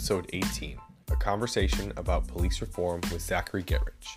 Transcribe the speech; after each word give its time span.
episode 0.00 0.30
18, 0.32 0.78
a 1.10 1.16
conversation 1.16 1.92
about 1.98 2.26
police 2.26 2.62
reform 2.62 3.02
with 3.12 3.20
Zachary 3.20 3.62
Getrich. 3.62 4.16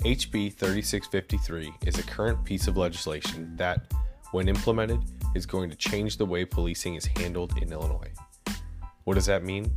HB 0.00 0.52
3653 0.52 1.72
is 1.86 1.98
a 1.98 2.02
current 2.02 2.44
piece 2.44 2.68
of 2.68 2.76
legislation 2.76 3.56
that, 3.56 3.90
when 4.32 4.46
implemented, 4.46 5.00
is 5.34 5.46
going 5.46 5.70
to 5.70 5.76
change 5.76 6.18
the 6.18 6.26
way 6.26 6.44
policing 6.44 6.96
is 6.96 7.06
handled 7.16 7.56
in 7.62 7.72
Illinois. 7.72 8.12
What 9.04 9.14
does 9.14 9.24
that 9.24 9.42
mean? 9.42 9.72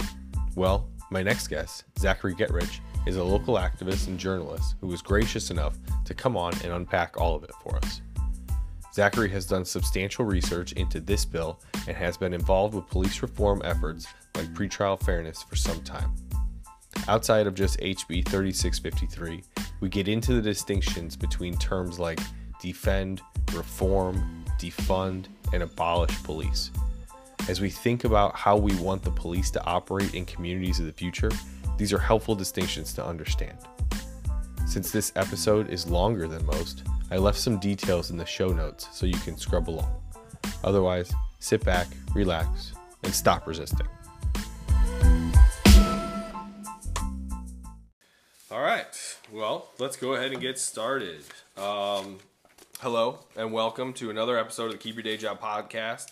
Well, 0.58 0.90
my 1.10 1.24
next 1.24 1.48
guest, 1.48 1.86
Zachary 1.98 2.36
Getrich, 2.36 2.82
is 3.08 3.16
a 3.16 3.24
local 3.24 3.56
activist 3.56 4.08
and 4.08 4.20
journalist 4.20 4.76
who 4.82 4.88
was 4.88 5.02
gracious 5.02 5.52
enough 5.52 5.78
to 6.04 6.14
come 6.14 6.36
on 6.36 6.52
and 6.66 6.74
unpack 6.74 7.16
all 7.18 7.34
of 7.34 7.46
it 7.46 7.52
for 7.64 7.78
us. 7.78 8.02
Zachary 8.94 9.30
has 9.30 9.46
done 9.46 9.64
substantial 9.64 10.26
research 10.26 10.74
into 10.74 11.00
this 11.00 11.24
bill 11.24 11.62
and 11.88 11.96
has 11.96 12.18
been 12.18 12.34
involved 12.34 12.76
with 12.76 12.90
police 12.90 13.22
reform 13.22 13.62
efforts 13.64 14.06
like 14.44 14.54
pretrial 14.54 15.02
fairness 15.02 15.42
for 15.44 15.56
some 15.56 15.82
time. 15.84 16.14
Outside 17.08 17.48
of 17.48 17.56
just 17.56 17.80
HB 17.80 18.28
3653, 18.28 19.44
we 19.80 19.90
get 19.90 20.08
into 20.08 20.34
the 20.34 20.42
distinctions 20.42 21.16
between 21.16 21.58
terms 21.58 22.00
like 22.00 22.20
defend, 22.62 23.22
reform, 23.54 24.46
defund, 24.60 25.26
and 25.52 25.64
abolish 25.64 26.22
police. 26.24 26.72
As 27.50 27.60
we 27.60 27.70
think 27.70 28.06
about 28.06 28.36
how 28.36 28.56
we 28.56 28.74
want 28.76 29.04
the 29.04 29.12
police 29.12 29.52
to 29.52 29.64
operate 29.66 30.14
in 30.14 30.26
communities 30.26 30.80
of 30.80 30.86
the 30.86 30.94
future, 30.94 31.32
these 31.78 31.92
are 31.92 32.00
helpful 32.00 32.36
distinctions 32.36 32.94
to 32.94 33.06
understand. 33.06 33.58
Since 34.66 34.92
this 34.92 35.12
episode 35.16 35.70
is 35.70 35.88
longer 35.88 36.28
than 36.28 36.46
most, 36.46 36.84
I 37.12 37.18
left 37.18 37.38
some 37.38 37.60
details 37.60 38.12
in 38.12 38.18
the 38.18 38.26
show 38.26 38.48
notes 38.48 38.88
so 38.92 39.06
you 39.06 39.20
can 39.20 39.38
scrub 39.38 39.70
along. 39.70 39.94
Otherwise, 40.64 41.14
sit 41.40 41.64
back, 41.66 41.88
relax, 42.16 42.74
and 43.04 43.14
stop 43.14 43.46
resisting. 43.46 43.88
Well, 49.34 49.68
let's 49.80 49.98
go 49.98 50.14
ahead 50.14 50.32
and 50.32 50.40
get 50.40 50.60
started. 50.60 51.24
Um, 51.58 52.20
hello, 52.82 53.18
and 53.36 53.52
welcome 53.52 53.92
to 53.94 54.12
another 54.12 54.38
episode 54.38 54.66
of 54.66 54.74
the 54.74 54.78
Keep 54.78 54.94
Your 54.94 55.02
Day 55.02 55.18
Job 55.18 55.42
podcast. 55.42 56.12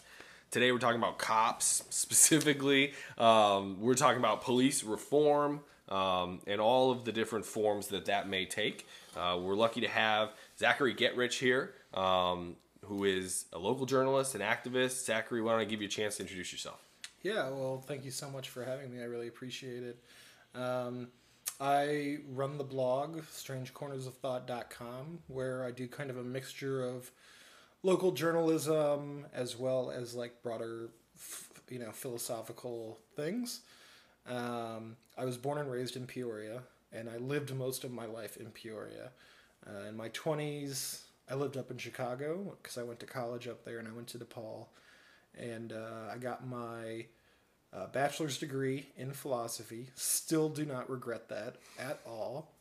Today 0.50 0.72
we're 0.72 0.80
talking 0.80 0.98
about 0.98 1.20
cops 1.20 1.84
specifically. 1.92 2.94
Um, 3.20 3.80
we're 3.80 3.94
talking 3.94 4.18
about 4.18 4.42
police 4.42 4.84
reform 4.84 5.60
um, 5.90 6.40
and 6.48 6.60
all 6.60 6.90
of 6.90 7.06
the 7.06 7.12
different 7.12 7.46
forms 7.46 7.90
that 7.90 8.06
that 8.06 8.28
may 8.28 8.46
take. 8.46 8.88
Uh, 9.16 9.38
we're 9.40 9.56
lucky 9.56 9.82
to 9.82 9.88
have 9.88 10.32
Zachary 10.58 10.96
Getrich 10.96 11.38
here, 11.38 11.76
um, 11.94 12.56
who 12.86 13.04
is 13.04 13.46
a 13.54 13.60
local 13.60 13.86
journalist 13.86 14.34
and 14.34 14.44
activist. 14.44 15.06
Zachary, 15.06 15.44
why 15.44 15.52
don't 15.52 15.62
I 15.62 15.66
give 15.66 15.80
you 15.80 15.88
a 15.88 15.92
chance 15.92 16.18
to 16.18 16.24
introduce 16.24 16.52
yourself? 16.52 16.84
Yeah, 17.22 17.50
well, 17.50 17.84
thank 17.86 18.04
you 18.04 18.10
so 18.10 18.32
much 18.32 18.50
for 18.50 18.66
having 18.66 18.92
me. 18.92 19.00
I 19.00 19.06
really 19.06 19.28
appreciate 19.28 19.84
it. 19.84 20.00
Um, 20.56 21.10
I 21.62 22.18
run 22.28 22.58
the 22.58 22.64
blog, 22.64 23.22
strangecornersofthought.com, 23.22 25.20
where 25.28 25.64
I 25.64 25.70
do 25.70 25.88
kind 25.88 26.10
of 26.10 26.18
a 26.18 26.24
mixture 26.24 26.84
of 26.84 27.12
local 27.84 28.12
journalism 28.14 29.28
as 29.32 29.56
well 29.56 29.92
as 29.92 30.16
like 30.16 30.42
broader, 30.42 30.90
you 31.70 31.78
know, 31.78 31.92
philosophical 31.92 32.98
things. 33.16 33.62
Um, 34.28 34.96
I 35.16 35.24
was 35.24 35.38
born 35.38 35.60
and 35.60 35.72
raised 35.72 35.96
in 35.96 36.08
Peoria, 36.08 36.64
and 36.92 37.08
I 37.08 37.18
lived 37.18 37.54
most 37.54 37.84
of 37.84 37.92
my 37.92 38.08
life 38.08 38.38
in 38.38 38.48
Peoria. 38.48 39.12
Uh, 39.68 39.88
in 39.90 39.96
my 39.96 40.10
20s, 40.10 41.02
I 41.30 41.36
lived 41.36 41.58
up 41.58 41.70
in 41.70 41.78
Chicago 41.78 42.58
because 42.60 42.80
I 42.80 42.84
went 42.84 43.00
to 43.02 43.06
college 43.06 43.48
up 43.48 43.64
there 43.66 43.78
and 43.78 43.88
I 43.88 43.92
went 43.92 44.08
to 44.10 44.18
DePaul. 44.18 44.66
And 45.38 45.74
uh, 45.74 46.12
I 46.12 46.18
got 46.18 46.48
my 46.48 47.06
uh, 47.74 47.88
bachelor's 47.88 48.38
degree 48.38 48.88
in 48.98 49.12
philosophy. 49.12 49.88
Still 49.96 50.50
do 50.50 50.66
not 50.66 50.90
regret 50.90 51.30
that 51.30 51.56
at 51.80 52.00
all. 52.06 52.52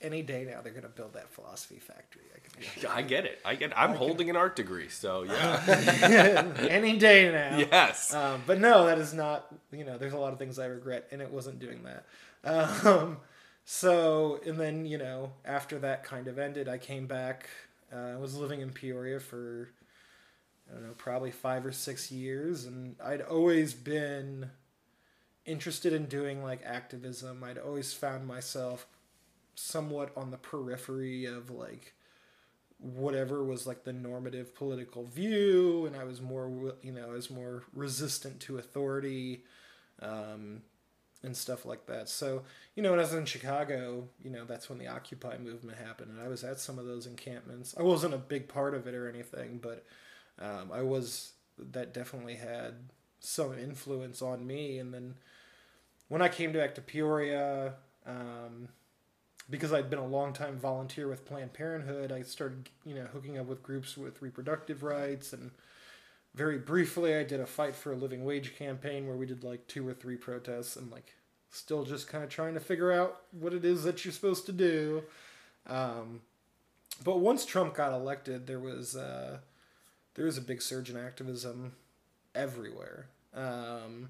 Any 0.00 0.22
day 0.22 0.44
now, 0.48 0.60
they're 0.60 0.72
going 0.72 0.84
to 0.84 0.88
build 0.88 1.14
that 1.14 1.28
philosophy 1.32 1.80
factory. 1.80 2.22
I, 2.32 2.78
can 2.80 2.90
I 2.90 3.02
get 3.02 3.24
it. 3.24 3.40
I 3.44 3.56
get. 3.56 3.76
I'm 3.76 3.92
I 3.92 3.96
holding 3.96 4.28
can... 4.28 4.36
an 4.36 4.40
art 4.40 4.54
degree, 4.54 4.88
so 4.88 5.24
yeah. 5.24 6.54
Any 6.68 6.98
day 6.98 7.32
now. 7.32 7.58
Yes. 7.58 8.14
Um, 8.14 8.42
but 8.46 8.60
no, 8.60 8.86
that 8.86 8.98
is 8.98 9.12
not. 9.12 9.52
You 9.72 9.84
know, 9.84 9.98
there's 9.98 10.12
a 10.12 10.18
lot 10.18 10.32
of 10.32 10.38
things 10.38 10.60
I 10.60 10.66
regret, 10.66 11.08
and 11.10 11.20
it 11.20 11.32
wasn't 11.32 11.58
doing 11.58 11.82
that. 11.82 12.04
Um, 12.44 13.16
so, 13.70 14.40
and 14.46 14.58
then, 14.58 14.86
you 14.86 14.96
know, 14.96 15.32
after 15.44 15.78
that 15.80 16.02
kind 16.02 16.26
of 16.26 16.38
ended, 16.38 16.70
I 16.70 16.78
came 16.78 17.06
back. 17.06 17.50
Uh, 17.92 18.14
I 18.14 18.16
was 18.16 18.34
living 18.34 18.62
in 18.62 18.70
Peoria 18.70 19.20
for, 19.20 19.68
I 20.68 20.74
don't 20.74 20.86
know, 20.86 20.94
probably 20.96 21.30
five 21.30 21.64
or 21.64 21.72
six 21.72 22.10
years. 22.10 22.64
And 22.64 22.96
I'd 23.04 23.22
always 23.22 23.74
been 23.74 24.50
interested 25.44 25.92
in 25.92 26.06
doing 26.06 26.42
like 26.42 26.60
activism. 26.64 27.42
I'd 27.42 27.58
always 27.58 27.92
found 27.92 28.26
myself 28.26 28.86
somewhat 29.54 30.12
on 30.16 30.30
the 30.30 30.36
periphery 30.36 31.24
of 31.24 31.50
like 31.50 31.94
whatever 32.78 33.42
was 33.42 33.66
like 33.66 33.84
the 33.84 33.92
normative 33.92 34.54
political 34.54 35.04
view. 35.04 35.86
And 35.86 35.96
I 35.96 36.04
was 36.04 36.20
more, 36.20 36.74
you 36.82 36.92
know, 36.92 37.08
I 37.08 37.12
was 37.12 37.30
more 37.30 37.64
resistant 37.72 38.40
to 38.40 38.58
authority. 38.58 39.44
Um, 40.00 40.62
and 41.22 41.36
stuff 41.36 41.66
like 41.66 41.86
that. 41.86 42.08
So, 42.08 42.42
you 42.74 42.82
know, 42.82 42.90
when 42.90 43.00
I 43.00 43.02
was 43.02 43.14
in 43.14 43.24
Chicago, 43.24 44.08
you 44.22 44.30
know, 44.30 44.44
that's 44.44 44.68
when 44.68 44.78
the 44.78 44.86
Occupy 44.86 45.38
movement 45.38 45.78
happened, 45.78 46.12
and 46.12 46.20
I 46.20 46.28
was 46.28 46.44
at 46.44 46.60
some 46.60 46.78
of 46.78 46.86
those 46.86 47.06
encampments. 47.06 47.74
I 47.78 47.82
wasn't 47.82 48.14
a 48.14 48.18
big 48.18 48.48
part 48.48 48.74
of 48.74 48.86
it 48.86 48.94
or 48.94 49.08
anything, 49.08 49.58
but 49.60 49.84
um, 50.40 50.70
I 50.72 50.82
was. 50.82 51.32
That 51.72 51.92
definitely 51.92 52.36
had 52.36 52.74
some 53.18 53.58
influence 53.58 54.22
on 54.22 54.46
me. 54.46 54.78
And 54.78 54.94
then 54.94 55.16
when 56.06 56.22
I 56.22 56.28
came 56.28 56.52
back 56.52 56.76
to 56.76 56.80
Peoria, 56.80 57.74
um, 58.06 58.68
because 59.50 59.72
I'd 59.72 59.90
been 59.90 59.98
a 59.98 60.06
long 60.06 60.32
time 60.32 60.58
volunteer 60.58 61.08
with 61.08 61.24
Planned 61.24 61.52
Parenthood, 61.52 62.12
I 62.12 62.22
started, 62.22 62.68
you 62.84 62.94
know, 62.94 63.06
hooking 63.12 63.38
up 63.38 63.46
with 63.46 63.62
groups 63.62 63.96
with 63.96 64.22
reproductive 64.22 64.84
rights 64.84 65.32
and 65.32 65.50
very 66.34 66.58
briefly, 66.58 67.16
I 67.16 67.24
did 67.24 67.40
a 67.40 67.46
fight 67.46 67.74
for 67.74 67.92
a 67.92 67.96
living 67.96 68.24
wage 68.24 68.56
campaign 68.56 69.06
where 69.06 69.16
we 69.16 69.26
did 69.26 69.42
like 69.42 69.66
two 69.66 69.86
or 69.86 69.94
three 69.94 70.16
protests 70.16 70.76
and 70.76 70.90
like 70.90 71.14
still 71.50 71.84
just 71.84 72.06
kind 72.06 72.22
of 72.22 72.30
trying 72.30 72.54
to 72.54 72.60
figure 72.60 72.92
out 72.92 73.22
what 73.32 73.52
it 73.52 73.64
is 73.64 73.82
that 73.84 74.04
you're 74.04 74.12
supposed 74.12 74.46
to 74.46 74.52
do. 74.52 75.02
Um, 75.66 76.20
but 77.02 77.18
once 77.18 77.44
Trump 77.44 77.74
got 77.74 77.92
elected, 77.92 78.46
there 78.46 78.60
was 78.60 78.94
uh, 78.94 79.38
there 80.18 80.26
was 80.26 80.36
a 80.36 80.42
big 80.42 80.60
surge 80.60 80.90
in 80.90 80.96
activism 80.96 81.74
everywhere, 82.34 83.06
um, 83.32 84.08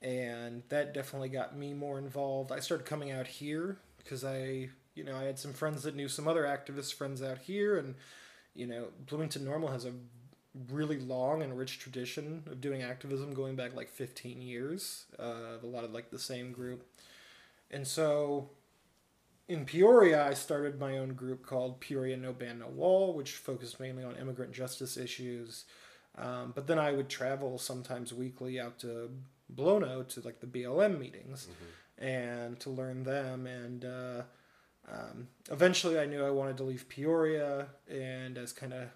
and 0.00 0.62
that 0.70 0.94
definitely 0.94 1.28
got 1.28 1.54
me 1.54 1.74
more 1.74 1.98
involved. 1.98 2.50
I 2.50 2.60
started 2.60 2.86
coming 2.86 3.10
out 3.10 3.26
here 3.26 3.76
because 3.98 4.24
I, 4.24 4.70
you 4.94 5.04
know, 5.04 5.14
I 5.14 5.24
had 5.24 5.38
some 5.38 5.52
friends 5.52 5.82
that 5.82 5.94
knew 5.94 6.08
some 6.08 6.26
other 6.26 6.44
activist 6.44 6.94
friends 6.94 7.22
out 7.22 7.36
here, 7.36 7.76
and 7.76 7.96
you 8.54 8.66
know, 8.66 8.86
Bloomington 9.06 9.44
Normal 9.44 9.68
has 9.68 9.84
a 9.84 9.92
really 10.70 10.98
long 10.98 11.42
and 11.42 11.56
rich 11.56 11.78
tradition 11.78 12.42
of 12.50 12.62
doing 12.62 12.82
activism 12.82 13.34
going 13.34 13.56
back 13.56 13.76
like 13.76 13.88
15 13.88 14.42
years 14.42 15.04
uh, 15.16 15.58
a 15.62 15.66
lot 15.66 15.84
of 15.84 15.92
like 15.92 16.10
the 16.10 16.18
same 16.18 16.50
group 16.50 16.84
and 17.70 17.86
so 17.86 18.50
in 19.50 19.64
peoria 19.64 20.26
i 20.26 20.32
started 20.32 20.78
my 20.78 20.98
own 20.98 21.14
group 21.14 21.44
called 21.44 21.80
peoria 21.80 22.16
no 22.16 22.32
ban 22.32 22.58
no 22.58 22.68
wall 22.68 23.14
which 23.14 23.32
focused 23.32 23.80
mainly 23.80 24.04
on 24.04 24.16
immigrant 24.16 24.52
justice 24.52 24.96
issues 24.96 25.64
um, 26.18 26.52
but 26.54 26.66
then 26.66 26.78
i 26.78 26.92
would 26.92 27.08
travel 27.08 27.58
sometimes 27.58 28.12
weekly 28.12 28.58
out 28.58 28.78
to 28.78 29.10
Blono 29.54 30.06
to 30.08 30.20
like 30.20 30.40
the 30.40 30.46
blm 30.46 30.98
meetings 30.98 31.48
mm-hmm. 31.50 32.04
and 32.04 32.60
to 32.60 32.70
learn 32.70 33.02
them 33.02 33.46
and 33.46 33.84
uh, 33.84 34.22
um, 34.90 35.28
eventually 35.50 35.98
i 35.98 36.06
knew 36.06 36.24
i 36.24 36.30
wanted 36.30 36.56
to 36.56 36.62
leave 36.62 36.88
peoria 36.88 37.66
and 37.88 38.38
as 38.38 38.52
kind 38.52 38.72
of 38.72 38.88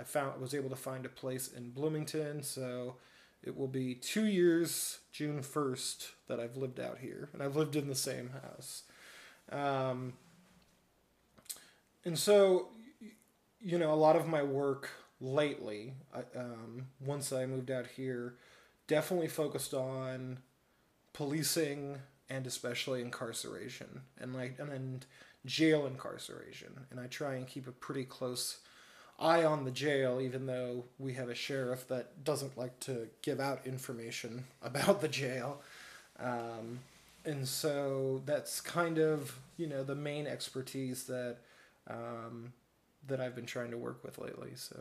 I 0.00 0.02
found 0.02 0.40
was 0.40 0.54
able 0.54 0.70
to 0.70 0.76
find 0.76 1.04
a 1.04 1.10
place 1.10 1.48
in 1.48 1.70
Bloomington, 1.72 2.42
so 2.42 2.96
it 3.42 3.54
will 3.54 3.68
be 3.68 3.94
two 3.94 4.24
years, 4.24 5.00
June 5.12 5.42
first, 5.42 6.12
that 6.26 6.40
I've 6.40 6.56
lived 6.56 6.80
out 6.80 6.98
here, 6.98 7.28
and 7.34 7.42
I've 7.42 7.56
lived 7.56 7.76
in 7.76 7.86
the 7.86 7.94
same 7.94 8.30
house. 8.30 8.84
Um, 9.50 10.14
and 12.04 12.18
so, 12.18 12.68
you 13.60 13.78
know, 13.78 13.92
a 13.92 13.96
lot 13.96 14.16
of 14.16 14.26
my 14.26 14.42
work 14.42 14.90
lately, 15.20 15.94
um, 16.34 16.86
once 17.00 17.32
I 17.32 17.46
moved 17.46 17.70
out 17.70 17.86
here, 17.86 18.36
definitely 18.86 19.28
focused 19.28 19.74
on 19.74 20.38
policing 21.12 21.98
and 22.28 22.46
especially 22.46 23.02
incarceration 23.02 24.02
and 24.18 24.34
like 24.34 24.56
and 24.58 24.70
then 24.70 25.00
jail 25.44 25.86
incarceration. 25.86 26.86
And 26.90 27.00
I 27.00 27.06
try 27.06 27.34
and 27.34 27.46
keep 27.46 27.66
a 27.66 27.72
pretty 27.72 28.04
close 28.04 28.58
eye 29.18 29.44
on 29.44 29.64
the 29.64 29.70
jail, 29.70 30.20
even 30.20 30.46
though 30.46 30.84
we 30.98 31.14
have 31.14 31.28
a 31.28 31.34
sheriff 31.34 31.86
that 31.88 32.24
doesn't 32.24 32.56
like 32.56 32.80
to 32.80 33.08
give 33.22 33.40
out 33.40 33.66
information 33.66 34.44
about 34.62 35.00
the 35.00 35.08
jail. 35.08 35.60
Um, 36.18 36.80
and 37.24 37.46
so 37.46 38.22
that's 38.24 38.60
kind 38.60 38.98
of 38.98 39.38
you 39.56 39.66
know 39.66 39.82
the 39.82 39.94
main 39.94 40.26
expertise 40.26 41.04
that 41.04 41.36
um, 41.88 42.52
that 43.06 43.20
I've 43.20 43.34
been 43.34 43.46
trying 43.46 43.70
to 43.70 43.78
work 43.78 44.02
with 44.04 44.18
lately. 44.18 44.50
So 44.54 44.76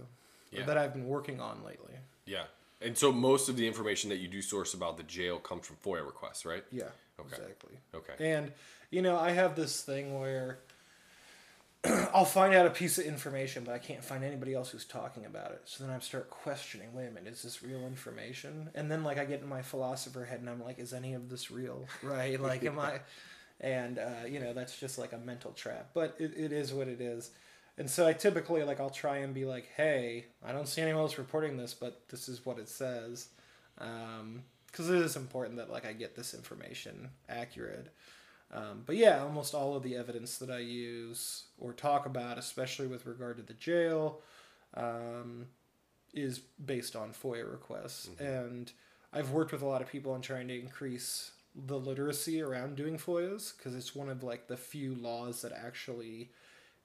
yeah. 0.51 0.65
that 0.65 0.77
I've 0.77 0.93
been 0.93 1.07
working 1.07 1.39
on 1.39 1.63
lately. 1.63 1.93
Yeah. 2.25 2.43
And 2.81 2.97
so 2.97 3.11
most 3.11 3.49
of 3.49 3.57
the 3.57 3.67
information 3.67 4.09
that 4.09 4.17
you 4.17 4.27
do 4.27 4.41
source 4.41 4.73
about 4.73 4.95
the 4.95 5.03
jail 5.03 5.37
comes 5.37 5.67
from 5.67 5.75
FOIA 5.83 6.05
requests, 6.05 6.45
right? 6.45 6.63
Yeah, 6.71 6.83
Okay. 7.19 7.35
exactly. 7.35 7.77
Okay. 7.93 8.31
And 8.33 8.51
you 8.89 9.01
know, 9.01 9.17
I 9.17 9.31
have 9.31 9.55
this 9.55 9.81
thing 9.81 10.17
where 10.19 10.59
I'll 12.13 12.25
find 12.25 12.53
out 12.53 12.65
a 12.65 12.71
piece 12.71 12.97
of 12.97 13.05
information, 13.05 13.63
but 13.63 13.73
I 13.73 13.77
can't 13.77 14.03
find 14.03 14.23
anybody 14.23 14.53
else 14.53 14.69
who's 14.69 14.85
talking 14.85 15.25
about 15.25 15.51
it. 15.51 15.61
So 15.65 15.83
then 15.83 15.93
I 15.93 15.99
start 15.99 16.29
questioning. 16.29 16.93
Wait 16.93 17.07
a 17.07 17.11
minute, 17.11 17.31
is 17.31 17.41
this 17.41 17.63
real 17.63 17.85
information? 17.85 18.69
And 18.75 18.91
then 18.91 19.03
like 19.03 19.17
I 19.17 19.25
get 19.25 19.41
in 19.41 19.47
my 19.47 19.61
philosopher 19.61 20.25
head, 20.25 20.39
and 20.41 20.49
I'm 20.49 20.61
like, 20.61 20.79
is 20.79 20.93
any 20.93 21.13
of 21.13 21.29
this 21.29 21.49
real? 21.49 21.85
Right? 22.03 22.39
Like, 22.39 22.63
am 22.63 22.79
I? 22.79 22.99
And 23.61 23.99
uh, 23.99 24.25
you 24.25 24.39
know, 24.39 24.53
that's 24.53 24.79
just 24.79 24.97
like 24.97 25.11
a 25.11 25.17
mental 25.17 25.51
trap. 25.51 25.89
But 25.93 26.15
it, 26.17 26.31
it 26.37 26.53
is 26.53 26.71
what 26.71 26.87
it 26.87 27.01
is. 27.01 27.31
And 27.77 27.89
so 27.89 28.07
I 28.07 28.13
typically 28.13 28.63
like 28.63 28.79
I'll 28.79 28.89
try 28.89 29.17
and 29.17 29.33
be 29.33 29.43
like, 29.43 29.67
hey, 29.75 30.27
I 30.45 30.53
don't 30.53 30.65
see 30.65 30.81
anyone 30.81 31.01
else 31.01 31.17
reporting 31.17 31.57
this, 31.57 31.73
but 31.73 32.07
this 32.07 32.29
is 32.29 32.45
what 32.45 32.57
it 32.57 32.69
says. 32.69 33.27
Because 33.77 34.89
it 34.89 34.99
is 34.99 35.17
important 35.17 35.57
that 35.57 35.69
like 35.69 35.85
I 35.85 35.91
get 35.91 36.15
this 36.15 36.33
information 36.33 37.09
accurate. 37.27 37.93
Um, 38.51 38.83
but 38.85 38.95
yeah, 38.95 39.21
almost 39.21 39.53
all 39.53 39.75
of 39.75 39.83
the 39.83 39.95
evidence 39.95 40.37
that 40.37 40.49
I 40.49 40.59
use 40.59 41.43
or 41.59 41.71
talk 41.73 42.05
about, 42.05 42.37
especially 42.37 42.87
with 42.87 43.05
regard 43.05 43.37
to 43.37 43.43
the 43.43 43.53
jail, 43.53 44.21
um, 44.75 45.47
is 46.13 46.39
based 46.39 46.95
on 46.95 47.11
FOIA 47.11 47.49
requests. 47.49 48.09
And 48.19 48.71
I've 49.13 49.31
worked 49.31 49.51
with 49.51 49.61
a 49.61 49.67
lot 49.67 49.81
of 49.81 49.87
people 49.87 50.11
on 50.13 50.21
trying 50.21 50.47
to 50.47 50.59
increase 50.59 51.31
the 51.55 51.79
literacy 51.79 52.41
around 52.41 52.75
doing 52.75 52.97
FOIAs 52.97 53.55
because 53.55 53.75
it's 53.75 53.95
one 53.95 54.09
of 54.09 54.23
like 54.23 54.47
the 54.47 54.57
few 54.57 54.95
laws 54.95 55.41
that 55.41 55.51
actually 55.51 56.31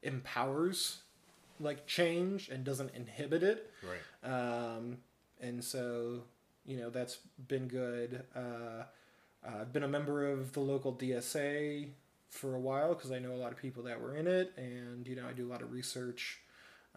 empowers 0.02 0.99
like 1.61 1.87
change 1.87 2.49
and 2.49 2.64
doesn't 2.64 2.94
inhibit 2.94 3.43
it. 3.43 3.70
Right. 3.82 4.31
Um, 4.31 4.99
and 5.40 5.62
so, 5.62 6.22
you 6.66 6.76
know, 6.76 6.90
that's 6.90 7.19
been 7.49 7.69
good. 7.69 8.25
Uh, 8.34 8.84
I've 9.46 9.73
been 9.73 9.82
a 9.82 9.88
member 9.88 10.31
of 10.31 10.52
the 10.52 10.61
local 10.61 10.94
DSA 10.94 11.88
for 12.31 12.55
a 12.55 12.61
while 12.61 12.94
because 12.94 13.12
I 13.12 13.19
know 13.19 13.32
a 13.32 13.37
lot 13.37 13.52
of 13.52 13.58
people 13.58 13.82
that 13.85 14.00
were 14.00 14.17
in 14.17 14.26
it, 14.26 14.52
and 14.56 15.06
you 15.06 15.17
know, 15.17 15.26
I 15.29 15.32
do 15.32 15.46
a 15.46 15.50
lot 15.50 15.62
of 15.62 15.73
research 15.73 16.41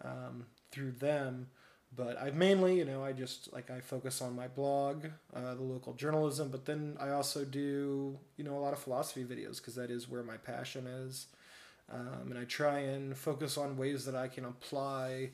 um, 0.04 0.46
through 0.70 0.92
them. 0.92 1.48
But 1.96 2.18
I've 2.20 2.34
mainly, 2.34 2.76
you 2.76 2.84
know, 2.84 3.02
I 3.02 3.12
just 3.12 3.52
like 3.52 3.70
I 3.70 3.80
focus 3.80 4.20
on 4.20 4.36
my 4.36 4.46
blog, 4.46 5.06
uh, 5.34 5.54
the 5.54 5.62
local 5.62 5.94
journalism, 5.94 6.50
but 6.50 6.66
then 6.66 6.96
I 7.00 7.10
also 7.10 7.44
do, 7.44 8.18
you 8.36 8.44
know, 8.44 8.58
a 8.58 8.60
lot 8.60 8.74
of 8.74 8.78
philosophy 8.78 9.24
videos 9.24 9.56
because 9.56 9.74
that 9.76 9.90
is 9.90 10.08
where 10.08 10.22
my 10.22 10.36
passion 10.36 10.86
is. 10.86 11.26
Um, 11.90 12.30
and 12.30 12.38
I 12.38 12.44
try 12.44 12.80
and 12.80 13.16
focus 13.16 13.56
on 13.56 13.78
ways 13.78 14.04
that 14.04 14.14
I 14.14 14.28
can 14.28 14.44
apply, 14.44 15.30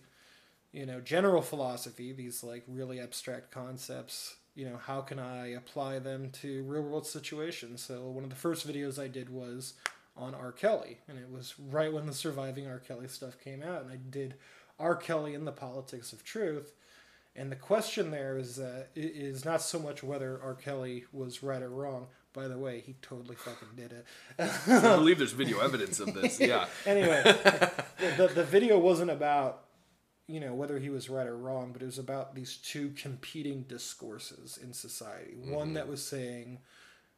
you 0.72 0.87
know, 0.87 1.00
general 1.00 1.43
philosophy, 1.43 2.12
these 2.12 2.44
like 2.44 2.62
really 2.69 3.00
abstract 3.00 3.50
concepts. 3.50 4.37
You 4.55 4.67
know, 4.71 4.77
how 4.77 5.01
can 5.01 5.19
I 5.19 5.49
apply 5.49 5.99
them 5.99 6.31
to 6.43 6.62
real 6.65 6.83
world 6.83 7.06
situations? 7.06 7.83
So 7.83 8.09
one 8.09 8.23
of 8.25 8.31
the 8.31 8.37
first 8.37 8.67
videos 8.69 9.03
I 9.03 9.09
did 9.09 9.29
was 9.31 9.75
on 10.17 10.35
R. 10.35 10.53
Kelly, 10.53 10.99
and 11.09 11.19
it 11.19 11.29
was 11.31 11.55
right 11.59 11.93
when 11.93 12.06
the 12.06 12.12
surviving 12.15 12.69
R. 12.69 12.79
Kelly 12.79 13.09
stuff 13.09 13.37
came 13.43 13.62
out, 13.65 13.83
and 13.83 13.91
I 13.91 13.97
did 13.97 14.35
R. 14.79 14.95
Kelly 14.95 15.35
and 15.35 15.45
the 15.47 15.53
politics 15.53 16.12
of 16.12 16.23
truth. 16.25 16.73
And 17.37 17.51
the 17.51 17.56
question 17.56 18.12
there 18.12 18.39
is 18.39 18.61
uh, 18.61 18.85
i- 18.97 19.01
is 19.01 19.45
not 19.45 19.61
so 19.61 19.81
much 19.81 20.05
whether 20.05 20.41
R. 20.41 20.55
Kelly 20.55 21.05
was 21.12 21.43
right 21.43 21.61
or 21.62 21.69
wrong. 21.69 22.06
By 22.33 22.47
the 22.47 22.59
way, 22.59 22.81
he 22.87 22.95
totally 23.03 23.35
fucking 23.37 23.69
did 23.77 23.93
it. 23.93 24.06
I 24.69 24.97
believe 24.97 25.19
there's 25.19 25.33
video 25.33 25.59
evidence 25.59 25.99
of 26.01 26.15
this. 26.15 26.39
Yeah. 26.41 26.67
anyway, 26.87 27.23
the, 28.17 28.31
the 28.33 28.45
video 28.45 28.79
wasn't 28.79 29.11
about 29.11 29.63
you 30.26 30.41
know 30.41 30.55
whether 30.55 30.79
he 30.79 30.91
was 30.91 31.11
right 31.11 31.26
or 31.26 31.37
wrong, 31.37 31.73
but 31.73 31.82
it 31.82 31.87
was 31.87 31.99
about 31.99 32.35
these 32.35 32.56
two 32.56 32.91
competing 32.91 33.62
discourses 33.62 34.59
in 34.62 34.73
society. 34.73 35.35
One 35.37 35.75
that 35.75 35.88
was 35.88 36.05
saying 36.05 36.59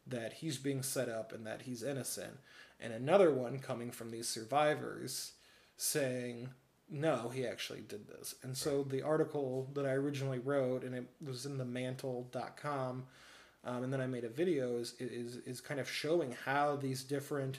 that 0.07 0.35
he's 0.35 0.59
being 0.59 0.83
set 0.83 1.09
up 1.09 1.33
and 1.33 1.47
that 1.47 1.63
he's 1.63 1.83
innocent, 1.83 2.39
and 2.81 2.93
another 2.93 3.33
one 3.33 3.59
coming 3.59 3.91
from 3.91 4.11
these 4.11 4.29
survivors 4.29 5.33
saying 5.77 6.51
no, 6.89 7.31
he 7.35 7.47
actually 7.47 7.81
did 7.81 8.07
this. 8.07 8.37
And 8.43 8.57
so 8.57 8.85
the 8.85 9.03
article 9.03 9.69
that 9.75 9.87
I 9.87 9.91
originally 9.91 10.39
wrote, 10.39 10.85
and 10.85 10.95
it 10.95 11.05
was 11.25 11.47
in 11.47 11.59
the 11.59 11.65
mantle.com, 11.65 13.05
um, 13.65 13.83
and 13.83 13.93
then 13.93 14.01
I 14.01 14.07
made 14.07 14.25
a 14.25 14.29
video, 14.29 14.79
is, 14.79 14.95
is, 15.01 15.37
is 15.39 15.61
kind 15.61 15.81
of 15.81 15.91
showing 15.91 16.37
how 16.45 16.77
these 16.77 17.03
different 17.03 17.59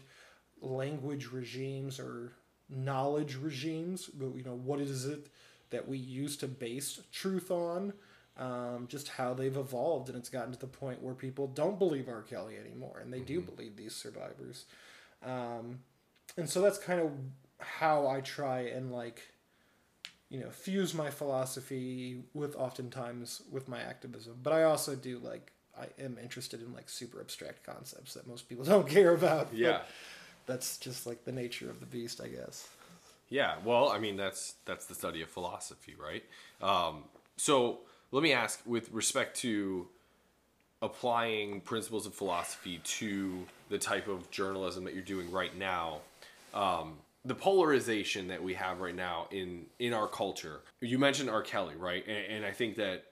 language 0.62 1.28
regimes 1.28 2.00
or 2.00 2.32
knowledge 2.70 3.36
regimes, 3.36 4.06
but 4.06 4.34
you 4.36 4.44
know, 4.44 4.56
what 4.56 4.80
is 4.80 5.06
it 5.06 5.28
that 5.70 5.88
we 5.88 5.98
used 5.98 6.40
to 6.42 6.48
base 6.48 7.00
truth 7.12 7.52
on, 7.52 7.94
um, 8.38 8.88
just 8.88 9.10
how 9.10 9.34
they've 9.34 9.58
evolved. 9.58 10.10
And 10.10 10.18
it's 10.18 10.30
gotten 10.30 10.54
to 10.54 10.60
the 10.60 10.68
point 10.68 11.02
where 11.02 11.14
people 11.14 11.48
don't 11.48 11.80
believe 11.80 12.08
R. 12.08 12.22
Kelly 12.22 12.56
anymore, 12.58 13.00
and 13.02 13.12
they 13.12 13.20
do 13.20 13.42
believe 13.42 13.76
these 13.76 13.96
survivors. 13.96 14.66
Um, 15.26 15.80
and 16.38 16.50
so 16.50 16.62
that's 16.62 16.78
kind 16.78 17.02
of 17.02 17.12
how 17.60 18.08
I 18.08 18.22
try 18.22 18.62
and 18.62 18.92
like, 18.92 19.22
you 20.30 20.40
know, 20.40 20.50
fuse 20.50 20.94
my 20.94 21.10
philosophy 21.10 22.24
with 22.34 22.56
oftentimes 22.56 23.42
with 23.52 23.68
my 23.68 23.80
activism. 23.80 24.38
But 24.44 24.54
I 24.54 24.64
also 24.64 24.96
do 24.96 25.20
like 25.20 25.52
I 25.80 25.88
am 26.02 26.18
interested 26.22 26.62
in 26.62 26.74
like 26.74 26.90
super 26.90 27.20
abstract 27.20 27.64
concepts 27.66 28.14
that 28.14 28.28
most 28.28 28.50
people 28.50 28.66
don't 28.74 28.88
care 28.88 29.14
about. 29.14 29.54
Yeah. 29.54 29.82
that's 30.46 30.78
just 30.78 31.06
like 31.06 31.24
the 31.26 31.32
nature 31.32 31.70
of 31.70 31.80
the 31.80 31.86
beast, 31.86 32.22
I 32.22 32.28
guess. 32.28 32.68
Yeah, 33.30 33.56
well, 33.66 33.90
I 33.90 34.00
mean 34.00 34.16
that's 34.16 34.56
that's 34.66 34.86
the 34.86 34.96
study 34.96 35.22
of 35.22 35.30
philosophy, 35.30 35.96
right? 36.02 36.24
Um, 36.62 37.04
so 37.36 37.80
let 38.12 38.24
me 38.24 38.34
ask, 38.34 38.62
with 38.66 38.92
respect 38.92 39.38
to 39.38 39.88
applying 40.82 41.60
principles 41.62 42.06
of 42.06 42.14
philosophy 42.14 42.80
to 42.84 43.46
the 43.70 43.78
type 43.78 44.08
of 44.08 44.30
journalism 44.32 44.84
that 44.86 44.94
you're 44.94 45.04
doing 45.04 45.32
right 45.32 45.58
now, 45.58 46.00
um, 46.54 46.98
the 47.26 47.36
polarization 47.36 48.28
that 48.28 48.42
we 48.42 48.54
have 48.54 48.80
right 48.80 48.96
now 48.96 49.28
in 49.32 49.66
in 49.80 49.94
our 49.94 50.08
culture. 50.08 50.62
You 50.80 50.98
mentioned 50.98 51.30
R. 51.30 51.42
Kelly, 51.42 51.76
right? 51.76 52.06
And, 52.08 52.38
and 52.38 52.46
I 52.46 52.52
think 52.52 52.78
that 52.78 53.06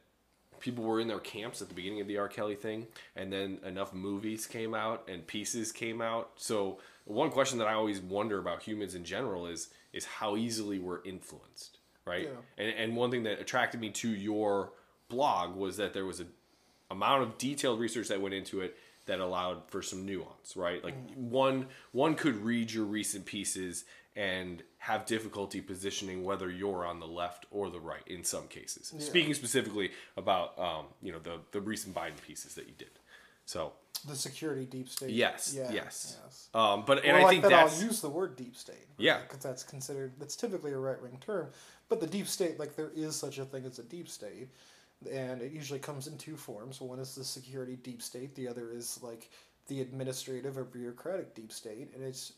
people 0.59 0.85
were 0.85 1.01
in 1.01 1.07
their 1.07 1.19
camps 1.19 1.61
at 1.61 1.67
the 1.67 1.75
beginning 1.75 2.01
of 2.01 2.07
the 2.07 2.17
R. 2.17 2.29
Kelly 2.29 2.55
thing, 2.55 2.87
and 3.15 3.31
then 3.31 3.59
enough 3.65 3.93
movies 3.93 4.47
came 4.47 4.73
out 4.73 5.07
and 5.11 5.27
pieces 5.27 5.71
came 5.71 6.01
out. 6.01 6.31
So 6.37 6.79
one 7.03 7.29
question 7.29 7.59
that 7.59 7.67
I 7.67 7.73
always 7.73 7.99
wonder 7.99 8.39
about 8.39 8.63
humans 8.63 8.95
in 8.95 9.03
general 9.03 9.45
is 9.45 9.69
is 9.95 10.05
how 10.05 10.35
easily 10.35 10.77
we're 10.77 11.01
influenced, 11.03 11.79
right? 12.05 12.25
Yeah. 12.25 12.63
And 12.63 12.75
and 12.77 12.95
one 12.95 13.09
thing 13.09 13.23
that 13.23 13.39
attracted 13.39 13.79
me 13.79 13.89
to 13.91 14.09
your 14.09 14.73
blog 15.09 15.55
was 15.55 15.77
that 15.77 15.93
there 15.93 16.05
was 16.05 16.19
a 16.19 16.25
amount 16.91 17.23
of 17.23 17.37
detailed 17.37 17.79
research 17.79 18.09
that 18.09 18.21
went 18.21 18.35
into 18.35 18.61
it 18.61 18.77
that 19.05 19.19
allowed 19.19 19.69
for 19.69 19.81
some 19.81 20.05
nuance, 20.05 20.55
right? 20.55 20.83
Like 20.83 20.95
one 21.15 21.67
one 21.91 22.15
could 22.15 22.35
read 22.43 22.71
your 22.71 22.85
recent 22.85 23.25
pieces 23.25 23.85
and 24.15 24.63
have 24.77 25.05
difficulty 25.05 25.61
positioning 25.61 26.23
whether 26.23 26.49
you're 26.49 26.85
on 26.85 26.99
the 26.99 27.07
left 27.07 27.45
or 27.51 27.69
the 27.69 27.79
right 27.79 28.03
in 28.07 28.23
some 28.23 28.47
cases. 28.47 28.93
Speaking 28.99 29.33
specifically 29.33 29.91
about 30.17 30.57
um, 30.59 30.85
you 31.01 31.11
know 31.11 31.19
the 31.19 31.39
the 31.51 31.61
recent 31.61 31.95
Biden 31.95 32.21
pieces 32.25 32.55
that 32.55 32.67
you 32.67 32.73
did. 32.77 32.91
So 33.45 33.73
The 34.07 34.15
security 34.15 34.65
deep 34.65 34.89
state. 34.89 35.11
yes, 35.11 35.53
Yeah, 35.55 35.71
yes. 35.71 36.17
yes. 36.23 36.49
Um, 36.53 36.83
but 36.85 36.99
and 37.03 37.13
Well, 37.13 37.17
I 37.17 37.23
like 37.23 37.29
think 37.31 37.43
that, 37.43 37.49
that's 37.49 37.79
I'll 37.79 37.87
use 37.87 38.01
the 38.01 38.09
word 38.09 38.35
deep 38.35 38.55
state. 38.55 38.87
Yeah. 38.97 39.21
because 39.21 39.39
that's 39.39 39.63
considered 39.63 40.13
that's 40.19 40.35
typically 40.35 40.71
a 40.73 40.77
right 40.77 41.01
wing 41.01 41.17
term. 41.25 41.47
But 41.89 41.99
the 41.99 42.07
deep 42.07 42.27
state, 42.27 42.59
like 42.59 42.75
there 42.75 42.91
is 42.95 43.15
such 43.15 43.37
a 43.37 43.45
thing 43.45 43.65
as 43.65 43.77
a 43.79 43.83
deep 43.83 44.09
state, 44.09 44.49
and 45.11 45.41
it 45.41 45.51
usually 45.51 45.79
comes 45.79 46.07
in 46.07 46.17
two 46.17 46.35
forms. 46.35 46.81
One 46.81 46.99
is 46.99 47.13
the 47.15 47.23
security 47.23 47.75
deep 47.75 48.01
state. 48.01 48.33
The 48.35 48.47
other 48.47 48.71
is 48.71 48.99
like 49.03 49.29
the 49.67 49.81
administrative 49.81 50.57
or 50.57 50.63
bureaucratic 50.63 51.35
deep 51.35 51.51
state, 51.51 51.91
and 51.93 52.03
it's 52.03 52.33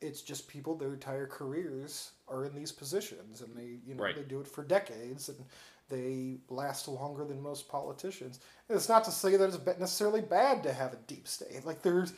it's 0.00 0.22
just 0.22 0.48
people 0.48 0.74
their 0.76 0.92
entire 0.94 1.26
careers 1.26 2.10
are 2.28 2.44
in 2.44 2.54
these 2.54 2.72
positions, 2.72 3.40
and 3.42 3.54
they 3.56 3.78
you 3.86 3.94
know 3.94 4.02
Right. 4.04 4.16
they 4.16 4.22
do 4.22 4.40
it 4.40 4.48
for 4.48 4.64
decades, 4.64 5.28
and 5.28 5.38
they 5.88 6.38
last 6.48 6.88
longer 6.88 7.24
than 7.24 7.40
most 7.42 7.68
politicians. 7.68 8.40
And 8.68 8.76
it's 8.76 8.88
not 8.88 9.04
to 9.04 9.10
say 9.10 9.36
that 9.36 9.44
it's 9.48 9.78
necessarily 9.78 10.22
bad 10.22 10.62
to 10.62 10.72
have 10.72 10.92
a 10.92 10.98
deep 11.06 11.28
state. 11.28 11.64
Like 11.66 11.82
there's 11.82 12.12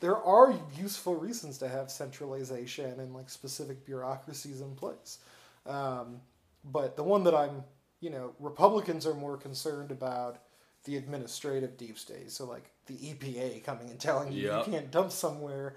there 0.00 0.16
are 0.16 0.54
useful 0.78 1.14
reasons 1.16 1.58
to 1.58 1.68
have 1.68 1.90
centralization 1.90 2.98
and 3.00 3.14
like 3.14 3.28
specific 3.28 3.84
bureaucracies 3.84 4.60
in 4.62 4.74
place. 4.74 5.18
Um, 5.66 6.20
but 6.64 6.96
the 6.96 7.02
one 7.02 7.24
that 7.24 7.34
I'm, 7.34 7.62
you 8.00 8.10
know, 8.10 8.32
Republicans 8.40 9.06
are 9.06 9.14
more 9.14 9.36
concerned 9.36 9.90
about 9.90 10.38
the 10.84 10.96
administrative 10.96 11.76
deep 11.76 11.98
state. 11.98 12.30
So 12.30 12.46
like 12.46 12.70
the 12.86 12.94
EPA 12.94 13.62
coming 13.64 13.90
and 13.90 14.00
telling 14.00 14.32
you 14.32 14.44
Yep. 14.46 14.66
you 14.66 14.72
can't 14.72 14.90
dump 14.90 15.12
somewhere, 15.12 15.76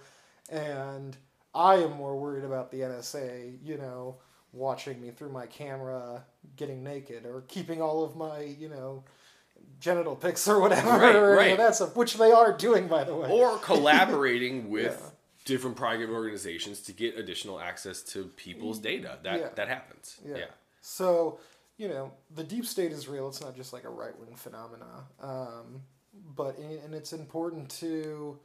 and 0.49 1.15
I 1.53 1.75
am 1.75 1.91
more 1.93 2.15
worried 2.17 2.45
about 2.45 2.71
the 2.71 2.79
NSA. 2.81 3.57
You 3.63 3.77
know, 3.77 4.15
watching 4.53 5.01
me 5.01 5.09
through 5.11 5.31
my 5.31 5.45
camera 5.47 6.23
getting 6.55 6.83
naked 6.83 7.25
or 7.25 7.41
keeping 7.47 7.81
all 7.81 8.03
of 8.03 8.15
my, 8.15 8.41
you 8.41 8.69
know. 8.69 9.03
Genital 9.79 10.15
pics 10.15 10.47
or 10.47 10.59
whatever, 10.59 10.89
Right, 10.89 11.15
or 11.15 11.31
any 11.31 11.37
right. 11.37 11.51
of 11.53 11.57
that 11.57 11.75
stuff, 11.75 11.95
which 11.95 12.15
they 12.15 12.31
are 12.31 12.51
doing, 12.55 12.87
by 12.87 13.03
the 13.03 13.15
way. 13.15 13.29
or 13.29 13.57
collaborating 13.59 14.69
with 14.69 14.97
Yeah. 14.99 15.09
different 15.45 15.75
private 15.77 16.09
organizations 16.09 16.81
to 16.81 16.91
get 16.93 17.17
additional 17.17 17.59
access 17.59 18.01
to 18.13 18.25
people's 18.35 18.79
data. 18.79 19.19
That 19.23 19.39
Yeah. 19.39 19.49
that 19.55 19.67
happens. 19.69 20.17
Yeah. 20.25 20.37
yeah. 20.37 20.45
So, 20.81 21.39
you 21.77 21.87
know, 21.87 22.11
the 22.33 22.43
deep 22.43 22.65
state 22.65 22.91
is 22.91 23.07
real. 23.07 23.27
It's 23.29 23.41
not 23.41 23.55
just 23.55 23.73
like 23.73 23.83
a 23.85 23.89
right 23.89 24.17
wing 24.19 24.35
phenomena. 24.35 25.05
Um, 25.21 25.83
but 26.35 26.57
and 26.57 26.93
it's 26.93 27.13
important 27.13 27.69
to, 27.81 28.39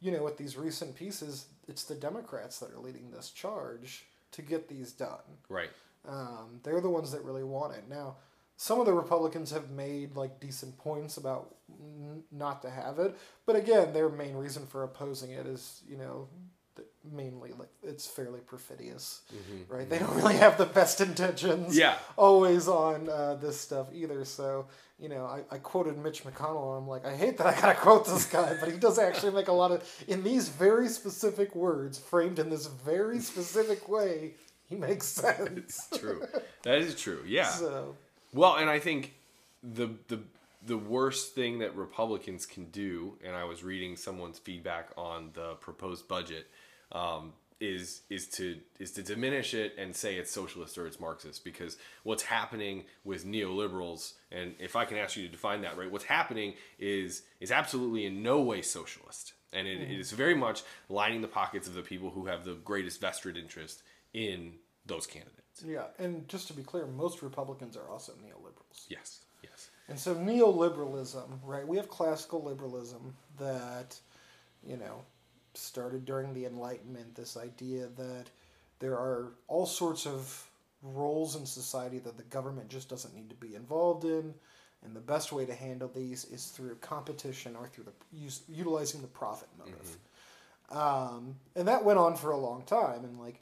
you 0.00 0.12
know, 0.12 0.22
with 0.22 0.36
these 0.36 0.56
recent 0.56 0.94
pieces, 0.94 1.46
it's 1.68 1.84
the 1.84 1.94
Democrats 1.96 2.58
that 2.60 2.70
are 2.72 2.78
leading 2.78 3.10
this 3.10 3.30
charge 3.30 4.06
to 4.34 4.42
get 4.42 4.68
these 4.68 4.92
done. 4.92 5.22
Right. 5.48 5.70
Um, 6.06 6.60
they're 6.62 6.80
the 6.80 6.90
ones 6.90 7.12
that 7.12 7.22
really 7.24 7.44
want 7.44 7.74
it. 7.74 7.84
Now, 7.88 8.16
some 8.56 8.78
of 8.78 8.86
the 8.86 8.92
Republicans 8.92 9.50
have 9.50 9.70
made 9.70 10.16
like 10.16 10.40
decent 10.40 10.76
points 10.78 11.16
about 11.16 11.54
n- 11.80 12.22
not 12.30 12.62
to 12.62 12.70
have 12.70 12.98
it, 12.98 13.16
but 13.46 13.56
again, 13.56 13.92
their 13.92 14.08
main 14.08 14.36
reason 14.36 14.66
for 14.66 14.82
opposing 14.82 15.30
it 15.30 15.46
is 15.46 15.82
you 15.88 15.96
know 15.96 16.28
mainly 17.12 17.52
like 17.58 17.68
it's 17.82 18.06
fairly 18.06 18.40
perfidious, 18.40 19.22
mm-hmm. 19.34 19.72
right? 19.74 19.88
They 19.88 19.98
don't 19.98 20.14
really 20.16 20.36
have 20.36 20.58
the 20.58 20.66
best 20.66 21.00
intentions. 21.08 21.76
Yeah. 21.76 21.96
Always 22.16 22.68
on 22.68 23.08
uh, 23.08 23.34
this 23.34 23.60
stuff 23.60 23.88
either. 23.92 24.24
So 24.24 24.66
you 24.98 25.08
know, 25.08 25.24
I, 25.24 25.42
I 25.50 25.58
quoted 25.58 25.98
Mitch 25.98 26.24
McConnell, 26.24 26.76
and 26.76 26.82
I'm 26.82 26.88
like, 26.88 27.04
I 27.04 27.16
hate 27.16 27.36
that 27.38 27.46
I 27.46 27.60
gotta 27.60 27.74
quote 27.80 28.06
this 28.06 28.26
guy, 28.26 28.56
but 28.60 28.70
he 28.70 28.78
does 28.78 28.98
actually 28.98 29.32
make 29.32 29.48
a 29.48 29.52
lot 29.52 29.72
of 29.72 30.04
in 30.08 30.22
these 30.22 30.48
very 30.48 30.88
specific 30.88 31.54
words, 31.54 31.98
framed 31.98 32.38
in 32.38 32.50
this 32.50 32.66
very 32.66 33.18
specific 33.32 33.88
way. 33.88 34.32
He 34.66 34.76
makes 34.76 35.06
sense. 35.06 35.88
It's 35.90 35.98
true. 35.98 36.22
That 36.62 36.78
is 36.78 36.94
true. 36.94 37.22
Yeah. 37.26 37.48
So. 37.48 37.96
Well, 38.32 38.56
and 38.56 38.70
I 38.70 38.78
think 38.78 39.14
the 39.62 39.90
the 40.08 40.20
the 40.66 40.78
worst 40.78 41.34
thing 41.34 41.58
that 41.58 41.76
Republicans 41.76 42.46
can 42.46 42.66
do, 42.66 43.18
and 43.22 43.36
I 43.36 43.44
was 43.44 43.62
reading 43.62 43.96
someone's 43.96 44.38
feedback 44.38 44.90
on 44.96 45.30
the 45.34 45.54
proposed 45.54 46.08
budget, 46.08 46.46
um, 46.94 47.32
is 47.60 48.02
is 48.10 48.26
to 48.28 48.58
is 48.78 48.92
to 48.92 49.02
diminish 49.02 49.54
it 49.54 49.74
and 49.78 49.94
say 49.94 50.16
it's 50.16 50.30
socialist 50.30 50.76
or 50.78 50.86
it's 50.86 51.00
Marxist 51.00 51.44
because 51.44 51.76
what's 52.02 52.22
happening 52.22 52.84
with 53.04 53.26
neoliberals 53.26 54.14
and 54.32 54.54
if 54.58 54.76
I 54.76 54.84
can 54.84 54.96
ask 54.96 55.16
you 55.16 55.24
to 55.24 55.28
define 55.28 55.62
that 55.62 55.76
right, 55.76 55.90
what's 55.90 56.04
happening 56.04 56.54
is 56.78 57.22
is 57.40 57.50
absolutely 57.50 58.06
in 58.06 58.22
no 58.22 58.40
way 58.40 58.62
socialist 58.62 59.34
and 59.52 59.68
it, 59.68 59.80
mm-hmm. 59.80 59.92
it 59.92 60.00
is 60.00 60.12
very 60.12 60.34
much 60.34 60.62
lining 60.88 61.22
the 61.22 61.28
pockets 61.28 61.68
of 61.68 61.74
the 61.74 61.82
people 61.82 62.10
who 62.10 62.26
have 62.26 62.44
the 62.44 62.54
greatest 62.54 63.00
vested 63.00 63.36
interest 63.36 63.82
in 64.12 64.54
those 64.86 65.06
candidates. 65.06 65.64
Yeah, 65.64 65.84
and 65.98 66.28
just 66.28 66.48
to 66.48 66.54
be 66.54 66.62
clear, 66.62 66.86
most 66.86 67.22
Republicans 67.22 67.76
are 67.76 67.88
also 67.88 68.12
neoliberals. 68.12 68.86
Yes, 68.88 69.20
yes. 69.42 69.70
And 69.88 69.98
so 69.98 70.14
neoliberalism, 70.14 71.38
right? 71.44 71.66
We 71.66 71.76
have 71.76 71.88
classical 71.88 72.42
liberalism 72.42 73.14
that, 73.38 73.98
you 74.66 74.76
know, 74.76 75.04
started 75.56 76.04
during 76.04 76.32
the 76.34 76.46
Enlightenment. 76.46 77.14
This 77.14 77.36
idea 77.36 77.88
that 77.96 78.26
there 78.78 78.94
are 78.94 79.32
all 79.48 79.66
sorts 79.66 80.06
of 80.06 80.50
roles 80.82 81.36
in 81.36 81.46
society 81.46 81.98
that 81.98 82.16
the 82.16 82.22
government 82.24 82.68
just 82.68 82.88
doesn't 82.88 83.14
need 83.14 83.30
to 83.30 83.36
be 83.36 83.54
involved 83.54 84.04
in, 84.04 84.34
and 84.84 84.94
the 84.94 85.00
best 85.00 85.32
way 85.32 85.46
to 85.46 85.54
handle 85.54 85.90
these 85.94 86.24
is 86.26 86.46
through 86.46 86.74
competition 86.76 87.56
or 87.56 87.66
through 87.66 87.84
the 87.84 88.16
use, 88.16 88.42
utilizing 88.48 89.00
the 89.00 89.06
profit 89.06 89.48
motive. 89.58 89.96
Mm-hmm. 90.70 90.76
Um, 90.76 91.36
and 91.56 91.68
that 91.68 91.84
went 91.84 91.98
on 91.98 92.16
for 92.16 92.32
a 92.32 92.36
long 92.36 92.62
time, 92.64 93.04
and 93.04 93.18
like 93.18 93.40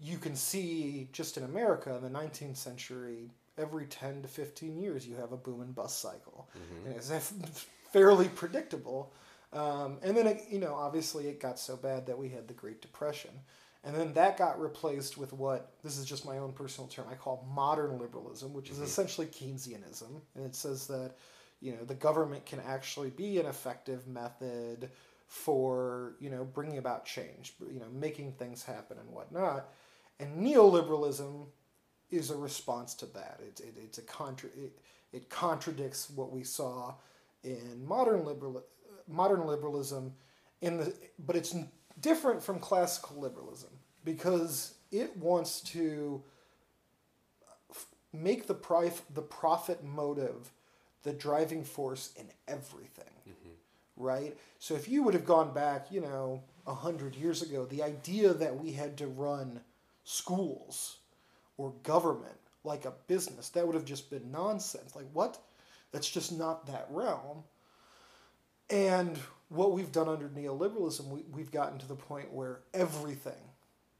you 0.00 0.18
can 0.18 0.36
see 0.36 1.08
just 1.12 1.36
in 1.36 1.44
America 1.44 1.94
in 1.96 2.02
the 2.02 2.18
19th 2.18 2.56
century, 2.56 3.30
every 3.58 3.86
10 3.86 4.22
to 4.22 4.28
15 4.28 4.76
years 4.76 5.06
you 5.06 5.16
have 5.16 5.32
a 5.32 5.36
boom 5.36 5.60
and 5.60 5.74
bust 5.74 6.00
cycle. 6.00 6.48
Mm-hmm. 6.56 6.86
And 6.88 6.96
it's 6.96 7.66
fairly 7.92 8.28
predictable. 8.28 9.12
Um, 9.54 9.98
and 10.02 10.16
then, 10.16 10.26
it, 10.26 10.42
you 10.50 10.58
know, 10.58 10.74
obviously 10.74 11.28
it 11.28 11.40
got 11.40 11.58
so 11.58 11.76
bad 11.76 12.06
that 12.06 12.18
we 12.18 12.28
had 12.28 12.48
the 12.48 12.54
Great 12.54 12.82
Depression. 12.82 13.30
And 13.84 13.94
then 13.94 14.14
that 14.14 14.36
got 14.36 14.60
replaced 14.60 15.16
with 15.18 15.32
what, 15.32 15.72
this 15.82 15.98
is 15.98 16.06
just 16.06 16.26
my 16.26 16.38
own 16.38 16.52
personal 16.52 16.88
term, 16.88 17.06
I 17.10 17.14
call 17.14 17.46
modern 17.54 17.98
liberalism, 17.98 18.52
which 18.52 18.70
is 18.70 18.76
mm-hmm. 18.76 18.84
essentially 18.84 19.26
Keynesianism. 19.26 20.20
And 20.34 20.44
it 20.44 20.54
says 20.54 20.86
that, 20.88 21.12
you 21.60 21.72
know, 21.72 21.84
the 21.84 21.94
government 21.94 22.46
can 22.46 22.60
actually 22.66 23.10
be 23.10 23.38
an 23.38 23.46
effective 23.46 24.06
method 24.08 24.90
for, 25.26 26.14
you 26.18 26.30
know, 26.30 26.44
bringing 26.44 26.78
about 26.78 27.04
change, 27.04 27.54
you 27.60 27.78
know, 27.78 27.88
making 27.92 28.32
things 28.32 28.62
happen 28.62 28.98
and 28.98 29.08
whatnot. 29.10 29.68
And 30.18 30.44
neoliberalism 30.44 31.46
is 32.10 32.30
a 32.30 32.36
response 32.36 32.94
to 32.94 33.06
that. 33.06 33.40
It, 33.46 33.60
it, 33.60 33.74
it's 33.82 33.98
a 33.98 34.02
contra- 34.02 34.50
it, 34.56 34.78
it 35.12 35.28
contradicts 35.28 36.10
what 36.10 36.32
we 36.32 36.42
saw 36.42 36.94
in 37.42 37.84
modern 37.86 38.24
liberal 38.24 38.62
modern 39.08 39.46
liberalism 39.46 40.12
in 40.60 40.78
the 40.78 40.94
but 41.26 41.36
it's 41.36 41.54
different 42.00 42.42
from 42.42 42.58
classical 42.58 43.20
liberalism 43.20 43.70
because 44.04 44.74
it 44.90 45.16
wants 45.16 45.60
to 45.60 46.22
make 48.12 48.46
the 48.46 48.54
price 48.54 49.02
the 49.14 49.22
profit 49.22 49.82
motive 49.84 50.52
the 51.02 51.12
driving 51.12 51.64
force 51.64 52.12
in 52.16 52.26
everything 52.48 53.14
mm-hmm. 53.28 53.50
right 53.96 54.36
so 54.58 54.74
if 54.74 54.88
you 54.88 55.02
would 55.02 55.14
have 55.14 55.26
gone 55.26 55.52
back 55.52 55.86
you 55.90 56.00
know 56.00 56.42
a 56.66 56.74
hundred 56.74 57.14
years 57.14 57.42
ago 57.42 57.66
the 57.66 57.82
idea 57.82 58.32
that 58.32 58.56
we 58.56 58.72
had 58.72 58.96
to 58.96 59.06
run 59.06 59.60
schools 60.04 60.98
or 61.56 61.72
government 61.82 62.38
like 62.64 62.86
a 62.86 62.92
business. 63.06 63.50
That 63.50 63.66
would 63.66 63.74
have 63.74 63.84
just 63.84 64.10
been 64.10 64.32
nonsense. 64.32 64.96
Like, 64.96 65.06
what? 65.12 65.38
That's 65.92 66.10
just 66.10 66.36
not 66.36 66.66
that 66.66 66.86
realm. 66.90 67.44
And 68.70 69.18
what 69.48 69.72
we've 69.72 69.92
done 69.92 70.08
under 70.08 70.28
neoliberalism, 70.28 71.06
we, 71.08 71.22
we've 71.32 71.50
gotten 71.50 71.78
to 71.78 71.86
the 71.86 71.94
point 71.94 72.32
where 72.32 72.60
everything 72.72 73.32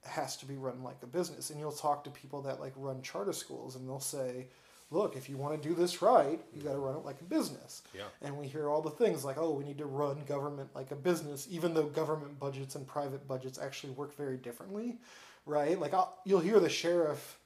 has 0.04 0.37
to 0.38 0.47
be 0.47 0.56
run 0.56 0.83
like 0.83 0.97
a 1.02 1.06
business. 1.06 1.50
And 1.50 1.59
you'll 1.59 1.73
talk 1.73 2.04
to 2.04 2.11
people 2.11 2.42
that 2.42 2.61
like 2.61 2.73
run 2.76 3.02
charter 3.02 3.33
schools 3.33 3.76
and 3.76 3.88
they'll 3.88 4.00
say, 4.00 4.49
look, 4.90 5.16
if 5.16 5.28
you 5.28 5.37
want 5.37 5.61
to 5.61 5.68
do 5.68 5.75
this 5.75 6.02
right, 6.02 6.40
you 6.54 6.62
got 6.62 6.73
to 6.73 6.78
run 6.78 6.97
it 6.97 7.04
like 7.04 7.21
a 7.21 7.25
business. 7.25 7.83
Yeah. 7.94 8.04
And 8.23 8.37
we 8.37 8.47
hear 8.47 8.68
all 8.68 8.83
the 8.83 8.90
things 8.90 9.25
like, 9.25 9.38
oh, 9.38 9.52
we 9.52 9.64
need 9.64 9.78
to 9.78 9.87
run 9.87 10.23
government 10.26 10.71
like 10.75 10.90
a 10.90 10.97
business, 10.97 11.49
even 11.50 11.75
though 11.75 11.85
government 11.85 12.38
budgets 12.38 12.75
and 12.75 12.87
private 12.87 13.26
budgets 13.26 13.59
actually 13.59 13.92
work 13.94 14.14
very 14.16 14.37
differently 14.37 14.99
right? 15.47 15.78
Like 15.78 15.94
I'll, 15.94 16.16
you'll 16.25 16.40
hear 16.40 16.61
the 16.61 16.68
sheriff, 16.68 17.38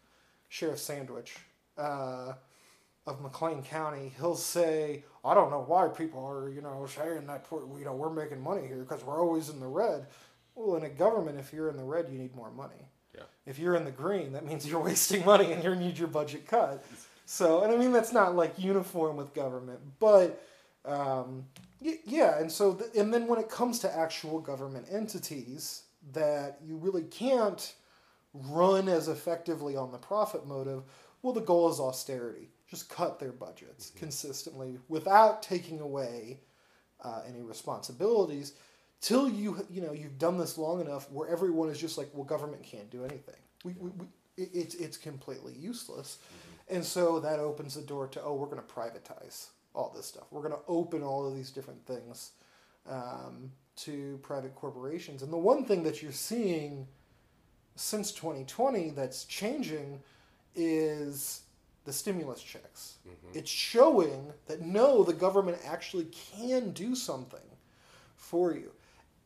Sheriff 0.48 0.78
Sandage, 0.78 1.36
uh, 1.76 2.34
of 3.08 3.20
McLean 3.20 3.62
County. 3.62 4.12
He'll 4.18 4.36
say, 4.36 5.04
"I 5.24 5.34
don't 5.34 5.50
know 5.50 5.64
why 5.66 5.88
people 5.88 6.24
are, 6.24 6.50
you 6.50 6.60
know, 6.60 6.86
saying 6.86 7.26
that 7.26 7.46
you 7.50 7.84
know 7.84 7.94
we're 7.94 8.10
making 8.10 8.40
money 8.40 8.66
here 8.66 8.84
because 8.84 9.04
we're 9.04 9.20
always 9.20 9.48
in 9.48 9.60
the 9.60 9.66
red." 9.66 10.06
Well, 10.54 10.76
in 10.76 10.84
a 10.84 10.88
government, 10.88 11.38
if 11.38 11.52
you're 11.52 11.68
in 11.68 11.76
the 11.76 11.84
red, 11.84 12.08
you 12.10 12.18
need 12.18 12.34
more 12.34 12.50
money. 12.50 12.88
Yeah. 13.14 13.22
If 13.46 13.58
you're 13.58 13.76
in 13.76 13.84
the 13.84 13.90
green, 13.90 14.32
that 14.32 14.44
means 14.44 14.66
you're 14.68 14.82
wasting 14.82 15.24
money 15.24 15.52
and 15.52 15.62
you 15.64 15.74
need 15.74 15.98
your 15.98 16.08
budget 16.08 16.46
cut. 16.46 16.84
So, 17.26 17.62
and 17.62 17.72
I 17.72 17.76
mean 17.76 17.92
that's 17.92 18.12
not 18.12 18.34
like 18.34 18.58
uniform 18.58 19.16
with 19.16 19.34
government, 19.34 19.80
but 19.98 20.42
um, 20.84 21.46
yeah. 21.80 22.38
And 22.38 22.50
so, 22.50 22.78
and 22.96 23.12
then 23.12 23.26
when 23.26 23.38
it 23.38 23.48
comes 23.48 23.78
to 23.80 23.96
actual 23.96 24.40
government 24.40 24.86
entities, 24.90 25.82
that 26.12 26.58
you 26.64 26.76
really 26.76 27.02
can't 27.04 27.74
run 28.32 28.88
as 28.88 29.08
effectively 29.08 29.76
on 29.76 29.92
the 29.92 29.98
profit 29.98 30.46
motive, 30.46 30.82
well, 31.22 31.32
the 31.32 31.40
goal 31.40 31.70
is 31.70 31.80
austerity. 31.80 32.50
Just 32.68 32.88
cut 32.88 33.18
their 33.18 33.32
budgets 33.32 33.90
mm-hmm. 33.90 33.98
consistently 33.98 34.78
without 34.88 35.42
taking 35.42 35.80
away 35.80 36.40
uh, 37.02 37.22
any 37.26 37.42
responsibilities 37.42 38.54
till 39.00 39.28
you 39.28 39.64
you 39.70 39.80
know 39.80 39.92
you've 39.92 40.18
done 40.18 40.38
this 40.38 40.58
long 40.58 40.80
enough 40.80 41.10
where 41.10 41.28
everyone 41.28 41.68
is 41.68 41.78
just 41.78 41.98
like, 41.98 42.08
well, 42.12 42.24
government 42.24 42.62
can't 42.62 42.90
do 42.90 43.04
anything. 43.04 43.40
We, 43.64 43.74
we, 43.78 43.90
we 43.90 44.06
it's 44.36 44.74
it's 44.74 44.96
completely 44.96 45.52
useless, 45.54 46.18
mm-hmm. 46.18 46.76
and 46.76 46.84
so 46.84 47.20
that 47.20 47.40
opens 47.40 47.74
the 47.74 47.82
door 47.82 48.06
to 48.08 48.22
oh, 48.22 48.34
we're 48.34 48.46
going 48.46 48.62
to 48.62 48.74
privatize 48.74 49.48
all 49.74 49.92
this 49.94 50.06
stuff. 50.06 50.24
We're 50.30 50.42
going 50.42 50.54
to 50.54 50.66
open 50.66 51.02
all 51.02 51.26
of 51.26 51.34
these 51.34 51.50
different 51.50 51.84
things 51.86 52.32
um, 52.88 53.52
to 53.76 54.18
private 54.22 54.54
corporations. 54.54 55.22
And 55.22 55.32
the 55.32 55.38
one 55.38 55.64
thing 55.64 55.82
that 55.84 56.02
you're 56.02 56.12
seeing 56.12 56.86
since 57.76 58.10
2020 58.12 58.90
that's 58.90 59.24
changing 59.24 60.00
is 60.54 61.42
the 61.88 61.94
stimulus 61.94 62.42
checks. 62.42 62.98
Mm-hmm. 63.08 63.38
It's 63.38 63.50
showing 63.50 64.30
that 64.46 64.60
no, 64.60 65.02
the 65.02 65.14
government 65.14 65.56
actually 65.64 66.04
can 66.04 66.72
do 66.72 66.94
something 66.94 67.40
for 68.14 68.52
you. 68.52 68.72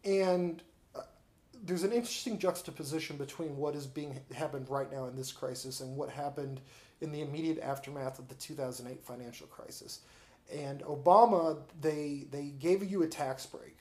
And 0.04 0.62
uh, 0.94 1.00
there's 1.64 1.82
an 1.82 1.90
interesting 1.90 2.38
juxtaposition 2.38 3.16
between 3.16 3.56
what 3.56 3.74
is 3.74 3.88
being 3.88 4.20
happened 4.32 4.70
right 4.70 4.90
now 4.92 5.06
in 5.06 5.16
this 5.16 5.32
crisis 5.32 5.80
and 5.80 5.96
what 5.96 6.08
happened 6.08 6.60
in 7.00 7.10
the 7.10 7.20
immediate 7.20 7.58
aftermath 7.58 8.20
of 8.20 8.28
the 8.28 8.36
2008 8.36 9.02
financial 9.02 9.48
crisis. 9.48 10.02
And 10.54 10.82
Obama, 10.82 11.58
they 11.80 12.26
they 12.30 12.52
gave 12.60 12.88
you 12.88 13.02
a 13.02 13.08
tax 13.08 13.44
break, 13.44 13.76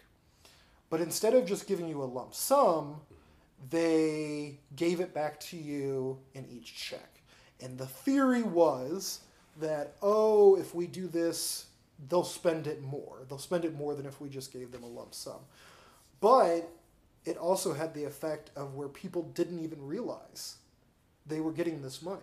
but 0.89 1.01
instead 1.01 1.35
of 1.35 1.45
just 1.45 1.67
giving 1.67 1.87
you 1.87 2.01
a 2.01 2.05
lump 2.05 2.33
sum, 2.33 3.01
they 3.69 4.59
gave 4.75 5.01
it 5.01 5.13
back 5.13 5.39
to 5.41 5.57
you 5.57 6.17
in 6.33 6.47
each 6.49 6.73
check. 6.75 7.20
And 7.61 7.77
the 7.77 7.85
theory 7.87 8.43
was 8.43 9.21
that, 9.59 9.93
oh, 10.01 10.55
if 10.57 10.73
we 10.73 10.87
do 10.87 11.07
this, 11.07 11.65
they'll 12.09 12.23
spend 12.23 12.67
it 12.67 12.81
more. 12.81 13.19
They'll 13.29 13.37
spend 13.37 13.65
it 13.65 13.75
more 13.75 13.93
than 13.95 14.05
if 14.05 14.19
we 14.19 14.29
just 14.29 14.51
gave 14.51 14.71
them 14.71 14.83
a 14.83 14.87
lump 14.87 15.13
sum. 15.13 15.39
But 16.19 16.69
it 17.25 17.37
also 17.37 17.73
had 17.73 17.93
the 17.93 18.03
effect 18.05 18.49
of 18.55 18.73
where 18.75 18.87
people 18.87 19.23
didn't 19.35 19.59
even 19.63 19.85
realize 19.85 20.55
they 21.27 21.39
were 21.39 21.51
getting 21.51 21.81
this 21.81 22.01
money. 22.01 22.21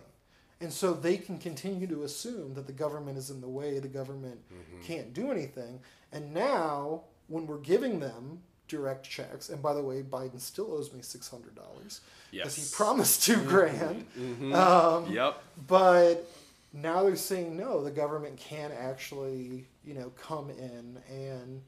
And 0.61 0.73
so 0.73 0.91
they 0.93 1.15
can 1.15 1.37
continue 1.37 1.87
to 1.87 2.03
assume 2.03 2.53
that 2.55 2.67
the 2.67 2.73
government 2.73 3.17
is 3.17 3.29
in 3.29 3.39
the 3.39 3.47
way, 3.47 3.79
the 3.79 3.87
government 3.87 4.39
Mm-hmm. 4.53 4.81
can't 4.83 5.13
do 5.13 5.31
anything. 5.31 5.79
And 6.11 6.33
now, 6.33 7.03
when 7.27 7.47
we're 7.47 7.57
giving 7.59 7.99
them 7.99 8.39
direct 8.69 9.03
checks, 9.09 9.49
and 9.49 9.61
by 9.61 9.73
the 9.73 9.81
way, 9.83 10.01
Biden 10.01 10.39
still 10.39 10.71
owes 10.73 10.93
me 10.93 11.01
$600 11.01 11.43
because 11.53 12.01
Yes. 12.31 12.55
he 12.55 12.75
promised 12.75 13.23
two 13.23 13.43
grand. 13.45 14.05
Mhm. 14.17 14.55
Um, 14.55 15.11
yep. 15.11 15.41
but 15.67 16.25
now 16.71 17.03
they're 17.03 17.15
saying 17.15 17.57
no, 17.57 17.83
the 17.83 17.91
government 17.91 18.37
can 18.37 18.71
actually, 18.71 19.67
you 19.83 19.93
know, 19.95 20.11
come 20.21 20.49
in 20.51 21.01
and, 21.09 21.61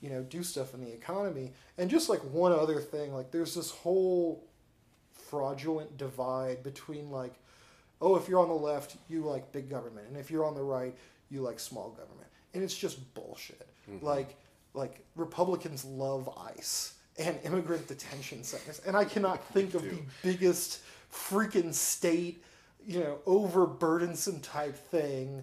you 0.00 0.10
know, 0.10 0.22
do 0.22 0.42
stuff 0.42 0.74
in 0.74 0.84
the 0.84 0.92
economy. 0.92 1.52
And 1.78 1.88
just 1.90 2.08
like 2.08 2.20
one 2.20 2.52
other 2.52 2.78
thing, 2.80 3.14
like 3.14 3.30
there's 3.30 3.54
this 3.54 3.70
whole 3.70 4.44
fraudulent 5.14 5.96
divide 5.96 6.62
between 6.62 7.10
like, 7.10 7.32
oh, 8.00 8.16
if 8.16 8.28
you're 8.28 8.40
on 8.40 8.48
the 8.48 8.54
left, 8.54 8.96
you 9.08 9.22
like 9.22 9.50
big 9.52 9.70
government, 9.70 10.06
and 10.08 10.16
if 10.16 10.30
you're 10.30 10.44
on 10.44 10.54
the 10.54 10.62
right, 10.62 10.94
you 11.30 11.40
like 11.40 11.58
small 11.58 11.88
government. 11.90 12.28
And 12.54 12.62
it's 12.62 12.76
just 12.76 13.14
bullshit. 13.14 13.66
Like 14.02 14.36
like 14.74 15.04
Republicans 15.16 15.84
love 15.84 16.28
ICE 16.56 16.94
and 17.18 17.38
immigrant 17.44 17.86
detention 17.86 18.42
centers. 18.42 18.80
And 18.86 18.96
I 18.96 19.04
cannot 19.04 19.44
think 19.48 19.74
of 19.74 19.82
the 19.82 19.98
biggest 20.22 20.80
freaking 21.12 21.74
state, 21.74 22.42
you 22.86 23.00
know, 23.00 23.18
overburdensome 23.26 24.42
type 24.42 24.76
thing 24.76 25.42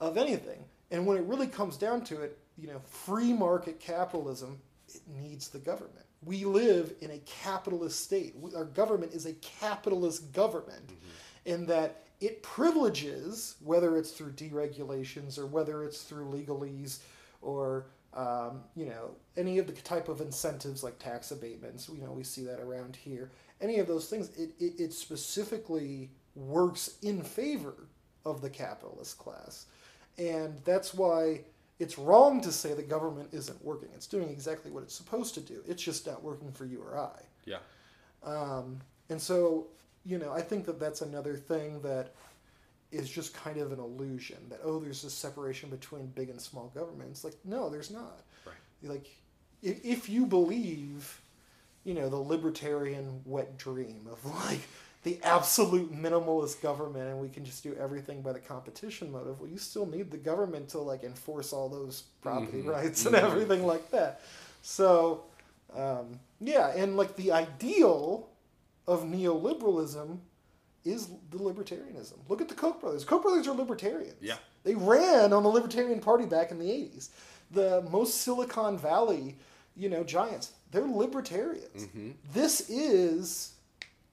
of 0.00 0.16
anything. 0.16 0.64
And 0.90 1.06
when 1.06 1.16
it 1.16 1.24
really 1.24 1.46
comes 1.46 1.76
down 1.76 2.02
to 2.04 2.22
it, 2.22 2.38
you 2.58 2.68
know, 2.68 2.80
free 2.84 3.32
market 3.32 3.80
capitalism, 3.80 4.58
it 4.88 5.02
needs 5.20 5.48
the 5.48 5.58
government. 5.58 6.06
We 6.24 6.44
live 6.44 6.94
in 7.00 7.10
a 7.12 7.18
capitalist 7.18 8.02
state. 8.02 8.34
We, 8.36 8.54
our 8.54 8.64
government 8.64 9.12
is 9.12 9.26
a 9.26 9.34
capitalist 9.34 10.32
government 10.32 10.86
mm-hmm. 10.86 11.52
in 11.52 11.66
that 11.66 12.06
it 12.20 12.42
privileges, 12.42 13.56
whether 13.62 13.96
it's 13.96 14.10
through 14.10 14.32
deregulations 14.32 15.38
or 15.38 15.46
whether 15.46 15.84
it's 15.84 16.02
through 16.02 16.26
legalese 16.26 17.00
or 17.42 17.86
um, 18.16 18.62
you 18.74 18.86
know 18.86 19.10
any 19.36 19.58
of 19.58 19.66
the 19.66 19.72
type 19.72 20.08
of 20.08 20.20
incentives 20.20 20.82
like 20.82 20.98
tax 20.98 21.30
abatements. 21.30 21.88
You 21.88 22.02
know 22.02 22.12
we 22.12 22.24
see 22.24 22.44
that 22.44 22.60
around 22.60 22.96
here. 22.96 23.30
Any 23.60 23.78
of 23.78 23.86
those 23.86 24.08
things, 24.08 24.30
it, 24.36 24.50
it, 24.58 24.80
it 24.80 24.92
specifically 24.92 26.10
works 26.34 26.96
in 27.02 27.22
favor 27.22 27.88
of 28.24 28.42
the 28.42 28.50
capitalist 28.50 29.18
class, 29.18 29.66
and 30.18 30.60
that's 30.64 30.92
why 30.92 31.42
it's 31.78 31.98
wrong 31.98 32.40
to 32.40 32.52
say 32.52 32.72
the 32.72 32.82
government 32.82 33.28
isn't 33.32 33.62
working. 33.64 33.90
It's 33.94 34.06
doing 34.06 34.30
exactly 34.30 34.70
what 34.70 34.82
it's 34.82 34.94
supposed 34.94 35.34
to 35.34 35.40
do. 35.40 35.62
It's 35.66 35.82
just 35.82 36.06
not 36.06 36.22
working 36.22 36.50
for 36.50 36.64
you 36.64 36.82
or 36.82 36.98
I. 36.98 37.20
Yeah. 37.44 37.58
Um, 38.24 38.80
and 39.10 39.20
so, 39.20 39.66
you 40.04 40.18
know, 40.18 40.32
I 40.32 40.40
think 40.40 40.64
that 40.66 40.80
that's 40.80 41.02
another 41.02 41.36
thing 41.36 41.80
that 41.82 42.14
is 42.92 43.08
just 43.10 43.34
kind 43.34 43.58
of 43.58 43.72
an 43.72 43.80
illusion 43.80 44.38
that, 44.48 44.60
oh, 44.62 44.78
there's 44.78 45.02
this 45.02 45.12
separation 45.14 45.68
between 45.70 46.06
big 46.08 46.28
and 46.30 46.40
small 46.40 46.70
governments. 46.74 47.24
Like, 47.24 47.34
no, 47.44 47.68
there's 47.68 47.90
not. 47.90 48.20
Right. 48.46 48.54
Like, 48.82 49.06
if, 49.62 49.84
if 49.84 50.08
you 50.08 50.26
believe, 50.26 51.20
you 51.84 51.94
know, 51.94 52.08
the 52.08 52.16
libertarian 52.16 53.20
wet 53.24 53.58
dream 53.58 54.06
of 54.10 54.24
like 54.46 54.60
the 55.02 55.18
absolute 55.22 55.92
minimalist 55.94 56.60
government 56.62 57.08
and 57.08 57.20
we 57.20 57.28
can 57.28 57.44
just 57.44 57.62
do 57.62 57.74
everything 57.74 58.22
by 58.22 58.32
the 58.32 58.40
competition 58.40 59.10
motive, 59.12 59.40
well, 59.40 59.50
you 59.50 59.58
still 59.58 59.86
need 59.86 60.10
the 60.10 60.16
government 60.16 60.68
to 60.70 60.78
like 60.78 61.04
enforce 61.04 61.52
all 61.52 61.68
those 61.68 62.04
property 62.22 62.62
Mhm. 62.62 62.66
rights 62.66 63.04
and 63.06 63.14
Mhm. 63.14 63.22
everything 63.22 63.66
like 63.66 63.90
that. 63.90 64.20
So, 64.62 65.24
um, 65.74 66.18
yeah, 66.40 66.68
and 66.68 66.96
like 66.96 67.16
the 67.16 67.32
ideal 67.32 68.28
of 68.86 69.02
neoliberalism 69.04 70.18
is 70.86 71.08
the 71.30 71.38
libertarianism. 71.38 72.14
Look 72.28 72.40
at 72.40 72.48
the 72.48 72.54
Koch 72.54 72.80
brothers. 72.80 73.04
Koch 73.04 73.22
brothers 73.22 73.46
are 73.48 73.54
libertarians. 73.54 74.16
Yeah. 74.20 74.36
They 74.64 74.74
ran 74.74 75.32
on 75.32 75.42
the 75.42 75.48
Libertarian 75.48 76.00
Party 76.00 76.26
back 76.26 76.50
in 76.50 76.58
the 76.58 76.68
80s. 76.68 77.10
The 77.50 77.82
most 77.90 78.22
Silicon 78.22 78.78
Valley, 78.78 79.36
you 79.76 79.88
know, 79.88 80.02
giants, 80.02 80.52
they're 80.70 80.86
libertarians. 80.86 81.86
Mhm. 81.86 82.14
This 82.32 82.68
is 82.68 83.52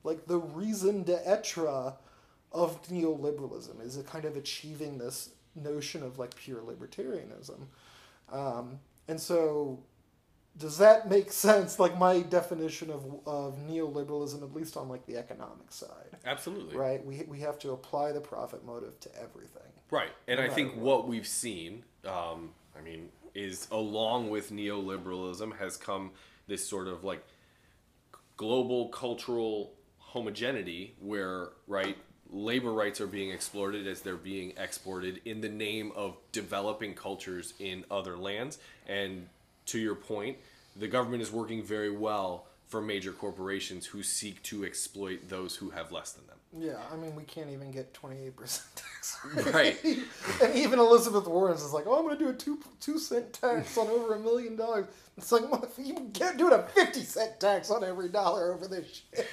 like 0.04 0.26
the 0.28 0.38
raison 0.38 1.04
d'etre 1.04 1.94
of 2.52 2.88
neoliberalism 2.88 3.82
is 3.82 3.98
it 3.98 4.06
kind 4.06 4.26
of 4.26 4.36
achieving 4.38 4.98
this 5.00 5.30
notion 5.56 6.04
of 6.04 6.20
like 6.20 6.36
pure 6.36 6.62
libertarianism. 6.62 7.66
Um, 8.32 8.80
and 9.08 9.20
so 9.20 9.80
does 10.58 10.78
that 10.78 11.10
make 11.10 11.32
sense? 11.32 11.80
Like 11.80 11.98
my 11.98 12.22
definition 12.22 12.92
of, 12.92 13.06
of 13.26 13.58
neoliberalism, 13.68 14.44
at 14.44 14.54
least 14.54 14.78
on 14.78 14.88
like 14.88 15.06
the 15.06 15.18
economic 15.18 15.72
side, 15.72 16.18
Absolutely. 16.26 16.78
right? 16.78 17.04
We, 17.04 17.24
we 17.28 17.40
have 17.40 17.58
to 17.60 17.72
apply 17.72 18.12
the 18.12 18.22
profit 18.22 18.66
motive 18.66 19.00
to 19.02 19.10
everything. 19.16 19.62
Right. 19.90 20.12
And 20.28 20.40
No 20.40 20.46
I 20.46 20.50
think 20.50 20.70
matter 20.70 20.82
what 20.82 21.08
we've 21.08 21.28
seen, 21.28 21.84
um, 22.06 22.52
I 22.78 22.82
mean, 22.82 23.10
is 23.34 23.68
along 23.72 24.30
with 24.30 24.52
neoliberalism 24.52 25.58
has 25.58 25.76
come 25.76 26.12
this 26.48 26.68
sort 26.68 26.88
of 26.88 27.04
like 27.04 27.24
global 28.38 28.90
cultural 28.90 29.74
homogeneity 29.98 30.96
where, 31.00 31.50
right, 31.68 31.98
labor 32.30 32.74
rights 32.74 33.00
are 33.02 33.08
being 33.08 33.32
exploited 33.32 33.88
as 33.88 34.02
they're 34.02 34.16
being 34.16 34.54
exported 34.58 35.22
in 35.26 35.42
the 35.42 35.50
name 35.50 35.92
of 35.96 36.18
developing 36.32 36.94
cultures 36.94 37.54
in 37.60 37.86
other 37.90 38.18
lands. 38.18 38.58
And 38.88 39.28
to 39.68 39.80
your 39.80 39.96
point, 39.96 40.38
the 40.76 40.88
government 40.88 41.22
is 41.22 41.32
working 41.32 41.64
very 41.64 41.92
well 41.92 42.48
for 42.68 42.82
major 42.82 43.12
corporations 43.12 43.86
who 43.86 44.02
seek 44.02 44.42
to 44.44 44.66
exploit 44.66 45.30
those 45.30 45.56
who 45.56 45.70
have 45.70 45.92
less 45.92 46.12
than 46.12 46.26
them. 46.28 46.38
Yeah, 46.56 46.78
I 46.92 46.96
mean, 46.96 47.16
we 47.16 47.24
can't 47.24 47.50
even 47.50 47.72
get 47.72 47.94
28% 47.94 48.36
tax. 48.76 49.20
Right. 49.54 49.78
and 50.44 50.56
even 50.56 50.80
Elizabeth 50.80 51.28
Warren 51.28 51.56
is 51.56 51.74
like, 51.74 51.88
oh, 51.88 51.98
I'm 51.98 52.06
going 52.06 52.18
to 52.18 52.24
do 52.24 52.30
a 52.30 52.34
two, 52.34 52.60
two 52.80 53.00
cent 53.00 53.34
tax 53.34 53.76
on 53.78 53.88
over 53.88 54.14
a 54.14 54.20
million 54.20 54.56
dollars. 54.56 54.86
It's 55.18 55.32
like, 55.32 55.44
you 55.78 56.12
can't 56.14 56.38
do 56.38 56.48
it 56.48 56.54
a 56.54 56.64
50 56.64 57.02
cent 57.02 57.40
tax 57.40 57.70
on 57.72 57.84
every 57.84 58.10
dollar 58.10 58.54
over 58.54 58.68
this 58.68 59.02
shit. 59.16 59.28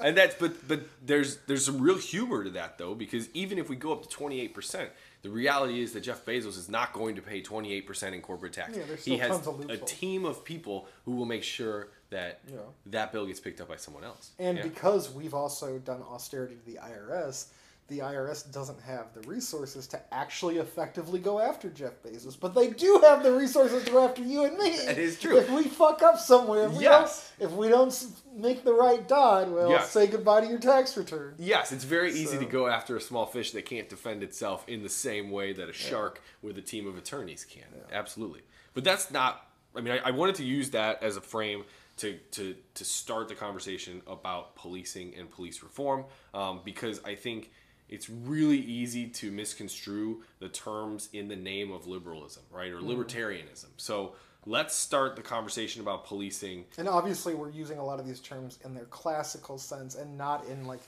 and 0.00 0.16
that's 0.16 0.36
but 0.36 0.68
but 0.68 0.82
there's 1.04 1.38
there's 1.46 1.64
some 1.64 1.80
real 1.80 1.98
humor 1.98 2.44
to 2.44 2.50
that 2.50 2.78
though 2.78 2.94
because 2.94 3.28
even 3.34 3.58
if 3.58 3.68
we 3.68 3.74
go 3.74 3.92
up 3.92 4.08
to 4.08 4.16
28% 4.16 4.88
the 5.22 5.30
reality 5.30 5.80
is 5.82 5.92
that 5.92 6.00
jeff 6.00 6.24
bezos 6.24 6.56
is 6.58 6.68
not 6.68 6.92
going 6.92 7.16
to 7.16 7.22
pay 7.22 7.40
28% 7.42 8.12
in 8.12 8.20
corporate 8.20 8.52
tax 8.52 8.76
Yeah, 8.76 8.82
he 9.04 9.18
has 9.18 9.46
a 9.68 9.76
team 9.78 10.24
of 10.24 10.44
people 10.44 10.86
who 11.04 11.12
will 11.12 11.26
make 11.26 11.42
sure 11.42 11.88
that 12.10 12.40
Yeah. 12.50 12.58
that 12.86 13.12
bill 13.12 13.26
gets 13.26 13.40
picked 13.40 13.60
up 13.60 13.68
by 13.68 13.76
someone 13.76 14.04
else 14.04 14.30
And 14.38 14.58
Yeah. 14.58 14.64
because 14.64 15.10
we've 15.10 15.34
also 15.34 15.78
done 15.78 16.02
austerity 16.02 16.56
to 16.56 16.64
the 16.66 16.78
IRS, 16.78 17.46
the 17.88 18.00
IRS 18.00 18.50
doesn't 18.52 18.80
have 18.82 19.06
the 19.14 19.20
resources 19.26 19.86
to 19.88 20.00
actually 20.14 20.58
effectively 20.58 21.18
go 21.18 21.40
after 21.40 21.70
Jeff 21.70 22.02
Bezos, 22.02 22.38
but 22.38 22.54
they 22.54 22.68
do 22.68 23.00
have 23.02 23.22
the 23.22 23.32
resources 23.32 23.82
to 23.84 23.90
go 23.90 24.06
after 24.06 24.22
you 24.22 24.44
and 24.44 24.58
me. 24.58 24.76
That 24.84 24.98
is 24.98 25.18
true. 25.18 25.38
If 25.38 25.50
we 25.50 25.64
fuck 25.64 26.02
up 26.02 26.18
somewhere, 26.18 26.66
if 26.66 26.72
we 26.74 26.84
Yes. 26.84 27.32
don't, 27.38 27.50
if 27.50 27.56
we 27.56 27.68
don't 27.68 28.06
make 28.36 28.62
the 28.62 28.74
right 28.74 29.06
dot, 29.08 29.48
well, 29.50 29.70
Yes. 29.70 29.90
say 29.90 30.06
goodbye 30.06 30.42
to 30.42 30.46
your 30.46 30.58
tax 30.58 30.96
return. 30.98 31.34
Yes, 31.38 31.72
it's 31.72 31.84
very 31.84 32.10
easy 32.12 32.26
So- 32.26 32.38
to 32.40 32.44
go 32.44 32.66
after 32.68 32.94
a 32.94 33.00
small 33.00 33.24
fish 33.24 33.52
that 33.52 33.64
can't 33.64 33.88
defend 33.88 34.22
itself 34.22 34.68
in 34.68 34.82
the 34.82 34.90
same 34.90 35.30
way 35.30 35.54
that 35.54 35.70
a 35.70 35.72
shark 35.72 36.20
with 36.42 36.58
a 36.58 36.62
team 36.62 36.86
of 36.86 36.98
attorneys 36.98 37.44
can. 37.44 37.64
Absolutely. 37.90 38.42
But 38.74 38.84
that's 38.84 39.10
not, 39.10 39.46
I 39.74 39.80
mean, 39.80 39.94
I, 39.94 40.08
I 40.08 40.10
wanted 40.10 40.34
to 40.36 40.44
use 40.44 40.70
that 40.70 41.02
as 41.02 41.16
a 41.16 41.22
frame 41.22 41.64
to, 41.96 42.16
to, 42.32 42.54
to 42.74 42.84
start 42.84 43.26
the 43.28 43.34
conversation 43.34 44.02
about 44.06 44.54
policing 44.54 45.14
and 45.16 45.28
police 45.28 45.62
reform 45.64 46.04
um, 46.32 46.60
because 46.64 47.00
I 47.04 47.16
think 47.16 47.50
it's 47.88 48.10
really 48.10 48.58
easy 48.58 49.06
to 49.08 49.30
misconstrue 49.30 50.22
the 50.40 50.48
terms 50.48 51.08
in 51.12 51.28
the 51.28 51.36
name 51.36 51.72
of 51.72 51.86
liberalism, 51.86 52.42
right? 52.50 52.70
Or 52.70 52.76
mm-hmm. 52.76 52.90
libertarianism. 52.90 53.68
So 53.76 54.14
let's 54.46 54.74
start 54.74 55.16
the 55.16 55.22
conversation 55.22 55.82
about 55.82 56.06
policing 56.06 56.64
And 56.76 56.88
obviously, 56.88 57.34
we're 57.34 57.50
using 57.50 57.78
a 57.78 57.84
lot 57.84 58.00
of 58.00 58.06
these 58.06 58.20
terms 58.20 58.58
in 58.64 58.74
their 58.74 58.86
classical 58.86 59.58
sense 59.58 59.94
and 59.94 60.16
not 60.16 60.46
in 60.46 60.66
like 60.66 60.80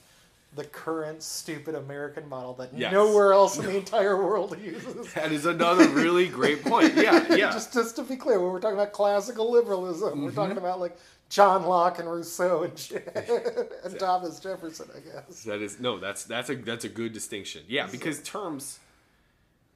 the 0.57 0.65
current 0.65 1.23
stupid 1.23 1.77
American 1.77 2.29
model 2.29 2.55
that 2.55 2.75
Yes. 2.75 2.93
nowhere 2.93 3.33
else 3.33 3.57
in 3.59 3.67
the 3.67 3.77
entire 3.85 4.17
world 4.17 4.59
uses. 4.61 5.13
That 5.15 5.31
is 5.31 5.47
another 5.47 5.89
really 5.89 6.27
great 6.27 6.65
point. 6.65 6.95
Yeah, 6.95 7.25
yeah. 7.35 7.53
just 7.53 7.73
just 7.73 7.97
to 7.97 8.03
be 8.03 8.17
clear, 8.17 8.41
when 8.41 8.51
we're 8.51 8.61
talking 8.61 8.79
about 8.79 8.93
classical 8.93 9.51
liberalism, 9.51 10.23
we're 10.23 10.33
talking 10.33 10.57
mm-hmm. 10.57 10.65
about 10.65 10.81
like 10.81 10.97
John 11.31 11.65
Locke 11.65 11.99
and 11.99 12.11
Rousseau 12.11 12.65
and 12.65 12.79
shit, 12.79 13.09
and 13.85 13.99
Thomas 13.99 14.39
Jefferson, 14.41 14.89
I 14.95 15.01
guess. 15.01 15.45
That 15.45 15.63
is 15.63 15.81
no, 15.81 15.99
that's 15.99 16.25
that's 16.25 16.51
a 16.51 16.57
that's 16.57 16.85
a 16.85 16.91
good 16.91 17.15
distinction. 17.15 17.63
Yeah, 17.69 17.87
because 17.87 18.23
terms 18.23 18.81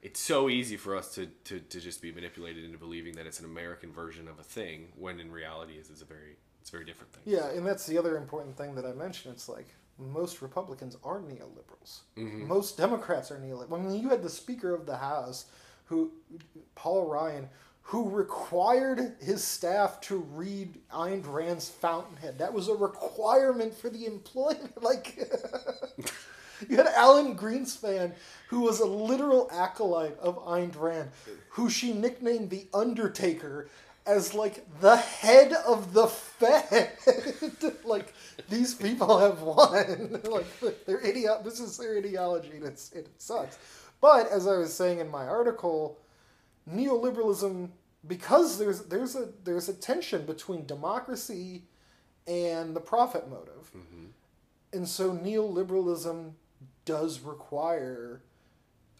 it's 0.05 0.19
so 0.19 0.49
easy 0.49 0.77
for 0.77 0.95
us 0.95 1.15
to, 1.15 1.25
to, 1.45 1.59
to 1.59 1.81
just 1.81 1.99
be 1.99 2.11
manipulated 2.11 2.63
into 2.63 2.77
believing 2.77 3.15
that 3.15 3.25
it's 3.25 3.39
an 3.39 3.45
American 3.45 3.91
version 3.91 4.27
of 4.27 4.37
a 4.37 4.43
thing 4.43 4.89
when 4.95 5.19
in 5.19 5.31
reality 5.31 5.73
is 5.73 5.89
it's 5.89 6.03
a 6.03 6.05
very 6.05 6.37
it's 6.61 6.69
a 6.69 6.71
very 6.71 6.85
different 6.85 7.11
thing. 7.11 7.23
Yeah, 7.25 7.49
and 7.49 7.65
that's 7.65 7.87
the 7.87 7.97
other 7.97 8.15
important 8.15 8.55
thing 8.55 8.75
that 8.75 8.85
I 8.85 8.93
mentioned. 8.93 9.33
It's 9.33 9.49
like 9.49 9.67
most 9.97 10.43
Republicans 10.43 10.95
are 11.03 11.19
neoliberals. 11.19 12.01
Mm-hmm. 12.17 12.47
Most 12.47 12.77
Democrats 12.77 13.31
are 13.31 13.39
neoliberals. 13.39 13.79
I 13.79 13.81
mean, 13.81 13.99
you 13.99 14.09
had 14.09 14.21
the 14.21 14.29
Speaker 14.29 14.75
of 14.75 14.85
the 14.85 14.97
House, 14.97 15.45
who 15.85 16.11
Paul 16.75 17.07
Ryan, 17.07 17.49
who 17.89 18.09
required 18.09 19.15
his 19.21 19.43
staff 19.43 20.01
to 20.01 20.17
read 20.17 20.79
Ayn 20.91 21.23
Rand's 21.25 21.69
Fountainhead. 21.69 22.39
That 22.39 22.51
was 22.51 22.67
a 22.67 22.73
requirement 22.73 23.75
for 23.75 23.89
the 23.89 24.05
employment. 24.05 24.73
Like, 24.81 25.17
You 26.69 26.77
had 26.77 26.87
Alan 26.87 27.37
Greenspan, 27.37 28.13
who 28.49 28.61
was 28.61 28.79
a 28.79 28.85
literal 28.85 29.49
acolyte 29.51 30.17
of 30.19 30.37
Ayn 30.45 30.73
Rand, 30.75 31.11
who 31.49 31.69
she 31.69 31.93
nicknamed 31.93 32.49
the 32.49 32.67
Undertaker 32.73 33.69
as 34.05 34.33
like 34.33 34.65
the 34.79 34.95
head 34.95 35.53
of 35.53 35.93
the 35.93 36.07
Fed. 36.07 36.91
like 37.85 38.13
these 38.49 38.73
people 38.73 39.19
have 39.19 39.41
won. 39.41 40.21
like 40.29 40.85
their 40.85 41.01
idiot. 41.01 41.43
This 41.43 41.59
is 41.59 41.77
their 41.77 41.97
ideology, 41.97 42.51
and 42.55 42.63
it's 42.63 42.91
it 42.93 43.09
sucks. 43.17 43.57
But 44.01 44.31
as 44.31 44.47
I 44.47 44.57
was 44.57 44.73
saying 44.73 44.99
in 44.99 45.09
my 45.09 45.27
article, 45.27 45.97
neoliberalism 46.69 47.69
because 48.07 48.57
there's 48.57 48.81
there's 48.85 49.15
a 49.15 49.29
there's 49.43 49.69
a 49.69 49.73
tension 49.73 50.25
between 50.25 50.65
democracy 50.65 51.63
and 52.27 52.75
the 52.75 52.79
profit 52.81 53.29
motive, 53.29 53.71
Mm-hmm. 53.75 54.05
and 54.73 54.87
so 54.87 55.11
neoliberalism 55.11 56.31
does 56.85 57.19
require 57.21 58.21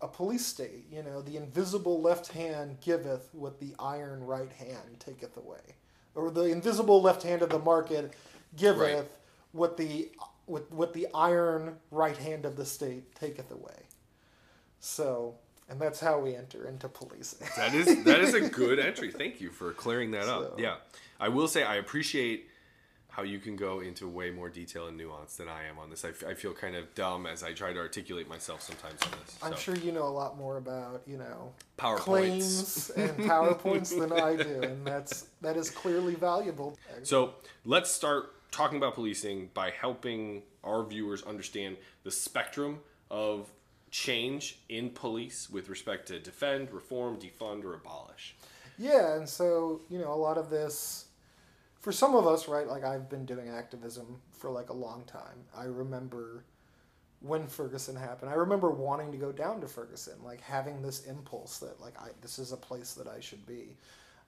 a 0.01 0.07
police 0.07 0.45
state. 0.45 0.85
You 0.91 1.01
know, 1.03 1.21
the 1.21 1.37
invisible 1.37 2.01
left 2.01 2.31
hand 2.31 2.77
giveth, 2.81 3.29
what 3.33 3.59
the 3.59 3.73
iron 3.79 4.23
right 4.25 4.51
hand 4.51 4.99
taketh 4.99 5.37
away, 5.37 5.75
or 6.15 6.29
the 6.31 6.43
invisible 6.45 7.01
left 7.01 7.23
hand 7.23 7.41
of 7.41 7.49
the 7.49 7.59
market 7.59 8.13
giveth, 8.55 8.79
Right. 8.99 9.11
what 9.53 9.77
the 9.77 10.11
what, 10.45 10.71
what 10.71 10.93
the 10.93 11.07
iron 11.15 11.77
right 11.89 12.17
hand 12.17 12.45
of 12.45 12.55
the 12.55 12.65
state 12.65 13.15
taketh 13.15 13.49
away. 13.51 13.87
So, 14.79 15.35
and 15.69 15.79
that's 15.79 15.99
how 15.99 16.19
we 16.19 16.35
enter 16.35 16.67
into 16.67 16.87
policing. 16.89 17.47
That 17.57 17.73
is 17.73 18.03
that 18.03 18.19
is 18.21 18.33
a 18.33 18.41
good 18.61 18.79
entry. 18.79 19.11
Thank 19.11 19.41
you 19.41 19.49
for 19.49 19.71
clearing 19.73 20.11
that 20.11 20.27
up. 20.27 20.41
So- 20.41 20.55
Yeah, 20.57 20.75
I 21.19 21.29
will 21.29 21.47
say 21.47 21.63
I 21.63 21.75
appreciate 21.75 22.47
how 23.09 23.23
you 23.23 23.39
can 23.39 23.55
go 23.55 23.79
into 23.79 24.09
way 24.09 24.29
more 24.29 24.49
detail 24.49 24.87
and 24.87 24.97
nuance 24.97 25.37
than 25.37 25.47
I 25.47 25.63
am 25.69 25.79
on 25.79 25.89
this. 25.89 26.03
I, 26.03 26.09
f- 26.09 26.25
I 26.27 26.33
feel 26.33 26.51
kind 26.51 26.75
of 26.75 26.93
dumb 26.95 27.25
as 27.25 27.43
I 27.43 27.53
try 27.53 27.71
to 27.71 27.79
articulate 27.79 28.27
myself 28.27 28.61
sometimes 28.61 29.01
on 29.03 29.11
this. 29.23 29.39
I'm 29.41 29.55
sure 29.55 29.73
you 29.73 29.93
know 29.93 30.03
a 30.03 30.09
lot 30.11 30.37
more 30.37 30.57
about 30.57 31.01
you 31.07 31.15
know 31.17 31.53
PowerPoints. 31.77 31.97
claims 31.99 32.89
and 32.97 33.11
powerpoints 33.19 33.97
than 33.97 34.11
I 34.11 34.35
do, 34.35 34.61
and 34.63 34.85
that's 34.85 35.27
that 35.41 35.55
is 35.55 35.69
clearly 35.69 36.15
valuable. 36.15 36.77
So 37.03 37.35
let's 37.63 37.89
start 37.89 38.33
talking 38.51 38.77
about 38.77 38.95
policing 38.95 39.49
by 39.53 39.69
helping 39.71 40.43
our 40.63 40.83
viewers 40.83 41.23
understand 41.23 41.77
the 42.03 42.11
spectrum 42.11 42.79
of 43.09 43.49
change 43.95 44.59
in 44.67 44.89
police 44.89 45.49
with 45.49 45.69
respect 45.69 46.05
to 46.09 46.19
defend, 46.19 46.69
reform, 46.71 47.17
defund, 47.17 47.63
or 47.63 47.75
abolish. 47.75 48.35
Yeah, 48.77 49.15
and 49.15 49.27
so 49.27 49.79
you 49.89 49.97
know 49.97 50.11
a 50.11 50.15
lot 50.15 50.37
of 50.37 50.49
this, 50.49 51.05
for 51.79 51.93
some 51.93 52.13
of 52.13 52.27
us, 52.27 52.49
right? 52.49 52.67
Like 52.67 52.83
I've 52.83 53.09
been 53.09 53.25
doing 53.25 53.47
activism 53.47 54.19
for 54.33 54.49
like 54.49 54.69
a 54.69 54.73
long 54.73 55.05
time. 55.05 55.45
I 55.57 55.63
remember 55.63 56.43
when 57.21 57.47
Ferguson 57.47 57.95
happened. 57.95 58.29
I 58.29 58.33
remember 58.33 58.69
wanting 58.69 59.13
to 59.13 59.17
go 59.17 59.31
down 59.31 59.61
to 59.61 59.67
Ferguson, 59.67 60.15
like 60.25 60.41
having 60.41 60.81
this 60.81 61.05
impulse 61.05 61.59
that 61.59 61.79
like 61.79 61.97
I 61.97 62.09
this 62.21 62.37
is 62.37 62.51
a 62.51 62.57
place 62.57 62.95
that 62.95 63.07
I 63.07 63.21
should 63.21 63.45
be. 63.45 63.77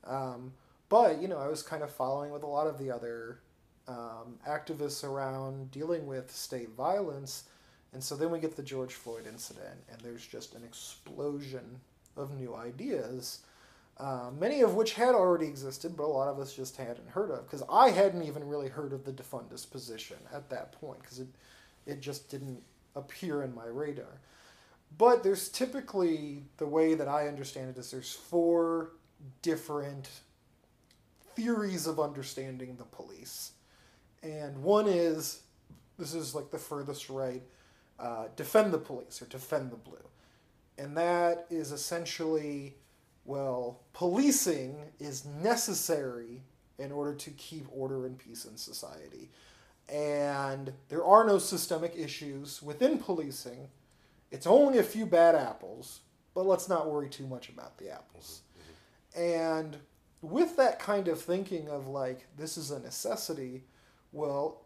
Um, 0.05 0.53
but 0.87 1.21
you 1.21 1.27
know, 1.27 1.39
I 1.39 1.49
was 1.49 1.61
kind 1.61 1.83
of 1.83 1.91
following 1.91 2.31
with 2.31 2.43
a 2.43 2.47
lot 2.47 2.67
of 2.67 2.77
the 2.77 2.89
other 2.89 3.41
um, 3.89 4.39
activists 4.47 5.03
around 5.03 5.71
dealing 5.71 6.07
with 6.07 6.31
state 6.31 6.69
violence, 6.69 7.43
and 7.93 8.03
so 8.03 8.15
then 8.15 8.31
we 8.31 8.39
get 8.39 8.55
the 8.55 8.63
George 8.63 8.93
Floyd 8.93 9.27
incident, 9.27 9.79
and 9.91 9.99
there's 10.01 10.25
just 10.25 10.55
an 10.55 10.63
explosion 10.63 11.79
of 12.15 12.33
new 12.37 12.55
ideas 12.55 13.41
uh, 13.99 14.29
many 14.39 14.61
of 14.61 14.75
which 14.75 14.93
had 14.93 15.15
already 15.15 15.47
existed, 15.47 15.97
but 15.97 16.03
a 16.03 16.07
lot 16.07 16.27
of 16.27 16.39
us 16.39 16.53
just 16.53 16.77
hadn't 16.77 17.09
heard 17.09 17.31
of. 17.31 17.45
Because 17.45 17.63
I 17.71 17.89
hadn't 17.89 18.23
even 18.23 18.47
really 18.47 18.67
heard 18.69 18.93
of 18.93 19.03
the 19.03 19.11
defundist 19.11 19.71
position 19.71 20.17
at 20.31 20.49
that 20.49 20.71
point, 20.73 21.01
because 21.01 21.19
it, 21.19 21.27
it 21.85 21.99
just 21.99 22.29
didn't 22.29 22.61
appear 22.95 23.43
in 23.43 23.55
my 23.55 23.65
radar. 23.65 24.21
But 24.97 25.23
there's 25.23 25.49
typically, 25.49 26.43
the 26.57 26.67
way 26.67 26.93
that 26.93 27.07
I 27.07 27.27
understand 27.27 27.69
it 27.69 27.79
is 27.79 27.91
there's 27.91 28.13
four 28.13 28.91
different 29.41 30.09
theories 31.35 31.87
of 31.87 31.99
understanding 31.99 32.75
the 32.77 32.85
police. 32.85 33.51
And 34.21 34.63
one 34.63 34.87
is, 34.87 35.41
this 35.97 36.13
is 36.13 36.35
like 36.35 36.51
the 36.51 36.57
furthest 36.59 37.09
right, 37.09 37.41
uh, 37.99 38.25
defend 38.35 38.73
the 38.73 38.77
police 38.77 39.21
or 39.21 39.25
defend 39.25 39.71
the 39.71 39.77
blue. 39.77 39.97
And 40.77 40.95
that 40.97 41.47
is 41.49 41.71
essentially 41.71 42.75
well, 43.27 43.81
policing 43.91 44.77
is 44.99 45.25
necessary 45.25 46.43
in 46.79 46.93
order 46.93 47.13
to 47.13 47.29
keep 47.31 47.67
order 47.71 48.05
and 48.05 48.17
peace 48.17 48.45
in 48.45 48.55
society. 48.55 49.29
And 49.89 50.71
there 50.87 51.03
are 51.03 51.25
no 51.25 51.37
systemic 51.37 51.93
issues 51.97 52.63
within 52.63 52.97
policing. 52.97 53.67
It's 54.31 54.47
only 54.47 54.79
a 54.79 54.83
few 54.83 55.05
bad 55.05 55.35
apples, 55.35 55.99
but 56.33 56.45
let's 56.45 56.69
not 56.69 56.89
worry 56.89 57.09
too 57.09 57.27
much 57.27 57.49
about 57.49 57.77
the 57.77 57.89
apples. 57.89 58.41
And 59.15 59.77
with 60.21 60.55
that 60.55 60.79
kind 60.79 61.09
of 61.09 61.21
thinking 61.21 61.67
of 61.67 61.87
like, 61.87 62.27
this 62.37 62.57
is 62.57 62.71
a 62.71 62.79
necessity, 62.79 63.65
well, 64.13 64.61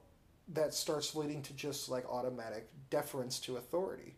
that 0.54 0.74
starts 0.74 1.16
leading 1.16 1.42
to 1.44 1.54
just 1.54 1.90
like 1.90 2.10
automatic 2.10 2.68
deference 2.90 3.40
to 3.40 3.58
authority. 3.58 4.16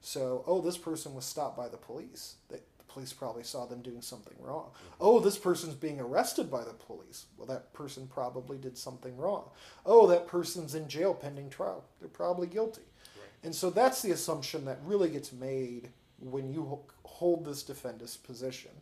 So, 0.00 0.44
oh, 0.46 0.60
this 0.60 0.78
person 0.78 1.14
was 1.14 1.24
stopped 1.24 1.56
by 1.56 1.68
the 1.68 1.76
police. 1.76 2.36
They, 2.48 2.56
the 2.78 2.84
police 2.86 3.12
probably 3.12 3.42
saw 3.42 3.66
them 3.66 3.82
doing 3.82 4.00
something 4.00 4.34
wrong. 4.38 4.70
Mm-hmm. 4.70 4.94
Oh, 5.00 5.20
this 5.20 5.38
person's 5.38 5.74
being 5.74 6.00
arrested 6.00 6.50
by 6.50 6.64
the 6.64 6.72
police. 6.72 7.26
Well, 7.36 7.48
that 7.48 7.72
person 7.72 8.06
probably 8.06 8.58
did 8.58 8.78
something 8.78 9.16
wrong. 9.16 9.50
Oh, 9.84 10.06
that 10.06 10.28
person's 10.28 10.74
in 10.74 10.88
jail 10.88 11.14
pending 11.14 11.50
trial. 11.50 11.84
They're 12.00 12.08
probably 12.08 12.46
guilty. 12.46 12.82
And 13.42 13.54
so 13.54 13.70
that's 13.70 14.02
the 14.02 14.10
assumption 14.10 14.64
that 14.64 14.80
really 14.84 15.10
gets 15.10 15.32
made 15.32 15.90
when 16.20 16.52
you 16.52 16.80
hold 17.04 17.44
this 17.44 17.62
defendist 17.62 18.24
position. 18.24 18.72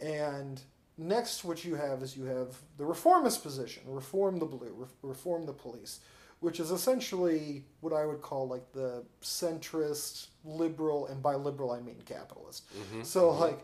And 0.00 0.60
next, 0.96 1.44
what 1.44 1.64
you 1.64 1.74
have 1.74 2.02
is 2.02 2.16
you 2.16 2.24
have 2.24 2.56
the 2.76 2.84
reformist 2.84 3.42
position 3.42 3.82
reform 3.86 4.38
the 4.38 4.46
blue, 4.46 4.72
re- 4.74 4.86
reform 5.02 5.46
the 5.46 5.52
police, 5.52 6.00
which 6.40 6.60
is 6.60 6.70
essentially 6.70 7.64
what 7.80 7.92
I 7.92 8.06
would 8.06 8.20
call 8.20 8.48
like 8.48 8.72
the 8.72 9.04
centrist, 9.22 10.28
liberal, 10.44 11.06
and 11.06 11.22
by 11.22 11.34
liberal 11.34 11.70
I 11.72 11.80
mean 11.80 11.96
capitalist. 12.04 12.64
So, 13.04 13.30
like, 13.30 13.60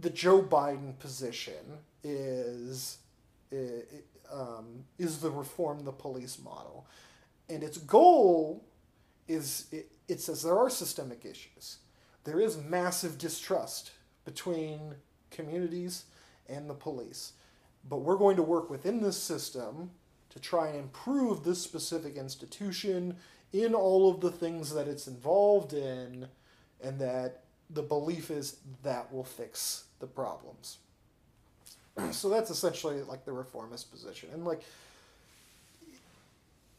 the 0.00 0.10
Joe 0.10 0.42
Biden 0.42 0.98
position 0.98 1.78
is 2.02 2.98
um, 4.32 4.84
is 4.98 5.18
the 5.20 5.30
reform 5.30 5.84
the 5.84 5.92
police 5.92 6.38
model, 6.38 6.86
and 7.48 7.62
its 7.62 7.78
goal 7.78 8.64
is 9.26 9.66
it, 9.72 9.90
it 10.08 10.20
says 10.20 10.42
there 10.42 10.58
are 10.58 10.70
systemic 10.70 11.24
issues. 11.24 11.78
There 12.24 12.40
is 12.40 12.56
massive 12.58 13.16
distrust 13.18 13.92
between 14.24 14.94
communities 15.30 16.04
and 16.48 16.68
the 16.68 16.74
police, 16.74 17.32
but 17.88 17.98
we're 17.98 18.16
going 18.16 18.36
to 18.36 18.42
work 18.42 18.70
within 18.70 19.02
this 19.02 19.16
system 19.16 19.90
to 20.30 20.40
try 20.40 20.68
and 20.68 20.78
improve 20.78 21.44
this 21.44 21.60
specific 21.60 22.16
institution 22.16 23.16
in 23.52 23.74
all 23.74 24.10
of 24.10 24.20
the 24.20 24.30
things 24.30 24.74
that 24.74 24.86
it's 24.86 25.06
involved 25.06 25.72
in, 25.72 26.28
and 26.82 26.98
that 26.98 27.44
the 27.70 27.82
belief 27.82 28.30
is 28.30 28.56
that 28.82 29.12
will 29.12 29.24
fix 29.24 29.84
the 30.00 30.06
problems. 30.06 30.78
so 32.10 32.28
that's 32.28 32.50
essentially 32.50 33.02
like 33.02 33.24
the 33.24 33.32
reformist 33.32 33.90
position, 33.90 34.28
and 34.32 34.44
like 34.44 34.62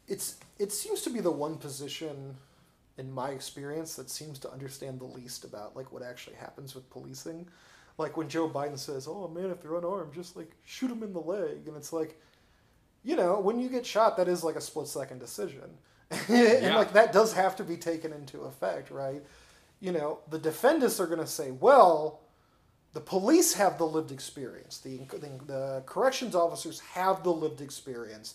it's 0.08 0.36
it 0.58 0.72
seems 0.72 1.02
to 1.02 1.10
be 1.10 1.20
the 1.20 1.30
one 1.30 1.56
position 1.56 2.36
in 2.98 3.10
my 3.10 3.30
experience 3.30 3.96
that 3.96 4.10
seems 4.10 4.38
to 4.38 4.50
understand 4.50 5.00
the 5.00 5.04
least 5.04 5.44
about 5.44 5.74
like 5.74 5.90
what 5.92 6.02
actually 6.02 6.36
happens 6.36 6.74
with 6.74 6.88
policing. 6.90 7.46
Like 8.00 8.16
when 8.16 8.28
Joe 8.28 8.48
Biden 8.48 8.78
says, 8.78 9.06
"Oh 9.08 9.28
man, 9.28 9.50
if 9.50 9.60
they're 9.60 9.76
unarmed, 9.76 10.14
just 10.14 10.36
like 10.36 10.50
shoot 10.64 10.88
them 10.88 11.02
in 11.02 11.12
the 11.12 11.20
leg," 11.20 11.68
and 11.68 11.76
it's 11.76 11.92
like, 11.92 12.20
you 13.04 13.14
know, 13.16 13.38
when 13.40 13.60
you 13.60 13.68
get 13.68 13.84
shot, 13.86 14.16
that 14.16 14.28
is 14.28 14.42
like 14.42 14.56
a 14.56 14.60
split 14.60 14.88
second 14.88 15.18
decision, 15.20 15.68
and 16.10 16.64
Yeah. 16.64 16.76
like 16.76 16.92
that 16.94 17.12
does 17.12 17.32
have 17.34 17.54
to 17.56 17.64
be 17.64 17.76
taken 17.76 18.12
into 18.12 18.40
effect, 18.42 18.90
right? 18.90 19.22
You 19.80 19.92
know, 19.92 20.18
the 20.30 20.38
defendists 20.38 20.98
are 21.00 21.06
going 21.06 21.20
to 21.20 21.26
say, 21.40 21.50
"Well." 21.50 22.20
The 22.92 23.00
police 23.00 23.54
have 23.54 23.78
the 23.78 23.86
lived 23.86 24.10
experience. 24.10 24.78
The, 24.78 24.96
the, 24.98 25.30
the 25.46 25.82
corrections 25.86 26.34
officers 26.34 26.80
have 26.80 27.22
the 27.22 27.30
lived 27.32 27.60
experience. 27.60 28.34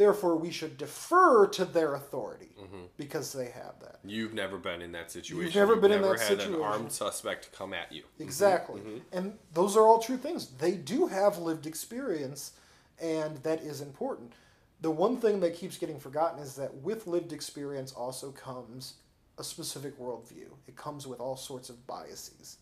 Therefore, 0.00 0.34
we 0.34 0.50
should 0.50 0.78
defer 0.78 1.46
to 1.48 1.66
their 1.66 1.94
authority 1.94 2.54
mm-hmm. 2.58 2.84
because 2.96 3.34
they 3.34 3.50
have 3.50 3.74
that. 3.82 3.98
You've 4.02 4.32
never 4.32 4.56
been 4.56 4.80
in 4.80 4.92
that 4.92 5.10
situation. 5.10 5.44
You've 5.44 5.54
never 5.54 5.76
been 5.76 5.92
in 5.92 6.00
never 6.00 6.14
that 6.14 6.20
had 6.20 6.38
situation. 6.38 6.54
an 6.54 6.62
armed 6.62 6.90
suspect 6.90 7.52
come 7.52 7.74
at 7.74 7.92
you. 7.92 8.04
Mm-hmm. 8.04 8.22
Exactly. 8.22 8.80
Mm-hmm. 8.80 8.98
And 9.12 9.38
those 9.52 9.76
are 9.76 9.82
all 9.82 9.98
true 9.98 10.16
things. 10.16 10.52
They 10.52 10.72
do 10.72 11.08
have 11.08 11.36
lived 11.36 11.66
experience, 11.66 12.52
and 12.98 13.36
that 13.42 13.60
is 13.60 13.82
important. 13.82 14.32
The 14.80 14.90
one 14.90 15.18
thing 15.18 15.38
that 15.40 15.54
keeps 15.54 15.76
getting 15.76 16.00
forgotten 16.00 16.42
is 16.42 16.56
that 16.56 16.74
with 16.76 17.06
lived 17.06 17.34
experience 17.34 17.92
also 17.92 18.30
comes 18.30 18.94
a 19.36 19.44
specific 19.44 19.98
worldview. 19.98 20.48
It 20.66 20.76
comes 20.76 21.06
with 21.06 21.20
all 21.20 21.36
sorts 21.36 21.68
of 21.68 21.86
biases. 21.86 22.56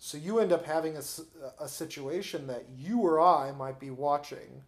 So 0.00 0.18
you 0.18 0.40
end 0.40 0.50
up 0.50 0.66
having 0.66 0.96
a, 0.96 1.02
a 1.60 1.68
situation 1.68 2.48
that 2.48 2.64
you 2.76 3.02
or 3.02 3.20
I 3.20 3.52
might 3.52 3.78
be 3.78 3.90
watching, 3.90 4.64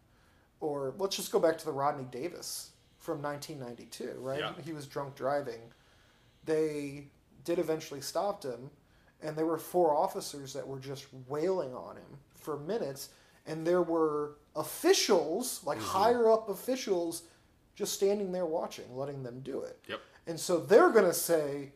or 0.61 0.95
let's 0.99 1.17
just 1.17 1.33
go 1.33 1.39
back 1.39 1.59
to 1.59 1.65
the 1.65 1.73
Rodney 1.73 2.07
Davis 2.11 2.71
from 2.99 3.23
1992, 3.23 4.19
right? 4.21 4.41
Yeah. 4.41 4.53
He 4.65 4.73
was 4.73 4.87
drunk 4.87 5.15
driving 5.15 5.61
they 6.49 7.05
did 7.45 7.61
eventually 7.61 8.01
stop 8.01 8.43
him, 8.43 8.71
and 9.23 9.37
there 9.37 9.47
were 9.47 9.59
four 9.59 9.95
officers 9.95 10.53
that 10.55 10.67
were 10.67 10.81
just 10.81 11.07
wailing 11.29 11.75
on 11.75 11.97
him 11.97 12.19
for 12.35 12.59
minutes, 12.59 13.11
and 13.47 13.67
there 13.67 13.83
were 13.83 14.39
officials, 14.57 15.61
like 15.65 15.79
mm-hmm. 15.79 15.87
higher 15.87 16.31
up 16.31 16.49
officials, 16.49 17.23
just 17.77 17.93
standing 17.93 18.33
there 18.33 18.47
watching, 18.47 18.97
letting 18.97 19.23
them 19.23 19.41
do 19.41 19.63
it. 19.63 19.79
Yep. 19.89 20.01
And 20.27 20.41
so 20.41 20.59
they're 20.59 20.91
going 20.91 21.05
to 21.05 21.15
say, 21.15 21.73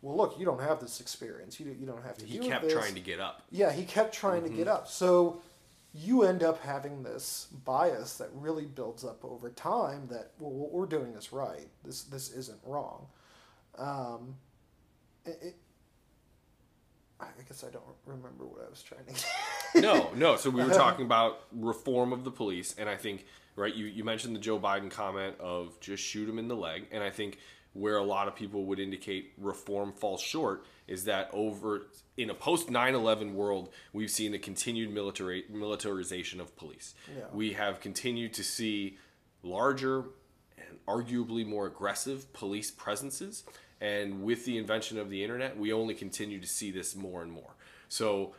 well, 0.00 0.16
look, 0.16 0.38
you 0.38 0.44
don't 0.44 0.60
have 0.60 0.80
this 0.80 1.00
experience. 1.00 1.58
You, 1.58 1.74
you 1.78 1.86
don't 1.86 2.04
have 2.04 2.16
to 2.18 2.26
He 2.26 2.38
kept 2.38 2.64
this. 2.64 2.72
trying 2.72 2.94
to 2.94 3.00
get 3.00 3.20
up. 3.20 3.42
Yeah, 3.50 3.72
he 3.72 3.84
kept 3.84 4.14
trying 4.14 4.42
to 4.42 4.48
get 4.50 4.66
mm-hmm. 4.66 4.76
up. 4.76 4.88
So 4.88 5.42
you 5.94 6.24
end 6.24 6.42
up 6.42 6.60
having 6.62 7.04
this 7.04 7.46
bias 7.64 8.16
that 8.18 8.28
really 8.34 8.66
builds 8.66 9.04
up 9.04 9.24
over 9.24 9.48
time 9.50 10.08
that 10.08 10.32
well, 10.40 10.50
what 10.50 10.72
we're 10.72 10.86
doing 10.86 11.14
is 11.14 11.32
right. 11.32 11.68
This 11.84 12.02
this 12.02 12.32
isn't 12.32 12.58
wrong. 12.64 13.06
Um, 13.78 14.34
it, 15.24 15.38
it, 15.40 15.56
I 17.20 17.26
guess 17.46 17.62
I 17.62 17.70
don't 17.70 17.84
remember 18.06 18.44
what 18.44 18.66
I 18.66 18.70
was 18.70 18.82
trying 18.82 19.04
to. 19.06 19.80
no, 19.80 20.10
no. 20.14 20.36
So 20.36 20.50
we 20.50 20.64
were 20.64 20.70
talking 20.74 21.06
about 21.06 21.44
reform 21.52 22.12
of 22.12 22.24
the 22.24 22.30
police, 22.30 22.74
and 22.76 22.88
I 22.88 22.96
think 22.96 23.24
right. 23.54 23.72
You 23.72 23.86
you 23.86 24.02
mentioned 24.02 24.34
the 24.34 24.40
Joe 24.40 24.58
Biden 24.58 24.90
comment 24.90 25.36
of 25.38 25.78
just 25.78 26.02
shoot 26.02 26.28
him 26.28 26.40
in 26.40 26.48
the 26.48 26.56
leg, 26.56 26.88
and 26.90 27.04
I 27.04 27.10
think 27.10 27.38
where 27.74 27.96
a 27.96 28.02
lot 28.02 28.28
of 28.28 28.34
people 28.34 28.64
would 28.64 28.78
indicate 28.78 29.32
reform 29.36 29.92
falls 29.92 30.20
short 30.20 30.64
is 30.86 31.04
that 31.04 31.28
over 31.32 31.86
in 32.16 32.30
a 32.30 32.34
post 32.34 32.68
9/11 32.68 33.34
world, 33.34 33.70
we've 33.92 34.10
seen 34.10 34.32
the 34.32 34.38
continued 34.38 34.92
military 34.92 35.44
militarization 35.50 36.40
of 36.40 36.56
police. 36.56 36.94
Yeah. 37.14 37.24
We 37.32 37.52
have 37.52 37.80
continued 37.80 38.32
to 38.34 38.44
see 38.44 38.98
larger 39.42 40.04
and 40.56 40.78
arguably 40.86 41.44
more 41.46 41.66
aggressive 41.66 42.32
police 42.32 42.70
presences. 42.70 43.44
And 43.80 44.22
with 44.22 44.44
the 44.44 44.56
invention 44.56 44.98
of 44.98 45.10
the 45.10 45.22
internet, 45.22 45.58
we 45.58 45.72
only 45.72 45.94
continue 45.94 46.40
to 46.40 46.46
see 46.46 46.70
this 46.70 46.94
more 46.94 47.22
and 47.22 47.30
more. 47.30 47.54
So, 47.88 48.34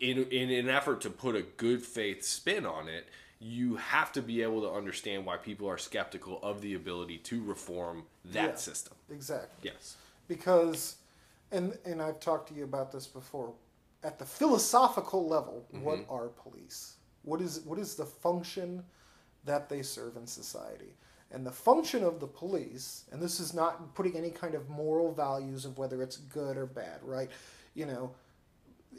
in, 0.00 0.24
in 0.30 0.50
an 0.50 0.68
effort 0.68 1.00
to 1.02 1.10
put 1.10 1.36
a 1.36 1.42
good 1.42 1.82
faith 1.82 2.24
spin 2.24 2.64
on 2.64 2.88
it, 2.88 3.08
you 3.42 3.74
have 3.76 4.12
to 4.12 4.22
be 4.22 4.40
able 4.40 4.60
to 4.62 4.70
understand 4.70 5.26
why 5.26 5.36
people 5.36 5.68
are 5.68 5.76
skeptical 5.76 6.38
of 6.44 6.60
the 6.60 6.74
ability 6.74 7.18
to 7.18 7.42
reform 7.42 8.04
that 8.24 8.50
Yeah. 8.50 8.54
system. 8.54 8.94
exactly. 9.10 9.70
Yes. 9.70 9.96
because 10.28 10.96
and 11.50 11.76
and 11.84 12.00
I've 12.00 12.20
talked 12.20 12.48
to 12.48 12.54
you 12.54 12.64
about 12.64 12.92
this 12.92 13.06
before 13.06 13.52
at 14.04 14.18
the 14.18 14.24
philosophical 14.24 15.26
level 15.28 15.66
mm-hmm. 15.74 15.84
what 15.84 16.06
are 16.08 16.28
police 16.28 16.96
what 17.22 17.40
is 17.40 17.60
what 17.64 17.78
is 17.78 17.96
the 17.96 18.06
function 18.06 18.84
that 19.44 19.68
they 19.68 19.82
serve 19.82 20.16
in 20.16 20.26
society 20.26 20.94
and 21.32 21.44
the 21.44 21.50
function 21.50 22.04
of 22.04 22.20
the 22.20 22.26
police 22.26 23.04
and 23.10 23.20
this 23.20 23.40
is 23.40 23.52
not 23.52 23.94
putting 23.94 24.16
any 24.16 24.30
kind 24.30 24.54
of 24.54 24.68
moral 24.70 25.12
values 25.12 25.64
of 25.64 25.76
whether 25.78 26.00
it's 26.00 26.16
good 26.16 26.56
or 26.56 26.66
bad 26.66 26.98
right 27.02 27.28
you 27.74 27.84
know 27.86 28.12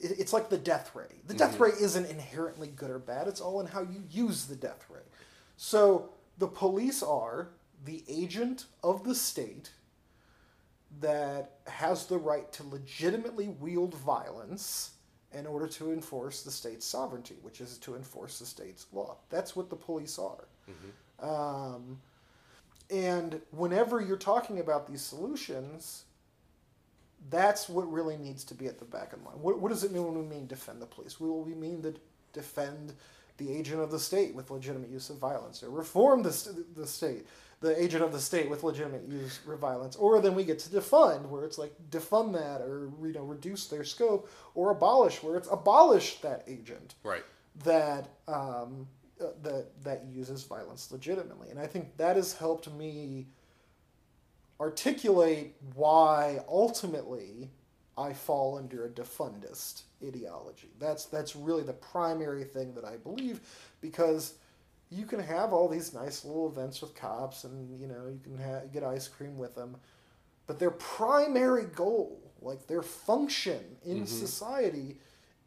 it's 0.02 0.34
like 0.34 0.50
the 0.50 0.58
death 0.58 0.92
ray. 0.96 1.08
The 1.28 1.34
death 1.34 1.60
ray 1.60 1.72
isn't 1.80 2.06
inherently 2.06 2.68
good 2.68 2.90
or 2.90 3.00
bad. 3.00 3.28
It's 3.28 3.42
all 3.42 3.60
in 3.62 3.68
how 3.68 3.82
you 3.82 4.04
use 4.10 4.46
the 4.46 4.56
death 4.56 4.86
ray. 4.90 5.02
So 5.58 6.10
the 6.38 6.48
police 6.48 7.04
are 7.04 7.50
the 7.86 8.04
agent 8.08 8.66
of 8.84 9.04
the 9.04 9.16
state 9.16 9.72
that 11.02 11.58
has 11.68 12.06
the 12.06 12.18
right 12.18 12.52
to 12.54 12.64
legitimately 12.68 13.50
wield 13.50 13.96
violence 13.96 14.92
in 15.34 15.48
order 15.48 15.68
to 15.68 15.92
enforce 15.92 16.44
the 16.44 16.52
state's 16.52 16.86
sovereignty, 16.86 17.36
which 17.42 17.60
is 17.62 17.78
to 17.80 17.96
enforce 17.96 18.40
the 18.40 18.46
state's 18.46 18.86
law. 18.94 19.18
That's 19.30 19.56
what 19.56 19.70
the 19.70 19.76
police 19.76 20.20
are. 20.20 20.48
Um, 21.20 22.00
and 22.92 23.42
whenever 23.52 24.02
you're 24.02 24.18
talking 24.18 24.60
about 24.60 24.88
these 24.88 25.02
solutions, 25.02 26.04
that's 27.30 27.70
what 27.70 27.92
really 27.92 28.18
needs 28.18 28.44
to 28.46 28.54
be 28.54 28.68
at 28.68 28.80
the 28.80 28.86
back 28.86 29.14
of 29.14 29.20
the 29.20 29.26
mind. 29.26 29.42
What, 29.42 29.60
what 29.60 29.70
does 29.70 29.84
it 29.84 29.92
mean 29.92 30.04
when 30.06 30.16
we 30.18 30.26
mean 30.36 30.48
defend 30.48 30.82
the 30.82 30.86
police? 30.86 31.20
Will 31.20 31.42
we 31.42 31.54
mean 31.54 31.82
that 31.84 31.98
defend 32.34 32.94
the 33.38 33.52
agent 33.52 33.82
of 33.82 33.92
the 33.92 34.00
state 34.00 34.36
with 34.36 34.52
legitimate 34.52 34.90
use 34.90 35.10
of 35.10 35.18
violence, 35.18 35.64
or 35.64 35.70
reform 35.70 36.22
the, 36.22 36.64
the 36.76 36.86
state, 36.86 37.26
the 37.62 37.82
agent 37.82 38.04
of 38.04 38.12
the 38.12 38.20
state 38.20 38.50
with 38.50 38.64
legitimate 38.64 39.08
use 39.08 39.40
of 39.48 39.58
violence, 39.60 39.96
or 39.96 40.22
then 40.22 40.36
we 40.36 40.44
get 40.44 40.60
to 40.60 40.70
defund, 40.70 41.28
where 41.28 41.44
it's 41.44 41.58
like 41.58 41.74
defund 41.90 42.34
that, 42.34 42.62
or 42.62 42.92
you 43.02 43.14
know 43.14 43.24
reduce 43.24 43.68
their 43.68 43.84
scope, 43.84 44.30
or 44.54 44.70
abolish, 44.72 45.24
where 45.24 45.36
it's 45.36 45.50
abolish 45.52 46.20
that 46.22 46.44
agent 46.48 46.96
Right. 47.04 47.24
that 47.64 48.10
um, 48.28 48.88
uh, 49.20 49.28
that 49.42 49.84
that 49.84 50.06
uses 50.12 50.44
violence 50.44 50.92
legitimately, 50.92 51.50
and 51.50 51.60
I 51.60 51.66
think 51.68 51.98
that 51.98 52.16
has 52.18 52.34
helped 52.34 52.72
me 52.74 53.28
articulate 54.64 55.56
why 55.76 56.40
ultimately 56.48 57.50
I 57.98 58.14
fall 58.14 58.58
under 58.58 58.86
a 58.86 58.90
defundist 58.90 59.84
ideology. 60.02 60.70
That's 60.80 61.06
that's 61.06 61.36
really 61.36 61.64
the 61.64 61.74
primary 61.74 62.46
thing 62.46 62.74
that 62.76 62.86
I 62.86 62.96
believe, 62.96 63.42
because 63.82 64.36
you 64.90 65.06
can 65.06 65.20
have 65.20 65.54
all 65.54 65.68
these 65.68 65.94
nice 65.94 66.24
little 66.24 66.48
events 66.48 66.82
with 66.82 66.96
cops, 66.96 67.44
and 67.44 67.80
you 67.80 67.88
know 67.88 68.08
you 68.08 68.20
can 68.24 68.38
ha- 68.38 68.68
get 68.72 68.84
ice 68.84 69.08
cream 69.08 69.38
with 69.38 69.54
them, 69.54 69.76
but 70.48 70.60
their 70.60 70.72
primary 70.72 71.66
goal, 71.66 72.20
like 72.42 72.68
their 72.68 72.82
function 72.84 73.62
in 73.86 73.98
mm-hmm. 73.98 74.06
society, 74.06 74.98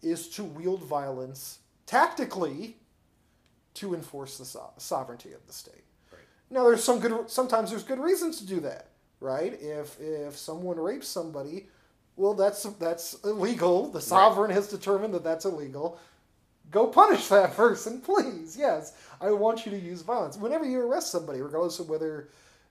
is 0.02 0.28
to 0.28 0.44
wield 0.44 0.82
violence 0.82 1.60
tactically 1.86 2.76
to 3.74 3.94
enforce 3.94 4.38
the 4.38 4.44
so- 4.44 4.72
sovereignty 4.76 5.32
of 5.32 5.46
the 5.46 5.52
state. 5.52 5.84
Right. 6.12 6.20
Now, 6.50 6.64
there's 6.64 6.84
some 6.84 7.00
good. 7.00 7.30
Sometimes 7.30 7.70
there's 7.70 7.82
good 7.82 7.98
reasons 7.98 8.38
to 8.38 8.46
do 8.46 8.60
that, 8.60 8.90
right? 9.20 9.52
If 9.60 9.98
if 10.00 10.36
someone 10.36 10.78
rapes 10.78 11.08
somebody, 11.08 11.66
well, 12.16 12.34
that's 12.34 12.62
that's 12.64 13.14
illegal. 13.24 13.90
The 13.90 14.00
sovereign 14.00 14.50
has 14.50 14.68
determined 14.68 15.14
that 15.14 15.24
that's 15.24 15.44
illegal. 15.44 15.98
Go 16.70 16.88
punish 16.88 17.28
that 17.28 17.54
person, 17.56 18.00
please. 18.00 18.56
Yes, 18.56 18.94
I 19.20 19.30
want 19.32 19.64
you 19.66 19.72
to 19.72 19.78
use 19.78 20.02
violence. 20.02 20.36
Whenever 20.36 20.64
you 20.64 20.80
arrest 20.80 21.10
somebody, 21.12 21.40
regardless 21.40 21.78
of 21.78 21.88
whether 21.88 22.28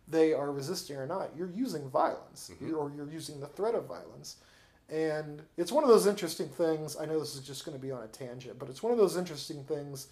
they 0.08 0.34
are 0.34 0.52
resisting 0.52 0.98
or 0.98 1.08
not, 1.08 1.30
you're 1.36 1.50
using 1.50 1.90
violence, 1.90 2.52
You're- 2.60 2.74
or 2.74 2.92
you're 2.96 3.10
using 3.10 3.40
the 3.40 3.48
threat 3.48 3.74
of 3.74 3.86
violence. 3.86 4.38
And 4.88 5.42
it's 5.58 5.72
one 5.72 5.84
of 5.84 5.90
those 5.90 6.06
interesting 6.06 6.48
things. 6.48 6.96
I 6.96 7.06
know 7.06 7.20
this 7.20 7.34
is 7.36 7.42
just 7.42 7.66
going 7.66 7.76
to 7.76 7.82
be 7.82 7.92
on 7.92 8.04
a 8.04 8.08
tangent, 8.08 8.60
but 8.60 8.70
it's 8.70 8.84
one 8.84 8.92
of 8.92 9.00
those 9.00 9.18
interesting 9.18 9.64
things 9.64 10.10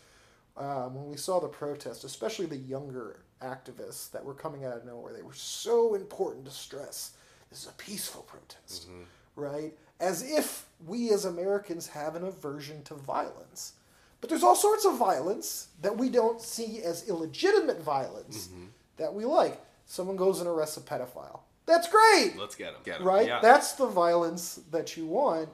um, 0.58 0.96
when 0.96 1.10
we 1.12 1.18
saw 1.18 1.40
the 1.40 1.48
protest, 1.48 2.04
especially 2.04 2.48
the 2.48 2.58
younger 2.58 3.20
activists 3.44 4.12
that 4.12 4.24
were 4.24 4.34
coming 4.34 4.66
out 4.66 4.78
of 4.78 4.86
nowhere. 4.86 5.14
They 5.14 5.22
were 5.22 5.34
so 5.34 5.96
important 5.96 6.46
to 6.46 6.52
stress 6.52 7.12
this 7.54 7.66
is 7.66 7.70
a 7.70 7.74
peaceful 7.74 8.24
protest, 8.24 8.90
mm-hmm. 8.90 9.04
right? 9.36 9.74
As 10.00 10.28
if 10.28 10.66
we 10.88 11.12
as 11.12 11.26
Americans 11.26 11.86
have 11.86 12.16
an 12.16 12.24
aversion 12.24 12.82
to 12.86 12.96
violence. 12.96 13.74
But 14.22 14.32
there's 14.32 14.42
all 14.42 14.56
sorts 14.56 14.86
of 14.86 14.98
violence 14.98 15.68
that 15.84 15.96
we 15.96 16.10
don't 16.10 16.42
see 16.42 16.82
as 16.82 17.08
illegitimate 17.08 17.80
violence 17.80 18.48
mm-hmm. 18.48 18.66
that 18.98 19.14
we 19.14 19.24
like. 19.24 19.62
Someone 19.86 20.16
goes 20.16 20.40
and 20.40 20.50
arrests 20.50 20.78
a 20.78 20.82
pedophile. 20.82 21.42
That's 21.68 21.88
great 21.88 22.34
Let's 22.38 22.56
get 22.56 22.74
them. 22.74 22.82
Get 22.84 23.02
'em. 23.02 23.08
right? 23.08 23.28
Yeah. 23.28 23.40
That's 23.40 23.74
the 23.74 23.86
violence 23.86 24.60
that 24.72 24.98
you 24.98 25.06
want. 25.06 25.50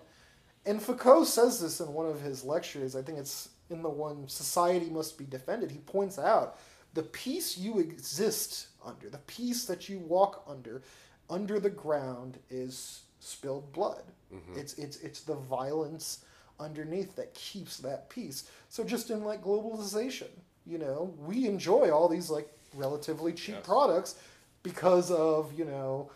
And 0.65 0.81
Foucault 0.81 1.25
says 1.25 1.59
this 1.59 1.81
in 1.81 1.93
one 1.93 2.05
of 2.05 2.21
his 2.21 2.45
lectures. 2.45 2.95
I 2.95 3.01
think 3.01 3.17
it's 3.17 3.49
in 3.69 3.81
the 3.81 3.89
one 3.89 4.29
Society 4.29 4.89
Must 4.89 5.17
Be 5.17 5.25
Defended. 5.25 5.69
He 5.69 5.79
points 5.79 6.17
out 6.17 6.57
the 6.93 7.03
peace 7.03 7.57
you 7.57 7.79
exist 7.79 8.67
under, 8.85 9.09
the 9.09 9.19
peace 9.19 9.65
that 9.65 9.89
you 9.89 9.99
walk 9.99 10.43
under, 10.47 10.81
under 11.29 11.59
the 11.59 11.69
ground 11.69 12.39
is 12.49 13.01
spilled 13.19 13.71
blood. 13.73 14.03
Mm-hmm. 14.33 14.59
It's 14.59 14.73
it's 14.75 14.97
it's 14.97 15.21
the 15.21 15.35
violence 15.35 16.25
underneath 16.59 17.15
that 17.15 17.33
keeps 17.33 17.77
that 17.77 18.09
peace. 18.09 18.49
So 18.69 18.83
just 18.83 19.09
in 19.09 19.23
like 19.23 19.41
globalization, 19.43 20.29
you 20.65 20.77
know, 20.77 21.13
we 21.19 21.47
enjoy 21.47 21.89
all 21.91 22.07
these 22.09 22.29
like 22.29 22.49
relatively 22.75 23.33
cheap 23.33 23.55
Yes. 23.55 23.65
products 23.65 24.15
because 24.63 25.09
of, 25.09 25.57
you 25.57 25.65
know, 25.65 26.11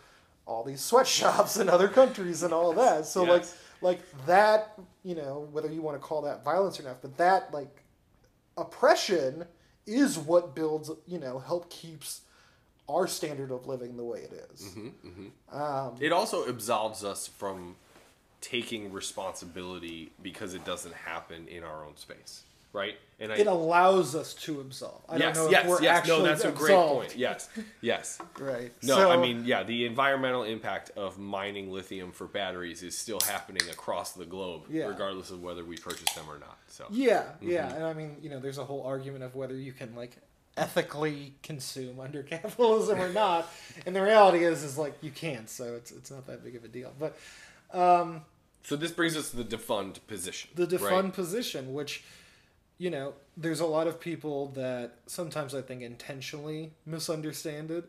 all 0.46 0.62
these 0.64 0.80
sweatshops 0.80 1.56
in 1.62 1.68
other 1.68 1.88
countries 1.88 2.42
and 2.42 2.52
all 2.52 2.72
that. 2.74 3.06
So 3.06 3.22
like 3.24 3.44
like 3.80 4.00
that, 4.26 4.78
you 5.02 5.14
know, 5.14 5.48
whether 5.52 5.70
you 5.70 5.82
want 5.82 5.96
to 6.00 6.06
call 6.06 6.22
that 6.22 6.44
violence 6.44 6.78
or 6.80 6.82
not, 6.84 7.00
but 7.02 7.16
that 7.16 7.52
like 7.52 7.82
oppression 8.56 9.44
is 9.86 10.18
what 10.18 10.54
builds, 10.54 10.90
you 11.06 11.18
know, 11.18 11.38
help 11.38 11.70
keeps 11.70 12.22
our 12.88 13.06
standard 13.06 13.50
of 13.50 13.66
living 13.66 13.96
the 13.96 14.04
way 14.04 14.20
it 14.20 14.32
is. 14.52 14.62
Mm-hmm. 14.62 15.56
Um, 15.56 15.94
It 16.00 16.12
also 16.12 16.46
absolves 16.46 17.04
us 17.04 17.26
from 17.26 17.76
taking 18.40 18.92
responsibility 18.92 20.12
because 20.22 20.52
it 20.54 20.64
doesn't 20.64 20.94
happen 20.94 21.48
in 21.48 21.64
our 21.64 21.84
own 21.84 21.96
space, 21.96 22.42
right? 22.74 22.96
And 23.20 23.32
I 23.32 23.36
it 23.36 23.46
allows 23.46 24.14
us 24.16 24.34
to 24.34 24.60
absolve. 24.60 25.00
I 25.08 25.16
yes, 25.16 25.36
don't 25.36 25.44
know 25.46 25.50
yes, 25.50 25.62
if 25.64 25.70
we're 25.70 25.82
yes. 25.82 25.96
actually 25.98 26.18
No, 26.18 26.24
that's 26.24 26.44
a 26.44 26.50
great 26.50 26.76
point. 26.76 27.16
Yes, 27.16 27.48
yes. 27.80 28.18
Right. 28.38 28.72
No, 28.82 28.96
So- 28.96 29.10
I 29.10 29.16
mean, 29.16 29.44
yeah, 29.46 29.62
the 29.62 29.86
environmental 29.86 30.42
impact 30.42 30.90
of 30.96 31.16
mining 31.18 31.70
lithium 31.72 32.10
for 32.12 32.26
batteries 32.26 32.82
is 32.82 32.98
still 32.98 33.20
happening 33.20 33.62
across 33.70 34.12
the 34.12 34.26
globe, 34.26 34.64
Yeah. 34.68 34.86
regardless 34.86 35.30
of 35.30 35.40
whether 35.42 35.64
we 35.64 35.76
purchase 35.76 36.12
them 36.14 36.24
or 36.28 36.38
not. 36.38 36.58
So 36.66 36.86
Yeah, 36.90 37.22
Mm-hmm. 37.22 37.50
yeah, 37.50 37.72
and 37.74 37.84
I 37.84 37.92
mean, 37.94 38.16
you 38.20 38.28
know, 38.30 38.40
there's 38.40 38.58
a 38.58 38.64
whole 38.64 38.82
argument 38.82 39.22
of 39.22 39.34
whether 39.36 39.54
you 39.54 39.72
can 39.72 39.94
like 39.94 40.16
ethically 40.56 41.34
consume 41.42 42.00
under 42.00 42.22
capitalism 42.34 43.00
or 43.00 43.12
not. 43.12 43.48
And 43.86 43.94
the 43.94 44.02
reality 44.02 44.44
is, 44.44 44.62
is 44.64 44.76
like 44.76 44.94
you 45.02 45.10
can't, 45.12 45.48
so 45.48 45.74
it's 45.76 45.92
it's 45.92 46.10
not 46.10 46.26
that 46.26 46.42
big 46.44 46.56
of 46.56 46.64
a 46.64 46.68
deal. 46.68 46.92
But 46.98 47.16
um, 47.72 48.22
So 48.64 48.74
this 48.76 48.90
brings 48.90 49.16
us 49.16 49.30
to 49.30 49.36
the 49.36 49.44
defund 49.56 49.98
position. 50.08 50.50
the 50.56 50.66
defund 50.66 50.90
right? 51.04 51.12
position, 51.12 51.72
which 51.74 52.02
you 52.78 52.90
know, 52.90 53.14
there's 53.36 53.60
a 53.60 53.66
lot 53.66 53.86
of 53.86 54.00
people 54.00 54.48
that 54.48 54.96
sometimes 55.06 55.54
I 55.54 55.62
think 55.62 55.82
intentionally 55.82 56.72
misunderstand 56.86 57.70
it, 57.70 57.84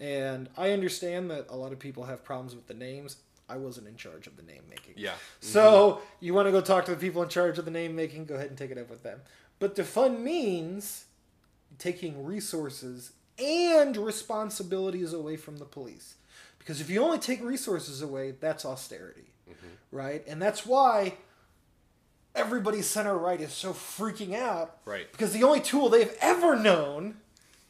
and 0.00 0.48
I 0.56 0.70
understand 0.70 1.30
that 1.30 1.46
a 1.50 1.56
lot 1.56 1.72
of 1.72 1.78
people 1.78 2.04
have 2.04 2.24
problems 2.24 2.54
with 2.54 2.66
the 2.66 2.74
names. 2.74 3.16
I 3.48 3.56
wasn't 3.56 3.88
in 3.88 3.96
charge 3.96 4.26
of 4.26 4.36
the 4.36 4.42
name 4.42 4.62
making. 4.70 4.94
Yeah. 4.96 5.14
So 5.40 5.62
mm-hmm. 5.62 6.04
you 6.20 6.34
want 6.34 6.46
to 6.46 6.52
go 6.52 6.60
talk 6.60 6.84
to 6.86 6.92
the 6.92 6.96
people 6.96 7.22
in 7.22 7.28
charge 7.28 7.58
of 7.58 7.64
the 7.64 7.70
name 7.70 7.96
making? 7.96 8.26
Go 8.26 8.36
ahead 8.36 8.48
and 8.48 8.56
take 8.56 8.70
it 8.70 8.78
up 8.78 8.88
with 8.88 9.02
them. 9.02 9.20
But 9.58 9.74
defund 9.74 10.20
means 10.20 11.06
taking 11.78 12.24
resources 12.24 13.12
and 13.38 13.96
responsibilities 13.96 15.12
away 15.12 15.36
from 15.36 15.56
the 15.56 15.64
police. 15.64 16.14
Because 16.58 16.80
if 16.80 16.88
you 16.90 17.02
only 17.02 17.18
take 17.18 17.42
resources 17.42 18.02
away, 18.02 18.32
that's 18.32 18.64
austerity, 18.64 19.32
mm-hmm. 19.48 19.96
right? 19.96 20.24
And 20.28 20.40
that's 20.40 20.64
why 20.64 21.14
everybody 22.34 22.82
center 22.82 23.16
right 23.16 23.40
is 23.40 23.52
so 23.52 23.72
freaking 23.72 24.34
out. 24.34 24.76
Right. 24.84 25.10
Because 25.12 25.32
the 25.32 25.42
only 25.44 25.60
tool 25.60 25.88
they've 25.88 26.14
ever 26.20 26.56
known 26.56 27.16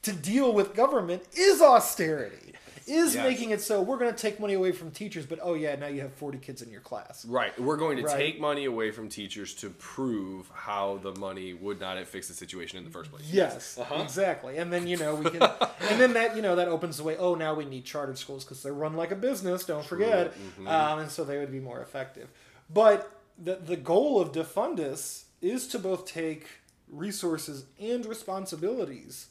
to 0.03 0.13
deal 0.13 0.53
with 0.53 0.75
government 0.75 1.23
is 1.35 1.61
austerity. 1.61 2.47
Is 2.87 3.15
Yes. 3.15 3.25
making 3.25 3.51
it 3.51 3.61
so 3.61 3.81
we're 3.83 3.99
going 3.99 4.13
to 4.13 4.19
take 4.21 4.41
money 4.41 4.55
away 4.55 4.73
from 4.73 4.91
teachers, 4.91 5.25
but 5.25 5.39
oh 5.43 5.55
yeah, 5.55 5.77
now 5.77 5.87
you 5.87 6.01
have 6.01 6.13
40 6.15 6.39
kids 6.39 6.61
in 6.61 6.73
your 6.73 6.81
class. 6.81 7.25
Right. 7.25 7.57
We're 7.61 7.77
going 7.77 7.99
to 7.99 8.03
Right. 8.03 8.17
take 8.17 8.41
money 8.41 8.65
away 8.65 8.91
from 8.91 9.09
teachers 9.09 9.55
to 9.57 9.71
prove 9.71 10.51
how 10.53 10.99
the 11.01 11.15
money 11.15 11.53
would 11.53 11.79
not 11.79 11.99
have 11.99 12.09
fixed 12.09 12.31
the 12.31 12.35
situation 12.35 12.79
in 12.79 12.85
the 12.85 12.91
first 12.91 13.13
place. 13.13 13.23
Yes, 13.31 13.79
Uh-huh. 13.79 14.03
exactly. 14.03 14.57
And 14.57 14.73
then 14.73 14.89
you 14.89 14.97
know 14.97 15.15
we 15.15 15.31
can, 15.31 15.41
and 15.89 16.01
then 16.01 16.15
that 16.15 16.35
you 16.35 16.43
know 16.43 16.57
that 16.57 16.67
opens 16.67 16.97
the 16.97 17.05
way. 17.05 17.17
Oh, 17.17 17.37
now 17.37 17.55
we 17.55 17.65
need 17.65 17.85
chartered 17.85 18.19
schools 18.19 18.45
because 18.45 18.61
they're 18.63 18.73
run 18.73 18.97
like 18.97 19.13
a 19.13 19.17
business. 19.17 19.65
Don't 19.65 19.85
forget, 19.87 20.33
Mm-hmm. 20.35 20.67
um, 20.67 20.99
and 21.01 21.11
so 21.11 21.23
they 21.23 21.39
would 21.39 21.53
be 21.53 21.61
more 21.61 21.81
effective. 21.83 22.29
But 22.73 23.09
the 23.39 23.57
the 23.57 23.77
goal 23.77 24.21
of 24.21 24.33
defundists 24.33 25.25
is 25.41 25.67
to 25.69 25.79
both 25.79 26.07
take 26.07 26.47
resources 26.89 27.65
and 27.81 28.05
responsibilities 28.05 29.29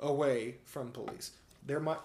away 0.00 0.56
from 0.64 0.90
police. 0.90 1.32
They're 1.64 1.80
my 1.80 1.96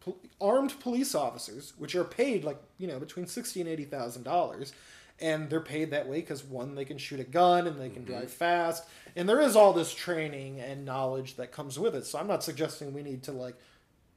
pol- 0.00 0.18
armed 0.40 0.78
police 0.80 1.14
officers, 1.14 1.72
which 1.78 1.94
are 1.94 2.04
paid 2.04 2.44
like 2.44 2.58
you 2.78 2.86
know 2.86 2.98
between 2.98 3.26
sixty 3.26 3.60
and 3.60 3.68
eighty 3.68 3.84
thousand 3.84 4.24
dollars, 4.24 4.72
and 5.20 5.48
they're 5.48 5.60
paid 5.60 5.90
that 5.90 6.08
way 6.08 6.20
because 6.20 6.44
one 6.44 6.74
they 6.74 6.84
can 6.84 6.98
shoot 6.98 7.20
a 7.20 7.24
gun 7.24 7.66
and 7.66 7.80
they 7.80 7.88
can 7.88 8.04
drive 8.04 8.30
fast, 8.30 8.84
and 9.14 9.28
there 9.28 9.40
is 9.40 9.56
all 9.56 9.72
this 9.72 9.94
training 9.94 10.60
and 10.60 10.84
knowledge 10.84 11.36
that 11.36 11.52
comes 11.52 11.78
with 11.78 11.94
it. 11.94 12.06
So 12.06 12.18
I'm 12.18 12.26
not 12.26 12.44
suggesting 12.44 12.92
we 12.92 13.02
need 13.02 13.22
to 13.24 13.32
like, 13.32 13.56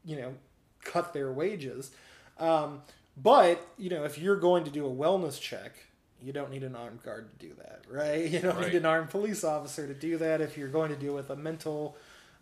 you 0.03 0.17
know, 0.17 0.33
cut 0.83 1.13
their 1.13 1.31
wages, 1.31 1.91
um, 2.37 2.81
but 3.15 3.65
you 3.77 3.89
know 3.89 4.03
if 4.03 4.17
you're 4.17 4.35
going 4.37 4.63
to 4.65 4.71
do 4.71 4.85
a 4.85 4.89
wellness 4.89 5.39
check. 5.39 5.85
You 6.21 6.33
don't 6.33 6.51
need 6.51 6.63
an 6.63 6.75
armed 6.75 7.01
guard 7.03 7.29
to 7.39 7.47
do 7.47 7.53
that, 7.55 7.83
right? 7.89 8.29
You 8.31 8.39
don't 8.39 8.55
Right. 8.57 8.67
need 8.67 8.75
an 8.77 8.85
armed 8.85 9.09
police 9.09 9.43
officer 9.43 9.87
to 9.87 9.93
do 9.93 10.17
that 10.17 10.41
if 10.41 10.57
you're 10.57 10.67
going 10.69 10.89
to 10.89 10.95
deal 10.97 11.13
with 11.13 11.29
a 11.29 11.35
mental, 11.35 11.95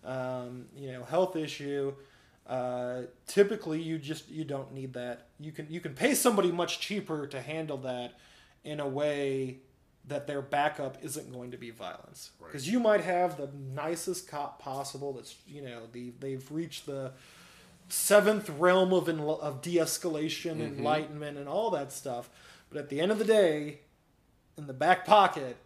um, 0.03 0.65
you 0.75 0.91
know, 0.91 1.03
health 1.03 1.35
issue. 1.35 1.93
Uh, 2.47 3.01
typically, 3.27 3.81
you 3.81 3.97
just 3.97 4.29
you 4.29 4.43
don't 4.45 4.73
need 4.73 4.93
that. 4.93 5.27
You 5.39 5.51
can 5.51 5.67
you 5.69 5.79
can 5.81 5.93
pay 5.93 6.13
somebody 6.15 6.51
much 6.51 6.79
cheaper 6.79 7.27
to 7.27 7.41
handle 7.41 7.77
that 7.79 8.13
in 8.63 8.79
a 8.79 8.87
way 8.87 9.57
that 10.07 10.25
their 10.27 10.41
backup 10.41 10.97
isn't 11.03 11.33
going 11.33 11.51
to 11.51 11.57
be 11.57 11.69
violence. 11.71 12.31
Right. 12.39 12.47
Because 12.49 12.69
you 12.69 12.79
might 12.79 13.01
have 13.01 13.35
the 13.35 13.49
nicest 13.75 14.29
cop 14.29 14.59
possible. 14.61 15.11
That's 15.13 15.35
you 15.45 15.61
know 15.61 15.81
the 15.91 16.13
they've 16.19 16.49
reached 16.51 16.85
the 16.85 17.11
seventh 17.89 18.49
realm 18.49 18.93
of 18.93 19.07
of 19.09 19.61
de-escalation, 19.61 20.55
Mm-hmm. 20.57 20.77
enlightenment, 20.79 21.37
and 21.37 21.47
all 21.47 21.69
that 21.71 21.91
stuff. 21.91 22.29
But 22.69 22.79
at 22.79 22.89
the 22.89 22.99
end 22.99 23.11
of 23.11 23.19
the 23.19 23.25
day, 23.25 23.79
in 24.57 24.67
the 24.67 24.73
back 24.73 25.05
pocket 25.05 25.57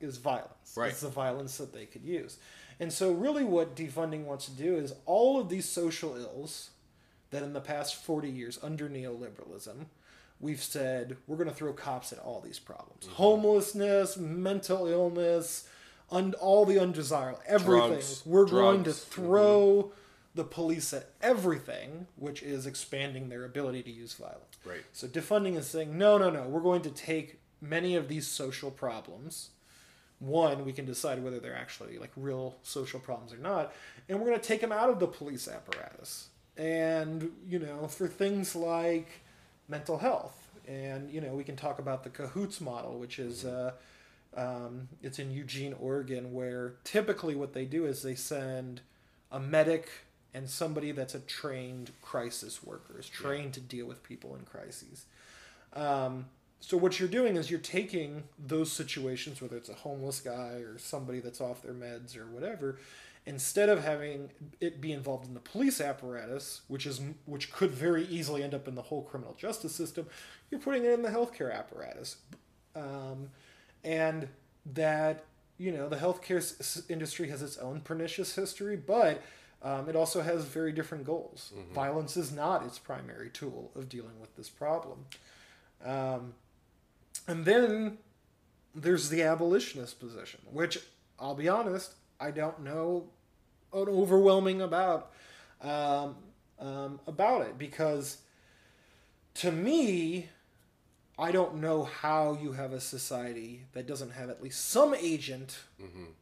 is 0.00 0.18
violence. 0.18 0.74
Right. 0.76 0.90
It's 0.90 1.00
the 1.00 1.08
violence 1.08 1.56
that 1.58 1.72
they 1.72 1.86
could 1.86 2.04
use. 2.04 2.38
And 2.78 2.92
so, 2.92 3.12
really, 3.12 3.44
what 3.44 3.74
defunding 3.74 4.24
wants 4.24 4.46
to 4.46 4.52
do 4.52 4.76
is 4.76 4.92
all 5.06 5.40
of 5.40 5.48
these 5.48 5.66
social 5.66 6.16
ills 6.16 6.70
that 7.30 7.42
in 7.42 7.52
the 7.52 7.60
past 7.60 7.96
40 7.96 8.28
years 8.28 8.58
under 8.62 8.88
neoliberalism, 8.88 9.86
we've 10.40 10.62
said 10.62 11.16
we're 11.26 11.36
going 11.36 11.48
to 11.48 11.54
throw 11.54 11.72
cops 11.72 12.12
at 12.12 12.18
all 12.18 12.40
these 12.40 12.58
problems 12.58 13.04
mm-hmm. 13.04 13.14
homelessness, 13.14 14.16
mental 14.16 14.86
illness, 14.86 15.68
un- 16.10 16.34
all 16.34 16.66
the 16.66 16.78
undesirable, 16.78 17.40
everything. 17.46 17.88
Drugs. 17.88 18.22
we're 18.26 18.46
going 18.46 18.84
to 18.84 18.90
Drugs. 18.90 19.04
throw 19.04 19.82
mm-hmm. 19.82 20.00
The 20.36 20.44
police 20.44 20.92
at 20.92 21.10
everything, 21.20 22.06
which 22.16 22.42
is 22.42 22.66
expanding 22.66 23.28
their 23.28 23.44
ability 23.44 23.82
to 23.82 23.90
use 23.90 24.12
violence. 24.14 24.56
Right. 24.64 24.84
So 24.92 25.08
defunding 25.08 25.56
is 25.56 25.66
saying, 25.66 25.96
no, 25.96 26.18
no, 26.18 26.30
no, 26.30 26.42
we're 26.42 26.60
going 26.60 26.82
to 26.82 26.90
take 26.90 27.40
many 27.60 27.96
of 27.96 28.08
these 28.08 28.26
social 28.26 28.70
problems. 28.70 29.50
One, 30.18 30.64
we 30.64 30.72
can 30.72 30.84
decide 30.86 31.22
whether 31.22 31.40
they're 31.40 31.56
actually 31.56 31.98
like 31.98 32.12
real 32.16 32.56
social 32.62 33.00
problems 33.00 33.32
or 33.32 33.38
not, 33.38 33.72
and 34.08 34.18
we're 34.18 34.26
going 34.26 34.40
to 34.40 34.46
take 34.46 34.60
them 34.60 34.72
out 34.72 34.88
of 34.88 35.00
the 35.00 35.06
police 35.06 35.48
apparatus. 35.48 36.28
And, 36.56 37.32
you 37.46 37.58
know, 37.58 37.86
for 37.86 38.08
things 38.08 38.56
like 38.56 39.08
mental 39.68 39.98
health. 39.98 40.48
And, 40.66 41.10
you 41.10 41.20
know, 41.20 41.34
we 41.34 41.44
can 41.44 41.56
talk 41.56 41.78
about 41.78 42.02
the 42.02 42.10
CAHOOTS 42.10 42.60
model, 42.60 42.98
which 42.98 43.18
is, 43.18 43.44
uh, 43.44 43.72
um, 44.36 44.88
it's 45.02 45.18
in 45.18 45.30
Eugene, 45.30 45.74
Oregon, 45.78 46.32
where 46.32 46.74
typically 46.82 47.34
what 47.34 47.52
they 47.52 47.64
do 47.64 47.86
is 47.86 48.02
they 48.02 48.14
send 48.14 48.80
a 49.30 49.38
medic 49.38 49.88
and 50.36 50.50
somebody 50.50 50.92
that's 50.92 51.14
a 51.14 51.20
trained 51.20 51.92
crisis 52.02 52.62
worker, 52.62 53.00
is 53.00 53.08
trained 53.08 53.54
to 53.54 53.60
deal 53.60 53.86
with 53.86 54.02
people 54.02 54.36
in 54.36 54.44
crises. 54.44 55.06
Um, 55.72 56.26
so 56.60 56.76
what 56.76 57.00
you're 57.00 57.08
doing 57.08 57.36
is 57.36 57.50
you're 57.50 57.58
taking 57.58 58.24
those 58.38 58.70
situations, 58.70 59.40
whether 59.40 59.56
it's 59.56 59.70
a 59.70 59.74
homeless 59.74 60.20
guy 60.20 60.60
or 60.60 60.76
somebody 60.76 61.20
that's 61.20 61.40
off 61.40 61.62
their 61.62 61.72
meds 61.72 62.18
or 62.18 62.26
whatever, 62.26 62.78
instead 63.24 63.70
of 63.70 63.82
having 63.82 64.28
it 64.60 64.78
be 64.78 64.92
involved 64.92 65.26
in 65.26 65.32
the 65.32 65.40
police 65.40 65.80
apparatus, 65.80 66.60
which 66.68 66.84
is 66.84 67.00
which 67.24 67.50
could 67.50 67.70
very 67.70 68.04
easily 68.04 68.42
end 68.42 68.52
up 68.52 68.68
in 68.68 68.74
the 68.74 68.82
whole 68.82 69.04
criminal 69.04 69.34
justice 69.38 69.74
system, 69.74 70.06
you're 70.50 70.60
putting 70.60 70.84
it 70.84 70.92
in 70.92 71.00
the 71.00 71.08
healthcare 71.08 71.50
apparatus, 71.50 72.16
um, 72.74 73.30
and 73.84 74.28
that 74.74 75.24
you 75.56 75.72
know 75.72 75.88
the 75.88 75.96
healthcare 75.96 76.90
industry 76.90 77.30
has 77.30 77.40
its 77.40 77.56
own 77.56 77.80
pernicious 77.80 78.34
history, 78.34 78.76
but 78.76 79.22
um, 79.62 79.88
it 79.88 79.96
also 79.96 80.22
has 80.22 80.44
very 80.44 80.72
different 80.72 81.04
goals. 81.04 81.52
Violence 81.74 82.16
is 82.16 82.32
not 82.32 82.64
its 82.64 82.78
primary 82.78 83.30
tool 83.30 83.70
of 83.74 83.88
dealing 83.88 84.20
with 84.20 84.36
this 84.36 84.48
problem. 84.48 85.06
Um, 85.84 86.34
and 87.26 87.44
then 87.44 87.98
there's 88.74 89.08
the 89.08 89.22
abolitionist 89.22 89.98
position, 89.98 90.40
which 90.52 90.78
I'll 91.18 91.34
be 91.34 91.48
honest, 91.48 91.94
I 92.20 92.30
don't 92.30 92.60
know 92.60 93.08
an 93.72 93.88
overwhelming 93.88 94.62
about 94.62 95.12
um, 95.60 96.16
um, 96.58 97.00
about 97.06 97.42
it 97.42 97.58
because 97.58 98.18
to 99.34 99.52
me, 99.52 100.28
I 101.18 101.32
don't 101.32 101.56
know 101.56 101.84
how 101.84 102.38
you 102.40 102.52
have 102.52 102.72
a 102.72 102.80
society 102.80 103.62
that 103.72 103.86
doesn't 103.86 104.10
have 104.10 104.28
at 104.28 104.42
least 104.42 104.68
some 104.68 104.94
agent 104.94 105.58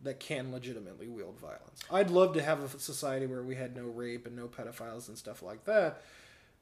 that 0.02 0.20
can 0.20 0.52
legitimately 0.52 1.08
wield 1.08 1.38
violence. 1.40 1.80
I'd 1.90 2.10
love 2.10 2.34
to 2.34 2.42
have 2.42 2.62
a 2.62 2.78
society 2.78 3.26
where 3.26 3.42
we 3.42 3.56
had 3.56 3.74
no 3.74 3.84
rape 3.84 4.24
and 4.26 4.36
no 4.36 4.46
pedophiles 4.46 5.08
and 5.08 5.18
stuff 5.18 5.42
like 5.42 5.64
that. 5.64 6.02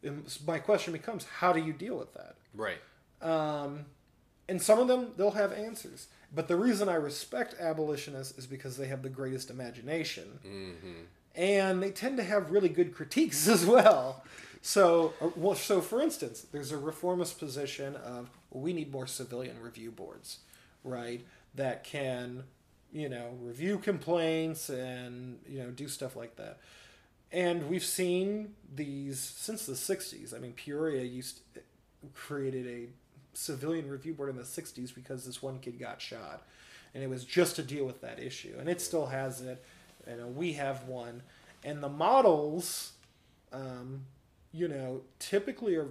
And 0.02 0.24
my 0.46 0.58
question 0.58 0.92
becomes, 0.94 1.24
how 1.24 1.52
do 1.52 1.60
you 1.60 1.74
deal 1.74 1.96
with 1.98 2.14
that? 2.14 2.36
Right. 2.54 2.78
Um, 3.20 3.84
and 4.48 4.60
some 4.60 4.78
of 4.78 4.88
them, 4.88 5.12
they'll 5.16 5.30
have 5.32 5.52
answers. 5.52 6.08
But 6.34 6.48
the 6.48 6.56
reason 6.56 6.88
I 6.88 6.94
respect 6.94 7.54
abolitionists 7.60 8.38
is 8.38 8.46
because 8.46 8.76
they 8.78 8.86
have 8.86 9.02
the 9.02 9.10
greatest 9.10 9.50
imagination. 9.50 10.38
And 11.34 11.82
they 11.82 11.90
tend 11.90 12.16
to 12.16 12.24
have 12.24 12.50
really 12.50 12.68
good 12.68 12.94
critiques 12.94 13.46
as 13.56 13.66
well. 13.66 14.24
So, 14.62 15.12
uh, 15.20 15.30
well, 15.34 15.56
so 15.56 15.80
for 15.80 16.00
instance, 16.00 16.46
there's 16.52 16.70
a 16.70 16.78
reformist 16.78 17.38
position 17.38 17.96
of 17.96 18.30
well, 18.50 18.62
we 18.62 18.72
need 18.72 18.92
more 18.92 19.08
civilian 19.08 19.60
review 19.60 19.90
boards, 19.90 20.38
right? 20.84 21.26
That 21.56 21.82
can, 21.82 22.44
you 22.92 23.08
know, 23.08 23.36
review 23.40 23.78
complaints 23.78 24.70
and 24.70 25.40
you 25.48 25.58
know 25.58 25.70
do 25.70 25.88
stuff 25.88 26.14
like 26.14 26.36
that. 26.36 26.60
And 27.32 27.68
we've 27.68 27.84
seen 27.84 28.54
these 28.72 29.18
since 29.18 29.66
the 29.66 29.72
'60s. 29.72 30.34
I 30.34 30.38
mean, 30.38 30.52
Peoria 30.52 31.02
used 31.02 31.40
created 32.14 32.66
a 32.66 32.86
civilian 33.34 33.88
review 33.88 34.14
board 34.14 34.28
in 34.28 34.36
the 34.36 34.42
60s 34.42 34.94
because 34.94 35.24
this 35.24 35.42
one 35.42 35.58
kid 35.58 35.78
got 35.78 36.00
shot 36.00 36.42
and 36.94 37.02
it 37.02 37.08
was 37.08 37.24
just 37.24 37.56
to 37.56 37.62
deal 37.62 37.84
with 37.84 38.00
that 38.02 38.18
issue 38.18 38.54
and 38.58 38.68
it 38.68 38.80
still 38.80 39.06
has 39.06 39.40
it 39.40 39.64
you 40.06 40.16
know 40.16 40.26
we 40.26 40.52
have 40.52 40.84
one 40.86 41.22
and 41.64 41.82
the 41.82 41.88
models 41.88 42.92
um, 43.52 44.02
you 44.52 44.68
know 44.68 45.00
typically 45.18 45.74
are 45.76 45.88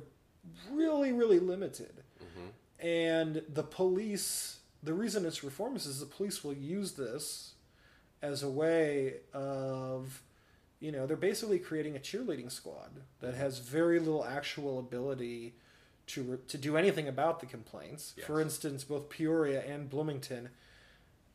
really 0.72 1.12
really 1.12 1.40
limited 1.40 2.04
mm-hmm. 2.22 2.86
and 2.86 3.44
the 3.54 3.64
police 3.64 4.60
the 4.84 4.94
reason 4.94 5.26
it's 5.26 5.44
reformist 5.44 5.86
is 5.86 6.00
the 6.00 6.06
police 6.06 6.44
will 6.44 6.54
use 6.54 6.94
this 6.94 7.54
as 8.22 8.44
a 8.44 8.50
way 8.50 9.16
of 9.34 10.22
you 10.82 10.92
know, 10.92 11.06
they're 11.06 11.16
basically 11.16 11.60
creating 11.60 11.96
a 11.96 12.00
cheerleading 12.00 12.52
squad 12.52 12.90
that 13.22 13.36
has 13.36 13.60
very 13.60 14.00
little 14.00 14.26
actual 14.26 14.80
ability 14.80 15.54
to 16.08 16.24
re- 16.24 16.38
to 16.48 16.58
do 16.58 16.76
anything 16.76 17.08
about 17.08 17.40
the 17.40 17.46
complaints. 17.46 18.16
Yes. 18.18 18.26
For 18.26 18.42
instance, 18.42 18.84
both 18.84 19.08
Peoria 19.08 19.64
and 19.64 19.90
Bloomington, 19.90 20.50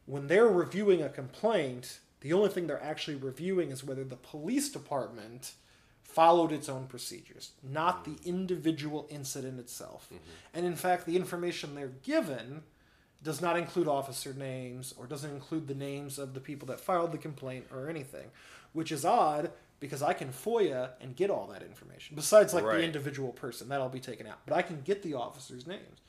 when 0.04 0.26
they're 0.26 0.48
reviewing 0.48 1.00
a 1.00 1.08
complaint, 1.08 2.00
the 2.20 2.32
only 2.32 2.48
thing 2.48 2.66
they're 2.66 2.82
actually 2.82 3.16
reviewing 3.16 3.70
is 3.70 3.84
whether 3.84 4.02
the 4.02 4.16
police 4.16 4.68
department 4.68 5.52
followed 6.06 6.52
its 6.52 6.68
own 6.68 6.86
procedures, 6.86 7.50
not 7.62 8.04
the 8.04 8.16
individual 8.24 9.06
incident 9.10 9.58
itself. 9.60 10.08
And 10.54 10.64
in 10.64 10.76
fact, 10.76 11.04
the 11.04 11.16
information 11.16 11.74
they're 11.74 11.88
given 12.02 12.62
does 13.22 13.42
not 13.42 13.58
include 13.58 13.88
officer 13.88 14.32
names 14.32 14.94
or 14.96 15.06
doesn't 15.06 15.30
include 15.30 15.66
the 15.68 15.74
names 15.74 16.18
of 16.18 16.32
the 16.32 16.40
people 16.40 16.66
that 16.68 16.80
filed 16.80 17.12
the 17.12 17.18
complaint 17.18 17.66
or 17.72 17.90
anything, 17.90 18.30
which 18.72 18.92
is 18.92 19.04
odd 19.04 19.50
because 19.78 20.02
I 20.02 20.14
can 20.14 20.28
FOIA 20.28 20.90
and 21.00 21.14
get 21.16 21.28
all 21.28 21.46
that 21.48 21.62
information. 21.62 22.16
Besides, 22.16 22.54
like 22.54 22.64
Right. 22.64 22.78
the 22.78 22.84
individual 22.84 23.32
person, 23.32 23.68
that'll 23.68 23.88
be 23.90 24.00
taken 24.00 24.26
out, 24.26 24.38
but 24.46 24.56
I 24.56 24.62
can 24.62 24.80
get 24.82 25.02
the 25.02 25.14
officers' 25.14 25.66
names. 25.66 26.00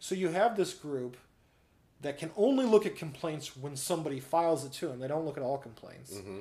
So 0.00 0.14
you 0.16 0.28
have 0.30 0.56
this 0.56 0.74
group 0.74 1.16
that 2.00 2.18
can 2.18 2.32
only 2.36 2.64
look 2.64 2.84
at 2.84 2.96
complaints 2.96 3.56
when 3.56 3.76
somebody 3.76 4.18
files 4.18 4.64
it 4.64 4.72
to 4.72 4.88
them. 4.88 4.98
They 4.98 5.06
don't 5.06 5.24
look 5.24 5.36
at 5.36 5.42
all 5.44 5.58
complaints. 5.58 6.14
Mm-hmm. 6.14 6.40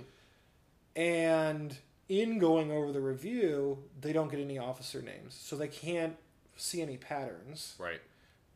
And 0.95 1.77
in 2.09 2.39
going 2.39 2.71
over 2.71 2.91
the 2.91 3.01
review, 3.01 3.77
they 3.99 4.13
don't 4.13 4.29
get 4.29 4.39
any 4.39 4.57
officer 4.57 5.01
names, 5.01 5.33
so 5.41 5.55
they 5.55 5.67
can't 5.67 6.15
see 6.57 6.81
any 6.81 6.97
patterns 6.97 7.75
Right. 7.79 8.01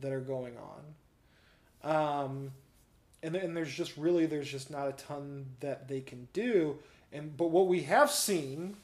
that 0.01 0.11
are 0.11 0.19
going 0.19 0.55
on. 0.57 0.93
Um, 1.83 2.51
and, 3.23 3.35
and 3.35 3.55
there's 3.55 3.73
just 3.73 3.95
really 3.97 4.25
there's 4.25 4.49
just 4.51 4.69
not 4.69 4.87
a 4.87 4.91
ton 4.93 5.45
that 5.59 5.87
they 5.87 6.01
can 6.01 6.27
do. 6.33 6.79
And 7.13 7.35
but 7.37 7.49
what 7.49 7.67
we 7.67 7.83
have 7.83 8.11
seen, 8.11 8.75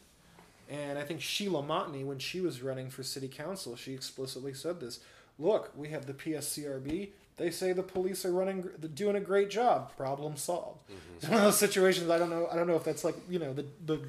and 0.70 0.97
I 0.97 1.03
think 1.03 1.22
Sheila 1.22 1.62
Montney 1.64 2.05
when 2.05 2.20
she 2.20 2.41
was 2.41 2.62
running 2.62 2.89
for 2.89 3.03
city 3.03 3.28
council, 3.28 3.76
she 3.76 3.93
explicitly 3.93 4.53
said 4.53 4.80
this. 4.80 4.99
Look, 5.39 5.72
we 5.76 5.89
have 5.89 6.05
the 6.05 6.14
PSCRB. 6.14 7.09
They 7.38 7.49
say 7.49 7.74
the 7.74 7.82
police 7.82 8.26
are 8.26 8.32
running, 8.32 8.70
doing 8.93 9.16
a 9.16 9.20
great 9.22 9.49
job. 9.49 9.95
Problem 9.97 10.36
solved. 10.38 10.80
It's 11.18 11.26
one 11.28 11.38
of 11.39 11.43
those 11.45 11.57
situations. 11.57 12.09
I 12.12 12.20
don't 12.20 12.30
know. 12.30 12.47
I 12.51 12.55
don't 12.55 12.68
know 12.68 12.76
if 12.76 12.84
that's 12.84 13.03
like 13.03 13.16
you 13.30 13.39
know 13.39 13.53
the 13.53 13.66
the 13.86 13.99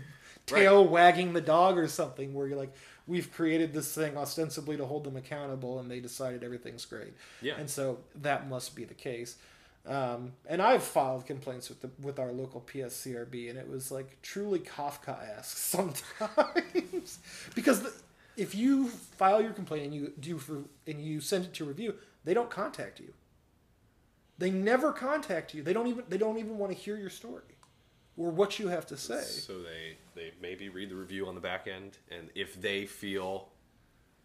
tail 0.47 0.87
wagging 0.87 1.33
the 1.33 1.41
dog 1.41 1.79
or 1.79 1.89
something, 1.89 2.35
where 2.35 2.47
you're 2.47 2.59
like, 2.59 2.75
we've 3.07 3.33
created 3.33 3.73
this 3.73 3.95
thing 3.95 4.17
ostensibly 4.17 4.77
to 4.77 4.87
hold 4.87 5.05
them 5.05 5.17
accountable, 5.17 5.79
and 5.79 5.91
they 5.91 6.01
decided 6.01 6.43
everything's 6.43 6.85
great. 6.85 7.15
Yeah. 7.41 7.55
And 7.59 7.69
so 7.69 7.99
that 8.17 8.49
must 8.49 8.75
be 8.75 8.85
the 8.85 8.95
case. 8.95 9.37
Um, 9.85 10.33
and 10.47 10.63
I've 10.63 10.83
filed 10.83 11.27
complaints 11.27 11.69
with 11.69 11.81
the 11.81 11.91
with 12.01 12.21
our 12.21 12.31
local 12.31 12.61
PSCRB, 12.61 13.51
and 13.51 13.59
it 13.59 13.69
was 13.69 13.91
like 13.91 14.23
truly 14.23 14.61
Kafka-esque 14.61 15.57
sometimes, 15.57 17.19
because 17.55 17.83
the, 17.83 17.93
if 18.37 18.55
you 18.55 18.89
file 18.89 19.43
your 19.43 19.53
complaint 19.53 19.87
and 19.87 19.95
you 19.95 20.13
do 20.21 20.39
for 20.39 20.63
and 20.87 21.01
you 21.01 21.21
send 21.21 21.47
it 21.47 21.55
to 21.55 21.65
review, 21.65 21.97
they 22.25 22.33
don't 22.33 22.51
contact 22.51 23.01
you. 23.01 23.13
They 24.39 24.51
never 24.51 24.93
contact 24.93 25.53
you. 25.53 25.65
They 25.65 25.73
don't 25.73 25.89
even 25.89 26.05
they 26.09 26.19
don't 26.19 26.39
even 26.39 26.59
want 26.59 26.71
to 26.71 26.79
hear 26.79 26.97
your 26.97 27.11
story 27.11 27.52
or 28.17 28.31
what 28.31 28.59
you 28.59 28.69
have 28.69 28.87
to 28.87 28.97
say. 28.97 29.23
So 29.23 29.61
they 29.63 29.97
they 30.15 30.33
maybe 30.41 30.69
read 30.69 30.91
the 30.91 30.97
review 30.97 31.27
on 31.27 31.35
the 31.35 31.41
back 31.41 31.67
end, 31.67 31.99
and 32.11 32.31
if 32.35 32.61
they 32.61 32.87
feel 32.87 33.49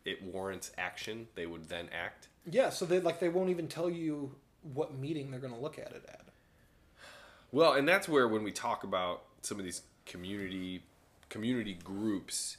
it 0.05 0.23
warrants 0.23 0.71
action, 0.77 1.27
they 1.35 1.45
would 1.45 1.69
then 1.69 1.89
act. 1.93 2.29
Yeah, 2.49 2.69
so 2.69 2.85
they 2.85 2.99
like 2.99 3.19
they 3.19 3.29
won't 3.29 3.49
even 3.49 3.67
tell 3.67 3.89
you 3.89 4.35
what 4.73 4.97
meeting 4.97 5.31
they're 5.31 5.39
going 5.39 5.53
to 5.53 5.59
look 5.59 5.77
at 5.77 5.91
it 5.91 6.05
at. 6.07 6.25
Well, 7.51 7.73
and 7.73 7.87
that's 7.87 8.09
where 8.09 8.27
when 8.27 8.43
we 8.43 8.51
talk 8.51 8.83
about 8.83 9.23
some 9.41 9.59
of 9.59 9.65
these 9.65 9.81
community 10.05 10.83
community 11.29 11.77
groups, 11.83 12.57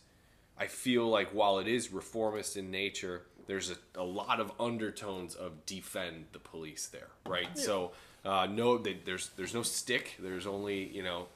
I 0.59 0.67
feel 0.67 1.09
like 1.09 1.31
while 1.31 1.59
it 1.59 1.69
is 1.69 1.93
reformist 1.93 2.57
in 2.57 2.71
nature, 2.71 3.23
there's 3.47 3.71
a, 3.71 3.77
a 3.95 4.05
lot 4.05 4.41
of 4.41 4.53
undertones 4.61 5.35
of 5.35 5.65
defund 5.67 6.25
the 6.33 6.39
police 6.39 6.87
there, 6.87 7.09
right? 7.27 7.57
So 7.57 7.93
uh, 8.29 8.47
no, 8.47 8.77
they, 8.77 8.99
there's 9.05 9.31
there's 9.37 9.55
no 9.55 9.63
stick. 9.63 10.17
There's 10.19 10.47
only 10.47 10.89
you 10.89 11.03
know, 11.03 11.27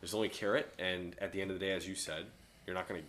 there's 0.00 0.14
only 0.14 0.30
carrot, 0.30 0.72
and 0.78 1.14
at 1.20 1.32
the 1.32 1.42
end 1.42 1.50
of 1.50 1.60
the 1.60 1.66
day, 1.66 1.72
as 1.72 1.86
you 1.86 1.94
said, 1.94 2.24
you're 2.66 2.74
not 2.74 2.88
gonna. 2.88 3.02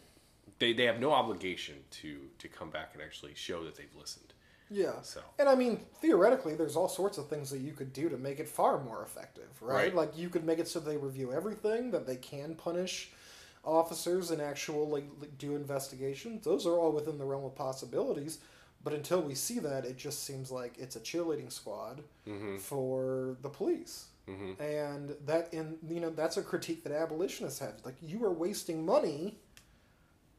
They, 0.60 0.74
they 0.74 0.84
have 0.84 1.00
no 1.00 1.14
obligation 1.14 1.76
to 2.02 2.20
to 2.40 2.48
come 2.50 2.70
back 2.70 2.90
and 2.94 3.02
actually 3.02 3.34
show 3.36 3.64
that 3.64 3.76
they've 3.76 3.96
listened. 3.98 4.34
Yeah. 4.70 5.02
So. 5.02 5.22
And 5.40 5.48
I 5.48 5.56
mean, 5.56 5.82
theoretically, 6.02 6.56
there's 6.56 6.76
all 6.76 6.90
sorts 6.90 7.18
of 7.18 7.28
things 7.28 7.50
that 7.52 7.60
you 7.60 7.72
could 7.72 7.94
do 7.94 8.10
to 8.10 8.18
make 8.18 8.40
it 8.40 8.48
far 8.48 8.82
more 8.82 9.02
effective, 9.04 9.50
right? 9.62 9.76
Right. 9.76 9.96
Like 9.96 10.18
you 10.18 10.30
could 10.30 10.46
make 10.46 10.60
it 10.60 10.68
so 10.68 10.80
they 10.80 10.98
review 10.98 11.32
everything, 11.32 11.92
that 11.92 12.06
they 12.06 12.16
can 12.18 12.56
punish 12.56 13.12
officers 13.64 14.32
and 14.32 14.42
actual 14.42 14.88
like, 14.90 15.06
like 15.20 15.38
do 15.38 15.56
investigations. 15.56 16.44
Those 16.44 16.66
are 16.66 16.74
all 16.74 16.92
within 16.92 17.18
the 17.18 17.26
realm 17.26 17.46
of 17.46 17.56
possibilities. 17.56 18.40
But 18.84 18.94
until 18.94 19.22
we 19.22 19.36
see 19.36 19.60
that, 19.60 19.86
it 19.86 19.98
just 19.98 20.24
seems 20.24 20.50
like 20.52 20.74
it's 20.80 20.96
a 20.96 21.00
cheerleading 21.00 21.52
squad 21.52 22.02
Mm-hmm. 22.28 22.58
for 22.58 23.38
the 23.42 23.50
police. 23.50 24.06
Mm-hmm. 24.30 24.62
And 24.62 25.16
that 25.26 25.54
in 25.54 25.78
you 25.90 26.00
know 26.00 26.10
that's 26.12 26.38
a 26.38 26.42
critique 26.44 26.84
that 26.84 26.94
abolitionists 26.94 27.60
have. 27.60 27.74
Like 27.84 27.96
you 28.02 28.24
are 28.26 28.32
wasting 28.32 28.86
money 28.86 29.38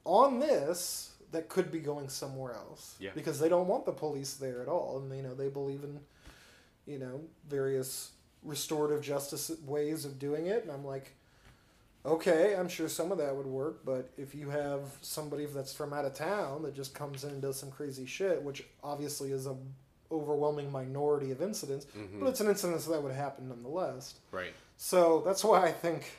on 0.05 0.39
this 0.41 1.11
that 1.33 1.49
could 1.49 1.71
be 1.73 1.79
going 1.81 2.09
somewhere 2.09 2.55
else. 2.55 2.95
Yeah. 3.01 3.11
Because 3.15 3.41
they 3.41 3.49
don't 3.49 3.67
want 3.67 3.85
the 3.87 3.93
police 3.93 4.35
there 4.35 4.63
at 4.63 4.69
all, 4.69 4.99
and 4.99 5.15
you 5.17 5.23
know 5.23 5.35
they 5.35 5.49
believe 5.49 5.83
in 5.85 6.01
you 6.87 6.99
know 6.99 7.21
various 7.49 8.11
restorative 8.43 9.03
justice 9.03 9.51
ways 9.67 10.05
of 10.05 10.19
doing 10.19 10.47
it. 10.47 10.63
And 10.63 10.71
I'm 10.73 10.85
like, 10.85 11.15
okay, 12.05 12.55
I'm 12.57 12.69
sure 12.69 12.89
some 12.89 13.13
of 13.13 13.19
that 13.19 13.35
would 13.37 13.47
work, 13.47 13.85
but 13.85 14.11
if 14.17 14.35
you 14.35 14.51
have 14.51 14.81
somebody 15.03 15.47
that's 15.47 15.73
from 15.73 15.93
out 15.93 16.05
of 16.05 16.15
town 16.15 16.63
that 16.63 16.75
just 16.75 16.95
comes 16.95 17.25
in 17.25 17.31
and 17.31 17.43
does 17.43 17.59
some 17.59 17.71
crazy 17.71 18.07
shit, 18.07 18.43
which 18.43 18.65
obviously 18.83 19.31
is 19.33 19.47
a 19.47 19.57
overwhelming 20.11 20.71
minority 20.71 21.31
of 21.31 21.41
incidents, 21.41 21.87
Mhm. 21.97 22.21
but 22.21 22.27
it's 22.29 22.41
an 22.41 22.49
incident 22.49 22.85
that 22.85 23.03
would 23.03 23.13
happen 23.13 23.49
nonetheless. 23.49 24.15
Right. 24.31 24.53
So 24.77 25.23
that's 25.25 25.43
why 25.45 25.63
I 25.65 25.73
think 25.73 26.11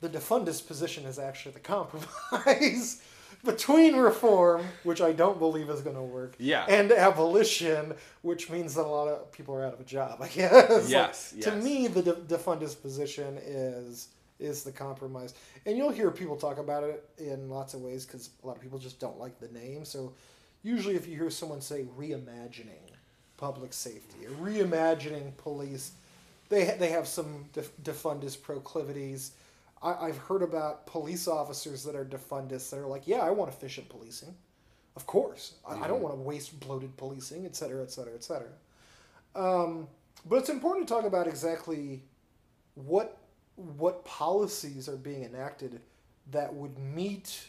the 0.00 0.08
defundist 0.08 0.66
position 0.66 1.04
is 1.04 1.18
actually 1.18 1.52
the 1.52 1.60
compromise 1.74 3.02
between 3.44 3.96
reform, 3.96 4.64
which 4.82 5.00
I 5.00 5.12
don't 5.12 5.38
believe 5.38 5.68
is 5.68 5.80
going 5.82 5.96
to 5.96 6.02
work, 6.02 6.34
Yeah. 6.38 6.64
and 6.68 6.90
abolition, 6.90 7.94
which 8.22 8.48
means 8.50 8.74
that 8.74 8.82
a 8.84 8.88
lot 8.88 9.08
of 9.08 9.30
people 9.30 9.54
are 9.54 9.64
out 9.64 9.74
of 9.74 9.80
a 9.80 9.84
job. 9.84 10.22
I 10.22 10.28
guess. 10.28 10.70
Like, 10.70 10.88
Yes, 10.88 11.34
To 11.42 11.52
me, 11.52 11.86
the 11.88 12.02
de- 12.02 12.14
defundist 12.36 12.80
position 12.82 13.36
is 13.44 14.08
is 14.38 14.62
the 14.62 14.72
compromise, 14.72 15.34
and 15.66 15.76
you'll 15.76 15.90
hear 15.90 16.10
people 16.10 16.36
talk 16.36 16.58
about 16.58 16.84
it 16.84 17.08
in 17.18 17.48
lots 17.48 17.74
of 17.74 17.80
ways 17.80 18.06
because 18.06 18.30
a 18.42 18.46
lot 18.46 18.56
of 18.56 18.62
people 18.62 18.78
just 18.78 19.00
don't 19.00 19.18
like 19.18 19.38
the 19.40 19.48
name. 19.48 19.84
So 19.84 20.12
usually, 20.62 20.94
if 20.94 21.08
you 21.08 21.16
hear 21.16 21.30
someone 21.30 21.60
say 21.60 21.86
reimagining 21.98 22.92
public 23.36 23.72
safety 23.72 24.26
or 24.26 24.30
reimagining 24.30 25.36
police, 25.36 25.92
they 26.48 26.66
ha- 26.66 26.76
they 26.78 26.90
have 26.90 27.06
some 27.06 27.46
def- 27.52 27.76
defundist 27.82 28.42
proclivities. 28.42 29.32
I- 29.82 30.06
I've 30.06 30.18
heard 30.18 30.42
about 30.42 30.86
police 30.86 31.28
officers 31.28 31.84
that 31.84 31.94
are 31.94 32.04
defundists 32.04 32.70
that 32.70 32.78
are 32.78 32.86
like, 32.86 33.06
yeah, 33.06 33.18
I 33.18 33.30
want 33.30 33.50
efficient 33.50 33.88
policing. 33.88 34.34
Of 34.96 35.06
course. 35.06 35.54
I, 35.68 35.76
I 35.84 35.86
don't 35.88 36.00
want 36.02 36.14
to 36.16 36.20
waste 36.20 36.58
bloated 36.58 36.96
policing, 36.96 37.44
et 37.46 37.54
cetera, 37.54 37.82
et 37.82 37.90
cetera, 37.90 38.14
et 38.14 38.24
cetera. 38.24 38.48
Um, 39.36 39.86
but 40.26 40.36
it's 40.36 40.48
important 40.48 40.88
to 40.88 40.94
talk 40.94 41.04
about 41.04 41.28
exactly 41.28 42.02
what 42.74 43.16
what 43.58 44.04
policies 44.04 44.88
are 44.88 44.96
being 44.96 45.24
enacted 45.24 45.80
that 46.30 46.52
would 46.54 46.78
meet 46.78 47.46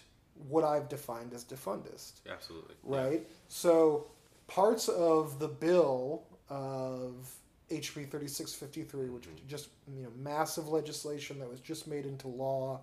what 0.47 0.63
I've 0.63 0.89
defined 0.89 1.33
as 1.33 1.43
defundist 1.43 2.13
Absolutely. 2.29 2.75
right? 2.83 3.27
So 3.47 4.07
parts 4.47 4.87
of 4.87 5.39
the 5.39 5.47
bill 5.47 6.23
of 6.49 7.31
HB 7.69 8.09
3653, 8.09 9.09
which 9.09 9.27
was 9.27 9.39
just 9.47 9.69
you 9.95 10.03
know 10.03 10.09
massive 10.17 10.69
legislation 10.69 11.39
that 11.39 11.49
was 11.49 11.59
just 11.59 11.87
made 11.87 12.05
into 12.05 12.27
law 12.27 12.81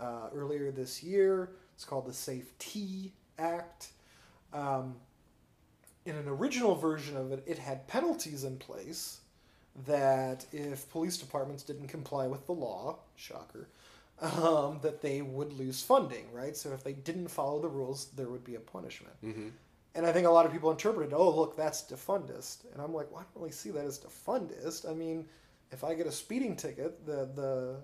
uh, 0.00 0.28
earlier 0.34 0.70
this 0.70 1.02
year. 1.02 1.50
It's 1.74 1.84
called 1.84 2.06
the 2.06 2.12
Safe 2.12 2.46
Safety 2.58 3.12
Act. 3.38 3.88
Um, 4.52 4.96
in 6.06 6.16
an 6.16 6.28
original 6.28 6.74
version 6.74 7.16
of 7.16 7.32
it, 7.32 7.42
it 7.46 7.58
had 7.58 7.86
penalties 7.88 8.44
in 8.44 8.56
place 8.56 9.20
that 9.86 10.46
if 10.52 10.88
police 10.90 11.16
departments 11.16 11.62
didn't 11.62 11.88
comply 11.88 12.26
with 12.26 12.46
the 12.46 12.52
law, 12.52 12.98
shocker, 13.16 13.68
um, 14.20 14.78
that 14.82 15.02
they 15.02 15.22
would 15.22 15.52
lose 15.52 15.82
funding, 15.82 16.32
right? 16.32 16.56
So 16.56 16.72
if 16.72 16.84
they 16.84 16.92
didn't 16.92 17.28
follow 17.28 17.60
the 17.60 17.68
rules, 17.68 18.06
there 18.16 18.28
would 18.28 18.44
be 18.44 18.54
a 18.54 18.60
punishment. 18.60 19.14
Mm-hmm. 19.24 19.48
And 19.96 20.06
I 20.06 20.12
think 20.12 20.26
a 20.26 20.30
lot 20.30 20.46
of 20.46 20.52
people 20.52 20.70
interpreted, 20.70 21.12
oh, 21.12 21.30
look, 21.30 21.56
that's 21.56 21.82
defundist. 21.82 22.64
And 22.72 22.82
I'm 22.82 22.92
like, 22.92 23.10
well, 23.10 23.20
I 23.20 23.22
don't 23.22 23.42
really 23.42 23.52
see 23.52 23.70
that 23.70 23.84
as 23.84 23.98
defundist. 23.98 24.88
I 24.88 24.94
mean, 24.94 25.26
if 25.70 25.84
I 25.84 25.94
get 25.94 26.06
a 26.06 26.12
speeding 26.12 26.56
ticket, 26.56 27.04
the, 27.06 27.28
the 27.34 27.76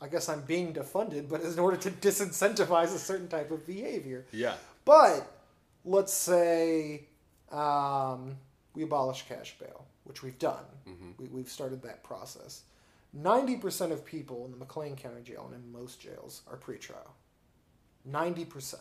I 0.00 0.08
guess 0.08 0.28
I'm 0.28 0.42
being 0.42 0.72
defunded, 0.72 1.28
but 1.28 1.42
in 1.42 1.58
order 1.58 1.76
to 1.78 1.90
disincentivize 1.90 2.94
a 2.94 2.98
certain 2.98 3.28
type 3.28 3.50
of 3.50 3.66
behavior. 3.66 4.24
Yeah. 4.32 4.54
But 4.84 5.28
let's 5.84 6.12
say 6.12 7.04
um, 7.50 8.36
we 8.74 8.82
abolish 8.84 9.24
cash 9.28 9.56
bail, 9.58 9.84
which 10.04 10.22
we've 10.22 10.38
done. 10.38 10.64
Mhm. 10.88 11.18
We, 11.18 11.28
we've 11.28 11.48
started 11.50 11.82
that 11.82 12.02
process. 12.02 12.62
90% 13.16 13.92
of 13.92 14.04
people 14.04 14.44
in 14.46 14.50
the 14.50 14.56
McLean 14.56 14.96
County 14.96 15.22
Jail 15.22 15.50
and 15.52 15.62
in 15.62 15.70
most 15.72 16.00
jails 16.00 16.42
are 16.50 16.56
pretrial. 16.56 17.10
90%. 18.08 18.76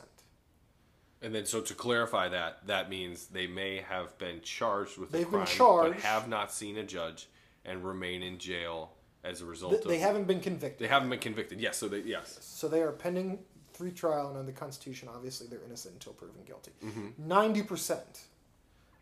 And 1.21 1.35
then, 1.35 1.45
so 1.45 1.61
to 1.61 1.73
clarify 1.75 2.29
that, 2.29 2.65
that 2.65 2.89
means 2.89 3.27
they 3.27 3.45
may 3.45 3.77
have 3.81 4.17
been 4.17 4.41
charged 4.41 4.97
with 4.97 5.09
a 5.09 5.11
They've 5.11 5.21
been 5.29 5.41
crime, 5.41 5.45
charged. 5.45 5.93
but 5.95 6.03
have 6.03 6.27
not 6.27 6.51
seen 6.51 6.77
a 6.77 6.83
judge 6.83 7.27
and 7.63 7.83
remain 7.83 8.23
in 8.23 8.39
jail 8.39 8.93
as 9.23 9.41
a 9.41 9.45
result 9.45 9.73
Th- 9.73 9.83
of. 9.83 9.87
They 9.89 9.99
haven't 9.99 10.25
been 10.25 10.39
convicted. 10.39 10.83
They 10.83 10.89
haven't 10.89 11.09
been 11.11 11.19
convicted. 11.19 11.59
Yes. 11.61 11.77
So 11.77 11.87
they 11.87 11.99
yes. 11.99 12.39
So 12.41 12.67
they 12.67 12.81
are 12.81 12.91
pending 12.91 13.37
pretrial, 13.77 14.29
and 14.29 14.37
under 14.37 14.51
the 14.51 14.57
Constitution, 14.57 15.09
obviously, 15.13 15.45
they're 15.45 15.63
innocent 15.63 15.93
until 15.93 16.13
proven 16.13 16.41
guilty. 16.45 16.71
Mm-hmm. 16.83 17.31
90% 17.31 17.99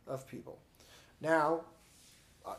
of 0.08 0.28
people. 0.28 0.60
Now, 1.22 1.62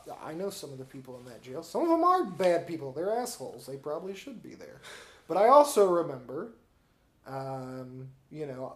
I- 0.09 0.31
I 0.31 0.33
know 0.33 0.49
some 0.49 0.71
of 0.71 0.77
the 0.77 0.85
people 0.85 1.17
in 1.19 1.25
that 1.25 1.41
jail. 1.41 1.63
Some 1.63 1.83
of 1.83 1.89
them 1.89 2.03
are 2.03 2.23
bad 2.23 2.67
people. 2.67 2.91
They're 2.91 3.11
assholes. 3.15 3.65
They 3.65 3.77
probably 3.77 4.13
should 4.15 4.41
be 4.41 4.55
there. 4.55 4.81
But 5.27 5.37
I 5.37 5.47
also 5.47 5.89
remember, 5.89 6.53
um, 7.25 8.09
you 8.29 8.45
know, 8.45 8.75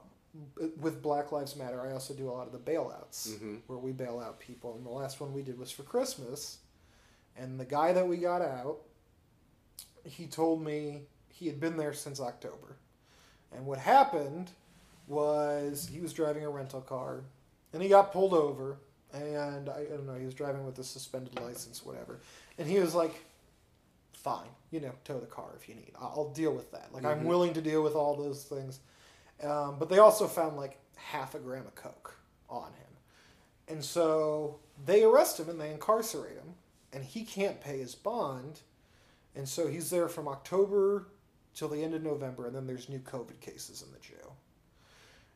with 0.80 1.02
Black 1.02 1.32
Lives 1.32 1.56
Matter, 1.56 1.82
I 1.82 1.92
also 1.94 2.14
do 2.14 2.30
a 2.30 2.32
lot 2.32 2.46
of 2.48 2.52
the 2.54 2.60
bailouts 2.60 3.30
Mhm. 3.38 3.62
where 3.68 3.78
we 3.78 3.92
bail 3.94 4.20
out 4.20 4.40
people. 4.40 4.76
And 4.76 4.86
the 4.86 4.90
last 4.90 5.20
one 5.22 5.34
we 5.34 5.42
did 5.42 5.58
was 5.58 5.72
for 5.72 5.84
Christmas. 5.84 6.60
And 7.38 7.60
the 7.60 7.66
guy 7.66 7.94
that 7.94 8.08
we 8.08 8.18
got 8.18 8.42
out, 8.42 8.80
he 10.04 10.28
told 10.28 10.62
me 10.62 11.08
he 11.30 11.48
had 11.48 11.60
been 11.60 11.78
there 11.78 11.94
since 11.94 12.20
October. 12.20 12.78
And 13.52 13.66
what 13.66 13.80
happened 13.80 14.52
was 15.08 15.88
he 15.88 16.00
was 16.00 16.14
driving 16.14 16.44
a 16.44 16.50
rental 16.50 16.82
car 16.82 17.24
and 17.74 17.82
he 17.82 17.90
got 17.90 18.12
pulled 18.12 18.34
over. 18.34 18.78
And 19.16 19.70
I, 19.70 19.82
I 19.82 19.96
don't 19.96 20.06
know, 20.08 20.16
he 20.16 20.26
was 20.26 20.34
driving 20.34 20.66
with 20.66 20.78
a 20.80 20.84
suspended 20.84 21.40
license, 21.40 21.86
whatever. 21.86 22.20
And 22.58 22.68
he 22.68 22.80
was 22.80 22.94
like, 22.94 23.14
fine, 24.14 24.48
you 24.72 24.80
know, 24.80 24.92
tow 25.04 25.20
the 25.20 25.26
car 25.26 25.52
if 25.56 25.70
you 25.70 25.76
need. 25.76 25.92
I'll 26.00 26.30
deal 26.34 26.52
with 26.54 26.72
that. 26.72 26.94
Like, 26.94 27.06
I'm 27.06 27.22
Mhm. 27.22 27.26
willing 27.26 27.54
to 27.54 27.62
deal 27.62 27.82
with 27.84 27.96
all 27.96 28.16
those 28.16 28.44
things. 28.44 28.80
Um, 29.44 29.78
but 29.80 29.90
they 29.90 30.00
also 30.00 30.28
found 30.28 30.58
like 30.58 30.80
half 30.96 31.36
a 31.36 31.40
gram 31.40 31.66
of 31.68 31.76
coke 31.76 32.16
on 32.50 32.72
him. 32.74 32.98
And 33.68 33.84
so 33.84 34.60
they 34.86 35.04
arrest 35.04 35.40
him 35.40 35.50
and 35.50 35.60
they 35.60 35.72
incarcerate 35.72 36.36
him. 36.38 36.56
And 36.92 37.04
he 37.04 37.24
can't 37.24 37.62
pay 37.62 37.80
his 37.80 37.94
bond. 37.96 38.62
And 39.36 39.48
so 39.48 39.68
he's 39.68 39.90
there 39.90 40.08
from 40.08 40.28
October 40.28 41.08
till 41.54 41.68
the 41.68 41.84
end 41.84 41.94
of 41.94 42.02
November. 42.02 42.48
And 42.48 42.56
then 42.56 42.68
there's 42.68 42.90
new 42.90 43.00
COVID 43.00 43.40
cases 43.42 43.82
in 43.82 43.92
the 43.92 44.00
jail. 44.00 44.36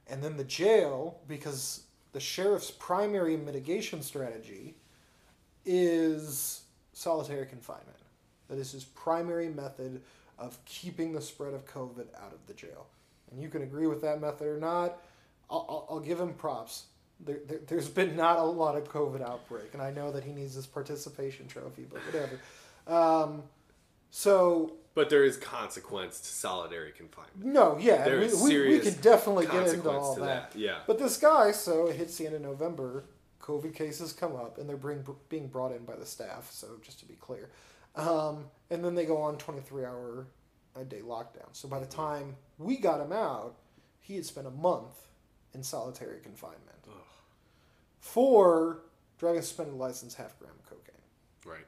And 0.07 0.23
then 0.23 0.37
the 0.37 0.43
jail, 0.43 1.19
because 1.27 1.83
the 2.11 2.19
sheriff's 2.19 2.71
primary 2.71 3.37
mitigation 3.37 4.01
strategy 4.01 4.75
is 5.65 6.61
solitary 6.93 7.45
confinement. 7.45 7.97
That 8.49 8.57
is 8.57 8.71
his 8.71 8.83
primary 8.83 9.49
method 9.49 10.01
of 10.37 10.57
keeping 10.65 11.13
the 11.13 11.21
spread 11.21 11.53
of 11.53 11.65
COVID 11.65 12.07
out 12.21 12.33
of 12.33 12.45
the 12.47 12.53
jail. 12.53 12.87
And 13.31 13.41
you 13.41 13.49
can 13.49 13.61
agree 13.61 13.87
with 13.87 14.01
that 14.01 14.21
method 14.21 14.47
or 14.47 14.59
not. 14.59 15.01
I'll, 15.49 15.65
I'll, 15.69 15.87
I'll 15.89 15.99
give 15.99 16.19
him 16.19 16.33
props. 16.33 16.85
There, 17.19 17.39
there, 17.47 17.59
there's 17.67 17.89
been 17.89 18.15
not 18.15 18.39
a 18.39 18.43
lot 18.43 18.75
of 18.75 18.85
COVID 18.85 19.21
outbreak, 19.21 19.73
and 19.73 19.81
I 19.81 19.91
know 19.91 20.11
that 20.11 20.23
he 20.23 20.31
needs 20.31 20.55
this 20.55 20.65
participation 20.65 21.47
trophy, 21.47 21.85
but 21.89 21.99
whatever. 22.05 22.39
Um, 22.87 23.43
so 24.09 24.73
But 24.99 25.09
there 25.09 25.23
is 25.23 25.37
consequence 25.37 26.19
to 26.19 26.27
solitary 26.27 26.91
confinement. 26.91 27.45
no, 27.45 27.77
yeah, 27.79 28.03
There 28.03 28.19
we, 28.19 28.25
is 28.25 28.33
we, 28.35 28.43
we 28.43 28.49
serious 28.49 28.83
can 28.93 29.01
definitely 29.01 29.45
get 29.45 29.65
into 29.69 29.89
all 29.89 30.13
that. 30.15 30.51
that. 30.51 30.59
Yeah. 30.59 30.79
But 30.87 30.99
this 30.99 31.15
guy, 31.15 31.51
so 31.51 31.87
it 31.87 31.95
hits 31.95 32.17
the 32.17 32.25
end 32.25 32.35
of 32.35 32.41
November. 32.41 33.05
COVID 33.41 33.73
cases 33.73 34.11
come 34.11 34.35
up, 34.35 34.57
and 34.57 34.67
they're 34.67 34.75
bring, 34.75 35.05
being 35.29 35.47
brought 35.47 35.71
in 35.71 35.85
by 35.85 35.95
the 35.95 36.05
staff. 36.05 36.51
So 36.51 36.67
just 36.81 36.99
to 36.99 37.05
be 37.05 37.13
clear, 37.13 37.49
um, 37.95 38.43
and 38.69 38.83
then 38.83 38.93
they 38.93 39.05
go 39.05 39.15
on 39.21 39.37
twenty 39.37 39.61
three 39.61 39.85
hour 39.85 40.27
a 40.75 40.83
day 40.83 40.99
lockdown. 40.99 41.47
So 41.53 41.69
by 41.69 41.79
the 41.79 41.85
time 41.85 42.35
we 42.57 42.75
got 42.75 42.99
him 42.99 43.13
out, 43.13 43.55
he 44.01 44.17
had 44.17 44.25
spent 44.25 44.47
a 44.47 44.51
month 44.51 45.07
in 45.53 45.63
solitary 45.63 46.19
confinement 46.19 46.83
Ugh. 46.89 46.95
for 48.01 48.81
driving 49.17 49.43
suspended 49.43 49.75
license, 49.75 50.15
half 50.15 50.37
gram 50.39 50.51
of 50.59 50.69
cocaine. 50.69 51.01
Right. 51.45 51.65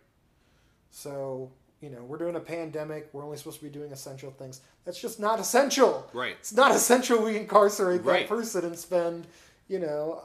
So 0.92 1.54
you 1.82 1.90
know 1.90 2.04
we're 2.04 2.18
doing 2.18 2.36
a 2.36 2.40
pandemic. 2.40 3.10
We're 3.12 3.24
only 3.24 3.38
supposed 3.38 3.60
to 3.60 3.64
be 3.64 3.70
doing 3.70 3.92
essential 3.92 4.32
things. 4.32 4.62
That's 4.86 5.00
just 5.00 5.20
not 5.20 5.40
essential. 5.40 6.10
Right. 6.14 6.36
It's 6.40 6.54
not 6.54 6.72
essential 6.72 7.24
we 7.24 7.38
incarcerate 7.38 8.04
that 8.06 8.28
person 8.28 8.66
and 8.66 8.78
spend, 8.78 9.28
you 9.68 9.80
know, 9.80 10.22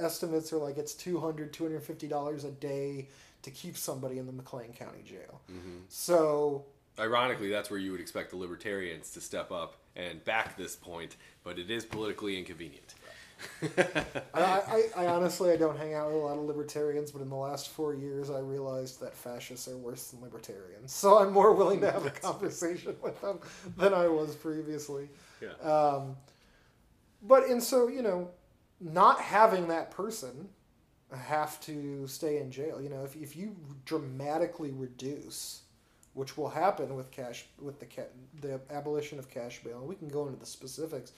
uh, 0.00 0.02
estimates 0.02 0.52
are 0.52 0.58
like 0.58 0.78
it's 0.78 0.94
$200, 0.94 1.50
$250 1.50 2.44
a 2.44 2.50
day 2.52 3.08
to 3.42 3.50
keep 3.50 3.76
somebody 3.76 4.18
in 4.18 4.26
the 4.26 4.32
McLean 4.32 4.72
County 4.72 5.02
Jail. 5.04 5.40
Mm-hmm. 5.50 5.78
So, 5.88 6.64
Ironically, 6.98 7.48
that's 7.48 7.70
where 7.70 7.78
you 7.78 7.92
would 7.92 8.00
expect 8.00 8.30
the 8.30 8.36
libertarians 8.36 9.12
to 9.12 9.20
step 9.20 9.52
up 9.52 9.76
and 9.94 10.24
back 10.24 10.56
this 10.56 10.74
point, 10.74 11.16
but 11.44 11.58
it 11.58 11.70
is 11.70 11.84
politically 11.84 12.36
inconvenient. 12.36 12.94
I, 13.62 14.02
I, 14.34 14.84
I 14.96 15.06
honestly, 15.06 15.50
I 15.50 15.56
don't 15.56 15.78
hang 15.78 15.94
out 15.94 16.08
with 16.08 16.16
a 16.16 16.18
lot 16.18 16.38
of 16.38 16.44
libertarians, 16.44 17.10
but 17.10 17.22
in 17.22 17.28
the 17.28 17.36
last 17.36 17.68
four 17.68 17.94
years, 17.94 18.30
I 18.30 18.40
realized 18.40 19.00
that 19.00 19.14
fascists 19.14 19.68
are 19.68 19.76
worse 19.76 20.08
than 20.08 20.20
libertarians. 20.20 20.92
So 20.92 21.18
I'm 21.18 21.32
more 21.32 21.52
willing 21.54 21.80
to 21.80 21.90
have 21.90 22.06
a 22.06 22.10
conversation 22.28 22.96
with 23.02 23.20
them 23.20 23.38
than 23.76 23.94
I 23.94 24.08
was 24.08 24.34
previously. 24.34 25.08
Yeah. 25.40 25.52
Um, 25.68 26.16
but 27.22 27.44
and 27.44 27.62
so 27.62 27.88
you 27.88 28.02
know, 28.02 28.30
not 28.80 29.20
having 29.20 29.68
that 29.68 29.90
person 29.90 30.48
have 31.16 31.60
to 31.62 32.06
stay 32.06 32.38
in 32.38 32.50
jail. 32.50 32.80
You 32.80 32.90
know, 32.90 33.04
if 33.04 33.16
if 33.16 33.36
you 33.36 33.56
dramatically 33.84 34.72
reduce, 34.72 35.62
which 36.14 36.36
will 36.36 36.50
happen 36.50 36.96
with 36.96 37.10
cash 37.10 37.46
with 37.60 37.80
the 37.80 37.86
ca- 37.86 38.12
the 38.40 38.60
abolition 38.70 39.18
of 39.18 39.30
cash 39.30 39.62
bail, 39.62 39.78
and 39.78 39.88
we 39.88 39.94
can 39.96 40.08
go 40.08 40.26
into 40.26 40.38
the 40.38 40.46
specifics. 40.46 41.12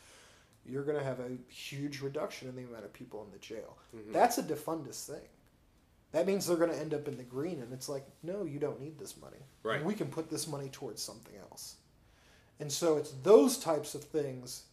You're 0.66 0.84
going 0.84 0.98
to 0.98 1.04
have 1.04 1.20
a 1.20 1.36
huge 1.48 2.00
reduction 2.00 2.48
in 2.48 2.56
the 2.56 2.62
amount 2.64 2.84
of 2.84 2.92
people 2.92 3.22
in 3.24 3.30
the 3.32 3.38
jail. 3.38 3.76
Mhm. 3.94 4.12
That's 4.12 4.38
a 4.38 4.42
defundist 4.42 5.06
thing. 5.06 5.28
That 6.12 6.26
means 6.26 6.46
they're 6.46 6.56
going 6.56 6.70
to 6.72 6.78
end 6.78 6.92
up 6.92 7.06
in 7.08 7.16
the 7.16 7.22
green, 7.22 7.60
and 7.62 7.72
it's 7.72 7.88
like, 7.88 8.04
no, 8.22 8.44
you 8.44 8.58
don't 8.58 8.80
need 8.80 8.98
this 8.98 9.16
money. 9.16 9.44
Right. 9.62 9.84
We 9.84 9.94
can 9.94 10.08
put 10.08 10.28
this 10.28 10.46
money 10.48 10.68
towards 10.68 11.00
something 11.02 11.34
else. 11.36 11.76
And 12.58 12.70
so 12.70 12.96
it's 12.96 13.12
those 13.22 13.58
types 13.58 13.94
of 13.94 14.04
things 14.04 14.64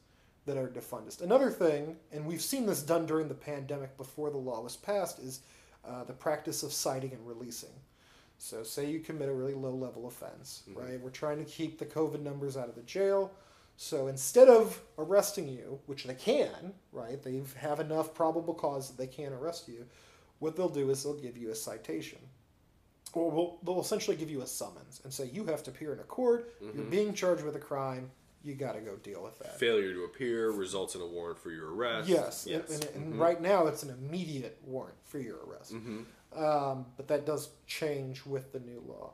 that 0.45 0.57
are 0.57 0.67
defundist. 0.67 1.21
Another 1.21 1.51
thing, 1.51 1.97
and 2.11 2.25
we've 2.25 2.41
seen 2.41 2.65
this 2.65 2.81
done 2.81 3.05
during 3.05 3.27
the 3.27 3.33
pandemic 3.35 3.95
before 3.97 4.29
the 4.29 4.37
law 4.37 4.61
was 4.61 4.75
passed, 4.75 5.19
is 5.19 5.41
uh, 5.85 6.03
the 6.03 6.13
practice 6.13 6.63
of 6.63 6.73
citing 6.73 7.13
and 7.13 7.25
releasing. 7.27 7.69
So, 8.39 8.61
say 8.63 8.89
you 8.89 8.99
commit 8.99 9.29
a 9.29 9.33
really 9.33 9.53
low 9.53 9.73
level 9.73 10.05
offense, 10.07 10.63
Mhm. 10.69 10.75
right? 10.77 11.01
We're 11.01 11.09
trying 11.11 11.37
to 11.37 11.45
keep 11.49 11.79
the 11.79 11.85
COVID 11.85 12.21
numbers 12.21 12.57
out 12.57 12.67
of 12.69 12.75
the 12.75 12.81
jail. 12.83 13.31
So, 13.79 14.07
instead 14.07 14.47
of 14.49 14.81
arresting 14.97 15.47
you, 15.47 15.79
which 15.85 16.05
they 16.05 16.15
can, 16.15 16.73
right? 16.91 17.21
They 17.21 17.41
have 17.57 17.79
enough 17.79 18.13
probable 18.15 18.55
cause 18.55 18.89
that 18.89 18.97
they 18.97 19.05
can 19.07 19.33
arrest 19.33 19.67
you. 19.67 19.85
What 20.39 20.55
they'll 20.55 20.67
do 20.67 20.89
is 20.89 21.03
they'll 21.03 21.13
give 21.19 21.37
you 21.37 21.51
a 21.51 21.55
citation 21.55 22.19
or 23.13 23.31
will 23.31 23.59
they'll 23.63 23.79
essentially 23.79 24.17
give 24.17 24.29
you 24.29 24.41
a 24.41 24.47
summons 24.47 24.99
and 25.03 25.13
say 25.13 25.25
you 25.31 25.45
have 25.45 25.63
to 25.63 25.71
appear 25.71 25.93
in 25.93 25.99
a 25.99 26.03
court. 26.03 26.53
You're 26.59 26.71
Mhm. 26.85 26.89
being 26.89 27.13
charged 27.13 27.43
with 27.43 27.55
a 27.55 27.59
crime. 27.59 28.11
You 28.43 28.53
got 28.55 28.73
to 28.73 28.81
go 28.81 28.95
deal 28.97 29.23
with 29.23 29.37
that. 29.39 29.57
Failure 29.59 29.93
to 29.93 30.03
appear 30.05 30.51
results 30.51 30.95
in 30.95 31.01
a 31.01 31.05
warrant 31.07 31.39
for 31.39 31.51
your 31.51 31.73
arrest. 31.73 32.09
Yes, 32.09 32.45
Yes. 32.47 32.69
and, 32.69 32.83
and, 32.85 32.95
and 32.95 33.13
Mhm. 33.13 33.19
right 33.19 33.41
now 33.41 33.67
it's 33.67 33.83
an 33.83 33.89
immediate 33.91 34.59
warrant 34.65 34.97
for 35.05 35.19
your 35.19 35.37
arrest. 35.45 35.73
Mhm. 35.73 36.05
Um, 36.33 36.85
but 36.97 37.07
that 37.07 37.25
does 37.25 37.49
change 37.65 38.25
with 38.25 38.51
the 38.53 38.59
new 38.59 38.81
law. 38.81 39.13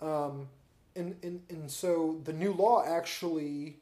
Um, 0.00 0.48
and, 0.94 1.16
and, 1.22 1.42
and 1.50 1.70
so 1.70 2.20
the 2.24 2.32
new 2.32 2.52
law 2.52 2.82
actually 2.84 3.80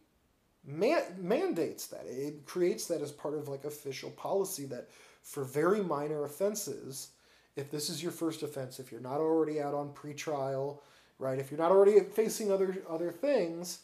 man- 0.66 1.16
mandates 1.18 1.86
that. 1.88 2.06
It 2.06 2.46
creates 2.46 2.86
that 2.88 3.02
as 3.02 3.12
part 3.12 3.34
of 3.34 3.48
like 3.48 3.64
official 3.64 4.10
policy 4.10 4.64
that 4.66 4.88
for 5.22 5.44
very 5.44 5.82
minor 5.82 6.24
offenses, 6.24 7.08
if 7.56 7.70
this 7.70 7.88
is 7.88 8.02
your 8.02 8.12
first 8.12 8.42
offense, 8.42 8.78
if 8.78 8.90
you're 8.90 9.00
not 9.00 9.20
already 9.20 9.60
out 9.60 9.74
on 9.74 9.90
pretrial, 9.90 10.78
right, 11.18 11.38
if 11.38 11.50
you're 11.50 11.60
not 11.60 11.70
already 11.70 12.00
facing 12.00 12.50
other 12.50 12.76
other 12.88 13.10
things, 13.10 13.80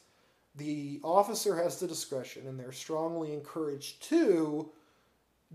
the 0.57 1.01
officer 1.05 1.55
has 1.57 1.79
the 1.79 1.87
discretion 1.87 2.47
and 2.49 2.59
they're 2.59 2.73
strongly 2.73 3.33
encouraged 3.33 4.03
to 4.03 4.71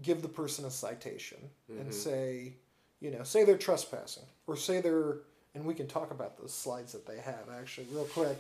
give 0.02 0.22
the 0.22 0.28
person 0.28 0.66
a 0.66 0.72
citation 0.72 1.38
and 1.70 1.90
Mhm. 1.90 1.94
say, 1.94 2.54
you 3.02 3.12
know, 3.12 3.24
say 3.24 3.44
they're 3.44 3.58
trespassing 3.58 4.26
or 4.48 4.56
say 4.58 4.82
they're 4.82 5.20
and 5.54 5.66
we 5.66 5.74
can 5.74 5.88
talk 5.88 6.12
about 6.12 6.38
those 6.38 6.54
slides 6.54 6.92
that 6.92 7.06
they 7.06 7.18
have 7.18 7.48
actually 7.50 7.88
real 7.92 8.06
quick. 8.06 8.38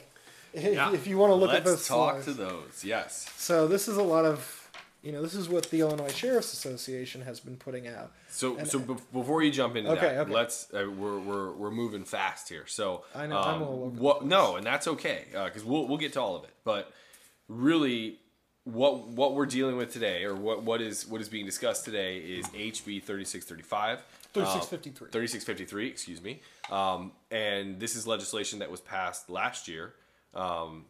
If, 0.56 0.74
Yeah. 0.76 0.94
if 0.94 1.06
you 1.08 1.18
want 1.18 1.32
to 1.32 1.36
look 1.36 1.50
Let's 1.50 1.60
at 1.60 1.66
those 1.66 1.88
talk 1.88 2.14
slides. 2.24 2.26
to 2.28 2.34
those. 2.34 2.84
Yes. 2.84 3.30
So 3.38 3.68
this 3.68 3.88
is 3.88 3.98
a 3.98 4.04
lot 4.04 4.26
of, 4.26 4.70
you 5.04 5.12
know, 5.12 5.22
this 5.22 5.34
is 5.36 5.50
what 5.50 5.70
the 5.70 5.82
Illinois 5.82 6.12
Sheriff's 6.14 6.54
Association 6.54 7.22
has 7.24 7.40
been 7.40 7.58
putting 7.58 7.88
out. 7.88 8.12
So, 8.30 8.56
And- 8.58 8.68
so 8.68 8.80
be- 8.80 8.96
before 9.14 9.44
you 9.44 9.52
jump 9.52 9.76
into 9.76 9.92
Okay, 9.92 10.02
that, 10.16 10.18
okay. 10.22 10.32
let's 10.34 10.68
uh, 10.74 10.90
we're, 10.90 11.20
we're 11.20 11.52
we're 11.52 11.72
moving 11.72 12.06
fast 12.06 12.50
here. 12.50 12.66
So 12.68 13.04
I 13.14 13.28
know, 13.28 13.38
I'm 13.40 13.56
um, 13.56 13.64
all 13.64 13.84
over 13.86 14.02
what, 14.02 14.26
no, 14.26 14.56
and 14.56 14.66
that's 14.66 14.88
okay 14.88 15.26
because 15.32 15.64
we'll 15.64 15.88
we'll 15.88 15.98
get 15.98 16.14
to 16.14 16.22
all 16.22 16.36
of 16.36 16.44
it. 16.46 16.52
But 16.64 16.92
really, 17.48 18.20
what 18.64 19.08
what 19.08 19.36
we're 19.36 19.46
dealing 19.46 19.78
with 19.78 19.92
today, 19.94 20.24
or 20.24 20.34
what 20.36 20.64
what 20.64 20.82
is 20.82 21.06
what 21.08 21.22
is 21.22 21.30
being 21.30 21.46
discussed 21.46 21.86
today, 21.86 22.18
is 22.20 22.46
HB 22.48 23.04
thirty 23.04 23.26
six 23.26 23.46
thirty 23.46 23.64
five. 23.64 24.02
3653. 24.34 25.12
3653, 25.12 25.88
excuse 25.88 26.22
me. 26.22 26.42
Um, 26.70 27.14
and 27.32 27.80
this 27.80 27.96
is 27.96 28.06
legislation 28.06 28.60
that 28.60 28.70
was 28.70 28.82
passed 28.82 29.30
last 29.30 29.70
year. 29.70 29.94
Um, 30.36 30.86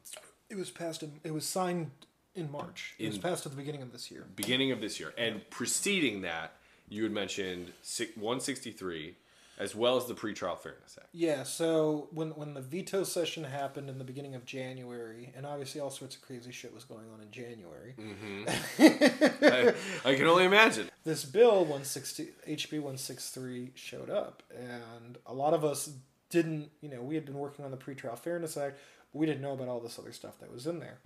It 0.49 0.55
was 0.57 0.71
passed. 0.71 1.03
In, 1.03 1.19
it 1.23 1.33
was 1.33 1.45
signed 1.45 1.91
in 2.33 2.51
March. 2.51 2.95
It 2.99 3.07
was 3.07 3.17
passed 3.17 3.45
at 3.45 3.51
the 3.51 3.57
beginning 3.57 3.81
of 3.81 3.91
this 3.91 4.11
year. 4.11 4.25
beginning 4.35 4.71
of 4.71 4.81
this 4.81 4.99
year. 4.99 5.13
And 5.17 5.47
preceding 5.49 6.21
that, 6.21 6.53
you 6.89 7.03
had 7.03 7.11
mentioned 7.11 7.71
163, 8.15 9.15
as 9.57 9.73
well 9.73 9.95
as 9.97 10.05
the 10.05 10.13
Pretrial 10.13 10.57
Fairness 10.57 10.97
Act. 10.99 11.07
Yeah. 11.13 11.43
So 11.43 12.09
when 12.11 12.31
when 12.31 12.53
the 12.53 12.61
veto 12.61 13.03
session 13.03 13.43
happened 13.45 13.89
in 13.89 13.97
the 13.97 14.03
beginning 14.03 14.35
of 14.35 14.45
January, 14.45 15.31
and 15.35 15.45
obviously 15.45 15.79
all 15.81 15.89
sorts 15.89 16.15
of 16.15 16.21
crazy 16.21 16.51
shit 16.51 16.73
was 16.73 16.83
going 16.83 17.05
on 17.13 17.21
in 17.21 17.31
January. 17.31 17.95
I, 18.79 19.73
I 20.03 20.15
can 20.15 20.27
only 20.27 20.45
imagine. 20.45 20.89
this 21.03 21.23
bill 21.25 21.59
160 21.59 22.29
HB 22.47 22.71
163 22.73 23.71
showed 23.75 24.09
up 24.09 24.43
and 24.57 25.17
a 25.25 25.33
lot 25.33 25.53
of 25.53 25.63
us 25.63 25.89
didn't 26.29 26.69
you 26.81 26.89
know 26.89 27.01
we 27.01 27.15
had 27.15 27.25
been 27.25 27.35
working 27.37 27.63
on 27.63 27.71
the 27.71 27.77
pretrial 27.77 28.17
fairness 28.17 28.57
act 28.57 28.77
we 29.15 29.25
didn't 29.25 29.41
know 29.41 29.53
about 29.53 29.67
all 29.67 29.79
this 29.79 29.97
other 29.97 30.11
stuff 30.11 30.37
that 30.39 30.51
was 30.51 30.67
in 30.67 30.79
there. 30.79 30.97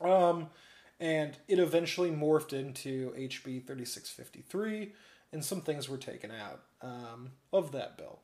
Um, 0.00 0.48
and 1.00 1.36
it 1.48 1.58
eventually 1.58 2.10
morphed 2.10 2.52
into 2.52 3.10
HB 3.12 3.66
3653 3.66 4.92
and 5.32 5.44
some 5.44 5.60
things 5.62 5.88
were 5.88 5.96
taken 5.96 6.30
out 6.30 6.62
um, 6.82 7.32
of 7.52 7.72
that 7.72 7.96
bill. 7.98 8.20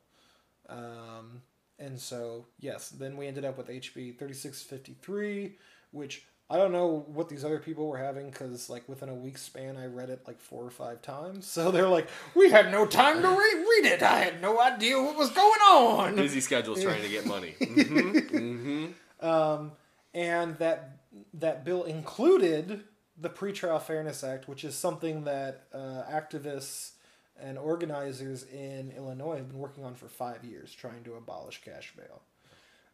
Um, 0.68 1.42
and 1.78 1.98
so 1.98 2.46
yes 2.60 2.88
then 2.90 3.16
we 3.16 3.26
ended 3.26 3.44
up 3.44 3.56
with 3.58 3.68
HB 3.68 4.18
3653 4.18 5.56
which 5.92 6.26
I 6.50 6.56
don't 6.56 6.72
know 6.72 7.04
what 7.08 7.28
these 7.28 7.44
other 7.44 7.58
people 7.58 7.86
were 7.88 7.98
having 7.98 8.30
because, 8.30 8.70
like, 8.70 8.88
within 8.88 9.10
a 9.10 9.14
week 9.14 9.36
span, 9.36 9.76
I 9.76 9.86
read 9.86 10.08
it 10.08 10.22
like 10.26 10.40
four 10.40 10.64
or 10.64 10.70
five 10.70 11.02
times. 11.02 11.46
So 11.46 11.70
they're 11.70 11.88
like, 11.88 12.08
"We 12.34 12.50
had 12.50 12.70
no 12.72 12.86
time 12.86 13.20
to 13.20 13.28
re- 13.28 13.34
read 13.36 13.84
it. 13.92 14.02
I 14.02 14.20
had 14.20 14.40
no 14.40 14.58
idea 14.58 15.00
what 15.00 15.16
was 15.16 15.30
going 15.30 15.60
on." 15.70 16.16
Busy 16.16 16.40
schedules 16.40 16.82
trying 16.82 17.02
to 17.02 17.08
get 17.08 17.26
money. 17.26 17.54
hmm 17.60 18.86
Um, 19.20 19.72
and 20.14 20.56
that 20.58 20.98
that 21.34 21.64
bill 21.64 21.82
included 21.82 22.84
the 23.20 23.28
Pretrial 23.28 23.82
Fairness 23.82 24.22
Act, 24.22 24.48
which 24.48 24.64
is 24.64 24.76
something 24.76 25.24
that 25.24 25.64
uh, 25.74 26.04
activists 26.10 26.92
and 27.40 27.58
organizers 27.58 28.44
in 28.44 28.92
Illinois 28.96 29.36
have 29.36 29.48
been 29.48 29.58
working 29.58 29.84
on 29.84 29.94
for 29.94 30.06
five 30.08 30.44
years, 30.44 30.72
trying 30.72 31.02
to 31.04 31.14
abolish 31.14 31.60
cash 31.62 31.92
bail. 31.96 32.22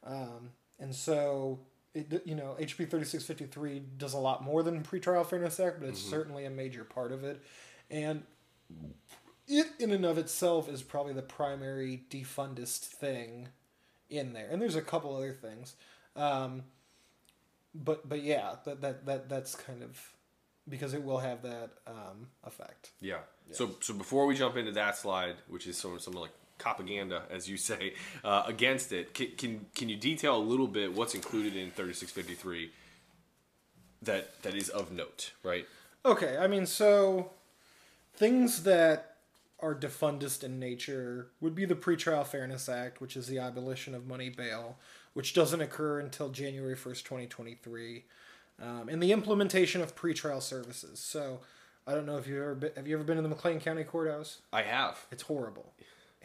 Um, 0.05 0.51
and 0.79 0.95
so, 0.95 1.61
it, 1.95 2.23
you 2.27 2.35
know, 2.35 2.57
HB 2.61 2.91
thirty 2.91 3.05
six 3.05 3.25
fifty 3.25 3.47
three 3.47 3.83
does 3.97 4.15
a 4.15 4.19
lot 4.19 4.43
more 4.43 4.63
than 4.63 4.83
Pretrial 4.83 5.25
Fairness 5.25 5.61
Act, 5.61 5.81
but 5.81 5.89
it's 5.89 6.01
certainly 6.01 6.45
a 6.45 6.51
major 6.51 6.85
part 6.85 7.13
of 7.13 7.25
it, 7.25 7.43
and 7.91 8.23
it 9.47 9.67
in 9.79 9.91
and 9.93 10.05
of 10.05 10.19
itself 10.19 10.69
is 10.69 10.83
probably 10.83 11.13
the 11.13 11.23
primary 11.23 12.03
defundist 12.11 12.81
thing 12.81 13.49
in 14.11 14.33
there. 14.33 14.49
And 14.51 14.61
there's 14.61 14.77
a 14.77 14.83
couple 14.83 15.15
other 15.17 15.33
things. 15.33 15.77
Um, 16.17 16.65
but 17.75 18.09
but 18.09 18.23
yeah, 18.23 18.57
that, 18.65 18.81
that 18.81 19.07
that 19.07 19.29
that's 19.29 19.55
kind 19.55 19.83
of 19.83 20.13
because 20.69 20.95
it 20.95 21.05
will 21.05 21.19
have 21.19 21.43
that 21.43 21.71
um, 21.87 22.29
effect. 22.45 22.93
Yeah. 23.01 23.19
So 23.53 23.71
so 23.81 23.95
before 23.95 24.27
we 24.27 24.35
jump 24.35 24.57
into 24.57 24.73
that 24.73 24.97
slide, 24.97 25.37
which 25.49 25.67
is 25.67 25.77
some 25.77 25.99
some 25.99 26.15
like 26.15 26.31
propaganda, 26.59 27.23
as 27.31 27.49
you 27.49 27.57
say, 27.57 27.95
uh, 28.25 28.45
against 28.47 28.93
it, 28.93 29.15
can, 29.15 29.29
can 29.37 29.67
can 29.75 29.89
you 29.89 29.97
detail 29.97 30.37
a 30.37 30.39
little 30.39 30.69
bit 30.69 30.95
what's 30.95 31.15
included 31.15 31.57
in 31.57 31.71
3653 31.71 32.71
that 34.03 34.43
that 34.43 34.55
is 34.55 34.69
of 34.69 34.93
note, 34.93 35.33
right? 35.43 35.67
Okay, 36.05 36.37
I 36.37 36.47
mean, 36.47 36.67
so 36.67 37.31
things 38.15 38.65
that 38.65 39.17
are 39.61 39.75
defundist 39.75 40.45
in 40.45 40.59
nature 40.59 41.29
would 41.41 41.55
be 41.55 41.65
the 41.65 41.75
Pretrial 41.75 42.27
Fairness 42.27 42.69
Act, 42.69 43.01
which 43.01 43.17
is 43.17 43.27
the 43.27 43.39
abolition 43.39 43.95
of 43.95 44.07
money 44.07 44.29
bail, 44.29 44.77
which 45.15 45.33
doesn't 45.33 45.61
occur 45.61 46.01
until 46.01 46.29
January 46.29 46.77
1st, 46.77 47.05
2023, 47.05 48.05
um, 48.61 48.89
and 48.91 49.03
the 49.03 49.13
implementation 49.13 49.81
of 49.81 49.97
pretrial 49.97 50.43
services. 50.43 51.01
So, 51.01 51.41
I 51.87 51.95
don't 51.95 52.07
know 52.07 52.19
if 52.19 52.27
you've 52.27 52.43
ever 52.43 52.55
been, 52.55 52.73
have 52.77 52.87
you 52.87 52.95
ever 52.95 53.05
been 53.05 53.17
in 53.17 53.23
the 53.23 53.29
McLean 53.29 53.61
County 53.61 53.85
Courthouse? 53.85 54.39
I 54.53 54.63
have. 54.63 55.07
It's 55.11 55.23
horrible. 55.23 55.73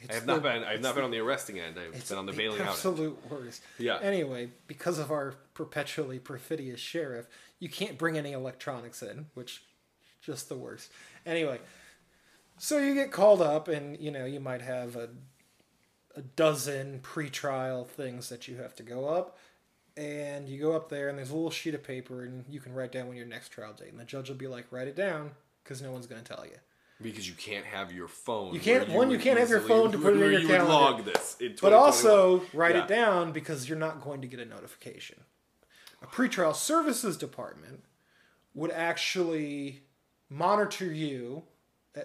I 0.09 0.13
have 0.13 0.25
not 0.25 0.43
been. 0.43 0.63
I 0.63 0.73
have 0.73 0.81
not 0.81 0.95
been 0.95 1.03
on 1.03 1.11
the 1.11 1.19
arresting 1.19 1.59
end. 1.59 1.77
I've 1.79 2.07
been 2.07 2.17
on 2.17 2.25
the 2.25 2.31
the 2.31 2.37
bailing 2.37 2.59
out. 2.61 2.67
end. 2.67 2.69
absolute 2.69 3.17
worst. 3.29 3.61
Yeah. 3.77 3.99
Anyway, 4.01 4.49
because 4.67 4.99
of 4.99 5.11
our 5.11 5.35
perpetually 5.53 6.19
perfidious 6.19 6.79
sheriff, 6.79 7.27
you 7.59 7.69
can't 7.69 7.97
bring 7.97 8.17
any 8.17 8.31
electronics 8.31 9.01
in, 9.01 9.27
which 9.33 9.63
just 10.21 10.49
the 10.49 10.55
worst. 10.55 10.91
Anyway, 11.25 11.59
so 12.57 12.77
you 12.77 12.93
get 12.93 13.11
called 13.11 13.41
up, 13.41 13.67
and 13.67 13.99
you 13.99 14.11
know 14.11 14.25
you 14.25 14.39
might 14.39 14.61
have 14.61 14.95
a 14.95 15.09
a 16.15 16.21
dozen 16.21 16.99
pre-trial 17.01 17.85
things 17.85 18.29
that 18.29 18.47
you 18.47 18.57
have 18.57 18.75
to 18.75 18.83
go 18.83 19.07
up, 19.07 19.37
and 19.95 20.49
you 20.49 20.59
go 20.59 20.73
up 20.73 20.89
there, 20.89 21.09
and 21.09 21.17
there's 21.17 21.29
a 21.29 21.35
little 21.35 21.51
sheet 21.51 21.73
of 21.73 21.83
paper, 21.83 22.23
and 22.23 22.45
you 22.49 22.59
can 22.59 22.73
write 22.73 22.91
down 22.91 23.07
when 23.07 23.17
your 23.17 23.25
next 23.25 23.49
trial 23.49 23.73
date, 23.73 23.91
and 23.91 23.99
the 23.99 24.05
judge 24.05 24.29
will 24.29 24.35
be 24.35 24.47
like, 24.47 24.65
write 24.71 24.87
it 24.87 24.95
down, 24.95 25.31
because 25.63 25.81
no 25.81 25.91
one's 25.91 26.07
going 26.07 26.21
to 26.21 26.35
tell 26.35 26.45
you. 26.45 26.57
Because 27.01 27.27
you 27.27 27.33
can't 27.35 27.65
have 27.65 27.91
your 27.93 28.07
phone. 28.09 28.53
You 28.53 28.59
can't- 28.59 28.89
where 28.89 28.97
one, 28.97 29.11
you 29.11 29.17
can't 29.19 29.39
have 29.39 29.49
your 29.49 29.61
phone 29.61 29.91
to 29.93 29.97
put 29.97 30.13
it 30.13 30.21
in 30.21 30.31
your 30.31 30.41
you 30.41 30.47
calendar. 30.47 30.73
log 30.73 31.05
this. 31.05 31.37
in 31.39 31.55
But 31.61 31.71
also 31.73 32.45
write 32.53 32.75
Yeah. 32.75 32.83
it 32.83 32.87
down 32.89 33.31
because 33.31 33.69
you're 33.69 33.77
not 33.77 34.01
going 34.01 34.19
to 34.21 34.27
get 34.27 34.39
a 34.39 34.45
notification. 34.45 35.23
A 36.01 36.07
pretrial 36.07 36.53
services 36.55 37.15
department 37.17 37.83
would 38.53 38.71
actually 38.71 39.83
monitor 40.29 40.85
you 40.91 41.43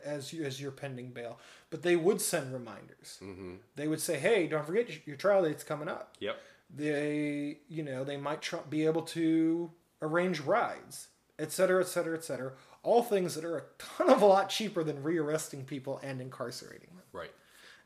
as 0.05 0.33
you 0.33 0.45
as 0.45 0.61
your 0.61 0.71
pending 0.73 1.11
bail, 1.11 1.39
but 1.71 1.83
they 1.83 1.95
would 1.97 2.21
send 2.21 2.53
reminders. 2.53 3.19
Mm-hmm. 3.23 3.55
They 3.77 3.87
would 3.89 4.01
say, 4.01 4.19
"Hey, 4.19 4.47
don't 4.47 4.65
forget 4.67 4.89
your- 4.89 4.99
your 5.07 5.17
trial 5.17 5.43
date's 5.43 5.63
coming 5.65 5.89
up." 5.89 6.17
Yep. 6.21 6.41
They, 6.71 7.59
you 7.69 7.83
know, 7.83 8.03
they 8.05 8.17
might 8.17 8.43
tr- 8.43 8.57
be 8.69 8.87
able 8.87 9.03
to 9.03 9.71
arrange 10.03 10.41
rides, 10.41 11.09
et 11.39 11.53
cetera, 11.53 11.83
et 11.83 11.87
cetera, 11.89 12.17
et 12.17 12.25
cetera. 12.25 12.55
All 12.85 13.03
things 13.03 13.35
that 13.35 13.45
are 13.45 13.59
a 13.59 13.63
ton 13.79 14.11
of 14.11 14.23
a 14.23 14.27
lot 14.27 14.49
cheaper 14.49 14.85
than 14.85 15.03
rearresting 15.03 15.67
people 15.67 15.99
and 16.03 16.21
incarcerating 16.21 16.91
them. 16.95 17.05
Right. 17.13 17.33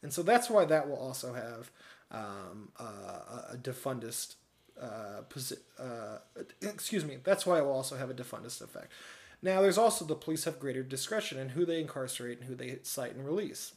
And 0.02 0.12
so 0.12 0.22
that's 0.22 0.50
why 0.50 0.64
that 0.66 0.88
will 0.88 0.98
also 0.98 1.32
have 1.32 1.70
um, 2.10 2.70
uh, 2.78 3.52
a 3.52 3.56
defundist 3.56 4.34
uh, 4.80 5.22
posi- 5.28 5.58
uh, 5.78 6.18
excuse 6.60 7.04
me. 7.04 7.18
That's 7.24 7.46
why 7.46 7.58
it 7.58 7.64
will 7.64 7.72
also 7.72 7.96
have 7.96 8.10
a 8.10 8.14
defundist 8.14 8.60
effect. 8.60 8.92
Now, 9.40 9.62
there's 9.62 9.78
also 9.78 10.04
the 10.04 10.14
police 10.14 10.44
have 10.44 10.58
greater 10.58 10.82
discretion 10.82 11.38
in 11.38 11.50
who 11.50 11.64
they 11.64 11.80
incarcerate 11.80 12.38
and 12.38 12.48
who 12.48 12.54
they 12.54 12.78
cite 12.82 13.14
and 13.14 13.24
release. 13.24 13.72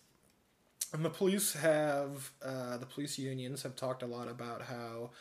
And 0.94 1.06
the 1.06 1.10
police 1.10 1.54
have 1.54 2.32
uh, 2.44 2.78
the 2.78 2.86
police 2.86 3.18
unions 3.18 3.64
have 3.64 3.76
talked 3.76 4.04
a 4.04 4.08
lot 4.08 4.28
about 4.28 4.64
how 4.64 5.12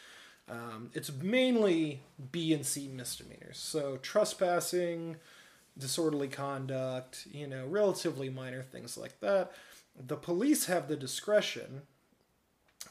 um, 0.49 0.91
it's 0.95 1.13
mainly 1.13 2.03
B 2.33 2.53
and 2.53 2.67
C 2.67 2.89
misdemeanors. 2.89 3.59
So 3.59 3.99
trespassing, 3.99 5.17
disorderly 5.79 6.29
conduct, 6.29 7.27
you 7.31 7.47
know, 7.47 7.66
relatively 7.66 8.29
minor 8.29 8.62
things 8.62 8.97
like 8.97 9.21
that. 9.21 9.53
The 9.99 10.16
police 10.16 10.66
have 10.66 10.89
the 10.89 10.97
discretion 10.97 11.83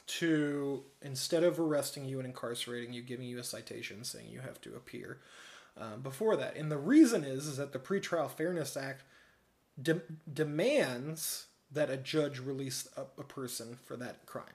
to, 0.08 0.84
instead 1.02 1.44
of 1.44 1.60
arresting 1.60 2.06
you 2.06 2.20
and 2.20 2.28
incarcerating 2.28 2.94
you, 2.94 3.02
giving 3.02 3.28
you 3.28 3.40
a 3.40 3.44
citation 3.44 4.04
saying 4.04 4.28
you 4.30 4.42
have 4.42 4.62
to 4.62 4.76
appear 4.76 5.20
um, 5.78 6.02
before 6.02 6.36
that. 6.36 6.56
And 6.56 6.72
the 6.72 6.78
reason 6.78 7.24
is, 7.24 7.48
is 7.48 7.58
that 7.58 7.74
the 7.74 7.80
Pretrial 7.80 8.30
Fairness 8.30 8.76
Act 8.76 9.04
de- 9.82 10.02
demands 10.32 11.48
that 11.72 11.90
a 11.90 11.98
judge 11.98 12.40
release 12.40 12.88
a, 12.98 13.02
a 13.20 13.24
person 13.24 13.78
for 13.86 13.96
that 13.98 14.26
crime. 14.26 14.46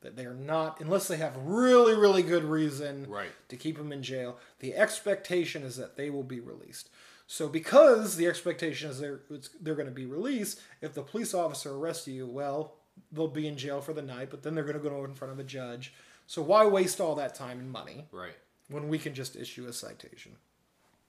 That 0.00 0.16
they 0.16 0.26
are 0.26 0.34
not, 0.34 0.80
unless 0.80 1.08
they 1.08 1.16
have 1.16 1.36
really, 1.38 1.94
really 1.94 2.22
good 2.22 2.44
reason 2.44 3.06
Right. 3.08 3.30
to 3.48 3.56
keep 3.56 3.78
them 3.78 3.90
in 3.92 4.02
jail, 4.02 4.36
the 4.58 4.74
expectation 4.74 5.62
is 5.62 5.76
that 5.76 5.96
they 5.96 6.10
will 6.10 6.24
be 6.24 6.40
released. 6.40 6.90
So, 7.26 7.48
because 7.48 8.16
the 8.16 8.26
expectation 8.26 8.90
is 8.90 9.00
they're, 9.00 9.20
it's, 9.30 9.48
they're 9.60 9.74
going 9.74 9.88
to 9.88 9.94
be 9.94 10.06
released, 10.06 10.60
if 10.82 10.92
the 10.92 11.02
police 11.02 11.32
officer 11.32 11.74
arrests 11.74 12.06
you, 12.06 12.26
well, 12.26 12.74
they'll 13.10 13.28
be 13.28 13.48
in 13.48 13.56
jail 13.56 13.80
for 13.80 13.94
the 13.94 14.02
night, 14.02 14.28
but 14.30 14.42
then 14.42 14.54
they're 14.54 14.64
going 14.64 14.80
to 14.80 14.88
go 14.88 15.04
in 15.04 15.14
front 15.14 15.32
of 15.32 15.38
a 15.38 15.44
judge. 15.44 15.94
So, 16.26 16.42
why 16.42 16.66
waste 16.66 17.00
all 17.00 17.14
that 17.14 17.34
time 17.34 17.58
and 17.58 17.70
money? 17.70 18.06
Right. 18.12 18.34
when 18.68 18.88
we 18.88 18.98
can 18.98 19.14
just 19.14 19.36
issue 19.36 19.66
a 19.66 19.72
citation. 19.72 20.32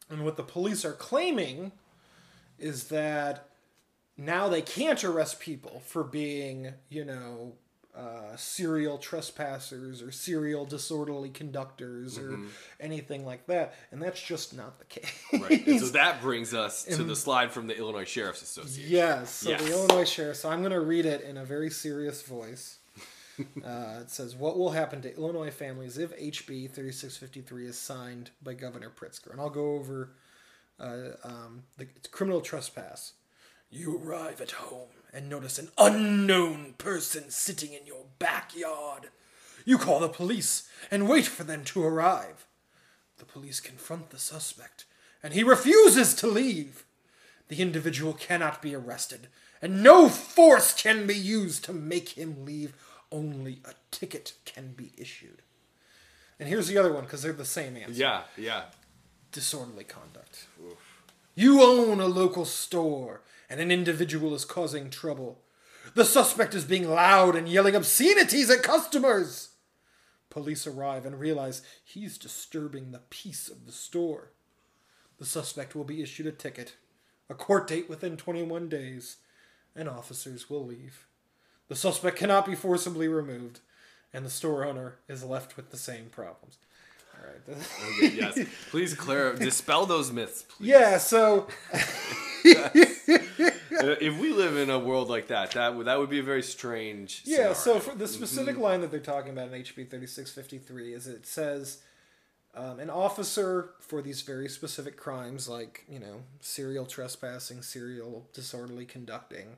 And 0.09 0.23
what 0.23 0.37
the 0.37 0.43
police 0.43 0.85
are 0.85 0.93
claiming 0.93 1.71
is 2.59 2.85
that 2.85 3.49
now 4.17 4.47
they 4.47 4.61
can't 4.61 5.03
arrest 5.03 5.39
people 5.39 5.81
for 5.85 6.03
being, 6.03 6.73
you 6.89 7.03
know, 7.03 7.53
uh, 7.97 8.35
serial 8.35 8.97
trespassers 8.97 10.01
or 10.01 10.11
serial 10.11 10.65
disorderly 10.65 11.29
conductors 11.29 12.17
or 12.17 12.39
anything 12.79 13.25
like 13.25 13.47
that. 13.47 13.73
And 13.91 14.01
that's 14.01 14.21
just 14.21 14.55
not 14.55 14.77
the 14.79 14.85
case. 14.85 15.23
Right. 15.31 15.65
And 15.65 15.79
so 15.79 15.85
that 15.93 16.21
brings 16.21 16.53
us 16.53 16.83
to 16.85 17.03
the 17.03 17.15
slide 17.15 17.51
from 17.51 17.67
the 17.67 17.77
Illinois 17.77 18.03
Sheriff's 18.05 18.41
Association. 18.41 18.91
Yes. 18.91 19.29
So 19.31 19.49
Yes. 19.51 19.61
the 19.63 19.71
Illinois 19.71 20.09
sheriff. 20.09 20.37
So 20.37 20.49
I'm 20.49 20.59
going 20.59 20.71
to 20.73 20.81
read 20.81 21.05
it 21.05 21.21
in 21.21 21.37
a 21.37 21.45
very 21.45 21.69
serious 21.69 22.21
voice. 22.23 22.79
uh, 23.39 23.99
it 24.01 24.09
says, 24.09 24.33
"What 24.35 24.57
will 24.57 24.71
happen 24.71 25.01
to 25.01 25.13
Illinois 25.15 25.51
families 25.51 25.97
if 25.97 26.11
HB 26.17 26.71
3653 26.71 27.65
is 27.67 27.77
signed 27.77 28.31
by 28.41 28.53
Governor 28.53 28.89
Pritzker?" 28.89 29.31
And 29.31 29.39
I'll 29.41 29.49
go 29.49 29.73
over 29.75 30.11
Uh, 30.79 31.11
um, 31.23 31.63
the, 31.77 31.87
it's 31.95 32.07
criminal 32.09 32.41
trespass. 32.41 33.13
You 33.69 33.97
arrive 34.03 34.41
at 34.41 34.51
home 34.51 34.89
and 35.15 35.29
notice 35.29 35.57
an 35.57 35.69
unknown 35.77 36.75
person 36.77 37.29
sitting 37.29 37.71
in 37.73 37.85
your 37.87 38.03
backyard. 38.19 39.09
You 39.63 39.77
call 39.77 39.99
the 40.01 40.09
police 40.09 40.67
and 40.91 41.07
wait 41.07 41.25
for 41.25 41.43
them 41.45 41.63
to 41.65 41.83
arrive. 41.83 42.45
The 43.17 43.25
police 43.25 43.61
confront 43.61 44.09
the 44.09 44.19
suspect, 44.19 44.83
and 45.23 45.33
he 45.33 45.41
refuses 45.41 46.13
to 46.15 46.27
leave. 46.27 46.83
The 47.47 47.61
individual 47.61 48.11
cannot 48.13 48.61
be 48.61 48.75
arrested, 48.75 49.27
and 49.61 49.81
no 49.81 50.09
force 50.09 50.73
can 50.73 51.07
be 51.07 51.15
used 51.15 51.63
to 51.65 51.73
make 51.73 52.09
him 52.09 52.43
leave. 52.45 52.73
Only 53.11 53.59
a 53.63 53.71
ticket 53.91 54.33
can 54.43 54.73
be 54.73 54.91
issued. 54.97 55.41
And 56.39 56.49
here's 56.49 56.67
the 56.67 56.77
other 56.77 56.91
one 56.91 57.03
because 57.05 57.21
they're 57.21 57.31
the 57.31 57.45
same 57.45 57.77
answer 57.77 57.93
Yeah, 57.93 58.23
yeah. 58.37 58.63
disorderly 59.31 59.85
conduct. 59.85 60.47
You 61.35 61.61
own 61.61 62.01
a 62.01 62.07
local 62.07 62.43
store, 62.45 63.21
and 63.49 63.59
an 63.59 63.71
individual 63.71 64.33
is 64.33 64.45
causing 64.45 64.89
trouble. 64.89 65.41
The 65.93 66.05
suspect 66.05 66.55
is 66.55 66.65
being 66.65 66.89
loud 66.89 67.35
and 67.35 67.47
yelling 67.47 67.75
obscenities 67.75 68.49
at 68.49 68.63
customers. 68.63 69.49
Police 70.29 70.67
arrive 70.67 71.05
and 71.05 71.19
realize 71.19 71.61
he's 71.83 72.17
disturbing 72.17 72.91
the 72.91 73.01
peace 73.09 73.47
of 73.47 73.65
the 73.65 73.71
store. 73.71 74.31
The 75.17 75.25
suspect 75.25 75.75
will 75.75 75.85
be 75.85 76.01
issued 76.01 76.27
a 76.27 76.31
ticket, 76.31 76.75
a 77.29 77.33
court 77.33 77.67
date 77.67 77.89
within 77.89 78.17
21 78.17 78.67
days, 78.67 79.17
and 79.75 79.87
officers 79.87 80.49
will 80.49 80.65
leave. 80.65 81.07
The 81.67 81.75
suspect 81.75 82.17
cannot 82.17 82.45
be 82.45 82.55
forcibly 82.55 83.07
removed, 83.07 83.61
and 84.13 84.25
the 84.25 84.29
store 84.29 84.65
owner 84.65 84.97
is 85.07 85.23
left 85.23 85.55
with 85.55 85.71
the 85.71 85.77
same 85.77 86.07
problems. 86.07 86.57
All 87.17 87.27
right. 87.27 87.57
Okay, 88.03 88.15
yes. 88.15 88.39
Please 88.71 88.93
clear 88.93 89.33
dispel 89.35 89.85
those 89.85 90.11
myths, 90.11 90.43
please. 90.43 90.67
Yeah, 90.67 90.97
so 90.97 91.47
if 94.01 94.19
we 94.19 94.31
live 94.31 94.57
in 94.57 94.69
a 94.69 94.79
world 94.79 95.09
like 95.09 95.27
that, 95.27 95.51
that 95.51 95.75
would 95.75 95.87
that 95.87 95.99
would 95.99 96.09
be 96.09 96.19
a 96.19 96.23
very 96.23 96.43
strange. 96.43 97.21
Yeah, 97.25 97.53
so 97.53 97.79
for 97.79 97.95
the 97.95 98.07
specific 98.07 98.57
line 98.57 98.81
that 98.81 98.91
they're 98.91 98.99
talking 98.99 99.31
about 99.31 99.53
in 99.53 99.61
HB 99.61 99.89
3653 99.89 100.93
is 100.93 101.07
it 101.07 101.25
says 101.25 101.79
um, 102.55 102.79
an 102.79 102.89
officer 102.89 103.71
for 103.79 104.01
these 104.01 104.21
very 104.21 104.47
specific 104.47 104.95
crimes, 104.97 105.49
like, 105.49 105.83
you 105.89 105.99
know, 105.99 106.21
serial 106.39 106.85
trespassing, 106.85 107.61
serial 107.61 108.27
disorderly 108.33 108.85
conducting, 108.85 109.57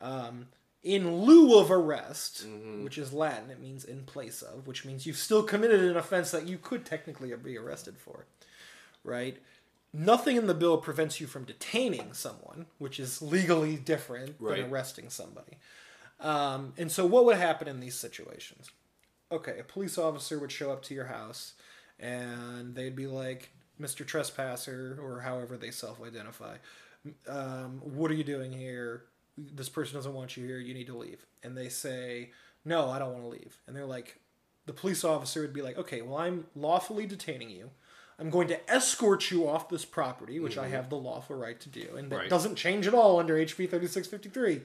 um, 0.00 0.46
in 0.82 1.22
lieu 1.22 1.58
of 1.58 1.70
arrest, 1.70 2.46
which 2.82 2.98
is 2.98 3.14
Latin, 3.14 3.48
it 3.50 3.58
means 3.58 3.86
in 3.86 4.02
place 4.02 4.42
of, 4.42 4.66
which 4.66 4.84
means 4.84 5.06
you've 5.06 5.16
still 5.16 5.42
committed 5.42 5.80
an 5.80 5.96
offense 5.96 6.30
that 6.32 6.46
you 6.46 6.58
could 6.58 6.84
technically 6.84 7.34
be 7.42 7.56
arrested 7.56 7.96
for, 7.96 8.26
right? 9.02 9.38
Nothing 9.96 10.36
in 10.36 10.48
the 10.48 10.54
bill 10.54 10.76
prevents 10.78 11.20
you 11.20 11.28
from 11.28 11.44
detaining 11.44 12.12
someone, 12.14 12.66
which 12.78 12.98
is 12.98 13.22
legally 13.22 13.76
different 13.76 14.34
Right. 14.40 14.60
than 14.60 14.70
arresting 14.70 15.08
somebody. 15.08 15.58
Um, 16.18 16.72
and 16.76 16.90
so, 16.90 17.06
what 17.06 17.24
would 17.26 17.36
happen 17.36 17.68
in 17.68 17.78
these 17.78 17.94
situations? 17.94 18.70
Okay, 19.30 19.58
a 19.60 19.64
police 19.64 19.96
officer 19.96 20.38
would 20.40 20.50
show 20.50 20.72
up 20.72 20.82
to 20.84 20.94
your 20.94 21.06
house 21.06 21.54
and 22.00 22.74
they'd 22.74 22.96
be 22.96 23.06
like, 23.06 23.50
Mr. 23.80 24.04
Trespasser, 24.04 24.98
or 25.00 25.20
however 25.20 25.56
they 25.56 25.70
self 25.70 26.02
identify, 26.02 26.56
um, 27.28 27.80
what 27.84 28.10
are 28.10 28.14
you 28.14 28.24
doing 28.24 28.52
here? 28.52 29.04
This 29.38 29.68
person 29.68 29.94
doesn't 29.94 30.14
want 30.14 30.36
you 30.36 30.44
here. 30.44 30.58
You 30.58 30.74
need 30.74 30.86
to 30.88 30.96
leave. 30.96 31.24
And 31.42 31.56
they 31.56 31.68
say, 31.68 32.30
No, 32.64 32.90
I 32.90 32.98
don't 32.98 33.12
want 33.12 33.22
to 33.24 33.28
leave. 33.28 33.58
And 33.66 33.76
they're 33.76 33.86
like, 33.86 34.18
the 34.66 34.72
police 34.72 35.04
officer 35.04 35.40
would 35.40 35.52
be 35.52 35.62
like, 35.62 35.78
Okay, 35.78 36.02
well, 36.02 36.18
I'm 36.18 36.46
lawfully 36.56 37.06
detaining 37.06 37.50
you. 37.50 37.70
I'm 38.18 38.30
going 38.30 38.48
to 38.48 38.70
escort 38.70 39.30
you 39.30 39.48
off 39.48 39.68
this 39.68 39.84
property, 39.84 40.38
which 40.40 40.56
I 40.56 40.64
mm-hmm. 40.64 40.74
have 40.74 40.90
the 40.90 40.96
lawful 40.96 41.36
right 41.36 41.58
to 41.60 41.68
do. 41.68 41.96
And 41.96 42.10
that 42.10 42.16
Right. 42.16 42.30
doesn't 42.30 42.56
change 42.56 42.86
at 42.86 42.94
all 42.94 43.18
under 43.18 43.34
HB 43.34 43.68
3653 43.68 44.62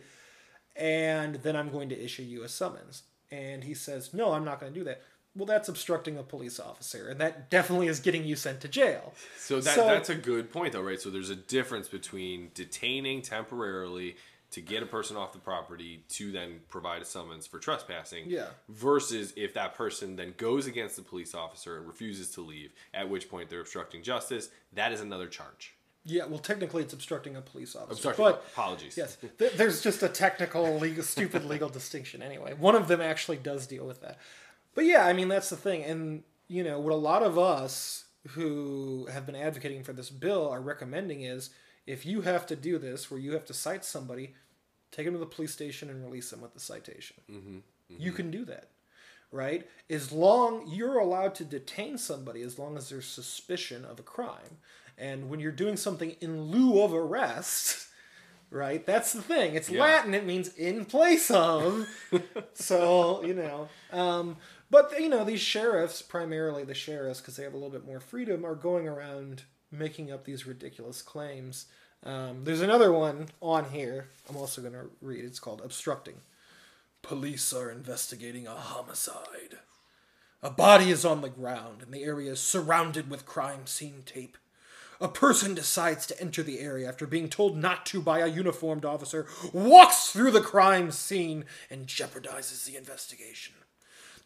and 0.80 1.36
then 1.36 1.56
I'm 1.56 1.70
going 1.70 1.89
to 1.89 2.04
issue 2.04 2.24
you 2.24 2.43
a 2.43 2.50
summons. 2.50 3.04
And 3.30 3.64
he 3.64 3.74
says, 3.74 4.14
No, 4.14 4.34
I'm 4.34 4.45
not 4.45 4.60
going 4.60 4.74
to 4.74 4.80
do 4.80 4.86
that. 4.86 5.02
Well, 5.36 5.45
that's 5.45 5.70
obstructing 5.70 6.18
a 6.18 6.24
police 6.24 6.60
officer, 6.60 7.08
and 7.08 7.20
that 7.22 7.52
definitely 7.52 7.88
is 7.88 8.00
getting 8.00 8.24
you 8.24 8.36
sent 8.36 8.62
to 8.62 8.68
jail. 8.68 9.14
So 9.38 9.62
that 9.62 9.76
So- 9.76 9.86
that's 9.86 10.10
a 10.10 10.16
good 10.16 10.52
point, 10.52 10.74
though, 10.74 10.82
right? 10.82 11.00
So 11.00 11.10
there's 11.10 11.30
a 11.30 11.36
difference 11.36 11.88
between 11.88 12.52
detaining 12.56 13.22
temporarily 13.22 14.16
to 14.52 14.62
get 14.62 14.82
a 14.82 14.86
person 14.86 15.16
off 15.16 15.32
the 15.32 15.39
property 15.39 16.04
to 16.10 16.32
then 16.32 16.60
provide 16.70 17.02
a 17.02 17.06
summons 17.06 17.45
for 17.45 17.60
trespassing, 17.60 18.24
Yeah. 18.28 18.47
versus 18.68 19.32
if 19.36 19.54
that 19.54 19.76
person 19.76 20.16
then 20.16 20.34
goes 20.38 20.66
against 20.66 20.95
the 20.95 21.02
police 21.04 21.36
officer 21.36 21.78
and 21.78 21.88
refuses 21.88 22.32
to 22.32 22.41
leave, 22.41 22.74
at 22.93 23.10
which 23.10 23.30
point 23.30 23.50
they're 23.50 23.62
obstructing 23.62 24.02
justice. 24.02 24.50
That 24.74 24.91
is 24.91 25.02
another 25.02 25.28
charge. 25.28 25.76
Yeah, 26.06 26.26
well, 26.26 26.39
technically, 26.39 26.82
it's 26.82 26.93
obstructing 26.93 27.36
a 27.36 27.41
police 27.41 27.76
officer. 27.76 27.91
Obstructing. 28.10 28.26
But 28.26 28.45
apologies. 28.54 28.97
yes, 28.97 29.18
th- 29.38 29.54
there's 29.54 29.82
just 29.82 30.02
a 30.02 30.10
technical, 30.10 30.78
legal, 30.80 31.04
stupid 31.04 31.45
legal 31.45 31.70
distinction. 31.70 32.24
Anyway, 32.24 32.54
one 32.54 32.74
of 32.74 32.88
them 32.88 33.02
actually 33.02 33.38
does 33.38 33.68
deal 33.68 33.86
with 33.86 34.02
that. 34.02 34.18
But 34.74 34.86
yeah, 34.86 35.06
I 35.06 35.14
mean 35.14 35.28
that's 35.28 35.50
the 35.50 35.58
thing, 35.58 35.84
and 35.84 36.24
you 36.47 36.64
know 36.64 36.80
what 36.80 36.93
a 36.93 36.95
lot 36.95 37.22
of 37.22 37.38
us 37.38 38.06
who 38.30 39.08
have 39.12 39.26
been 39.26 39.36
advocating 39.36 39.84
for 39.84 39.93
this 39.93 40.10
bill 40.10 40.50
are 40.50 40.62
recommending 40.62 41.22
is 41.22 41.50
if 41.88 42.06
you 42.06 42.22
have 42.22 42.46
to 42.48 42.56
do 42.56 42.78
this, 42.78 43.10
where 43.10 43.20
you 43.20 43.34
have 43.34 43.46
to 43.46 43.54
cite 43.54 43.84
somebody, 43.86 44.36
take 44.92 45.06
them 45.06 45.14
to 45.16 45.20
the 45.20 45.26
police 45.26 45.52
station 45.54 45.90
and 45.90 46.04
release 46.04 46.30
them 46.30 46.42
with 46.42 46.54
the 46.54 46.60
citation. 46.60 47.18
You 47.90 48.12
can 48.12 48.30
do 48.32 48.46
that, 48.46 48.70
right? 49.32 49.68
As 49.90 50.12
long 50.12 50.68
you're 50.68 51.00
allowed 51.00 51.34
to 51.36 51.44
detain 51.44 51.98
somebody 51.98 52.42
as 52.44 52.60
long 52.60 52.78
as 52.78 52.90
there's 52.90 53.08
suspicion 53.08 53.84
of 53.86 54.00
a 54.00 54.04
crime. 54.04 54.58
And 54.98 55.30
when 55.30 55.40
you're 55.40 55.52
doing 55.52 55.78
something 55.78 56.16
in 56.22 56.44
lieu 56.44 56.82
of 56.84 56.94
arrest, 56.94 57.88
right? 58.52 58.86
That's 58.86 59.14
the 59.14 59.22
thing. 59.22 59.56
It's 59.56 59.70
Yeah. 59.70 59.82
Latin. 59.82 60.14
It 60.14 60.26
means 60.26 60.54
in 60.56 60.86
place 60.86 61.32
of. 61.32 61.88
so 62.54 63.24
you 63.24 63.34
know, 63.34 63.70
um, 63.92 64.38
but 64.70 65.00
you 65.00 65.10
know 65.10 65.24
these 65.24 65.40
sheriffs, 65.42 66.02
primarily 66.02 66.64
the 66.64 66.74
sheriffs, 66.76 67.22
because 67.22 67.38
they 67.38 67.44
have 67.44 67.54
a 67.54 67.58
little 67.58 67.72
bit 67.72 67.86
more 67.86 68.00
freedom, 68.00 68.46
are 68.46 68.56
going 68.56 68.88
around 68.88 69.44
making 69.72 70.11
up 70.11 70.26
these 70.26 70.47
ridiculous 70.47 71.01
claims. 71.01 71.65
Um, 72.03 72.43
there's 72.43 72.61
another 72.61 72.91
one 72.91 73.28
on 73.41 73.72
here. 73.72 74.09
I'm 74.30 74.38
also 74.38 74.61
going 74.61 74.74
to 74.74 74.89
read. 75.01 75.26
It's 75.26 75.39
called 75.39 75.61
obstructing. 75.63 76.15
Police 77.01 77.53
are 77.53 77.70
investigating 77.70 78.47
a 78.47 78.55
homicide. 78.55 79.59
A 80.41 80.49
body 80.49 80.89
is 80.89 81.03
on 81.03 81.22
the 81.22 81.30
ground, 81.30 81.82
and 81.82 81.93
the 81.93 82.03
area 82.03 82.32
is 82.32 82.39
surrounded 82.39 83.09
with 83.09 83.26
crime 83.26 83.67
scene 83.67 84.03
tape. 84.05 84.38
A 85.01 85.07
person 85.07 85.53
decides 85.53 86.05
to 86.07 86.22
enter 86.22 86.43
the 86.43 86.59
area 86.59 86.88
after 86.88 87.07
being 87.07 87.30
told 87.30 87.57
not 87.57 87.86
to 87.88 88.01
by 88.01 88.20
a 88.20 88.28
uniformed 88.28 88.84
officer, 88.84 89.28
walks 89.53 90.11
through 90.11 90.32
the 90.32 90.41
crime 90.41 90.91
scene, 90.91 91.45
and 91.70 91.88
jeopardizes 91.88 92.65
the 92.65 92.76
investigation. 92.76 93.53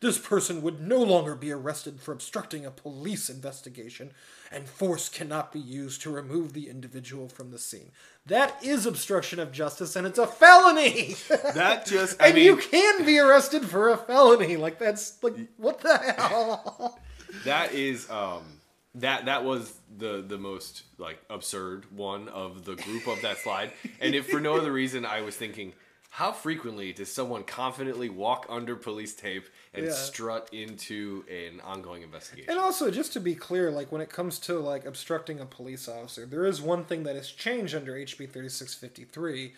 This 0.04 0.18
person 0.18 0.62
would 0.64 0.82
no 0.82 1.02
longer 1.02 1.34
be 1.34 1.50
arrested 1.50 2.02
for 2.02 2.12
obstructing 2.12 2.66
a 2.66 2.72
police 2.72 3.30
investigation, 3.30 4.12
and 4.52 4.68
force 4.68 5.08
cannot 5.08 5.54
be 5.54 5.62
used 5.62 6.02
to 6.02 6.10
remove 6.10 6.52
the 6.52 6.68
individual 6.68 7.30
from 7.30 7.52
the 7.52 7.58
scene. 7.58 7.90
That 8.26 8.62
is 8.62 8.86
obstruction 8.86 9.40
of 9.40 9.54
justice, 9.54 9.96
and 9.96 10.06
it's 10.06 10.20
a 10.20 10.28
felony! 10.28 11.16
That 11.54 11.86
just, 11.86 12.22
I 12.22 12.28
and 12.28 12.36
mean, 12.36 12.44
you 12.44 12.58
can 12.58 13.06
be 13.06 13.18
arrested 13.18 13.64
for 13.64 13.92
a 13.92 13.98
felony. 13.98 14.58
Like, 14.58 14.78
that's, 14.78 15.24
like, 15.24 15.38
what 15.56 15.80
the 15.80 15.98
hell? 15.98 17.00
that 17.46 17.74
is 17.74 18.10
um 18.10 18.44
that 18.96 19.24
that 19.28 19.46
was 19.46 19.74
the 19.98 20.22
the 20.28 20.38
most 20.38 20.84
like 20.98 21.20
absurd 21.30 21.86
one 21.96 22.28
of 22.28 22.66
the 22.66 22.76
group 22.76 23.08
of 23.08 23.22
that 23.22 23.38
slide 23.38 23.72
and 24.02 24.14
if 24.14 24.28
for 24.28 24.40
no 24.40 24.56
other 24.56 24.72
reason 24.72 25.04
i 25.04 25.22
was 25.22 25.36
thinking 25.36 25.74
how 26.18 26.32
frequently 26.32 26.94
does 26.94 27.12
someone 27.12 27.44
confidently 27.44 28.08
walk 28.08 28.46
under 28.48 28.76
police 28.76 29.16
tape 29.16 29.50
and 29.74 29.88
Yeah. 29.88 29.94
strut 29.94 30.48
into 30.52 31.26
an 31.28 31.60
ongoing 31.62 32.04
investigation 32.04 32.52
And 32.52 32.60
also, 32.60 32.92
just 32.92 33.14
to 33.14 33.20
be 33.20 33.34
clear, 33.34 33.72
like 33.72 33.92
when 33.92 34.00
it 34.00 34.12
comes 34.12 34.38
to 34.42 34.60
like 34.60 34.86
obstructing 34.86 35.40
a 35.40 35.46
police 35.48 35.88
officer, 35.88 36.28
there 36.28 36.46
is 36.46 36.62
one 36.62 36.86
thing 36.86 37.02
that 37.04 37.16
has 37.16 37.30
changed 37.32 37.74
under 37.74 37.94
HB 37.98 38.28
thirty 38.28 38.50
six 38.50 38.76
fifty 38.76 39.06
three, 39.06 39.56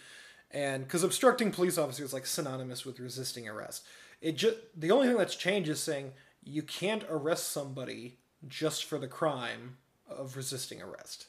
and 0.50 0.86
because 0.86 1.04
obstructing 1.04 1.52
police 1.52 1.78
officers 1.78 2.06
is 2.08 2.14
like 2.14 2.26
synonymous 2.26 2.86
with 2.86 3.02
resisting 3.02 3.50
arrest. 3.50 3.86
It 4.22 4.38
just 4.38 4.56
the 4.78 4.92
only 4.92 5.08
thing 5.10 5.18
that's 5.18 5.36
changed 5.36 5.70
is 5.70 5.82
saying 5.82 6.14
you 6.42 6.64
can't 6.64 7.04
arrest 7.10 7.50
somebody 7.50 8.18
just 8.48 8.86
for 8.86 8.98
the 8.98 9.10
crime 9.10 9.76
of 10.08 10.38
resisting 10.38 10.82
arrest. 10.82 11.26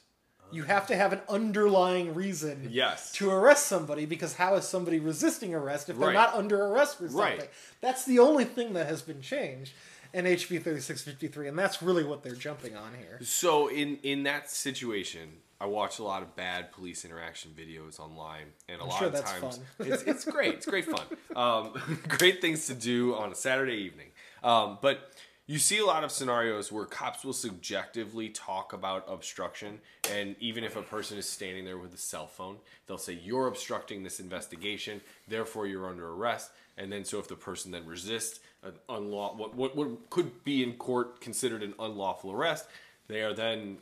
You 0.51 0.63
have 0.63 0.87
to 0.87 0.95
have 0.95 1.13
an 1.13 1.21
underlying 1.29 2.13
reason 2.13 2.67
Yes. 2.71 3.11
to 3.13 3.29
arrest 3.29 3.67
somebody 3.67 4.05
because 4.05 4.35
how 4.35 4.55
is 4.55 4.67
somebody 4.67 4.99
resisting 4.99 5.53
arrest 5.53 5.89
if 5.89 5.97
they're 5.97 6.07
Right. 6.07 6.13
not 6.13 6.33
under 6.35 6.63
arrest 6.65 6.97
for 6.97 7.07
something? 7.09 7.39
Right. 7.39 7.49
That's 7.81 8.05
the 8.05 8.19
only 8.19 8.45
thing 8.45 8.73
that 8.73 8.87
has 8.87 9.01
been 9.01 9.21
changed 9.21 9.73
in 10.13 10.25
HB 10.25 10.59
3653, 10.59 11.47
and 11.49 11.59
that's 11.59 11.81
really 11.81 12.03
what 12.03 12.23
they're 12.23 12.33
jumping 12.35 12.75
on 12.75 12.93
here. 12.95 13.19
So 13.23 13.67
in 13.67 13.97
in 14.03 14.23
that 14.23 14.49
situation, 14.49 15.41
I 15.59 15.65
watch 15.65 15.99
a 15.99 16.03
lot 16.03 16.21
of 16.21 16.35
bad 16.35 16.71
police 16.71 17.03
interaction 17.03 17.51
videos 17.51 17.99
online, 17.99 18.53
and 18.69 18.79
a 18.79 18.85
lot 18.85 18.99
sure 18.99 19.07
of 19.09 19.23
times 19.25 19.59
it's 19.79 20.03
it's 20.03 20.23
great. 20.25 20.53
It's 20.55 20.65
great 20.65 20.85
fun. 20.85 21.05
Um, 21.35 21.99
great 22.07 22.39
things 22.41 22.67
to 22.67 22.73
do 22.73 23.15
on 23.15 23.31
a 23.31 23.35
Saturday 23.35 23.77
evening. 23.77 24.11
Um, 24.43 24.77
but 24.81 25.11
you 25.47 25.59
see 25.59 25.79
a 25.79 25.85
lot 25.85 26.03
of 26.03 26.11
scenarios 26.11 26.71
where 26.71 26.85
cops 26.85 27.23
will 27.23 27.33
subjectively 27.33 28.29
talk 28.29 28.73
about 28.73 29.05
obstruction 29.07 29.79
and 30.11 30.35
even 30.39 30.63
if 30.63 30.75
a 30.75 30.81
person 30.81 31.17
is 31.17 31.27
standing 31.27 31.63
there 31.65 31.77
with 31.77 31.93
a 31.93 31.97
cell 31.97 32.27
phone 32.27 32.57
they'll 32.85 32.97
say 32.97 33.13
you're 33.13 33.47
obstructing 33.47 34.03
this 34.03 34.19
investigation 34.19 35.01
therefore 35.27 35.65
you're 35.65 35.89
under 35.89 36.09
arrest. 36.11 36.51
And 36.77 36.91
then 36.91 37.05
so 37.05 37.17
if 37.17 37.27
the 37.27 37.35
person 37.35 37.71
then 37.71 37.85
resists 37.85 38.39
an 38.61 38.73
unlaw 38.89 39.35
what, 39.35 39.55
what, 39.55 39.75
what 39.75 40.09
could 40.09 40.43
be 40.43 40.63
in 40.63 40.73
court 40.73 41.21
considered 41.21 41.63
an 41.63 41.73
unlawful 41.79 42.31
arrest 42.31 42.65
they 43.07 43.21
are 43.21 43.33
then 43.33 43.77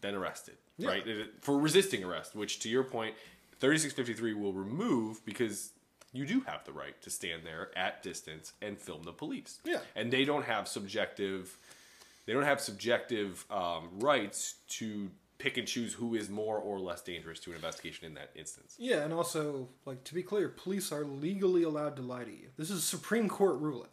then 0.00 0.14
arrested 0.14 0.54
right? 0.88 1.04
For 1.40 1.58
resisting 1.58 2.04
arrest 2.04 2.36
which 2.36 2.60
to 2.60 2.68
your 2.68 2.84
point 2.84 3.14
3653 3.58 4.34
will 4.34 4.52
remove 4.52 5.24
because 5.24 5.70
you 6.12 6.26
do 6.26 6.40
have 6.40 6.64
the 6.64 6.72
right 6.72 7.00
to 7.02 7.10
stand 7.10 7.42
there 7.44 7.70
at 7.76 8.02
distance 8.02 8.52
and 8.60 8.78
film 8.78 9.02
the 9.04 9.12
police. 9.12 9.60
Yeah. 9.64 9.78
And 9.94 10.12
they 10.12 10.24
don't 10.24 10.44
have 10.44 10.68
subjective 10.68 11.56
they 12.26 12.34
don't 12.34 12.44
have 12.44 12.60
subjective 12.60 13.44
um, 13.50 13.88
rights 13.98 14.54
to 14.68 15.10
pick 15.38 15.56
and 15.56 15.66
choose 15.66 15.94
who 15.94 16.14
is 16.14 16.28
more 16.28 16.58
or 16.58 16.78
less 16.78 17.00
dangerous 17.02 17.40
to 17.40 17.50
an 17.50 17.56
investigation 17.56 18.06
in 18.06 18.14
that 18.14 18.30
instance. 18.36 18.76
Yeah, 18.78 19.02
and 19.02 19.12
also, 19.12 19.68
like 19.86 20.04
to 20.04 20.14
be 20.14 20.22
clear, 20.22 20.48
police 20.48 20.92
are 20.92 21.04
legally 21.04 21.62
allowed 21.62 21.96
to 21.96 22.02
lie 22.02 22.24
to 22.24 22.30
you. 22.30 22.48
This 22.56 22.70
is 22.70 22.78
a 22.78 22.82
Supreme 22.82 23.28
Court 23.28 23.58
ruling. 23.58 23.88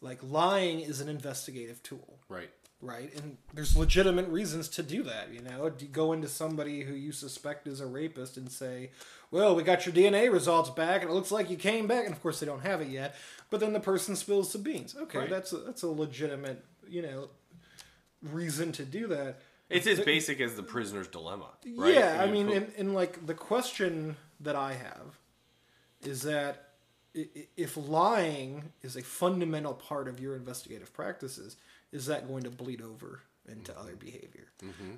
Like 0.00 0.18
lying 0.22 0.80
is 0.80 1.00
an 1.00 1.08
investigative 1.08 1.82
tool, 1.82 2.18
Right. 2.28 2.50
Right? 2.80 3.12
And 3.16 3.36
there's 3.54 3.76
legitimate 3.76 4.28
reasons 4.28 4.68
to 4.70 4.82
do 4.82 5.02
that. 5.04 5.32
You 5.32 5.40
know, 5.42 5.72
you 5.78 5.86
go 5.88 6.12
into 6.12 6.28
somebody 6.28 6.82
who 6.82 6.94
you 6.94 7.12
suspect 7.12 7.66
is 7.66 7.80
a 7.80 7.86
rapist 7.86 8.36
and 8.36 8.50
say, 8.50 8.90
"Well, 9.30 9.54
we 9.56 9.62
got 9.62 9.84
your 9.86 9.94
DNA 9.94 10.30
results 10.32 10.70
back, 10.70 11.02
and 11.02 11.10
it 11.10 11.14
looks 11.14 11.30
like 11.30 11.50
you 11.50 11.56
came 11.56 11.86
back." 11.86 12.04
And 12.04 12.14
of 12.14 12.22
course, 12.22 12.40
they 12.40 12.46
don't 12.46 12.62
have 12.62 12.80
it 12.80 12.88
yet. 12.88 13.14
But 13.50 13.60
then 13.60 13.72
the 13.72 13.80
person 13.80 14.14
spills 14.16 14.52
some 14.52 14.62
beans. 14.62 14.94
Okay, 14.96 15.18
Right. 15.18 15.30
that's 15.30 15.52
a, 15.52 15.58
that's 15.58 15.82
a 15.82 15.88
legitimate, 15.88 16.64
you 16.86 17.02
know, 17.02 17.30
reason 18.22 18.72
to 18.72 18.84
do 18.84 19.06
that. 19.08 19.40
It's 19.70 19.86
as 19.86 20.00
basic 20.00 20.40
as 20.40 20.54
the 20.54 20.62
prisoner's 20.62 21.08
dilemma. 21.08 21.50
Right? 21.76 21.94
Yeah, 21.94 22.22
I 22.22 22.30
mean, 22.30 22.46
put- 22.48 22.56
and, 22.56 22.72
and 22.78 22.94
like 22.94 23.26
the 23.26 23.34
question 23.34 24.16
that 24.40 24.56
I 24.56 24.72
have 24.74 25.18
is 26.02 26.22
that 26.22 26.64
if 27.14 27.76
lying 27.76 28.72
is 28.82 28.96
a 28.96 29.02
fundamental 29.02 29.74
part 29.74 30.08
of 30.08 30.20
your 30.20 30.36
investigative 30.36 30.92
practices, 30.92 31.56
is 31.92 32.06
that 32.06 32.28
going 32.28 32.42
to 32.44 32.50
bleed 32.50 32.80
over 32.82 33.22
into 33.50 33.76
other 33.78 33.96
behavior? 33.96 34.48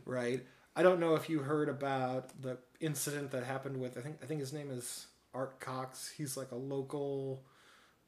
Right? 0.05 0.45
I 0.77 0.83
don't 0.83 1.01
know 1.01 1.15
if 1.15 1.29
you 1.29 1.41
heard 1.41 1.69
about 1.69 2.41
the 2.41 2.59
incident 2.81 3.33
that 3.33 3.45
happened 3.45 3.79
with 3.81 3.99
I 3.99 4.01
think 4.01 4.19
I 4.23 4.27
think 4.27 4.41
his 4.41 4.53
name 4.53 4.71
is 4.71 5.07
Art 5.35 5.61
Cox. 5.61 6.13
He's 6.17 6.37
like 6.37 6.53
a 6.53 6.57
local 6.57 7.43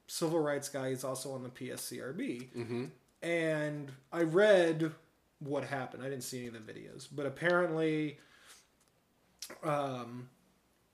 civil 0.07 0.41
rights 0.41 0.68
guy. 0.68 0.91
He's 0.91 1.05
also 1.05 1.33
on 1.33 1.43
the 1.43 1.49
PSCRB. 1.49 2.53
Mm-hmm. 2.53 2.85
And 3.22 3.93
I 4.12 4.22
read 4.22 4.93
what 5.39 5.64
happened. 5.64 6.03
I 6.03 6.09
didn't 6.09 6.24
see 6.24 6.39
any 6.39 6.49
of 6.49 6.55
the 6.55 6.72
videos, 6.72 7.09
but 7.11 7.26
apparently, 7.26 8.18
um, 9.62 10.28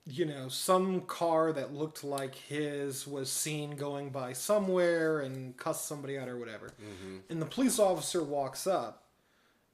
you 0.08 0.24
know, 0.24 0.48
some 0.48 1.02
car 1.02 1.52
that 1.52 1.74
looked 1.74 2.02
like 2.02 2.34
his 2.34 3.06
was 3.06 3.30
seen 3.30 3.76
going 3.76 4.08
by 4.10 4.32
somewhere 4.32 5.20
and 5.20 5.56
cussed 5.56 5.86
somebody 5.86 6.18
out 6.18 6.28
or 6.28 6.38
whatever. 6.38 6.66
Mm-hmm. 6.66 7.16
And 7.28 7.42
the 7.42 7.46
police 7.46 7.78
officer 7.78 8.22
walks 8.22 8.66
up 8.66 9.04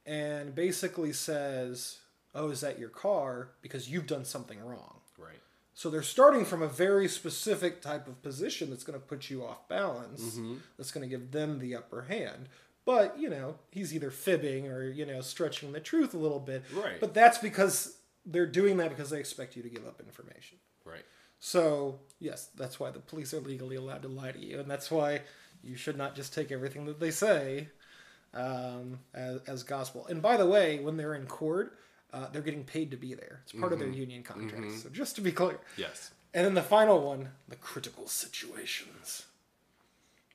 and 0.05 0.53
basically 0.53 1.13
says, 1.13 1.99
"Oh, 2.33 2.49
is 2.49 2.61
that 2.61 2.77
your 2.77 2.89
car? 2.89 3.49
Because 3.61 3.89
you've 3.89 4.07
done 4.07 4.25
something 4.25 4.59
wrong." 4.59 4.99
right. 5.17 5.39
So 5.73 5.89
they're 5.89 6.03
starting 6.03 6.45
from 6.45 6.61
a 6.61 6.67
very 6.67 7.07
specific 7.07 7.81
type 7.81 8.07
of 8.07 8.21
position 8.21 8.69
that's 8.69 8.83
going 8.83 8.99
to 8.99 9.05
put 9.05 9.29
you 9.29 9.45
off 9.45 9.67
balance. 9.67 10.21
Mm-hmm. 10.21 10.55
That's 10.77 10.91
going 10.91 11.09
to 11.09 11.17
give 11.17 11.31
them 11.31 11.59
the 11.59 11.75
upper 11.75 12.03
hand. 12.03 12.49
But, 12.85 13.19
you 13.19 13.29
know, 13.29 13.55
he's 13.71 13.93
either 13.95 14.11
fibbing 14.11 14.67
or, 14.67 14.83
you 14.83 15.05
know, 15.05 15.19
stretching 15.21 15.71
the 15.71 15.79
truth 15.79 16.13
a 16.13 16.17
little 16.17 16.39
bit. 16.39 16.63
Right. 16.73 16.99
But 16.99 17.15
that's 17.15 17.39
because 17.39 17.97
they're 18.25 18.45
doing 18.45 18.77
that 18.77 18.89
because 18.89 19.09
they 19.09 19.19
expect 19.19 19.55
you 19.55 19.63
to 19.63 19.69
give 19.69 19.85
up 19.85 19.99
information. 19.99 20.57
Right. 20.83 21.05
So, 21.39 21.99
yes, 22.19 22.49
that's 22.55 22.79
why 22.79 22.91
the 22.91 22.99
police 22.99 23.33
are 23.33 23.39
legally 23.39 23.75
allowed 23.75 24.01
to 24.03 24.07
lie 24.07 24.31
to 24.31 24.39
you. 24.39 24.59
And 24.59 24.69
that's 24.69 24.89
why 24.89 25.21
you 25.63 25.75
should 25.75 25.97
not 25.97 26.15
just 26.15 26.33
take 26.33 26.51
everything 26.51 26.85
that 26.85 26.99
they 26.99 27.11
say 27.11 27.69
um, 28.33 28.99
as, 29.13 29.41
as 29.47 29.63
gospel. 29.63 30.07
And 30.07 30.21
by 30.21 30.37
the 30.37 30.45
way, 30.45 30.79
when 30.79 30.97
they're 30.97 31.15
in 31.15 31.25
court, 31.25 31.77
uh, 32.13 32.27
they're 32.31 32.41
getting 32.41 32.63
paid 32.63 32.91
to 32.91 32.97
be 32.97 33.13
there. 33.13 33.41
It's 33.43 33.51
part 33.51 33.73
of 33.73 33.79
their 33.79 33.89
union 33.89 34.23
contract. 34.23 34.71
So, 34.79 34.89
just 34.89 35.15
to 35.15 35.21
be 35.21 35.31
clear. 35.31 35.59
Yes. 35.77 36.11
And 36.33 36.45
then 36.45 36.53
the 36.53 36.61
final 36.61 37.01
one 37.01 37.29
the 37.47 37.55
critical 37.55 38.07
situations. 38.07 39.25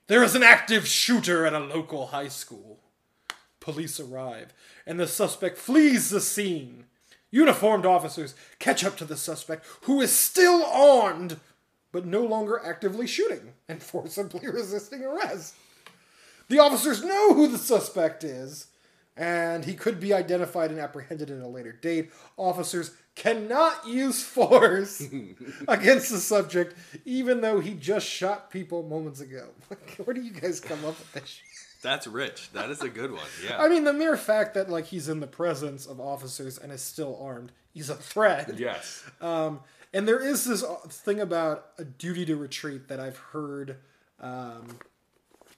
There 0.07 0.23
is 0.23 0.35
an 0.35 0.43
active 0.43 0.87
shooter 0.87 1.45
at 1.45 1.53
a 1.53 1.59
local 1.59 2.07
high 2.07 2.27
school. 2.27 2.79
Police 3.59 3.99
arrive, 3.99 4.53
and 4.87 4.99
the 4.99 5.07
suspect 5.07 5.57
flees 5.57 6.09
the 6.09 6.19
scene. 6.19 6.85
Uniformed 7.31 7.85
officers 7.85 8.35
catch 8.59 8.83
up 8.83 8.97
to 8.97 9.05
the 9.05 9.17
suspect, 9.17 9.65
who 9.83 10.01
is 10.01 10.11
still 10.11 10.65
armed, 10.65 11.39
but 11.91 12.05
no 12.05 12.23
longer 12.23 12.61
actively 12.63 13.07
shooting 13.07 13.53
and 13.67 13.81
forcibly 13.83 14.47
resisting 14.47 15.03
arrest. 15.03 15.55
The 16.49 16.59
officers 16.59 17.03
know 17.03 17.33
who 17.33 17.47
the 17.47 17.57
suspect 17.57 18.25
is, 18.25 18.67
and 19.15 19.63
he 19.63 19.73
could 19.73 19.99
be 19.99 20.13
identified 20.13 20.71
and 20.71 20.79
apprehended 20.79 21.29
at 21.29 21.41
a 21.41 21.47
later 21.47 21.71
date. 21.71 22.11
Officers 22.35 22.91
cannot 23.15 23.87
use 23.87 24.23
force 24.23 25.01
against 25.67 26.11
the 26.11 26.17
subject, 26.17 26.75
even 27.05 27.41
though 27.41 27.59
he 27.59 27.73
just 27.73 28.05
shot 28.05 28.51
people 28.51 28.83
moments 28.83 29.21
ago. 29.21 29.49
Where 30.03 30.13
do 30.13 30.21
you 30.21 30.31
guys 30.31 30.59
come 30.59 30.79
up 30.79 30.97
with 30.99 31.11
this? 31.13 31.41
That's 31.81 32.07
rich. 32.07 32.51
That 32.53 32.69
is 32.69 32.81
a 32.81 32.89
good 32.89 33.11
one. 33.11 33.21
Yeah. 33.47 33.61
I 33.61 33.67
mean, 33.69 33.83
the 33.83 33.93
mere 33.93 34.17
fact 34.17 34.53
that 34.53 34.69
like 34.69 34.85
he's 34.85 35.09
in 35.09 35.19
the 35.19 35.27
presence 35.27 35.85
of 35.85 35.99
officers 35.99 36.57
and 36.57 36.71
is 36.71 36.81
still 36.81 37.17
armed, 37.21 37.51
he's 37.73 37.89
a 37.89 37.95
threat. 37.95 38.57
yes. 38.57 39.03
Um, 39.19 39.61
and 39.93 40.07
there 40.07 40.19
is 40.19 40.45
this 40.45 40.63
uh, 40.63 40.75
thing 40.87 41.19
about 41.19 41.67
a 41.77 41.83
duty 41.83 42.25
to 42.25 42.35
retreat 42.35 42.87
that 42.87 42.99
I've 42.99 43.17
heard 43.17 43.77
um, 44.19 44.77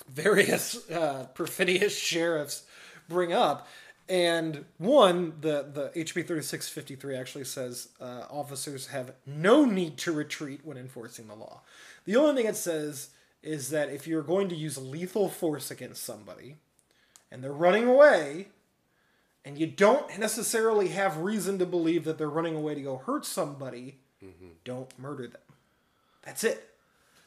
various 0.10 0.90
uh, 0.90 1.28
perfidious 1.34 1.98
sheriffs 1.98 2.64
bring 3.08 3.34
up. 3.34 3.68
And 4.10 4.66
one, 4.78 5.34
the, 5.42 5.66
the 5.74 5.92
HB 5.96 6.28
3653 6.28 7.16
actually 7.16 7.46
says 7.46 7.90
uh, 8.02 8.26
officers 8.30 8.88
have 8.88 9.14
no 9.26 9.66
need 9.66 9.98
to 10.00 10.12
retreat 10.12 10.62
when 10.64 10.78
enforcing 10.78 11.28
the 11.28 11.36
law. 11.36 11.62
The 12.06 12.16
only 12.18 12.36
thing 12.42 12.50
it 12.50 12.58
says 12.58 13.10
is 13.44 13.70
that 13.70 13.89
if 13.89 14.08
you're 14.08 14.24
going 14.24 14.50
to 14.50 14.56
use 14.56 14.78
lethal 14.78 15.30
force 15.30 15.70
against 15.70 16.04
somebody 16.04 16.56
and 17.30 17.44
they're 17.44 17.52
running 17.52 17.88
away, 17.88 18.48
and 19.46 19.58
you 19.58 19.68
don't 19.68 20.18
necessarily 20.18 20.89
have 20.89 21.18
reason 21.18 21.60
to 21.60 21.66
believe 21.66 22.06
that 22.06 22.18
they're 22.18 22.30
running 22.30 22.56
away 22.56 22.76
to 22.76 22.82
go 22.82 22.98
hurt 22.98 23.26
somebody, 23.26 23.98
mm-hmm. 24.24 24.48
don't 24.64 24.98
murder 24.98 25.28
them. 25.28 25.41
That's 26.24 26.44
it. 26.44 26.70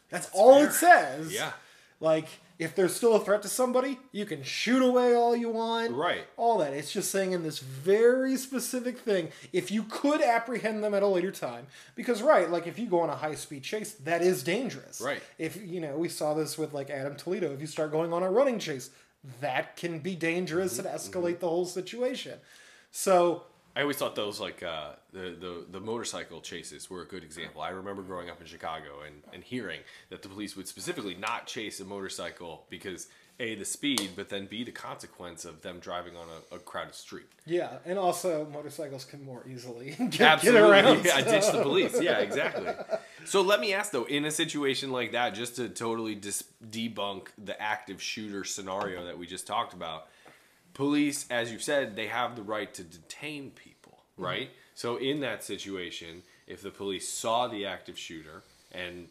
That's, 0.08 0.30
all 0.32 0.62
it 0.62 0.72
says. 0.72 1.34
Yeah. 1.34 1.52
Like, 2.00 2.28
if 2.58 2.74
there's 2.74 2.94
still 2.94 3.14
a 3.14 3.20
threat 3.20 3.42
to 3.42 3.48
somebody, 3.48 3.98
you 4.12 4.24
can 4.24 4.42
shoot 4.42 4.82
away 4.82 5.14
all 5.14 5.36
you 5.36 5.50
want. 5.50 5.92
Right. 5.92 6.26
All 6.36 6.58
that. 6.58 6.72
It's 6.72 6.92
just 6.92 7.10
saying 7.10 7.32
in 7.32 7.42
this 7.42 7.58
very 7.58 8.36
specific 8.36 8.98
thing, 8.98 9.28
if 9.52 9.70
you 9.70 9.82
could 9.84 10.22
apprehend 10.22 10.82
them 10.82 10.94
at 10.94 11.02
a 11.02 11.06
later 11.06 11.30
time, 11.30 11.66
because, 11.94 12.22
right, 12.22 12.50
like 12.50 12.66
if 12.66 12.78
you 12.78 12.86
go 12.86 13.00
on 13.00 13.10
a 13.10 13.16
high 13.16 13.34
speed 13.34 13.62
chase, 13.62 13.92
that 14.04 14.22
is 14.22 14.42
dangerous. 14.42 15.00
Right. 15.00 15.22
If, 15.38 15.56
you 15.62 15.80
know, 15.80 15.96
we 15.96 16.08
saw 16.08 16.34
this 16.34 16.56
with 16.56 16.72
like 16.72 16.90
Adam 16.90 17.16
Toledo, 17.16 17.52
if 17.52 17.60
you 17.60 17.66
start 17.66 17.92
going 17.92 18.12
on 18.12 18.22
a 18.22 18.30
running 18.30 18.58
chase, 18.58 18.90
that 19.40 19.76
can 19.76 19.98
be 19.98 20.14
dangerous 20.14 20.78
and 20.78 20.86
mm-hmm. 20.86 20.96
escalate 20.96 21.32
mm-hmm. 21.32 21.40
the 21.40 21.48
whole 21.48 21.66
situation. 21.66 22.38
So, 22.90 23.44
I 23.76 23.82
always 23.82 23.98
thought 23.98 24.14
those 24.16 24.40
like 24.40 24.62
uh, 24.62 24.92
the, 25.12 25.36
the 25.38 25.66
the 25.70 25.80
motorcycle 25.80 26.40
chases 26.40 26.88
were 26.88 27.02
a 27.02 27.06
good 27.06 27.22
example. 27.22 27.60
I 27.60 27.68
remember 27.68 28.02
growing 28.02 28.30
up 28.30 28.40
in 28.40 28.46
Chicago 28.46 29.02
and, 29.06 29.22
and 29.34 29.44
hearing 29.44 29.80
that 30.08 30.22
the 30.22 30.28
police 30.30 30.56
would 30.56 30.66
specifically 30.66 31.14
not 31.14 31.46
chase 31.46 31.78
a 31.80 31.84
motorcycle 31.84 32.64
because 32.70 33.08
a 33.38 33.54
the 33.54 33.66
speed, 33.66 34.12
but 34.16 34.30
then 34.30 34.46
b 34.46 34.64
the 34.64 34.72
consequence 34.72 35.44
of 35.44 35.60
them 35.60 35.78
driving 35.78 36.16
on 36.16 36.26
a, 36.50 36.56
a 36.56 36.58
crowded 36.58 36.94
street. 36.94 37.26
yeah, 37.44 37.76
and 37.84 37.98
also 37.98 38.46
motorcycles 38.50 39.04
can 39.04 39.22
more 39.22 39.44
easily 39.46 39.90
get, 40.10 40.22
Absolutely, 40.22 40.60
get 40.60 40.70
around. 40.70 41.04
yeah, 41.04 41.20
ditch 41.20 41.52
the 41.52 41.60
police. 41.62 42.00
Yeah, 42.00 42.18
exactly. 42.28 42.72
So 43.26 43.42
let 43.42 43.60
me 43.60 43.74
ask 43.74 43.92
though, 43.92 44.04
in 44.04 44.24
a 44.24 44.30
situation 44.30 44.90
like 44.90 45.12
that, 45.12 45.34
just 45.34 45.56
to 45.56 45.68
totally 45.68 46.14
dis- 46.14 46.44
debunk 46.70 47.26
the 47.36 47.60
active 47.60 48.00
shooter 48.00 48.42
scenario 48.42 49.04
that 49.04 49.18
we 49.18 49.26
just 49.26 49.46
talked 49.46 49.74
about, 49.74 50.06
police, 50.76 51.26
as 51.30 51.50
you 51.50 51.58
said, 51.58 51.96
they 51.96 52.06
have 52.08 52.36
the 52.36 52.42
right 52.42 52.72
to 52.74 52.82
detain 52.84 53.50
people, 53.50 53.74
Mm-hmm. 54.14 54.24
right? 54.24 54.50
So 54.74 54.96
in 54.96 55.20
that 55.20 55.42
situation, 55.42 56.22
if 56.46 56.60
the 56.62 56.70
police 56.70 57.08
saw 57.08 57.48
the 57.48 57.66
active 57.66 57.98
shooter 57.98 58.42
and 58.72 59.08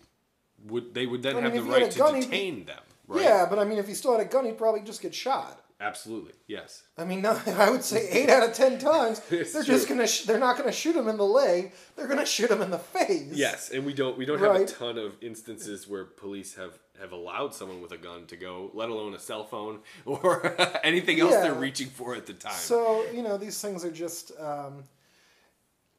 would 0.68 0.93
they 0.93 1.05
would 1.05 1.22
then 1.24 1.36
I 1.38 1.41
mean, 1.41 1.43
have 1.45 1.53
the 1.53 1.59
if 1.59 1.66
he 1.66 1.72
had 1.74 1.82
right 1.84 1.91
to 1.91 1.97
gun, 1.99 2.16
he- 2.16 2.22
detain 2.22 2.66
them, 2.66 2.84
right? 3.07 3.22
Yeah, 3.24 3.45
but 3.49 3.59
I 3.59 3.66
mean, 3.66 3.78
if 3.80 3.88
he 3.88 3.93
still 3.95 4.11
had 4.18 4.22
a 4.26 4.30
gun, 4.30 4.45
he'd 4.45 4.57
probably 4.57 4.82
just 4.82 5.01
get 5.01 5.13
shot. 5.13 5.59
Absolutely, 5.82 6.32
yes. 6.47 6.84
I 6.97 7.03
mean, 7.03 7.21
no, 7.21 7.38
I 7.47 7.69
would 7.69 7.84
say 7.84 8.07
eight 8.09 8.30
out 8.30 8.47
of 8.47 8.55
ten 8.55 8.80
times 8.80 9.19
they're 9.30 9.43
just 9.63 9.89
gonna 9.89 10.07
sh- 10.07 10.23
they're 10.23 10.39
not 10.39 10.57
gonna 10.57 10.71
shoot 10.71 10.95
him 10.95 11.07
in 11.09 11.17
the 11.17 11.26
leg. 11.26 11.73
They're 11.95 12.07
gonna 12.07 12.26
shoot 12.26 12.49
him 12.49 12.61
in 12.61 12.71
the 12.71 12.80
face. 12.80 13.34
Yes, 13.34 13.69
and 13.71 13.86
we 13.86 13.93
don't 13.93 14.17
we 14.17 14.26
don't 14.26 14.39
have 14.39 14.55
a 14.55 14.65
ton 14.65 14.97
of 14.97 15.15
instances 15.21 15.86
where 15.88 16.05
police 16.05 16.55
have 16.55 16.80
have 17.01 17.11
allowed 17.11 17.53
someone 17.53 17.82
with 17.82 17.91
a 17.91 17.97
gun 17.97 18.26
to 18.28 18.38
go, 18.38 18.71
let 18.73 18.88
alone 18.88 19.13
a 19.15 19.19
cell 19.19 19.43
phone 19.43 19.80
or 20.05 20.55
anything 20.82 21.19
else 21.19 21.34
they're 21.34 21.53
reaching 21.53 21.88
for 21.88 22.15
at 22.15 22.26
the 22.26 22.34
time. 22.34 22.53
So 22.53 23.05
you 23.13 23.21
know 23.21 23.38
these 23.38 23.59
things 23.61 23.84
are 23.84 23.91
just, 23.91 24.32
um, 24.39 24.86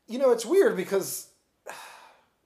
you 0.08 0.18
know, 0.18 0.30
it's 0.30 0.46
weird 0.46 0.74
because 0.74 1.28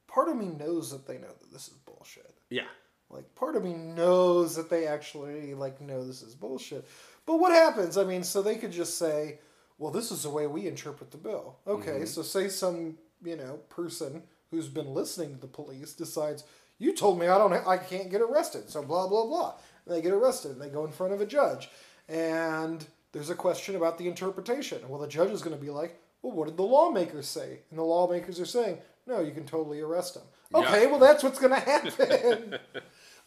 part 0.08 0.28
of 0.28 0.36
me 0.36 0.46
knows 0.46 0.90
that 0.90 1.06
they 1.06 1.14
know 1.18 1.28
that 1.28 1.52
this 1.52 1.68
is 1.68 1.74
bullshit. 1.74 2.34
yeah, 2.50 2.64
Like 3.08 3.32
part 3.36 3.54
of 3.54 3.62
me 3.62 3.72
knows 3.74 4.56
that 4.56 4.68
they 4.68 4.86
actually 4.88 5.54
like 5.54 5.80
know 5.80 6.04
this 6.04 6.22
is 6.22 6.34
bullshit. 6.34 6.84
But 7.30 7.38
what 7.38 7.52
happens? 7.52 7.96
I 7.96 8.02
mean, 8.02 8.24
so 8.24 8.42
they 8.42 8.56
could 8.56 8.72
just 8.72 8.98
say, 8.98 9.38
"Well, 9.78 9.92
this 9.92 10.10
is 10.10 10.24
the 10.24 10.30
way 10.30 10.48
we 10.48 10.66
interpret 10.66 11.12
the 11.12 11.16
bill." 11.16 11.60
Okay, 11.64 11.92
mm-hmm. 11.92 12.04
so 12.06 12.22
say 12.22 12.48
some 12.48 12.98
you 13.22 13.36
know 13.36 13.60
person 13.68 14.24
who's 14.50 14.66
been 14.66 14.92
listening 14.92 15.34
to 15.36 15.40
the 15.40 15.46
police 15.46 15.92
decides, 15.92 16.42
"You 16.78 16.92
told 16.92 17.20
me 17.20 17.28
I 17.28 17.38
don't, 17.38 17.52
I 17.52 17.76
can't 17.76 18.10
get 18.10 18.20
arrested," 18.20 18.68
so 18.68 18.82
blah 18.82 19.06
blah 19.06 19.26
blah. 19.26 19.54
And 19.86 19.94
they 19.94 20.02
get 20.02 20.12
arrested 20.12 20.50
and 20.50 20.60
they 20.60 20.70
go 20.70 20.84
in 20.84 20.90
front 20.90 21.12
of 21.12 21.20
a 21.20 21.24
judge, 21.24 21.70
and 22.08 22.84
there's 23.12 23.30
a 23.30 23.36
question 23.36 23.76
about 23.76 23.96
the 23.96 24.08
interpretation. 24.08 24.88
Well, 24.88 25.00
the 25.00 25.06
judge 25.06 25.30
is 25.30 25.40
going 25.40 25.56
to 25.56 25.64
be 25.64 25.70
like, 25.70 26.00
"Well, 26.22 26.32
what 26.32 26.48
did 26.48 26.56
the 26.56 26.64
lawmakers 26.64 27.28
say?" 27.28 27.60
And 27.70 27.78
the 27.78 27.84
lawmakers 27.84 28.40
are 28.40 28.44
saying, 28.44 28.78
"No, 29.06 29.20
you 29.20 29.30
can 29.30 29.46
totally 29.46 29.78
arrest 29.78 30.16
him." 30.16 30.24
Okay, 30.52 30.88
well 30.88 30.98
that's 30.98 31.22
what's 31.22 31.38
going 31.38 31.54
to 31.54 31.60
happen. 31.60 32.58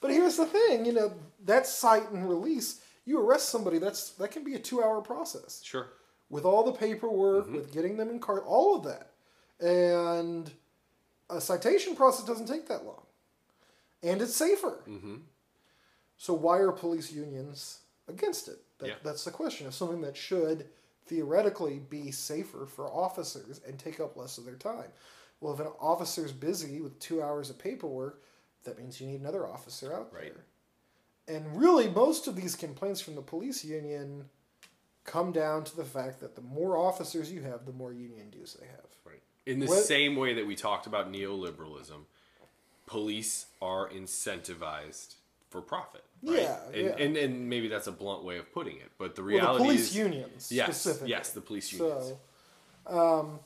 But 0.04 0.12
here's 0.12 0.36
the 0.36 0.46
thing, 0.46 0.86
you 0.86 0.92
know, 0.92 1.14
that 1.46 1.66
cite 1.66 2.12
and 2.12 2.28
release, 2.28 2.82
you 3.06 3.20
arrest 3.20 3.50
somebody, 3.50 3.78
that's 3.80 4.12
that 4.12 4.32
can 4.32 4.44
be 4.44 4.54
a 4.56 4.60
two 4.60 4.82
hour 4.84 5.02
process. 5.02 5.62
sure. 5.64 5.88
With 6.30 6.46
all 6.46 6.64
the 6.64 6.72
paperwork, 6.72 7.46
Mm-hmm. 7.46 7.56
with 7.56 7.72
getting 7.74 7.98
them 7.98 8.10
in 8.10 8.20
car 8.20 8.42
all 8.42 8.76
of 8.78 8.84
that. 8.86 9.12
And 9.60 10.52
a 11.30 11.40
citation 11.40 11.96
process 11.96 12.26
doesn't 12.26 12.48
take 12.48 12.68
that 12.68 12.86
long. 12.86 13.04
And 14.02 14.22
it's 14.22 14.36
safer. 14.36 14.84
Mm-hmm. 14.88 15.16
So 16.18 16.34
why 16.34 16.58
are 16.60 16.72
police 16.72 17.12
unions 17.12 17.80
against 18.08 18.48
it? 18.48 18.60
That, 18.80 18.88
Yeah. 18.88 18.96
That's 19.04 19.24
the 19.26 19.32
question. 19.32 19.68
Of 19.68 19.74
something 19.74 20.02
that 20.02 20.18
should 20.18 20.68
theoretically 21.06 21.80
be 21.90 22.12
safer 22.12 22.66
for 22.66 22.88
officers 22.88 23.62
and 23.68 23.78
take 23.78 24.00
up 24.00 24.16
less 24.18 24.38
of 24.38 24.46
their 24.46 24.56
time. 24.56 24.88
Well, 25.42 25.54
if 25.54 25.60
an 25.60 25.68
officer's 25.80 26.32
busy 26.32 26.80
with 26.82 26.98
two 27.00 27.22
hours 27.22 27.50
of 27.50 27.60
paperwork, 27.60 28.24
that 28.64 28.78
means 28.80 29.00
you 29.02 29.08
need 29.08 29.20
another 29.20 29.46
officer 29.46 29.94
out 29.94 30.12
Right. 30.14 30.34
there. 30.34 30.46
And 31.28 31.58
really, 31.60 31.90
most 31.90 32.28
of 32.28 32.36
these 32.36 32.56
complaints 32.56 33.00
from 33.00 33.16
the 33.16 33.22
police 33.22 33.64
union 33.64 34.26
come 35.06 35.32
down 35.32 35.64
to 35.66 35.76
the 35.76 35.86
fact 35.86 36.20
that 36.22 36.36
the 36.36 36.42
more 36.42 36.78
officers 36.78 37.32
you 37.32 37.42
have, 37.42 37.66
the 37.66 37.74
more 37.74 37.94
union 37.94 38.30
dues 38.30 38.58
they 38.60 38.68
have. 38.68 38.86
Right. 39.06 39.22
In 39.46 39.60
the 39.60 39.68
What- 39.68 39.84
same 39.84 40.16
way 40.16 40.34
that 40.34 40.46
we 40.46 40.56
talked 40.56 40.88
about 40.88 41.12
neoliberalism, 41.12 42.06
police 42.86 43.48
are 43.62 43.90
incentivized 43.90 45.16
for 45.50 45.62
profit. 45.62 46.04
Right? 46.22 46.42
Yeah, 46.42 46.60
and, 46.68 46.76
yeah. 46.76 46.96
And, 46.98 47.18
and 47.18 47.50
maybe 47.50 47.68
that's 47.68 47.88
a 47.88 47.92
blunt 47.92 48.24
way 48.24 48.38
of 48.38 48.52
putting 48.54 48.78
it, 48.78 48.92
but 48.98 49.16
the 49.16 49.22
Well, 49.22 49.28
the 49.28 49.36
reality 49.36 49.64
police 49.66 49.90
is 49.90 49.96
unions 49.96 50.52
yes, 50.52 51.04
yes, 51.06 51.32
the 51.32 51.42
police 51.42 51.72
unions. 51.72 52.14
So, 52.88 53.20
um, 53.20 53.40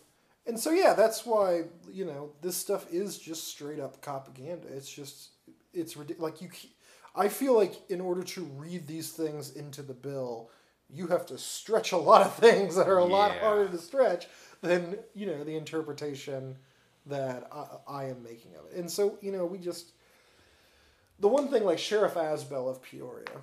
and 0.45 0.59
so 0.59 0.71
yeah, 0.71 0.93
that's 0.93 1.25
why 1.25 1.63
you 1.91 2.05
know 2.05 2.31
this 2.41 2.55
stuff 2.55 2.85
is 2.91 3.17
just 3.17 3.47
straight 3.47 3.79
up 3.79 3.99
propaganda. 4.01 4.67
It's 4.69 4.89
just 4.89 5.29
it's 5.73 5.97
like 6.17 6.41
you. 6.41 6.49
I 7.17 7.29
feel 7.29 7.55
like 7.55 7.73
in 7.89 7.99
order 7.99 8.23
to 8.23 8.43
read 8.43 8.87
these 8.87 9.11
things 9.11 9.55
into 9.55 9.81
the 9.81 9.93
bill, 9.93 10.49
you 10.89 11.07
have 11.07 11.25
to 11.27 11.37
stretch 11.37 11.91
a 11.91 11.97
lot 11.97 12.21
of 12.21 12.33
things 12.47 12.75
that 12.75 12.87
are 12.87 12.99
a 12.99 13.05
lot 13.05 13.31
harder 13.39 13.67
to 13.69 13.77
stretch 13.77 14.27
than 14.61 14.97
you 15.13 15.25
know 15.25 15.43
the 15.43 15.55
interpretation 15.55 16.55
that 17.05 17.49
I, 17.51 17.65
I 17.87 18.03
am 18.05 18.23
making 18.23 18.51
of 18.55 18.71
it. 18.71 18.77
And 18.77 18.89
so 18.89 19.17
you 19.21 19.31
know 19.31 19.45
we 19.45 19.57
just 19.57 19.91
the 21.19 21.27
one 21.27 21.49
thing 21.49 21.63
like 21.63 21.79
Sheriff 21.79 22.13
Asbell 22.13 22.69
of 22.69 22.81
Peoria 22.81 23.41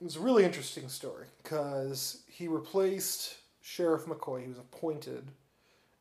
it 0.00 0.04
was 0.04 0.16
a 0.16 0.20
really 0.20 0.44
interesting 0.44 0.88
story 0.88 1.26
because 1.42 2.22
he 2.26 2.48
replaced 2.48 3.36
Sheriff 3.60 4.06
McCoy. 4.06 4.42
He 4.42 4.48
was 4.48 4.58
appointed, 4.58 5.30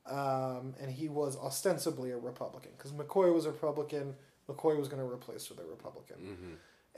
um, 0.05 0.73
and 0.79 0.89
he 0.89 1.09
was 1.09 1.37
ostensibly 1.37 2.11
a 2.11 2.17
Republican 2.17 2.71
because 2.77 2.93
McCoy 2.93 3.33
was 3.33 3.45
a 3.45 3.51
Republican. 3.51 4.15
McCoy 4.49 4.77
was 4.79 4.87
going 4.87 5.05
to 5.05 5.13
replace 5.13 5.49
with 5.49 5.59
a 5.59 5.65
Republican. 5.65 6.15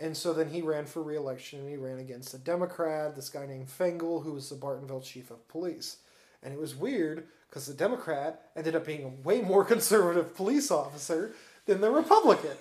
And 0.01 0.17
so 0.17 0.33
then 0.33 0.49
he 0.49 0.63
ran 0.63 0.87
for 0.87 1.03
reelection 1.03 1.59
and 1.59 1.69
he 1.69 1.77
ran 1.77 1.99
against 1.99 2.33
a 2.33 2.39
Democrat, 2.39 3.15
this 3.15 3.29
guy 3.29 3.45
named 3.45 3.69
Fengel, 3.69 4.21
who 4.23 4.33
was 4.33 4.49
the 4.49 4.55
Bartonville 4.55 5.03
chief 5.03 5.29
of 5.29 5.47
police. 5.47 5.97
And 6.41 6.51
it 6.51 6.59
was 6.59 6.75
weird 6.75 7.27
because 7.47 7.67
the 7.67 7.75
Democrat 7.75 8.49
ended 8.55 8.75
up 8.75 8.83
being 8.83 9.03
a 9.03 9.27
way 9.27 9.41
more 9.41 9.63
conservative 9.75 10.35
police 10.35 10.71
officer 10.71 11.33
than 11.67 11.81
the 11.81 11.91
Republican. 11.91 12.57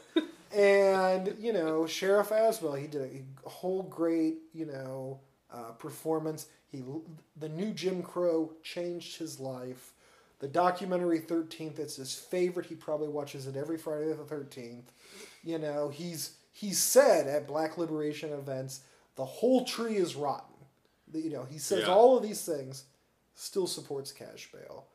and, 0.55 1.35
you 1.39 1.55
know, 1.55 1.87
Sheriff 1.87 2.29
Asbell, 2.29 2.79
he 2.79 2.87
did 2.87 3.25
a 3.47 3.49
whole 3.49 3.85
great, 3.85 4.37
you 4.53 4.67
know, 4.67 5.21
uh, 5.51 5.73
performance. 5.79 6.47
He 6.71 6.83
The 7.39 7.49
new 7.49 7.73
Jim 7.73 8.03
Crow 8.03 8.53
changed 8.63 9.17
his 9.17 9.41
life. 9.41 9.93
The 10.41 10.49
documentary 10.49 11.21
13th, 11.21 11.79
it's 11.79 11.97
his 11.97 12.15
favorite. 12.15 12.67
He 12.67 12.75
probably 12.75 13.09
watches 13.09 13.47
it 13.47 13.57
every 13.57 13.79
Friday 13.79 14.13
the 14.13 14.25
13th. 14.25 14.85
You 15.43 15.59
know, 15.59 15.89
he's 15.89 16.33
he 16.53 16.73
said 16.73 17.27
at 17.27 17.47
Black 17.47 17.79
Liberation 17.79 18.33
events, 18.33 18.81
the 19.17 19.25
whole 19.25 19.65
tree 19.65 19.97
is 19.97 20.15
rotten. 20.17 20.47
You 21.13 21.31
know, 21.31 21.45
he 21.45 21.59
says 21.59 21.81
Yeah. 21.81 21.95
all 21.95 22.17
of 22.17 22.23
these 22.23 22.43
things, 22.43 22.85
still 23.35 23.67
supports 23.67 24.13
cash 24.13 24.51
bail. 24.53 24.87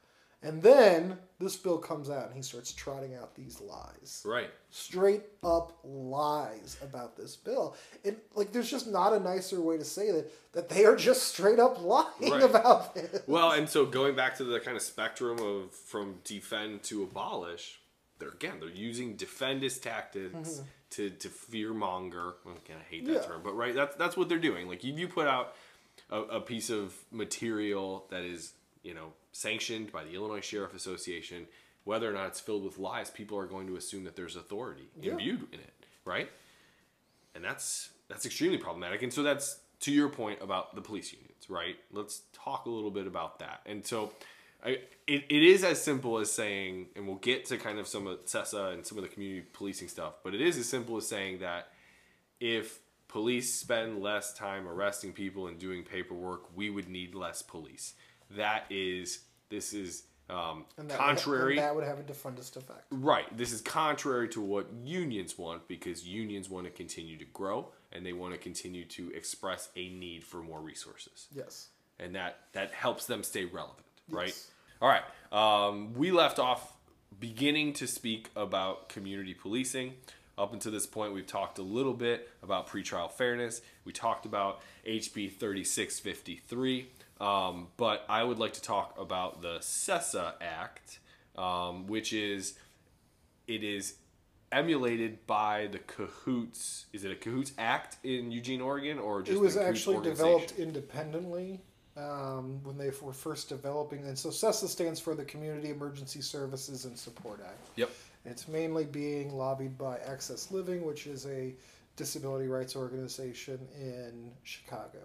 And 0.41 0.61
then 0.61 1.17
this 1.39 1.55
bill 1.55 1.79
comes 1.79 2.07
out 2.07 2.27
and 2.27 2.35
he 2.35 2.43
starts 2.43 2.71
trotting 2.71 3.15
out 3.15 3.33
these 3.33 3.59
lies. 3.59 4.21
Right. 4.23 4.51
Straight 4.69 5.23
up 5.43 5.79
lies 5.83 6.77
about 6.83 7.17
this 7.17 7.35
bill. 7.35 7.75
And 8.03 8.17
like 8.35 8.51
there's 8.51 8.69
just 8.69 8.85
not 8.87 9.13
a 9.13 9.19
nicer 9.19 9.59
way 9.59 9.77
to 9.77 9.83
say 9.83 10.11
that 10.11 10.31
that 10.53 10.69
they 10.69 10.85
are 10.85 10.95
just 10.95 11.23
straight 11.23 11.57
up 11.59 11.81
lying 11.81 12.31
Right. 12.31 12.43
about 12.43 12.93
this. 12.93 13.23
Well, 13.27 13.51
and 13.53 13.67
so 13.67 13.85
going 13.87 14.15
back 14.15 14.35
to 14.37 14.43
the 14.43 14.59
kind 14.59 14.77
of 14.77 14.83
spectrum 14.83 15.39
of 15.39 15.71
from 15.71 16.19
defend 16.23 16.83
to 16.83 17.01
abolish, 17.01 17.79
they're 18.19 18.29
again 18.29 18.59
they're 18.59 18.69
using 18.69 19.15
defendist 19.15 19.81
tactics 19.83 20.35
mm-hmm. 20.35 20.67
To 20.95 21.09
to 21.09 21.29
fear 21.29 21.73
monger. 21.73 22.33
Again, 22.45 22.77
I 22.79 22.89
hate 22.89 23.05
that. 23.05 23.13
Yeah. 23.13 23.21
term, 23.21 23.41
but 23.43 23.53
right, 23.55 23.73
that's 23.73 23.95
that's 23.95 24.15
what 24.17 24.29
they're 24.29 24.37
doing. 24.39 24.67
Like 24.67 24.83
if 24.83 24.97
you 24.99 25.07
put 25.07 25.27
out 25.27 25.55
a, 26.09 26.19
a 26.21 26.41
piece 26.41 26.69
of 26.69 26.93
material 27.11 28.05
that 28.09 28.23
is 28.23 28.53
you 28.83 28.93
know 28.93 29.13
sanctioned 29.31 29.91
by 29.91 30.03
the 30.03 30.13
Illinois 30.15 30.41
Sheriff 30.41 30.73
Association, 30.73 31.47
whether 31.83 32.09
or 32.09 32.13
not 32.13 32.27
it's 32.27 32.39
filled 32.39 32.63
with 32.63 32.77
lies, 32.77 33.09
people 33.09 33.37
are 33.37 33.47
going 33.47 33.67
to 33.67 33.75
assume 33.75 34.03
that 34.05 34.15
there's 34.15 34.35
authority 34.35 34.87
Yeah. 35.01 35.11
imbued 35.13 35.47
in 35.51 35.59
it, 35.59 35.73
right? 36.05 36.29
and 37.33 37.43
that's 37.43 37.89
that's 38.07 38.25
extremely 38.25 38.57
problematic 38.57 39.03
and 39.03 39.11
so 39.11 39.21
that's 39.21 39.59
to 39.81 39.91
your 39.91 40.07
point 40.07 40.41
about 40.41 40.73
the 40.73 40.79
police 40.79 41.11
unions 41.11 41.49
right 41.49 41.75
let's 41.91 42.21
talk 42.31 42.65
a 42.65 42.69
little 42.69 42.89
bit 42.91 43.07
about 43.07 43.39
that 43.39 43.59
and 43.65 43.85
so 43.85 44.09
I, 44.65 44.69
it, 45.07 45.23
it 45.29 45.43
is 45.43 45.63
as 45.63 45.81
simple 45.81 46.17
as 46.17 46.31
saying 46.31 46.87
and 46.95 47.07
we'll 47.07 47.17
get 47.17 47.45
to 47.45 47.57
kind 47.57 47.77
of 47.77 47.87
some 47.87 48.07
of 48.07 48.25
CESA 48.25 48.73
and 48.73 48.85
some 48.85 48.97
of 48.97 49.03
the 49.03 49.09
community 49.09 49.45
policing 49.53 49.87
stuff 49.87 50.15
but 50.23 50.33
it 50.33 50.41
is 50.41 50.57
as 50.57 50.67
simple 50.67 50.97
as 50.97 51.07
saying 51.07 51.39
that 51.39 51.69
if 52.39 52.79
police 53.07 53.53
spend 53.53 54.01
less 54.01 54.33
time 54.33 54.67
arresting 54.67 55.13
people 55.13 55.47
and 55.47 55.59
doing 55.59 55.83
paperwork 55.83 56.55
we 56.55 56.69
would 56.69 56.89
need 56.89 57.13
less 57.13 57.41
police 57.41 57.93
that 58.31 58.65
is 58.69 59.19
this 59.49 59.73
is 59.73 60.03
um, 60.29 60.65
And 60.77 60.89
that 60.89 60.97
contrary 60.97 61.43
Would, 61.43 61.49
and 61.59 61.59
that 61.59 61.75
would 61.75 61.83
have 61.83 61.99
a 61.99 62.03
defundist 62.03 62.55
effect. 62.55 62.85
Right. 62.89 63.25
This 63.37 63.51
is 63.51 63.61
contrary 63.61 64.27
to 64.29 64.41
what 64.41 64.67
unions 64.83 65.37
want 65.37 65.67
because 65.67 66.05
unions 66.05 66.49
want 66.49 66.65
to 66.65 66.71
continue 66.71 67.17
to 67.17 67.25
grow 67.25 67.69
and 67.91 68.05
they 68.05 68.13
want 68.13 68.33
to 68.33 68.39
continue 68.39 68.85
to 68.85 69.11
express 69.11 69.69
a 69.75 69.89
need 69.89 70.23
for 70.23 70.41
more 70.41 70.61
resources. 70.61 71.27
Yes. 71.31 71.67
And 71.99 72.15
that 72.15 72.39
that 72.53 72.71
helps 72.71 73.05
them 73.05 73.23
stay 73.23 73.45
relevant, 73.45 73.85
right? 74.09 74.35
All 74.81 74.89
right. 74.89 75.03
Um, 75.31 75.93
we 75.93 76.11
left 76.11 76.39
off 76.39 76.73
beginning 77.19 77.73
to 77.73 77.87
speak 77.87 78.29
about 78.35 78.89
community 78.89 79.33
policing. 79.33 79.93
Up 80.37 80.51
until 80.51 80.71
this 80.71 80.85
point, 80.85 81.13
we've 81.13 81.25
talked 81.25 81.59
a 81.59 81.63
little 81.63 81.93
bit 81.93 82.29
about 82.43 82.67
pretrial 82.67 83.09
fairness. 83.09 83.61
We 83.85 83.93
talked 83.93 84.25
about 84.25 84.59
HB 84.85 85.37
3653. 85.37 86.87
Um, 87.21 87.67
but 87.77 88.03
I 88.09 88.23
would 88.23 88.37
like 88.37 88.53
to 88.53 88.61
talk 88.61 88.95
about 88.99 89.41
the 89.41 89.59
CESA 89.59 90.33
Act, 90.41 90.99
um, 91.37 91.87
which 91.87 92.11
is 92.11 92.55
it 93.47 93.63
is 93.63 93.95
emulated 94.51 95.25
by 95.25 95.69
the 95.71 95.79
Cahoots. 95.79 96.87
Is 96.91 97.05
it 97.05 97.11
a 97.11 97.15
Cahoots 97.15 97.53
Act 97.57 97.97
in 98.03 98.31
Eugene, 98.31 98.59
Oregon, 98.59 98.99
or 98.99 99.21
just 99.21 99.37
it 99.37 99.39
was 99.39 99.55
actually 99.55 100.03
developed 100.03 100.53
independently 100.57 101.61
um, 101.97 102.61
when 102.63 102.77
they 102.77 102.91
were 103.01 103.13
first 103.13 103.49
developing. 103.49 103.99
And 104.05 104.17
so 104.17 104.29
CESA 104.29 104.67
stands 104.67 104.99
for 104.99 105.15
the 105.15 105.25
Community 105.25 105.69
Emergency 105.69 106.21
Services 106.21 106.85
and 106.85 106.97
Support 106.97 107.41
Act. 107.45 107.69
Yep. 107.75 107.91
It's 108.25 108.47
mainly 108.47 108.85
being 108.85 109.35
lobbied 109.35 109.77
by 109.77 109.97
Access 109.99 110.51
Living, 110.51 110.85
which 110.85 111.07
is 111.07 111.25
a 111.27 111.53
disability 111.95 112.47
rights 112.47 112.75
organization 112.75 113.59
in 113.79 114.31
Chicago. 114.43 114.99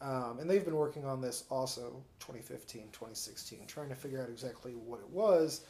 Um, 0.00 0.38
and 0.40 0.48
they've 0.48 0.64
been 0.64 0.76
working 0.76 1.04
on 1.04 1.20
this 1.20 1.44
also 1.50 2.02
2015, 2.20 2.82
2016, 2.92 3.60
trying 3.66 3.88
to 3.88 3.94
figure 3.94 4.22
out 4.22 4.28
exactly 4.28 4.72
what 4.72 5.00
it 5.00 5.08
was. 5.08 5.62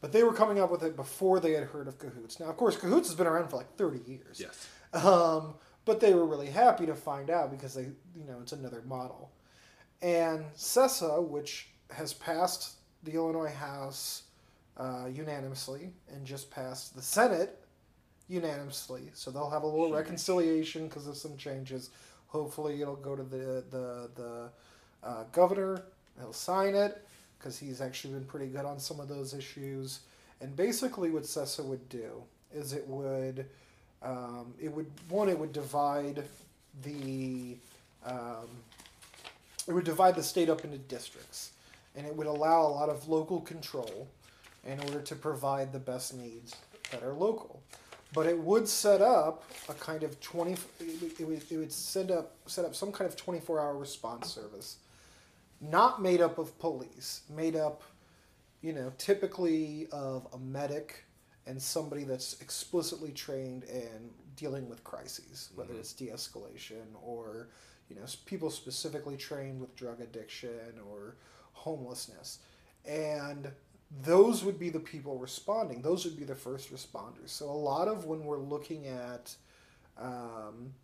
But 0.00 0.12
they 0.12 0.22
were 0.22 0.32
coming 0.32 0.60
up 0.60 0.70
with 0.70 0.82
it 0.82 0.96
before 0.96 1.40
they 1.40 1.52
had 1.52 1.64
heard 1.64 1.88
of 1.88 1.98
Cahoots. 1.98 2.40
Now, 2.40 2.46
of 2.46 2.56
course, 2.56 2.76
Cahoots 2.76 3.08
has 3.08 3.16
been 3.16 3.26
around 3.26 3.48
for 3.48 3.56
like 3.56 3.74
30 3.76 4.10
years. 4.10 4.40
Yes. 4.40 4.68
Um, 4.92 5.54
but 5.84 6.00
they 6.00 6.14
were 6.14 6.26
really 6.26 6.48
happy 6.48 6.86
to 6.86 6.94
find 6.94 7.30
out 7.30 7.50
because 7.50 7.74
they, 7.74 7.82
you 7.82 8.24
know, 8.26 8.38
it's 8.42 8.52
another 8.52 8.82
model. 8.86 9.30
And 10.00 10.44
CESA, 10.56 11.26
which 11.26 11.68
has 11.90 12.12
passed 12.12 12.74
the 13.02 13.12
Illinois 13.12 13.52
House 13.52 14.24
uh, 14.76 15.06
unanimously 15.12 15.90
and 16.12 16.24
just 16.24 16.50
passed 16.50 16.94
the 16.94 17.02
Senate 17.02 17.58
unanimously, 18.28 19.10
so 19.14 19.30
they'll 19.30 19.50
have 19.50 19.62
a 19.62 19.66
little 19.66 19.92
reconciliation 19.92 20.86
because 20.86 21.06
of 21.06 21.16
some 21.16 21.36
changes. 21.36 21.90
Hopefully, 22.28 22.80
it'll 22.80 22.96
go 22.96 23.16
to 23.16 23.22
the 23.22 23.64
the 23.70 24.10
the 24.14 24.50
uh, 25.02 25.24
governor. 25.32 25.82
He'll 26.18 26.32
sign 26.32 26.74
it 26.74 27.04
because 27.38 27.58
he's 27.58 27.80
actually 27.80 28.14
been 28.14 28.24
pretty 28.24 28.46
good 28.46 28.64
on 28.64 28.78
some 28.78 29.00
of 29.00 29.08
those 29.08 29.32
issues. 29.34 30.00
And 30.40 30.54
basically, 30.54 31.10
what 31.10 31.24
CESA 31.24 31.64
would 31.64 31.88
do 31.88 32.22
is 32.54 32.72
it 32.72 32.86
would 32.86 33.46
um, 34.02 34.54
it 34.60 34.72
would 34.72 34.90
one 35.08 35.28
it 35.28 35.38
would 35.38 35.52
divide 35.52 36.22
the 36.82 37.56
um, 38.04 38.46
it 39.68 39.72
would 39.72 39.84
divide 39.84 40.14
the 40.16 40.22
state 40.22 40.48
up 40.48 40.64
into 40.64 40.78
districts, 40.78 41.52
and 41.94 42.06
it 42.06 42.16
would 42.16 42.26
allow 42.26 42.62
a 42.62 42.68
lot 42.68 42.88
of 42.88 43.06
local 43.08 43.40
control 43.42 44.08
in 44.64 44.80
order 44.80 45.00
to 45.02 45.14
provide 45.14 45.72
the 45.72 45.78
best 45.78 46.14
needs 46.14 46.56
that 46.90 47.02
are 47.02 47.12
local. 47.12 47.62
But 48.14 48.26
it 48.26 48.38
would 48.38 48.66
set 48.66 49.02
up 49.02 49.44
a 49.68 49.74
kind 49.74 50.02
of 50.02 50.18
twenty. 50.20 50.56
It 50.80 51.20
would, 51.20 51.42
it 51.50 51.56
would, 51.58 51.70
set 51.70 52.10
up 52.10 52.34
set 52.46 52.64
up 52.64 52.74
some 52.74 52.90
kind 52.90 53.06
of 53.08 53.14
twenty 53.16 53.40
four 53.40 53.60
hour 53.60 53.76
response 53.76 54.32
service, 54.32 54.78
not 55.60 56.00
made 56.00 56.22
up 56.22 56.38
of 56.38 56.58
police, 56.58 57.20
made 57.28 57.54
up, 57.54 57.82
you 58.62 58.72
know, 58.72 58.90
typically 58.96 59.86
of 59.92 60.26
a 60.32 60.38
medic 60.38 61.04
and 61.46 61.60
somebody 61.60 62.04
that's 62.04 62.40
explicitly 62.40 63.10
trained 63.12 63.64
in 63.64 64.10
dealing 64.36 64.68
with 64.68 64.82
crises, 64.84 65.50
whether 65.54 65.74
Mhm. 65.74 65.80
it's 65.80 65.92
de-escalation 65.94 66.84
or 67.02 67.48
you 67.88 67.96
know 67.96 68.02
people 68.26 68.50
specifically 68.50 69.16
trained 69.16 69.60
with 69.60 69.74
drug 69.76 70.00
addiction 70.00 70.80
or 70.90 71.16
homelessness, 71.52 72.38
and 72.84 73.50
those 74.02 74.44
would 74.44 74.58
be 74.58 74.70
the 74.70 74.80
people 74.80 75.18
responding. 75.18 75.82
Those 75.82 76.04
would 76.04 76.16
be 76.16 76.24
the 76.24 76.34
first 76.34 76.72
responders. 76.72 77.30
So 77.30 77.46
a 77.46 77.52
lot 77.52 77.88
of 77.88 78.04
when 78.04 78.24
we're 78.24 78.38
looking 78.38 78.86
at 78.86 79.34
um, 79.98 80.74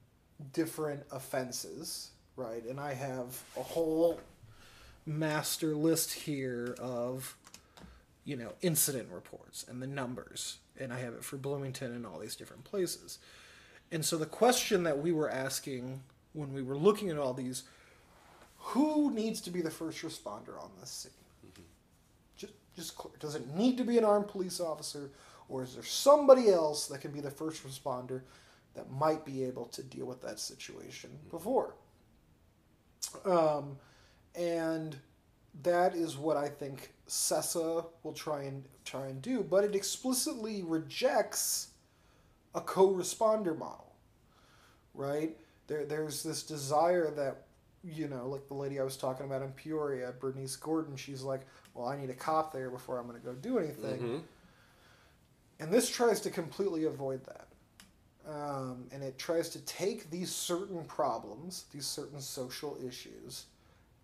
different 0.52 1.02
offenses, 1.12 2.10
right? 2.36 2.64
And 2.64 2.80
I 2.80 2.94
have 2.94 3.42
a 3.56 3.62
whole 3.62 4.20
master 5.06 5.74
list 5.74 6.12
here 6.12 6.74
of 6.80 7.36
you 8.24 8.36
know 8.36 8.52
incident 8.62 9.08
reports 9.12 9.66
and 9.68 9.82
the 9.82 9.86
numbers 9.86 10.56
and 10.80 10.94
i 10.94 10.98
have 10.98 11.12
it 11.12 11.22
for 11.22 11.36
bloomington 11.36 11.92
and 11.92 12.06
all 12.06 12.18
these 12.18 12.34
different 12.34 12.64
places 12.64 13.18
and 13.92 14.02
so 14.02 14.16
the 14.16 14.24
question 14.24 14.82
that 14.84 14.98
we 14.98 15.12
were 15.12 15.30
asking 15.30 16.00
when 16.34 16.52
we 16.52 16.62
were 16.62 16.76
looking 16.76 17.10
at 17.10 17.18
all 17.18 17.32
these 17.32 17.64
who 18.58 19.10
needs 19.12 19.40
to 19.40 19.50
be 19.50 19.60
the 19.60 19.70
first 19.70 20.02
responder 20.02 20.62
on 20.62 20.70
this 20.80 20.90
scene 20.90 21.64
just, 22.36 22.52
just 22.76 22.96
clear. 22.96 23.14
does 23.18 23.34
it 23.34 23.48
need 23.54 23.78
to 23.78 23.84
be 23.84 23.96
an 23.98 24.04
armed 24.04 24.28
police 24.28 24.60
officer 24.60 25.10
or 25.48 25.62
is 25.62 25.74
there 25.74 25.84
somebody 25.84 26.50
else 26.50 26.86
that 26.86 27.00
can 27.00 27.10
be 27.10 27.20
the 27.20 27.30
first 27.30 27.66
responder 27.66 28.22
that 28.74 28.90
might 28.90 29.24
be 29.24 29.44
able 29.44 29.66
to 29.66 29.82
deal 29.82 30.06
with 30.06 30.20
that 30.20 30.38
situation 30.38 31.10
before 31.30 31.74
um, 33.24 33.76
and 34.34 34.96
that 35.62 35.94
is 35.94 36.16
what 36.16 36.36
I 36.36 36.48
think 36.48 36.92
CESA 37.08 37.86
will 38.02 38.12
try 38.12 38.42
and 38.42 38.64
try 38.84 39.06
and 39.06 39.22
do, 39.22 39.42
but 39.42 39.64
it 39.64 39.74
explicitly 39.74 40.62
rejects 40.62 41.68
a 42.54 42.60
co-responder 42.60 43.56
model, 43.56 43.94
right? 44.94 45.36
There, 45.66 45.84
there's 45.86 46.22
this 46.22 46.42
desire 46.42 47.10
that 47.12 47.44
you 47.86 48.08
know, 48.08 48.28
like 48.28 48.48
the 48.48 48.54
lady 48.54 48.80
I 48.80 48.82
was 48.82 48.96
talking 48.96 49.26
about 49.26 49.42
in 49.42 49.52
Peoria, 49.52 50.14
Bernice 50.18 50.56
Gordon. 50.56 50.96
She's 50.96 51.22
like, 51.22 51.42
"Well, 51.74 51.86
I 51.86 51.96
need 51.98 52.08
a 52.08 52.14
cop 52.14 52.50
there 52.52 52.70
before 52.70 52.98
I'm 52.98 53.06
going 53.06 53.20
to 53.20 53.26
go 53.26 53.34
do 53.34 53.58
anything," 53.58 54.00
Mhm. 54.00 54.22
and 55.60 55.72
this 55.72 55.90
tries 55.90 56.20
to 56.22 56.30
completely 56.30 56.84
avoid 56.84 57.24
that. 57.26 57.48
Um, 58.26 58.88
and 58.90 59.02
it 59.02 59.18
tries 59.18 59.50
to 59.50 59.60
take 59.60 60.08
these 60.10 60.34
certain 60.34 60.84
problems, 60.84 61.66
these 61.72 61.86
certain 61.86 62.22
social 62.22 62.78
issues, 62.82 63.44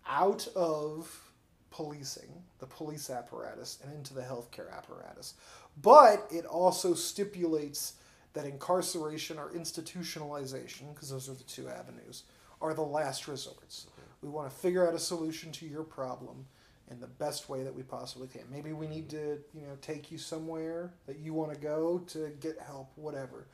out 0.05 0.47
of 0.49 1.31
policing, 1.71 2.43
the 2.59 2.67
police 2.67 3.09
apparatus, 3.09 3.79
and 3.83 3.91
into 3.93 4.13
the 4.13 4.21
healthcare 4.21 4.71
apparatus. 4.71 5.33
But 5.81 6.27
it 6.29 6.45
also 6.45 6.93
stipulates 6.93 7.93
that 8.33 8.45
incarceration 8.45 9.37
or 9.37 9.51
institutionalization, 9.51 10.93
because 10.93 11.09
those 11.09 11.29
are 11.29 11.33
the 11.33 11.43
two 11.43 11.67
avenues, 11.67 12.23
are 12.61 12.73
the 12.73 12.81
last 12.81 13.27
resorts. 13.27 13.87
We 14.21 14.29
want 14.29 14.49
to 14.49 14.55
figure 14.55 14.87
out 14.87 14.93
a 14.93 14.99
solution 14.99 15.51
to 15.53 15.65
your 15.65 15.83
problem 15.83 16.45
in 16.89 16.99
the 16.99 17.07
best 17.07 17.49
way 17.49 17.63
that 17.63 17.73
we 17.73 17.83
possibly 17.83 18.27
can. 18.27 18.43
Maybe 18.51 18.73
we 18.73 18.85
need 18.87 19.09
to, 19.09 19.39
you 19.53 19.61
know, 19.61 19.77
take 19.81 20.11
you 20.11 20.17
somewhere 20.17 20.91
that 21.07 21.17
you 21.19 21.33
want 21.33 21.53
to 21.53 21.59
go 21.59 21.99
to 22.09 22.31
get 22.39 22.59
help, 22.59 22.91
whatever. 22.95 23.47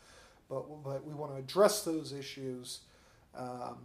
But 0.50 0.84
but 0.84 1.06
we 1.06 1.14
want 1.14 1.34
to 1.34 1.38
address 1.38 1.84
those 1.84 2.12
issues 2.12 2.82
um, 3.36 3.78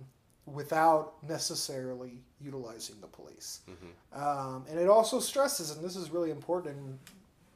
without 0.46 1.22
necessarily 1.28 2.18
utilizing 2.40 3.00
the 3.00 3.06
police. 3.06 3.60
Mhm. 3.68 4.18
Um, 4.18 4.64
and 4.68 4.78
it 4.78 4.88
also 4.88 5.20
stresses, 5.20 5.70
and 5.70 5.84
this 5.84 5.96
is 5.96 6.10
really 6.10 6.30
important. 6.30 6.76
And 6.76 6.98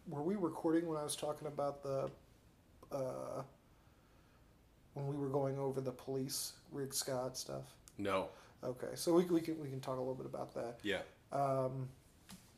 were 0.09 0.23
we 0.23 0.37
recording 0.37 0.87
when 0.87 0.99
I 0.99 1.03
was 1.03 1.17
talking 1.17 1.49
about 1.49 1.83
the 1.83 2.11
uh, 2.93 3.43
when 4.95 5.07
we 5.07 5.17
were 5.17 5.29
going 5.29 5.59
over 5.59 5.81
the 5.81 5.93
police 5.93 6.53
Rick 6.73 6.93
Scott 6.95 7.37
stuff? 7.37 7.65
No. 7.99 8.29
Okay, 8.65 8.89
so 8.95 9.13
we, 9.15 9.25
we 9.25 9.41
can 9.41 9.61
we 9.63 9.69
can 9.69 9.81
talk 9.81 9.97
a 9.97 10.01
little 10.01 10.15
bit 10.15 10.27
about 10.27 10.55
that. 10.55 10.79
Yeah. 10.83 11.01
Um, 11.33 11.89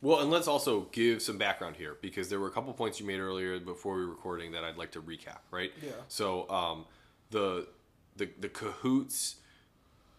Well, 0.01 0.19
and 0.21 0.31
let's 0.31 0.47
also 0.47 0.87
give 0.91 1.21
some 1.21 1.37
background 1.37 1.75
here 1.75 1.97
because 2.01 2.29
there 2.29 2.39
were 2.39 2.47
a 2.47 2.51
couple 2.51 2.71
points 2.73 2.99
you 2.99 3.05
made 3.05 3.19
earlier 3.19 3.59
before 3.59 3.95
we 3.95 4.01
were 4.05 4.11
recording 4.11 4.53
that 4.53 4.63
I'd 4.63 4.77
like 4.77 4.91
to 4.91 5.01
recap. 5.01 5.39
Right. 5.51 5.71
Yeah. 5.83 5.91
So 6.07 6.49
um, 6.49 6.85
the 7.31 7.67
the 8.15 8.29
the 8.39 8.49
cahoots, 8.49 9.35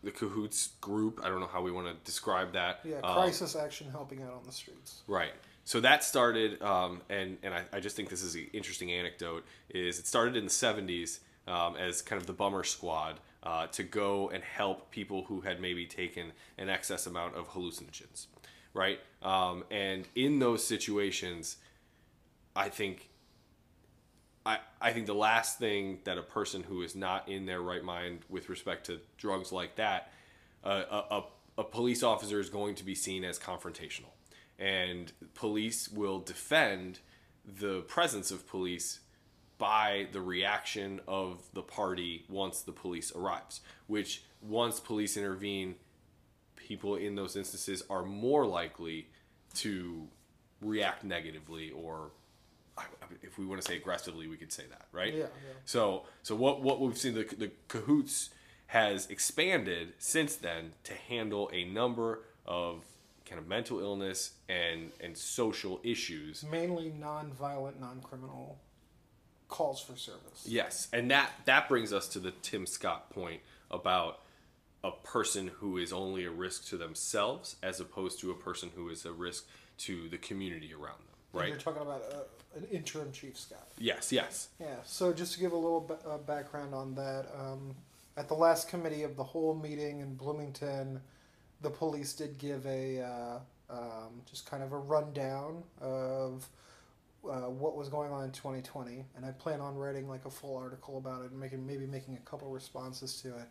the 0.04 0.10
cahoots 0.10 0.68
group. 0.82 1.20
I 1.24 1.28
don't 1.28 1.40
know 1.40 1.46
how 1.52 1.62
we 1.62 1.72
want 1.72 1.86
to 1.86 1.94
describe 2.04 2.52
that. 2.52 2.80
yeah, 2.84 2.96
Um, 3.02 3.14
crisis 3.14 3.56
action 3.56 3.90
helping 3.90 4.22
out 4.22 4.32
on 4.34 4.42
the 4.44 4.52
streets. 4.52 5.00
Right. 5.06 5.32
So 5.70 5.78
that 5.82 6.02
started, 6.02 6.60
um, 6.62 7.00
and 7.08 7.38
and 7.44 7.54
I, 7.54 7.62
I 7.72 7.78
just 7.78 7.94
think 7.94 8.08
this 8.08 8.24
is 8.24 8.34
an 8.34 8.48
interesting 8.52 8.90
anecdote. 8.90 9.46
Is 9.68 10.00
it 10.00 10.06
started 10.08 10.34
in 10.34 10.42
the 10.42 10.50
'70s 10.50 11.20
um, 11.46 11.76
as 11.76 12.02
kind 12.02 12.20
of 12.20 12.26
the 12.26 12.32
bummer 12.32 12.64
squad 12.64 13.20
uh, 13.44 13.68
to 13.68 13.84
go 13.84 14.30
and 14.30 14.42
help 14.42 14.90
people 14.90 15.26
who 15.26 15.42
had 15.42 15.60
maybe 15.60 15.86
taken 15.86 16.32
an 16.58 16.68
excess 16.68 17.06
amount 17.06 17.36
of 17.36 17.50
hallucinogens, 17.50 18.26
right? 18.74 18.98
Um, 19.22 19.62
and 19.70 20.08
in 20.16 20.40
those 20.40 20.66
situations, 20.66 21.58
I 22.56 22.68
think. 22.68 23.08
I, 24.44 24.58
I 24.80 24.92
think 24.92 25.06
the 25.06 25.14
last 25.14 25.60
thing 25.60 26.00
that 26.02 26.18
a 26.18 26.22
person 26.22 26.64
who 26.64 26.82
is 26.82 26.96
not 26.96 27.28
in 27.28 27.46
their 27.46 27.60
right 27.60 27.84
mind 27.84 28.20
with 28.28 28.48
respect 28.48 28.86
to 28.86 28.98
drugs 29.18 29.52
like 29.52 29.76
that, 29.76 30.10
uh, 30.64 30.82
a, 30.90 31.14
a, 31.14 31.24
a 31.58 31.64
police 31.64 32.02
officer 32.02 32.40
is 32.40 32.50
going 32.50 32.74
to 32.74 32.84
be 32.84 32.96
seen 32.96 33.22
as 33.22 33.38
confrontational 33.38 34.10
and 34.60 35.12
police 35.34 35.88
will 35.88 36.20
defend 36.20 37.00
the 37.44 37.80
presence 37.82 38.30
of 38.30 38.46
police 38.46 39.00
by 39.58 40.06
the 40.12 40.20
reaction 40.20 41.00
of 41.08 41.42
the 41.54 41.62
party 41.62 42.24
once 42.28 42.62
the 42.62 42.72
police 42.72 43.10
arrives 43.16 43.60
which 43.88 44.22
once 44.42 44.78
police 44.78 45.16
intervene 45.16 45.74
people 46.56 46.94
in 46.96 47.14
those 47.16 47.34
instances 47.36 47.82
are 47.90 48.04
more 48.04 48.46
likely 48.46 49.08
to 49.54 50.06
react 50.60 51.02
negatively 51.04 51.70
or 51.70 52.10
if 53.22 53.38
we 53.38 53.44
want 53.44 53.60
to 53.60 53.66
say 53.66 53.76
aggressively 53.76 54.26
we 54.28 54.36
could 54.36 54.52
say 54.52 54.62
that 54.70 54.86
right 54.92 55.12
Yeah, 55.14 55.20
yeah. 55.20 55.26
so 55.64 56.04
so 56.22 56.34
what 56.36 56.62
what 56.62 56.80
we've 56.80 56.96
seen 56.96 57.14
the 57.14 57.24
the 57.36 57.50
cahoots 57.68 58.30
has 58.68 59.08
expanded 59.10 59.94
since 59.98 60.36
then 60.36 60.72
to 60.84 60.94
handle 60.94 61.50
a 61.52 61.64
number 61.64 62.20
of 62.46 62.84
kind 63.30 63.40
of 63.40 63.48
mental 63.48 63.80
illness 63.80 64.32
and 64.48 64.90
and 65.00 65.16
social 65.16 65.80
issues. 65.84 66.44
Mainly 66.44 66.92
non-violent, 66.98 67.80
non-criminal 67.80 68.58
calls 69.48 69.80
for 69.80 69.96
service. 69.96 70.44
Yes, 70.44 70.88
and 70.92 71.10
that 71.12 71.30
that 71.44 71.68
brings 71.68 71.92
us 71.92 72.08
to 72.08 72.18
the 72.18 72.32
Tim 72.42 72.66
Scott 72.66 73.10
point 73.10 73.40
about 73.70 74.20
a 74.82 74.90
person 74.90 75.48
who 75.58 75.78
is 75.78 75.92
only 75.92 76.24
a 76.24 76.30
risk 76.30 76.66
to 76.68 76.76
themselves 76.76 77.56
as 77.62 77.80
opposed 77.80 78.18
to 78.20 78.30
a 78.30 78.34
person 78.34 78.70
who 78.74 78.88
is 78.88 79.04
a 79.04 79.12
risk 79.12 79.46
to 79.78 80.08
the 80.08 80.18
community 80.18 80.72
around 80.72 80.98
them. 80.98 81.16
And 81.32 81.40
Right? 81.40 81.48
You're 81.50 81.58
talking 81.58 81.82
about 81.82 82.02
uh, 82.10 82.56
an 82.56 82.66
interim 82.72 83.12
chief 83.12 83.38
Scott. 83.38 83.68
Yes, 83.78 84.10
yes. 84.10 84.48
Yeah. 84.58 84.76
So 84.84 85.12
just 85.12 85.34
to 85.34 85.40
give 85.40 85.52
a 85.52 85.56
little 85.56 85.80
ba- 85.80 85.98
uh, 86.08 86.18
background 86.18 86.74
on 86.74 86.94
that, 86.94 87.26
um, 87.38 87.76
at 88.16 88.26
the 88.26 88.34
last 88.34 88.68
committee 88.68 89.02
of 89.02 89.16
the 89.16 89.22
whole 89.22 89.54
meeting 89.54 90.00
in 90.00 90.14
Bloomington, 90.14 91.00
the 91.62 91.70
police 91.70 92.12
did 92.12 92.38
give 92.38 92.66
a 92.66 93.02
uh, 93.02 93.38
um, 93.70 94.22
just 94.26 94.50
kind 94.50 94.62
of 94.62 94.72
a 94.72 94.78
rundown 94.78 95.62
of 95.80 96.48
uh, 97.24 97.50
what 97.50 97.76
was 97.76 97.88
going 97.88 98.12
on 98.12 98.24
in 98.24 98.30
2020, 98.30 99.04
and 99.16 99.24
I 99.24 99.30
plan 99.32 99.60
on 99.60 99.76
writing 99.76 100.08
like 100.08 100.24
a 100.24 100.30
full 100.30 100.56
article 100.56 100.98
about 100.98 101.22
it 101.22 101.30
and 101.30 101.38
making 101.38 101.66
maybe 101.66 101.86
making 101.86 102.16
a 102.16 102.30
couple 102.30 102.48
responses 102.48 103.20
to 103.22 103.28
it. 103.28 103.48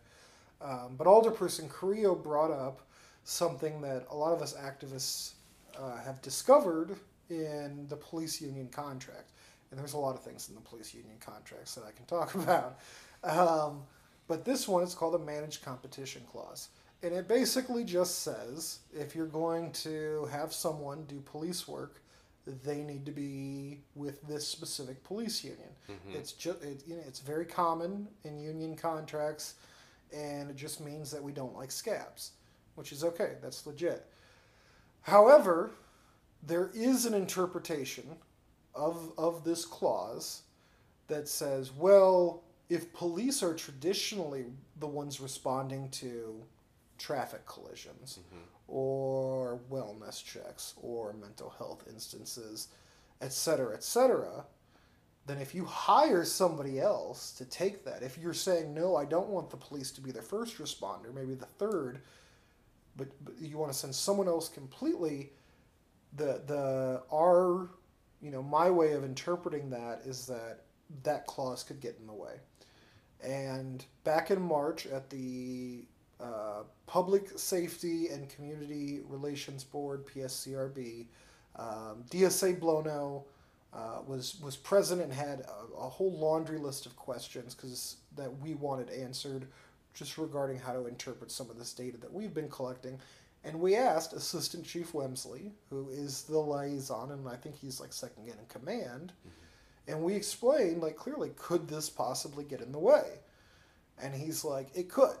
Um, 0.60 0.96
but 0.98 1.06
Alderperson 1.06 1.70
Carrillo 1.70 2.14
brought 2.14 2.50
up 2.50 2.82
something 3.24 3.80
that 3.82 4.06
a 4.10 4.16
lot 4.16 4.32
of 4.32 4.42
us 4.42 4.54
activists 4.54 5.34
uh, 5.78 5.98
have 5.98 6.20
discovered 6.20 6.96
in 7.30 7.86
the 7.88 7.96
police 7.96 8.40
union 8.40 8.68
contract, 8.68 9.30
and 9.70 9.78
there's 9.78 9.94
a 9.94 9.98
lot 9.98 10.14
of 10.14 10.22
things 10.22 10.48
in 10.48 10.54
the 10.54 10.60
police 10.60 10.92
union 10.92 11.16
contracts 11.20 11.74
that 11.76 11.84
I 11.84 11.92
can 11.92 12.04
talk 12.06 12.34
about. 12.34 12.80
Um, 13.22 13.82
but 14.26 14.44
this 14.44 14.68
one 14.68 14.82
is 14.82 14.94
called 14.94 15.14
a 15.14 15.18
managed 15.18 15.64
competition 15.64 16.22
clause. 16.30 16.68
And 17.02 17.14
it 17.14 17.28
basically 17.28 17.84
just 17.84 18.22
says 18.22 18.80
if 18.92 19.14
you're 19.14 19.26
going 19.26 19.72
to 19.72 20.28
have 20.30 20.52
someone 20.52 21.04
do 21.04 21.20
police 21.20 21.66
work, 21.66 22.02
they 22.64 22.82
need 22.82 23.06
to 23.06 23.12
be 23.12 23.80
with 23.94 24.20
this 24.26 24.46
specific 24.46 25.02
police 25.04 25.42
union. 25.44 25.68
Mm-hmm. 25.90 26.16
It's 26.16 26.32
just 26.32 26.62
it, 26.62 26.82
you 26.86 26.96
know, 26.96 27.02
it's 27.06 27.20
very 27.20 27.44
common 27.44 28.08
in 28.24 28.38
union 28.38 28.76
contracts, 28.76 29.54
and 30.14 30.50
it 30.50 30.56
just 30.56 30.80
means 30.80 31.10
that 31.10 31.22
we 31.22 31.32
don't 31.32 31.54
like 31.54 31.70
scabs, 31.70 32.32
which 32.74 32.92
is 32.92 33.04
okay. 33.04 33.34
That's 33.42 33.66
legit. 33.66 34.06
However, 35.02 35.70
there 36.46 36.70
is 36.74 37.06
an 37.06 37.14
interpretation 37.14 38.04
of 38.74 39.12
of 39.16 39.44
this 39.44 39.64
clause 39.64 40.42
that 41.08 41.28
says, 41.28 41.72
well, 41.72 42.42
if 42.68 42.92
police 42.92 43.42
are 43.42 43.54
traditionally 43.54 44.46
the 44.78 44.86
ones 44.86 45.20
responding 45.20 45.88
to 45.90 46.42
traffic 47.00 47.46
collisions 47.46 48.20
mm-hmm. 48.20 48.44
or 48.68 49.58
wellness 49.70 50.22
checks 50.22 50.74
or 50.76 51.14
mental 51.14 51.50
health 51.50 51.84
instances, 51.88 52.68
etc., 53.20 53.74
etc., 53.74 54.44
then 55.26 55.38
if 55.38 55.54
you 55.54 55.64
hire 55.64 56.24
somebody 56.24 56.80
else 56.80 57.32
to 57.32 57.44
take 57.44 57.84
that, 57.84 58.02
if 58.02 58.18
you're 58.18 58.34
saying, 58.34 58.74
no, 58.74 58.96
I 58.96 59.04
don't 59.04 59.28
want 59.28 59.50
the 59.50 59.56
police 59.56 59.90
to 59.92 60.00
be 60.00 60.10
the 60.10 60.22
first 60.22 60.58
responder, 60.58 61.14
maybe 61.14 61.34
the 61.34 61.46
third, 61.46 62.00
but, 62.96 63.08
but 63.24 63.34
you 63.38 63.56
want 63.56 63.70
to 63.70 63.78
send 63.78 63.94
someone 63.94 64.28
else 64.28 64.48
completely, 64.48 65.30
the, 66.16 66.42
the, 66.46 67.02
our, 67.12 67.68
you 68.20 68.30
know, 68.30 68.42
my 68.42 68.70
way 68.70 68.92
of 68.92 69.04
interpreting 69.04 69.70
that 69.70 70.00
is 70.04 70.26
that 70.26 70.62
that 71.04 71.26
clause 71.26 71.62
could 71.62 71.80
get 71.80 71.96
in 72.00 72.06
the 72.06 72.12
way. 72.12 72.34
And 73.22 73.84
back 74.04 74.30
in 74.30 74.40
March 74.40 74.86
at 74.86 75.10
the 75.10 75.84
uh, 76.22 76.62
Public 76.86 77.38
Safety 77.38 78.08
and 78.08 78.28
Community 78.28 79.00
Relations 79.08 79.64
Board, 79.64 80.06
PSCRB. 80.06 81.06
Um, 81.56 82.04
DSA 82.10 82.58
Blono 82.58 83.24
uh, 83.72 84.00
was 84.06 84.40
was 84.42 84.56
present 84.56 85.00
and 85.00 85.12
had 85.12 85.40
a, 85.40 85.78
a 85.78 85.88
whole 85.88 86.12
laundry 86.12 86.58
list 86.58 86.86
of 86.86 86.96
questions 86.96 87.54
because 87.54 87.96
that 88.16 88.30
we 88.40 88.54
wanted 88.54 88.90
answered, 88.90 89.46
just 89.94 90.18
regarding 90.18 90.58
how 90.58 90.72
to 90.72 90.86
interpret 90.86 91.30
some 91.30 91.48
of 91.50 91.58
this 91.58 91.72
data 91.72 91.96
that 91.98 92.12
we've 92.12 92.34
been 92.34 92.48
collecting. 92.48 92.98
And 93.42 93.58
we 93.58 93.74
asked 93.74 94.12
Assistant 94.12 94.66
Chief 94.66 94.92
Wemsley, 94.92 95.52
who 95.70 95.88
is 95.88 96.24
the 96.24 96.38
liaison, 96.38 97.12
and 97.12 97.26
I 97.26 97.36
think 97.36 97.56
he's 97.56 97.80
like 97.80 97.92
second 97.92 98.26
in 98.26 98.34
command, 98.48 99.12
mm-hmm. 99.20 99.92
and 99.92 100.02
we 100.02 100.14
explained 100.14 100.82
like 100.82 100.96
clearly, 100.96 101.30
could 101.36 101.66
this 101.68 101.88
possibly 101.88 102.44
get 102.44 102.60
in 102.60 102.72
the 102.72 102.78
way? 102.78 103.20
And 104.02 104.14
he's 104.14 104.44
like, 104.44 104.68
it 104.74 104.90
could 104.90 105.16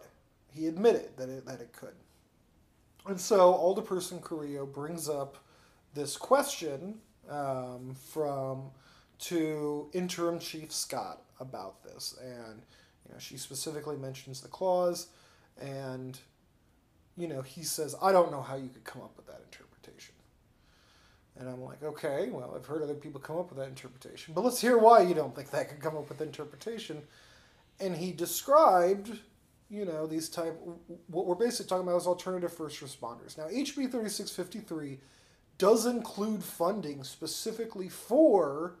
he 0.52 0.66
admitted 0.66 1.16
that 1.16 1.28
it, 1.28 1.46
that 1.46 1.60
it 1.60 1.72
could. 1.72 1.94
And 3.06 3.20
so 3.20 3.52
Alderperson 3.54 4.22
Carrillo 4.22 4.66
brings 4.66 5.08
up 5.08 5.38
this 5.94 6.16
question 6.16 6.98
um, 7.28 7.94
from 7.94 8.70
to 9.20 9.88
interim 9.92 10.38
chief 10.38 10.72
Scott 10.72 11.22
about 11.40 11.82
this, 11.82 12.14
and 12.22 12.62
you 13.06 13.12
know 13.12 13.18
she 13.18 13.36
specifically 13.36 13.96
mentions 13.96 14.40
the 14.40 14.48
clause, 14.48 15.08
and 15.60 16.18
you 17.16 17.28
know 17.28 17.42
he 17.42 17.62
says 17.62 17.94
I 18.02 18.12
don't 18.12 18.30
know 18.30 18.42
how 18.42 18.56
you 18.56 18.68
could 18.68 18.84
come 18.84 19.02
up 19.02 19.16
with 19.16 19.26
that 19.26 19.40
interpretation. 19.44 20.14
And 21.38 21.48
I'm 21.48 21.62
like, 21.62 21.82
okay, 21.82 22.28
well, 22.30 22.52
I've 22.54 22.66
heard 22.66 22.82
other 22.82 22.94
people 22.94 23.18
come 23.20 23.38
up 23.38 23.48
with 23.48 23.58
that 23.58 23.68
interpretation, 23.68 24.34
but 24.34 24.44
let's 24.44 24.60
hear 24.60 24.76
why 24.76 25.02
you 25.02 25.14
don't 25.14 25.34
think 25.34 25.50
that 25.50 25.70
could 25.70 25.80
come 25.80 25.96
up 25.96 26.08
with 26.08 26.20
interpretation. 26.20 27.02
And 27.78 27.96
he 27.96 28.12
described 28.12 29.18
you 29.70 29.84
know, 29.84 30.06
these 30.06 30.28
type, 30.28 30.60
what 31.06 31.26
we're 31.26 31.36
basically 31.36 31.68
talking 31.68 31.86
about 31.86 31.96
is 31.96 32.06
alternative 32.06 32.52
first 32.52 32.80
responders. 32.80 33.38
Now, 33.38 33.44
HB 33.44 33.74
3653 33.74 34.98
does 35.58 35.86
include 35.86 36.42
funding 36.42 37.04
specifically 37.04 37.88
for 37.88 38.80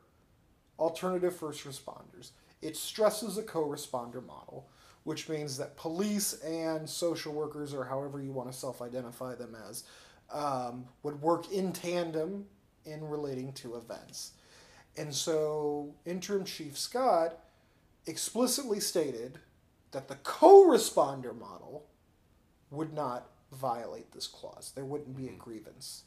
alternative 0.78 1.36
first 1.36 1.64
responders. 1.64 2.32
It 2.60 2.76
stresses 2.76 3.38
a 3.38 3.42
co 3.42 3.64
responder 3.64 4.24
model, 4.26 4.68
which 5.04 5.28
means 5.28 5.56
that 5.58 5.76
police 5.76 6.40
and 6.42 6.88
social 6.88 7.32
workers, 7.32 7.72
or 7.72 7.84
however 7.84 8.20
you 8.20 8.32
want 8.32 8.50
to 8.50 8.58
self 8.58 8.82
identify 8.82 9.34
them 9.36 9.56
as, 9.68 9.84
um, 10.32 10.86
would 11.04 11.22
work 11.22 11.52
in 11.52 11.72
tandem 11.72 12.46
in 12.84 13.06
relating 13.06 13.52
to 13.52 13.76
events. 13.76 14.32
And 14.96 15.14
so, 15.14 15.94
Interim 16.04 16.44
Chief 16.44 16.76
Scott 16.76 17.38
explicitly 18.06 18.80
stated 18.80 19.38
that 19.92 20.08
the 20.08 20.16
co-responder 20.16 21.36
model 21.36 21.86
would 22.70 22.92
not 22.92 23.30
violate 23.52 24.12
this 24.12 24.26
clause. 24.26 24.72
There 24.74 24.84
wouldn't 24.84 25.16
be 25.16 25.26
a 25.26 25.30
mm-hmm. 25.30 25.38
grievance. 25.38 26.04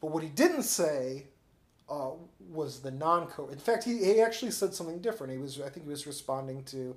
But 0.00 0.10
what 0.10 0.22
he 0.22 0.28
didn't 0.28 0.64
say 0.64 1.26
uh, 1.88 2.10
was 2.50 2.80
the 2.80 2.90
non-co. 2.90 3.48
In 3.48 3.58
fact, 3.58 3.84
he, 3.84 3.98
he 3.98 4.20
actually 4.20 4.50
said 4.50 4.74
something 4.74 5.00
different. 5.00 5.32
He 5.32 5.38
was 5.38 5.60
I 5.60 5.68
think 5.68 5.86
he 5.86 5.90
was 5.90 6.06
responding 6.06 6.62
to 6.64 6.96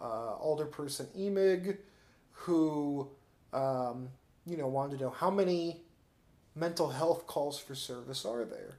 uh, 0.00 0.36
Alderperson 0.42 1.06
Emig, 1.18 1.78
who 2.32 3.08
um, 3.52 4.08
you 4.46 4.56
know 4.56 4.68
wanted 4.68 4.98
to 4.98 5.04
know 5.04 5.10
how 5.10 5.30
many 5.30 5.82
mental 6.54 6.88
health 6.88 7.26
calls 7.26 7.58
for 7.58 7.74
service 7.74 8.24
are 8.24 8.44
there. 8.44 8.78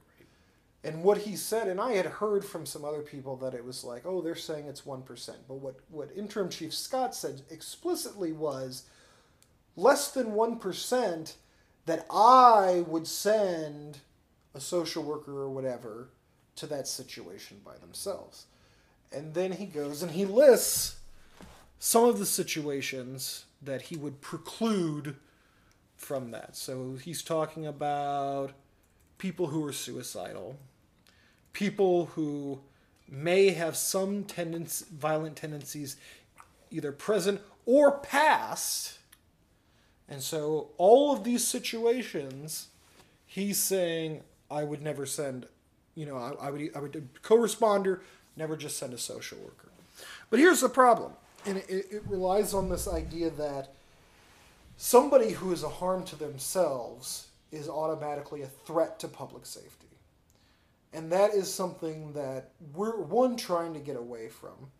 And 0.84 1.02
what 1.02 1.18
he 1.18 1.34
said, 1.34 1.66
and 1.66 1.80
I 1.80 1.92
had 1.94 2.06
heard 2.06 2.44
from 2.44 2.64
some 2.64 2.84
other 2.84 3.02
people 3.02 3.36
that 3.38 3.54
it 3.54 3.64
was 3.64 3.82
like, 3.82 4.02
oh, 4.06 4.20
they're 4.20 4.36
saying 4.36 4.66
it's 4.66 4.82
1%. 4.82 5.30
But 5.48 5.54
what, 5.54 5.76
what 5.90 6.10
Interim 6.16 6.48
Chief 6.48 6.72
Scott 6.72 7.14
said 7.14 7.42
explicitly 7.50 8.32
was 8.32 8.84
less 9.76 10.10
than 10.10 10.32
1% 10.32 11.34
that 11.86 12.06
I 12.10 12.84
would 12.86 13.06
send 13.06 13.98
a 14.54 14.60
social 14.60 15.02
worker 15.02 15.32
or 15.32 15.50
whatever 15.50 16.10
to 16.56 16.66
that 16.66 16.86
situation 16.86 17.60
by 17.64 17.76
themselves. 17.78 18.46
And 19.10 19.34
then 19.34 19.52
he 19.52 19.66
goes 19.66 20.02
and 20.02 20.12
he 20.12 20.24
lists 20.24 20.98
some 21.78 22.04
of 22.04 22.18
the 22.18 22.26
situations 22.26 23.46
that 23.62 23.82
he 23.82 23.96
would 23.96 24.20
preclude 24.20 25.16
from 25.96 26.30
that. 26.30 26.56
So 26.56 26.96
he's 27.02 27.22
talking 27.22 27.66
about 27.66 28.52
people 29.18 29.48
who 29.48 29.64
are 29.66 29.72
suicidal, 29.72 30.56
people 31.52 32.06
who 32.06 32.60
may 33.08 33.50
have 33.50 33.76
some 33.76 34.24
tendency, 34.24 34.86
violent 34.92 35.36
tendencies, 35.36 35.96
either 36.70 36.92
present 36.92 37.40
or 37.66 37.98
past. 37.98 38.98
And 40.08 40.22
so, 40.22 40.70
all 40.78 41.12
of 41.12 41.24
these 41.24 41.46
situations, 41.46 42.68
he's 43.26 43.58
saying, 43.58 44.22
I 44.50 44.64
would 44.64 44.80
never 44.80 45.04
send, 45.04 45.46
you 45.94 46.06
know, 46.06 46.16
I, 46.16 46.46
I 46.46 46.50
would, 46.50 46.70
I 46.74 46.80
would 46.80 47.08
co-responder, 47.22 48.00
never 48.36 48.56
just 48.56 48.78
send 48.78 48.94
a 48.94 48.98
social 48.98 49.38
worker. 49.38 49.68
But 50.30 50.38
here's 50.38 50.60
the 50.60 50.68
problem, 50.68 51.12
and 51.44 51.58
it, 51.58 51.86
it 51.90 52.02
relies 52.06 52.54
on 52.54 52.68
this 52.68 52.86
idea 52.86 53.30
that 53.30 53.74
somebody 54.76 55.32
who 55.32 55.52
is 55.52 55.62
a 55.62 55.68
harm 55.68 56.04
to 56.04 56.16
themselves 56.16 57.27
is 57.50 57.68
automatically 57.68 58.42
a 58.42 58.46
threat 58.46 58.98
to 59.00 59.08
public 59.08 59.46
safety. 59.46 59.86
And 60.92 61.12
that 61.12 61.34
is 61.34 61.52
something 61.52 62.12
that 62.14 62.50
we're 62.74 62.96
one 62.96 63.36
trying 63.36 63.74
to 63.74 63.80
get 63.80 63.96
away 63.96 64.28
from 64.28 64.70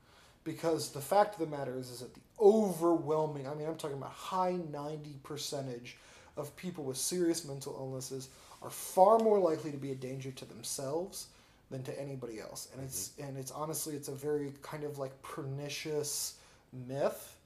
because 0.45 0.90
the 0.90 1.01
fact 1.01 1.35
of 1.35 1.40
the 1.51 1.57
matter 1.57 1.78
is 1.78 1.90
is 1.90 2.01
that 2.01 2.15
the 2.15 2.20
overwhelming 2.40 3.47
I 3.47 3.55
mean 3.55 3.69
I'm 3.69 3.77
talking 3.77 3.99
about 3.99 4.12
high 4.12 4.57
90 4.70 5.16
percentage 5.23 5.99
of 6.36 6.57
people 6.57 6.85
with 6.85 6.97
serious 6.97 7.45
mental 7.45 7.77
illnesses 7.78 8.31
are 8.62 8.70
far 8.70 9.19
more 9.19 9.39
likely 9.39 9.70
to 9.70 9.77
be 9.77 9.93
a 9.93 9.95
danger 9.95 10.31
to 10.31 10.45
themselves 10.45 11.27
than 11.70 11.82
to 11.82 12.01
anybody 12.01 12.40
else. 12.40 12.69
And 12.73 12.82
it's 12.82 13.11
mm-hmm. 13.11 13.28
and 13.28 13.39
it's 13.39 13.51
honestly 13.51 13.95
it's 13.95 14.09
a 14.09 14.15
very 14.15 14.53
kind 14.62 14.85
of 14.85 14.99
like 14.99 15.20
pernicious 15.23 16.35
myth 16.73 17.38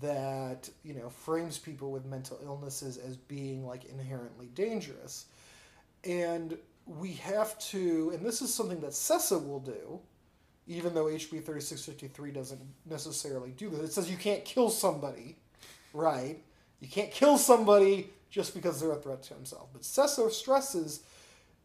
that 0.00 0.68
you 0.82 0.94
know 0.94 1.08
frames 1.08 1.58
people 1.58 1.90
with 1.90 2.04
mental 2.04 2.38
illnesses 2.42 2.96
as 2.96 3.16
being 3.16 3.66
like 3.66 3.84
inherently 3.84 4.46
dangerous 4.54 5.26
and 6.04 6.56
we 6.86 7.12
have 7.12 7.58
to 7.58 8.10
and 8.14 8.24
this 8.24 8.42
is 8.42 8.52
something 8.52 8.80
that 8.80 8.90
CESA 8.90 9.46
will 9.46 9.60
do 9.60 10.00
even 10.66 10.94
though 10.94 11.04
HB 11.04 11.28
3653 11.28 12.30
doesn't 12.30 12.60
necessarily 12.88 13.50
do 13.50 13.68
this. 13.68 13.80
It 13.80 13.92
says 13.92 14.10
you 14.10 14.16
can't 14.16 14.44
kill 14.44 14.70
somebody, 14.70 15.36
right? 15.92 16.38
You 16.80 16.88
can't 16.88 17.10
kill 17.10 17.38
somebody 17.38 18.10
just 18.30 18.54
because 18.54 18.80
they're 18.80 18.92
a 18.92 18.96
threat 18.96 19.22
to 19.24 19.34
himself. 19.34 19.68
But 19.72 19.82
CESA 19.82 20.30
stresses 20.30 21.00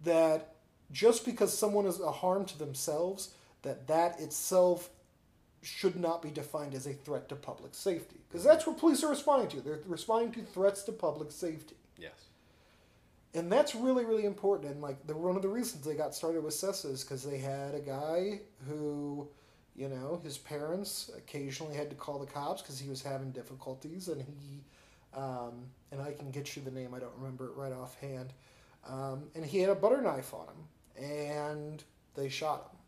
that 0.03 0.55
just 0.91 1.25
because 1.25 1.57
someone 1.57 1.85
is 1.85 1.99
a 1.99 2.11
harm 2.11 2.45
to 2.45 2.57
themselves, 2.57 3.33
that 3.61 3.87
that 3.87 4.19
itself 4.19 4.89
should 5.61 5.99
not 5.99 6.21
be 6.21 6.29
defined 6.29 6.73
as 6.73 6.87
a 6.87 6.93
threat 6.93 7.29
to 7.29 7.35
public 7.35 7.73
safety. 7.75 8.17
Because 8.29 8.43
that's 8.43 8.65
what 8.65 8.77
police 8.77 9.03
are 9.03 9.09
responding 9.09 9.49
to. 9.49 9.61
They're 9.61 9.79
responding 9.85 10.31
to 10.33 10.41
threats 10.41 10.83
to 10.83 10.91
public 10.91 11.31
safety. 11.31 11.75
Yes. 11.97 12.29
And 13.33 13.51
that's 13.51 13.75
really, 13.75 14.05
really 14.05 14.25
important. 14.25 14.71
And 14.71 14.81
like 14.81 15.05
the 15.05 15.15
one 15.15 15.35
of 15.35 15.41
the 15.41 15.49
reasons 15.49 15.85
they 15.85 15.95
got 15.95 16.15
started 16.15 16.43
with 16.43 16.53
CESA 16.53 16.93
is 16.93 17.03
because 17.03 17.23
they 17.23 17.37
had 17.37 17.75
a 17.75 17.79
guy 17.79 18.41
who, 18.67 19.27
you 19.75 19.87
know, 19.87 20.19
his 20.23 20.37
parents 20.37 21.11
occasionally 21.15 21.75
had 21.75 21.89
to 21.89 21.95
call 21.95 22.19
the 22.19 22.25
cops 22.25 22.61
because 22.61 22.79
he 22.79 22.89
was 22.89 23.03
having 23.03 23.31
difficulties, 23.31 24.07
and 24.07 24.21
he, 24.21 24.63
um, 25.15 25.65
and 25.91 26.01
I 26.01 26.13
can 26.13 26.31
get 26.31 26.55
you 26.55 26.63
the 26.63 26.71
name. 26.71 26.93
I 26.93 26.99
don't 26.99 27.15
remember 27.17 27.45
it 27.45 27.55
right 27.55 27.71
offhand. 27.71 28.33
Um, 28.87 29.23
and 29.35 29.45
he 29.45 29.59
had 29.59 29.69
a 29.69 29.75
butter 29.75 30.01
knife 30.01 30.33
on 30.33 30.47
him, 30.47 31.03
and 31.05 31.83
they 32.15 32.29
shot 32.29 32.71
him. 32.71 32.78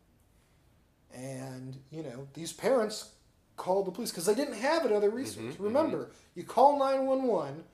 And 1.14 1.76
you 1.90 2.02
know, 2.02 2.28
these 2.34 2.52
parents 2.52 3.10
called 3.56 3.86
the 3.86 3.90
police 3.90 4.10
because 4.10 4.26
they 4.26 4.34
didn't 4.34 4.54
have 4.54 4.84
another 4.86 5.10
resource. 5.10 5.54
Mhm, 5.56 5.60
Remember, 5.60 6.10
you 6.34 6.44
call 6.44 6.78
nine 6.78 7.06
one 7.06 7.24
one 7.24 7.64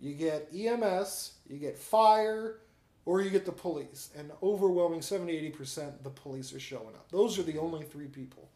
you 0.00 0.14
get 0.14 0.48
EMS, 0.54 1.32
you 1.48 1.58
get 1.58 1.76
fire, 1.76 2.60
or 3.04 3.20
you 3.20 3.30
get 3.30 3.44
the 3.44 3.52
police. 3.52 4.10
And 4.16 4.30
overwhelming 4.42 5.02
70 5.02 5.32
80% 5.52 6.04
the 6.04 6.10
police 6.10 6.52
are 6.52 6.60
showing 6.60 6.94
up. 6.94 7.10
Those 7.10 7.38
are 7.38 7.42
the 7.42 7.58
only 7.58 7.84
three 7.84 8.06
people. 8.06 8.48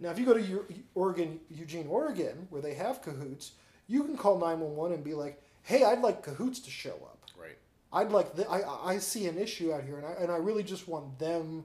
Now, 0.00 0.10
if 0.10 0.18
you 0.18 0.24
go 0.26 0.34
to 0.34 0.64
Oregon, 0.94 1.38
Eugene, 1.50 1.86
Oregon, 1.86 2.46
where 2.50 2.62
they 2.62 2.74
have 2.74 3.02
cahoots, 3.02 3.52
you 3.86 4.02
can 4.02 4.16
call 4.16 4.38
911 4.38 4.94
and 4.94 5.04
be 5.04 5.14
like, 5.14 5.40
hey, 5.62 5.84
I'd 5.84 6.00
like 6.00 6.22
cahoots 6.22 6.58
to 6.60 6.70
show 6.70 6.94
up. 6.94 7.24
Right. 7.38 7.58
I'd 7.92 8.10
like, 8.10 8.34
the, 8.34 8.48
I, 8.50 8.92
I 8.94 8.98
see 8.98 9.26
an 9.26 9.36
issue 9.38 9.72
out 9.72 9.84
here, 9.84 9.98
and 9.98 10.06
I, 10.06 10.12
and 10.12 10.32
I 10.32 10.36
really 10.38 10.62
just 10.62 10.88
want 10.88 11.18
them 11.18 11.64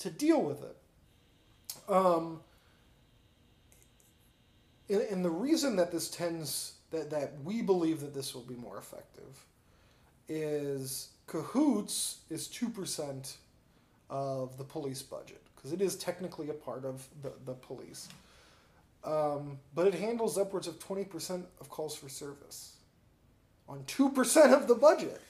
to 0.00 0.10
deal 0.10 0.42
with 0.42 0.62
it. 0.64 0.76
Um, 1.88 2.40
and, 4.88 5.00
and 5.02 5.24
the 5.24 5.30
reason 5.30 5.76
that 5.76 5.92
this 5.92 6.08
tends 6.08 6.74
that, 6.90 7.10
that 7.10 7.32
we 7.42 7.62
believe 7.62 8.00
that 8.00 8.14
this 8.14 8.34
will 8.34 8.42
be 8.42 8.54
more 8.54 8.78
effective 8.78 9.46
is 10.28 11.08
cahoots 11.26 12.18
is 12.30 12.48
2% 12.48 13.34
of 14.10 14.56
the 14.58 14.64
police 14.64 15.02
budget 15.02 15.42
because 15.54 15.72
it 15.72 15.80
is 15.80 15.96
technically 15.96 16.50
a 16.50 16.54
part 16.54 16.84
of 16.84 17.06
the, 17.22 17.32
the 17.44 17.54
police. 17.54 18.08
Um, 19.02 19.58
but 19.74 19.86
it 19.86 19.94
handles 19.94 20.38
upwards 20.38 20.66
of 20.66 20.78
20% 20.78 21.44
of 21.60 21.68
calls 21.68 21.94
for 21.94 22.08
service 22.08 22.76
on 23.68 23.82
2% 23.86 24.54
of 24.54 24.68
the 24.68 24.74
budget. 24.74 25.20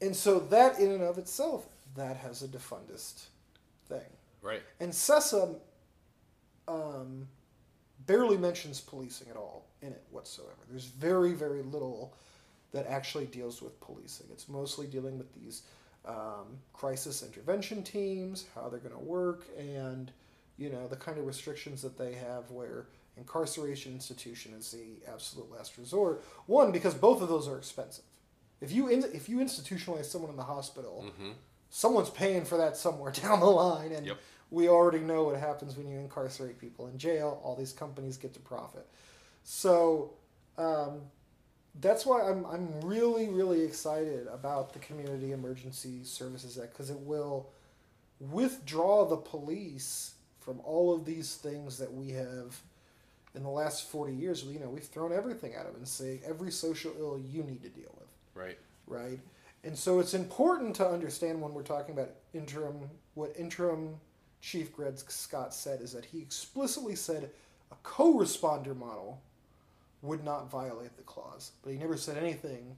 And 0.00 0.14
so 0.14 0.40
that 0.40 0.78
in 0.78 0.90
and 0.92 1.02
of 1.02 1.18
itself 1.18 1.66
that 1.94 2.16
has 2.16 2.42
a 2.42 2.48
defundist 2.48 3.26
thing 3.88 4.15
Right. 4.46 4.62
and 4.80 4.92
CESA 4.92 5.56
um, 6.68 7.28
barely 8.06 8.36
mentions 8.36 8.80
policing 8.80 9.28
at 9.30 9.36
all 9.36 9.66
in 9.82 9.88
it 9.88 10.02
whatsoever. 10.10 10.52
There's 10.68 10.84
very, 10.86 11.32
very 11.32 11.62
little 11.62 12.14
that 12.72 12.86
actually 12.88 13.26
deals 13.26 13.62
with 13.62 13.78
policing. 13.80 14.26
It's 14.32 14.48
mostly 14.48 14.86
dealing 14.86 15.18
with 15.18 15.32
these 15.34 15.62
um, 16.04 16.58
crisis 16.72 17.22
intervention 17.22 17.82
teams, 17.82 18.46
how 18.54 18.68
they're 18.68 18.80
going 18.80 18.94
to 18.94 18.98
work, 19.00 19.44
and 19.58 20.10
you 20.58 20.70
know 20.70 20.86
the 20.88 20.96
kind 20.96 21.18
of 21.18 21.26
restrictions 21.26 21.82
that 21.82 21.98
they 21.98 22.12
have 22.14 22.50
where 22.50 22.86
incarceration 23.16 23.92
institution 23.92 24.52
is 24.58 24.70
the 24.70 25.10
absolute 25.10 25.50
last 25.50 25.78
resort. 25.78 26.22
One, 26.46 26.70
because 26.70 26.94
both 26.94 27.22
of 27.22 27.28
those 27.28 27.48
are 27.48 27.56
expensive. 27.58 28.04
If 28.60 28.72
you 28.72 28.88
in, 28.88 29.04
if 29.12 29.28
you 29.28 29.38
institutionalize 29.38 30.04
someone 30.06 30.30
in 30.30 30.36
the 30.36 30.42
hospital, 30.44 31.04
Mm-hmm. 31.08 31.30
someone's 31.70 32.10
paying 32.10 32.44
for 32.44 32.56
that 32.58 32.76
somewhere 32.76 33.10
down 33.22 33.40
the 33.40 33.46
line 33.46 33.92
and 33.92 34.06
Yep. 34.06 34.16
We 34.50 34.68
already 34.68 35.00
know 35.00 35.24
what 35.24 35.36
happens 35.38 35.76
when 35.76 35.88
you 35.88 35.98
incarcerate 35.98 36.58
people 36.60 36.86
in 36.88 36.98
jail 36.98 37.40
all 37.44 37.56
these 37.56 37.72
companies 37.72 38.16
get 38.16 38.32
to 38.34 38.40
profit 38.40 38.86
so 39.44 40.12
um, 40.58 41.00
that's 41.80 42.06
why 42.06 42.22
I'm, 42.22 42.44
I'm 42.46 42.80
really 42.80 43.28
really 43.28 43.62
excited 43.62 44.26
about 44.32 44.72
the 44.72 44.78
community 44.78 45.32
emergency 45.32 46.04
services 46.04 46.58
act 46.58 46.72
because 46.72 46.90
it 46.90 46.98
will 47.00 47.48
withdraw 48.20 49.04
the 49.06 49.16
police 49.16 50.14
from 50.40 50.60
all 50.60 50.94
of 50.94 51.04
these 51.04 51.34
things 51.34 51.76
that 51.78 51.92
we 51.92 52.10
have 52.10 52.60
in 53.34 53.42
the 53.42 53.50
last 53.50 53.88
40 53.90 54.14
years 54.14 54.44
you 54.44 54.58
know 54.58 54.70
we've 54.70 54.84
thrown 54.84 55.12
everything 55.12 55.54
at 55.54 55.66
them 55.66 55.74
and 55.76 55.86
say 55.86 56.20
every 56.26 56.50
social 56.50 56.92
ill 56.98 57.18
you 57.18 57.42
need 57.42 57.62
to 57.62 57.68
deal 57.68 57.94
with 57.98 58.06
Right. 58.36 58.58
right? 58.86 59.18
And 59.64 59.76
so 59.76 59.98
it's 59.98 60.14
important 60.14 60.76
to 60.76 60.86
understand 60.86 61.40
when 61.40 61.52
we're 61.54 61.62
talking 61.62 61.94
about 61.94 62.10
interim, 62.34 62.88
what 63.14 63.32
interim 63.36 63.96
Chief 64.46 64.72
Greg 64.72 64.94
Scott 65.08 65.52
said 65.52 65.80
is 65.80 65.92
that 65.92 66.04
he 66.04 66.20
explicitly 66.20 66.94
said 66.94 67.30
a 67.72 67.74
co-responder 67.82 68.76
model 68.76 69.20
would 70.02 70.22
not 70.22 70.48
violate 70.48 70.96
the 70.96 71.02
clause, 71.02 71.50
but 71.64 71.72
he 71.72 71.78
never 71.78 71.96
said 71.96 72.16
anything 72.16 72.76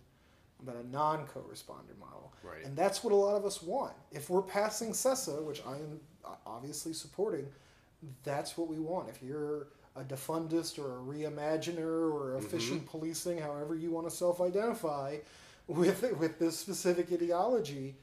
about 0.62 0.76
a 0.76 0.88
non-co-responder 0.88 1.98
model. 2.00 2.32
Right. 2.42 2.64
And 2.64 2.74
that's 2.74 3.04
what 3.04 3.12
a 3.12 3.16
lot 3.16 3.36
of 3.36 3.44
us 3.44 3.62
want. 3.62 3.92
If 4.10 4.30
we're 4.30 4.40
passing 4.40 4.92
CESA, 4.92 5.42
which 5.42 5.60
I 5.66 5.74
am 5.74 6.00
obviously 6.46 6.94
supporting, 6.94 7.46
that's 8.24 8.56
what 8.56 8.66
we 8.68 8.78
want. 8.78 9.10
If 9.10 9.22
you're 9.22 9.66
a 9.94 10.02
defundist 10.02 10.78
or 10.78 10.96
a 10.96 11.02
reimaginer 11.02 12.10
or 12.10 12.30
mm-hmm. 12.30 12.46
efficient 12.46 12.86
policing, 12.86 13.38
however 13.38 13.74
you 13.74 13.90
want 13.90 14.08
to 14.08 14.16
self-identify, 14.16 15.18
with 15.66 16.02
with 16.18 16.38
this 16.38 16.58
specific 16.58 17.12
ideology, 17.12 17.94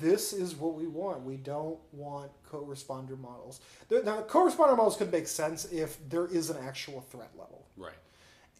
this 0.00 0.32
is 0.32 0.54
what 0.54 0.74
we 0.74 0.86
want. 0.86 1.22
We 1.22 1.36
don't 1.36 1.78
want 1.92 2.30
co-responder 2.50 3.18
models. 3.18 3.60
Now, 3.90 4.22
co-responder 4.22 4.76
models 4.76 4.96
could 4.96 5.12
make 5.12 5.26
sense 5.28 5.66
if 5.72 5.98
there 6.08 6.26
is 6.26 6.50
an 6.50 6.56
actual 6.62 7.00
threat 7.00 7.30
level. 7.38 7.66
Right. 7.76 7.92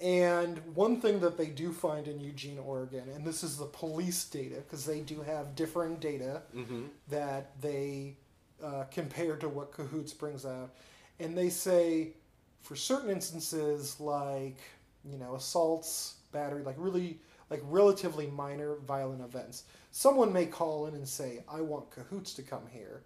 And 0.00 0.58
one 0.74 1.00
thing 1.00 1.20
that 1.20 1.38
they 1.38 1.46
do 1.46 1.72
find 1.72 2.08
in 2.08 2.18
Eugene, 2.20 2.58
Oregon, 2.58 3.08
and 3.14 3.24
this 3.24 3.44
is 3.44 3.56
the 3.56 3.66
police 3.66 4.24
data, 4.24 4.56
because 4.56 4.84
they 4.84 5.00
do 5.00 5.22
have 5.22 5.54
differing 5.54 5.96
data 5.96 6.42
Mm-hmm. 6.54 6.82
that 7.08 7.60
they 7.60 8.16
uh, 8.62 8.84
compare 8.90 9.36
to 9.36 9.48
what 9.48 9.72
Cahoots 9.72 10.12
brings 10.12 10.44
out. 10.44 10.74
And 11.20 11.36
they 11.38 11.50
say 11.50 12.14
for 12.62 12.74
certain 12.76 13.10
instances, 13.10 13.98
like, 14.00 14.58
you 15.04 15.18
know, 15.18 15.34
assaults, 15.34 16.16
battery, 16.32 16.62
like 16.62 16.76
really, 16.78 17.18
like 17.52 17.60
relatively 17.64 18.28
minor 18.28 18.76
violent 18.86 19.20
events, 19.20 19.64
someone 19.90 20.32
may 20.32 20.46
call 20.46 20.86
in 20.86 20.94
and 20.94 21.06
say, 21.06 21.44
I 21.46 21.60
want 21.60 21.90
Cahoots 21.90 22.32
to 22.34 22.42
come 22.42 22.62
here. 22.70 23.02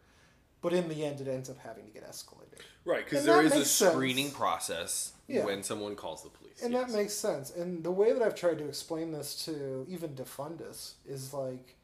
But 0.62 0.72
in 0.72 0.88
the 0.88 1.04
end, 1.04 1.20
it 1.20 1.26
ends 1.26 1.50
up 1.50 1.58
having 1.58 1.84
to 1.84 1.90
get 1.90 2.08
escalated. 2.08 2.60
Right, 2.84 3.04
because 3.04 3.24
there 3.24 3.42
is 3.42 3.52
a 3.52 3.56
makes 3.56 3.70
sense. 3.70 3.92
screening 3.92 4.30
process 4.30 5.12
Yeah. 5.26 5.44
when 5.44 5.64
someone 5.64 5.96
calls 5.96 6.22
the 6.22 6.30
police. 6.30 6.62
And 6.62 6.72
yes. 6.72 6.86
that 6.86 6.96
makes 6.96 7.12
sense. 7.12 7.50
And 7.50 7.82
the 7.82 7.90
way 7.90 8.12
that 8.12 8.22
I've 8.22 8.36
tried 8.36 8.58
to 8.58 8.68
explain 8.68 9.10
this 9.10 9.44
to 9.46 9.84
even 9.88 10.14
defundists 10.14 10.92
is 11.04 11.34
like, 11.34 11.74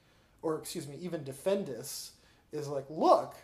or 0.41 0.59
excuse 0.59 0.87
me, 0.87 0.97
even 1.01 1.25
defendists 1.25 2.13
is 2.53 2.69
like, 2.69 2.87
look, 2.89 3.35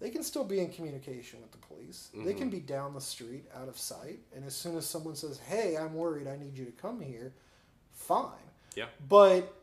they 0.00 0.10
can 0.10 0.22
still 0.22 0.44
be 0.44 0.60
in 0.60 0.70
communication 0.70 1.40
with 1.40 1.52
the 1.52 1.58
police. 1.58 2.10
They 2.14 2.34
can 2.34 2.48
mm-hmm. 2.48 2.50
be 2.50 2.60
down 2.60 2.92
the 2.92 3.00
street, 3.00 3.46
out 3.54 3.68
of 3.68 3.78
sight. 3.78 4.20
And 4.34 4.44
as 4.44 4.54
soon 4.54 4.76
as 4.76 4.86
someone 4.86 5.16
says, 5.16 5.38
hey, 5.38 5.76
I'm 5.78 5.94
worried, 5.94 6.26
I 6.26 6.36
need 6.36 6.56
you 6.58 6.66
to 6.66 6.72
come 6.72 7.00
here, 7.00 7.32
fine. 7.92 8.49
Yeah. 8.76 8.86
But 9.08 9.54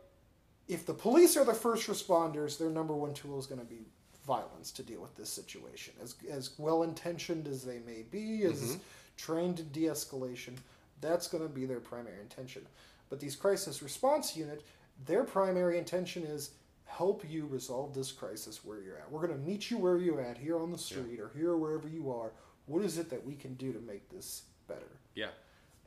if 0.68 0.86
the 0.86 0.94
police 0.94 1.38
are 1.38 1.46
the 1.46 1.54
first 1.54 1.88
responders, 1.88 2.58
their 2.58 2.70
number 2.70 2.94
one 2.94 3.14
tool 3.14 3.40
is 3.40 3.46
going 3.46 3.62
to 3.62 3.66
be 3.66 3.86
violence 4.26 4.72
to 4.74 4.84
deal 4.84 5.02
with 5.02 5.16
this 5.16 5.30
situation. 5.30 5.94
As, 6.02 6.16
as 6.30 6.52
well 6.58 6.84
intentioned 6.84 7.48
as 7.48 7.64
they 7.64 7.80
may 7.80 8.04
be, 8.12 8.44
as 8.44 8.62
mm-hmm. 8.62 8.78
trained 9.16 9.60
in 9.60 9.70
de 9.72 9.84
escalation, 9.84 10.54
that's 11.00 11.28
going 11.28 11.44
to 11.44 11.50
be 11.50 11.66
their 11.66 11.80
primary 11.80 12.20
intention. 12.20 12.66
But 13.10 13.20
these 13.20 13.36
crisis 13.36 13.82
response 13.82 14.36
unit, 14.36 14.64
their 15.06 15.24
primary 15.24 15.78
intention 15.78 16.24
is 16.24 16.52
help 16.86 17.24
you 17.30 17.46
resolve 17.46 17.94
this 17.94 18.12
crisis 18.12 18.66
where 18.66 18.82
you're 18.82 18.98
at. 18.98 19.10
We're 19.12 19.26
going 19.26 19.40
to 19.40 19.46
meet 19.46 19.70
you 19.72 19.78
where 19.78 19.98
you're 19.98 20.22
at, 20.22 20.38
here 20.38 20.60
on 20.60 20.72
the 20.72 20.78
street 20.78 21.20
or 21.20 21.32
here 21.36 21.56
wherever 21.56 21.88
you 21.88 22.12
are. 22.12 22.32
What 22.66 22.84
is 22.84 22.98
it 22.98 23.10
that 23.10 23.26
we 23.26 23.36
can 23.36 23.54
do 23.54 23.72
to 23.72 23.80
make 23.80 24.10
this 24.10 24.44
better? 24.68 25.00
Yeah. 25.16 25.28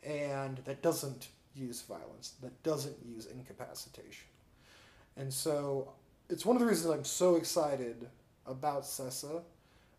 and 0.03 0.59
that 0.65 0.83
doesn't 0.83 1.29
use 1.55 1.83
violence, 1.83 2.35
that 2.43 2.63
doesn't 2.63 2.97
use 3.05 3.27
incapacitation. 3.27 4.27
And 5.17 5.33
so 5.33 5.93
it's 6.29 6.47
one 6.47 6.57
of 6.57 6.61
the 6.61 6.67
reasons 6.67 6.91
I'm 6.95 7.05
so 7.05 7.37
excited 7.37 8.09
about 8.47 8.85
CESA. 8.85 9.43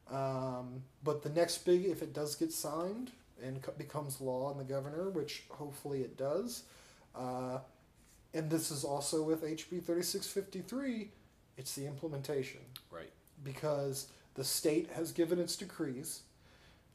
Um, 0.10 0.84
but 1.04 1.22
the 1.24 1.30
next 1.30 1.60
big, 1.60 1.86
if 1.86 2.02
it 2.02 2.14
does 2.14 2.36
get 2.36 2.52
signed 2.52 3.12
and 3.44 3.62
co- 3.62 3.72
becomes 3.78 4.20
law 4.22 4.52
in 4.52 4.58
the 4.58 4.64
governor, 4.64 5.10
which 5.10 5.44
hopefully 5.50 6.02
it 6.02 6.18
does, 6.18 6.64
uh, 7.16 7.60
and 8.34 8.50
this 8.50 8.72
is 8.72 8.84
also 8.84 9.24
with 9.24 9.44
HB 9.44 9.84
3653, 9.84 11.10
it's 11.58 11.76
the 11.76 11.86
implementation 11.86 12.62
Right. 12.90 13.12
because 13.44 14.08
The 14.36 14.44
state 14.46 14.90
has 14.92 15.12
given 15.12 15.40
its 15.40 15.58
decrees, 15.58 16.22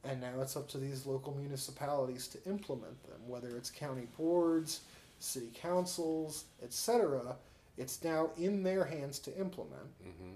and 0.03 0.21
now 0.21 0.41
it's 0.41 0.55
up 0.55 0.67
to 0.69 0.77
these 0.77 1.05
local 1.05 1.33
municipalities 1.35 2.27
to 2.29 2.43
implement 2.45 3.01
them, 3.03 3.19
whether 3.27 3.57
it's 3.57 3.69
county 3.69 4.07
boards, 4.17 4.81
city 5.19 5.49
councils, 5.53 6.45
etc. 6.63 7.35
It's 7.77 8.03
now 8.03 8.31
in 8.37 8.63
their 8.63 8.85
hands 8.85 9.19
to 9.19 9.37
implement. 9.37 9.87
Mm-hmm. 10.03 10.33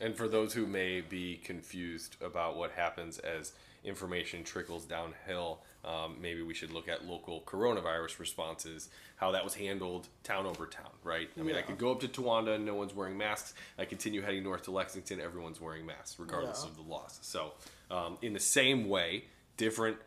And 0.00 0.16
for 0.16 0.28
those 0.28 0.54
who 0.54 0.66
may 0.66 1.02
be 1.02 1.36
confused 1.44 2.16
about 2.22 2.56
what 2.56 2.72
happens 2.72 3.18
as 3.18 3.52
information 3.84 4.44
trickles 4.44 4.84
downhill, 4.84 5.62
um, 5.84 6.16
maybe 6.20 6.42
we 6.42 6.52
should 6.54 6.70
look 6.70 6.88
at 6.88 7.06
local 7.06 7.40
coronavirus 7.42 8.18
responses, 8.18 8.88
how 9.16 9.30
that 9.32 9.42
was 9.44 9.54
handled 9.54 10.08
town 10.22 10.46
over 10.46 10.66
town, 10.66 10.90
right? 11.02 11.30
I 11.38 11.42
mean, 11.42 11.54
I 11.54 11.60
Yeah. 11.60 11.64
could 11.66 11.78
go 11.78 11.92
up 11.92 12.00
to 12.00 12.08
Towanda 12.08 12.54
and 12.56 12.66
no 12.66 12.74
one's 12.74 12.94
wearing 12.94 13.16
masks. 13.16 13.54
I 13.78 13.84
continue 13.86 14.20
heading 14.22 14.42
north 14.42 14.62
to 14.64 14.70
Lexington, 14.70 15.20
everyone's 15.20 15.60
wearing 15.60 15.86
masks, 15.86 16.18
regardless 16.18 16.62
Yeah. 16.62 16.70
of 16.70 16.76
the 16.76 16.82
laws. 16.82 17.18
So, 17.22 17.54
um, 17.90 18.18
in 18.20 18.32
the 18.34 18.40
same 18.40 18.88
way, 18.88 19.24
different 19.56 19.98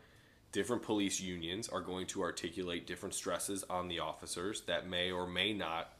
different 0.52 0.84
police 0.84 1.20
unions 1.20 1.68
are 1.68 1.80
going 1.80 2.06
to 2.06 2.22
articulate 2.22 2.86
different 2.86 3.12
stresses 3.12 3.64
on 3.64 3.88
the 3.88 3.98
officers 3.98 4.60
that 4.66 4.86
may 4.86 5.10
or 5.10 5.26
may 5.26 5.52
not 5.52 5.92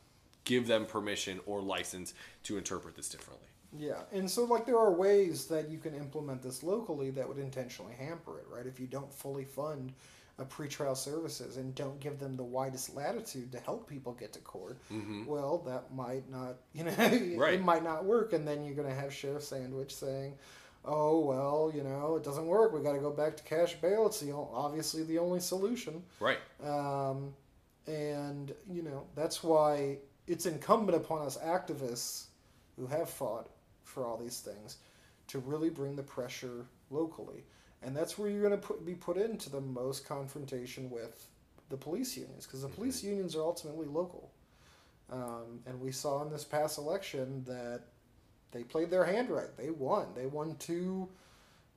give 0.44 0.68
them 0.68 0.86
permission 0.86 1.40
or 1.44 1.60
license 1.60 2.14
to 2.44 2.56
interpret 2.56 2.94
this 2.94 3.08
differently. 3.08 3.48
Yeah, 3.76 4.02
and 4.12 4.30
so 4.30 4.44
like 4.44 4.66
there 4.66 4.78
are 4.78 4.92
ways 4.92 5.46
that 5.46 5.68
you 5.68 5.78
can 5.78 5.94
implement 5.94 6.42
this 6.42 6.62
locally 6.62 7.10
that 7.10 7.26
would 7.28 7.38
intentionally 7.38 7.94
hamper 7.94 8.38
it, 8.38 8.46
right? 8.48 8.66
If 8.66 8.78
you 8.78 8.86
don't 8.86 9.12
fully 9.12 9.44
fund 9.44 9.92
a 10.38 10.44
pretrial 10.44 10.96
services 10.96 11.56
and 11.58 11.74
don't 11.76 12.00
give 12.00 12.18
them 12.18 12.36
the 12.36 12.42
widest 12.44 12.94
latitude 12.96 13.52
to 13.52 13.58
help 13.60 13.88
people 13.88 14.12
get 14.14 14.32
to 14.32 14.40
court, 14.40 14.78
well, 15.26 15.58
that 15.66 15.94
might 15.94 16.28
not, 16.30 16.56
you 16.72 16.84
know, 16.84 16.90
Mm-hmm. 16.90 17.38
Right. 17.38 17.54
it 17.54 17.62
might 17.64 17.84
not 17.84 18.04
work, 18.04 18.32
and 18.32 18.46
then 18.46 18.64
you're 18.64 18.74
gonna 18.74 18.94
have 18.94 19.12
Sheriff 19.12 19.42
Sandage 19.42 19.92
saying, 19.92 20.34
"Oh 20.84 21.20
well, 21.20 21.72
you 21.74 21.82
know, 21.82 22.16
it 22.16 22.24
doesn't 22.24 22.46
work. 22.46 22.72
We 22.72 22.80
got 22.80 22.92
to 22.92 22.98
go 22.98 23.10
back 23.10 23.36
to 23.38 23.42
cash 23.44 23.74
bail. 23.74 24.06
It's 24.06 24.20
the 24.20 24.32
obviously 24.32 25.02
the 25.04 25.18
only 25.18 25.40
solution." 25.40 26.02
Right. 26.20 26.38
Um, 26.64 27.34
and, 27.86 28.54
you 28.70 28.82
know, 28.82 29.04
that's 29.14 29.42
why 29.42 29.98
it's 30.26 30.46
incumbent 30.46 30.96
upon 30.96 31.26
us 31.26 31.36
activists 31.38 32.26
who 32.76 32.86
have 32.86 33.10
fought 33.10 33.50
for 33.84 34.04
all 34.04 34.16
these 34.16 34.40
things 34.40 34.78
to 35.28 35.38
really 35.38 35.70
bring 35.70 35.96
the 35.96 36.02
pressure 36.02 36.66
locally. 36.90 37.44
And 37.82 37.96
that's 37.96 38.18
where 38.18 38.28
you're 38.30 38.40
going 38.42 38.58
to 38.60 38.66
put, 38.66 38.84
be 38.84 38.94
put 38.94 39.16
into 39.16 39.50
the 39.50 39.60
most 39.60 40.06
confrontation 40.06 40.90
with 40.90 41.26
the 41.70 41.76
police 41.76 42.16
unions, 42.16 42.46
because 42.46 42.62
the 42.62 42.68
police 42.68 43.02
unions 43.02 43.34
are 43.36 43.42
ultimately 43.42 43.86
local. 43.86 44.30
Um, 45.10 45.60
and 45.66 45.80
we 45.80 45.92
saw 45.92 46.22
in 46.22 46.30
this 46.30 46.44
past 46.44 46.78
election 46.78 47.44
that 47.46 47.82
they 48.52 48.62
played 48.64 48.90
their 48.90 49.04
hand 49.04 49.30
right. 49.30 49.54
They 49.56 49.70
won. 49.70 50.06
They 50.14 50.26
won 50.26 50.56
two 50.58 51.08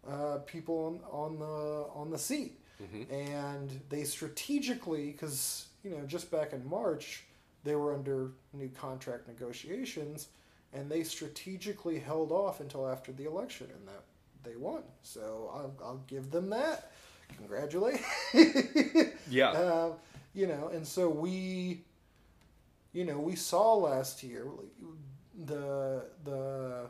uh, 0.07 0.37
people 0.45 1.01
on, 1.11 1.33
on 1.33 1.39
the 1.39 1.87
on 1.93 2.09
the 2.09 2.17
seat 2.17 2.59
Mhm. 2.81 3.11
and 3.11 3.81
they 3.89 4.03
strategically 4.03 5.07
because 5.11 5.65
you 5.83 5.89
know 5.89 6.05
just 6.05 6.29
back 6.29 6.53
in 6.53 6.63
march 6.69 7.23
they 7.63 7.75
were 7.75 7.91
under 7.91 8.29
new 8.53 8.69
contract 8.69 9.27
negotiations 9.27 10.27
and 10.73 10.89
they 10.89 11.03
strategically 11.03 11.99
held 11.99 12.31
off 12.31 12.59
until 12.59 12.87
after 12.87 13.11
the 13.11 13.25
election 13.25 13.67
and 13.75 13.87
that 13.87 14.03
they 14.43 14.55
won. 14.55 14.83
So 15.03 15.49
i'll, 15.53 15.73
I'll 15.83 16.03
give 16.07 16.31
them 16.31 16.49
that. 16.51 16.91
Congratulate. 17.37 18.01
Yeah. 19.29 19.49
uh, 19.51 19.91
you 20.33 20.47
know 20.47 20.69
and 20.73 20.87
so 20.87 21.09
we 21.09 21.81
you 22.93 23.03
know 23.03 23.19
we 23.19 23.35
saw 23.35 23.73
last 23.75 24.23
year 24.23 24.45
the 25.45 26.05
the 26.23 26.85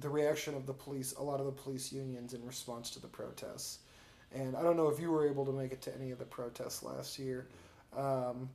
the 0.00 0.08
reaction 0.08 0.54
of 0.54 0.64
the 0.66 0.72
police 0.72 1.12
a 1.18 1.22
lot 1.22 1.40
of 1.40 1.46
the 1.46 1.52
police 1.52 1.92
unions 1.92 2.32
in 2.32 2.44
response 2.46 2.90
to 2.90 3.00
the 3.00 3.06
protests. 3.08 3.80
And 4.34 4.56
i 4.56 4.62
don't 4.62 4.76
know 4.76 4.88
if 4.88 4.98
you 4.98 5.10
were 5.10 5.28
able 5.28 5.44
to 5.46 5.52
make 5.52 5.72
it 5.72 5.82
to 5.82 5.94
any 5.94 6.10
of 6.10 6.18
the 6.18 6.24
protests 6.24 6.82
last 6.82 7.18
year 7.18 7.48
um, 7.96 8.48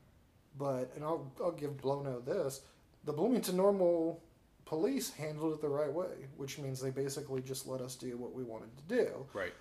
but 0.57 0.91
and 0.95 1.03
I'll, 1.03 1.31
I'll 1.43 1.51
give 1.51 1.77
Blono 1.77 2.23
this 2.25 2.61
the 3.05 3.13
bloomington 3.13 3.57
normal 3.57 4.21
police 4.65 5.11
handled 5.11 5.53
it 5.53 5.61
the 5.61 5.67
right 5.67 5.91
way 5.91 6.27
which 6.37 6.57
means 6.59 6.79
they 6.79 6.89
basically 6.91 7.41
just 7.41 7.67
let 7.67 7.81
us 7.81 7.95
do 7.95 8.15
what 8.17 8.33
we 8.33 8.43
wanted 8.43 8.69
to 8.77 8.95
do 8.95 9.25
right. 9.33 9.53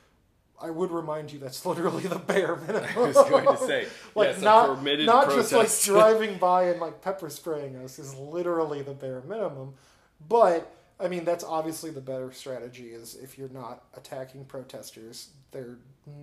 I 0.63 0.69
would 0.71 0.91
remind 0.91 1.33
you 1.33 1.39
that's 1.39 1.65
literally 1.71 2.03
the 2.03 2.19
bare 2.19 2.55
minimum. 2.57 2.85
I 2.95 2.99
was 2.99 3.17
going 3.17 3.47
to 3.47 3.57
say, 3.57 3.87
like 4.15 4.29
yes, 4.29 4.43
not 4.43 4.77
permitted 4.77 5.07
not 5.07 5.31
just 5.31 5.53
like 5.53 5.71
driving 5.83 6.37
by 6.37 6.65
and 6.65 6.81
like 6.81 7.01
pepper 7.01 7.31
spraying 7.31 7.77
us 7.77 7.99
is 7.99 8.15
literally 8.15 8.83
the 8.83 8.93
bare 8.93 9.23
minimum. 9.23 9.73
But 10.29 10.71
I 11.01 11.09
mean, 11.09 11.25
that's 11.25 11.45
obviously 11.45 11.91
the 11.91 12.03
better 12.03 12.31
strategy. 12.31 12.89
Is 12.91 13.15
if 13.15 13.39
you're 13.39 13.49
not 13.49 13.85
attacking 13.97 14.45
protesters, 14.45 15.31
they're 15.51 15.79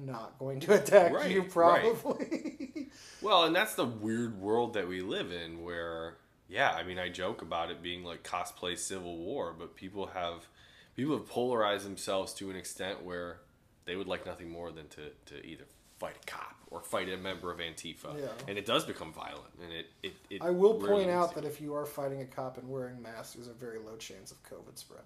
not 0.06 0.38
going 0.38 0.60
to 0.62 0.76
attack 0.76 1.14
Right, 1.14 1.32
you 1.32 1.42
right. 1.42 1.50
probably. 1.52 2.90
Well, 3.24 3.46
and 3.46 3.56
that's 3.56 3.74
the 3.74 3.86
weird 3.86 4.40
world 4.40 4.74
that 4.76 4.88
we 4.88 5.02
live 5.02 5.32
in 5.32 5.64
where, 5.64 6.18
yeah, 6.50 6.72
I 6.72 6.84
mean, 6.84 7.00
I 7.00 7.10
joke 7.10 7.42
about 7.42 7.72
it 7.72 7.82
being 7.82 8.04
like 8.04 8.24
cosplay 8.24 8.78
Civil 8.78 9.18
War, 9.18 9.54
but 9.58 9.76
people 9.76 10.08
have 10.08 10.48
people 10.96 11.18
have 11.18 11.28
polarized 11.28 11.86
themselves 11.86 12.34
to 12.36 12.50
an 12.50 12.56
extent 12.56 13.04
where 13.04 13.40
they 13.86 13.96
would 13.96 14.08
like 14.08 14.26
nothing 14.26 14.50
more 14.50 14.72
than 14.72 14.88
to, 14.90 15.10
to 15.28 15.46
either 15.46 15.64
fight 16.00 16.16
a 16.22 16.26
cop 16.26 16.56
or 16.70 16.82
fight 16.82 17.10
a 17.10 17.18
member 17.18 17.52
of 17.52 17.60
Antifa. 17.60 18.20
Yeah. 18.20 18.28
And 18.48 18.58
it 18.58 18.66
does 18.66 18.86
become 18.86 19.14
violent. 19.14 19.54
And 19.64 19.72
it, 19.72 19.88
it, 20.04 20.14
it 20.30 20.42
I 20.42 20.52
will 20.52 20.76
point 20.76 21.10
out 21.10 21.36
that 21.36 21.46
if 21.46 21.62
you 21.62 21.74
are 21.76 21.86
fighting 21.86 22.22
a 22.22 22.26
cop 22.26 22.58
and 22.58 22.70
wearing 22.70 23.02
masks, 23.02 23.34
there's 23.36 23.48
a 23.48 23.54
very 23.54 23.80
low 23.80 23.96
chance 23.96 24.32
of 24.32 24.42
COVID 24.44 24.78
spread. 24.78 25.04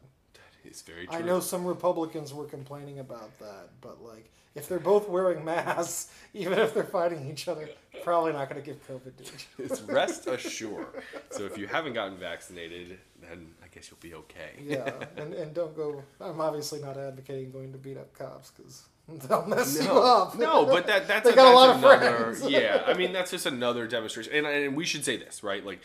Is 0.66 0.82
very 0.82 1.08
true. 1.08 1.18
I 1.18 1.22
know 1.22 1.40
some 1.40 1.66
Republicans 1.66 2.34
were 2.34 2.46
complaining 2.46 3.00
about 3.00 3.38
that, 3.40 3.70
but 3.82 4.04
like 4.04 4.30
if 4.56 4.68
they're 4.68 4.80
both 4.80 5.08
wearing 5.08 5.46
masks, 5.46 6.12
even 6.34 6.60
if 6.60 6.74
they're 6.74 6.84
fighting 6.84 7.30
each 7.30 7.48
other, 7.48 7.70
probably 8.04 8.34
not 8.34 8.50
going 8.50 8.62
to 8.62 8.66
give 8.66 8.86
COVID 8.88 9.16
to 9.18 9.24
each 9.24 9.48
other. 9.58 9.66
It's 9.66 9.82
rest 9.82 10.28
assured. 10.28 10.88
So 11.30 11.46
if 11.46 11.58
you 11.58 11.68
haven't 11.68 11.94
gotten 11.94 12.18
vaccinated, 12.18 12.98
then 13.22 13.48
I 13.64 13.68
guess 13.74 13.90
you'll 13.90 14.00
be 14.02 14.14
okay. 14.16 14.52
Yeah, 14.62 14.92
and, 15.18 15.34
and 15.34 15.54
don't 15.54 15.76
go. 15.76 16.04
I'm 16.20 16.42
obviously 16.42 16.82
not 16.82 16.98
advocating 16.98 17.52
going 17.52 17.72
to 17.72 17.78
beat 17.78 17.98
up 17.98 18.14
cops 18.18 18.52
because 18.52 18.84
they'll 19.28 19.46
mess 19.46 19.82
you 19.82 19.92
up. 19.92 20.38
no, 20.38 20.66
but 20.66 20.86
that 20.88 21.08
that's 21.08 21.26
They 21.26 21.34
a, 21.34 21.36
got 21.36 21.52
a 21.54 21.56
lot 21.56 21.70
of 21.76 21.84
another, 21.84 22.34
friends. 22.34 22.50
yeah, 22.50 22.84
I 22.86 22.94
mean 22.94 23.14
that's 23.14 23.32
just 23.32 23.46
another 23.46 23.88
demonstration, 23.88 24.34
and 24.34 24.46
and 24.46 24.76
we 24.76 24.86
should 24.86 25.06
say 25.06 25.16
this 25.18 25.44
right. 25.44 25.66
Like, 25.66 25.80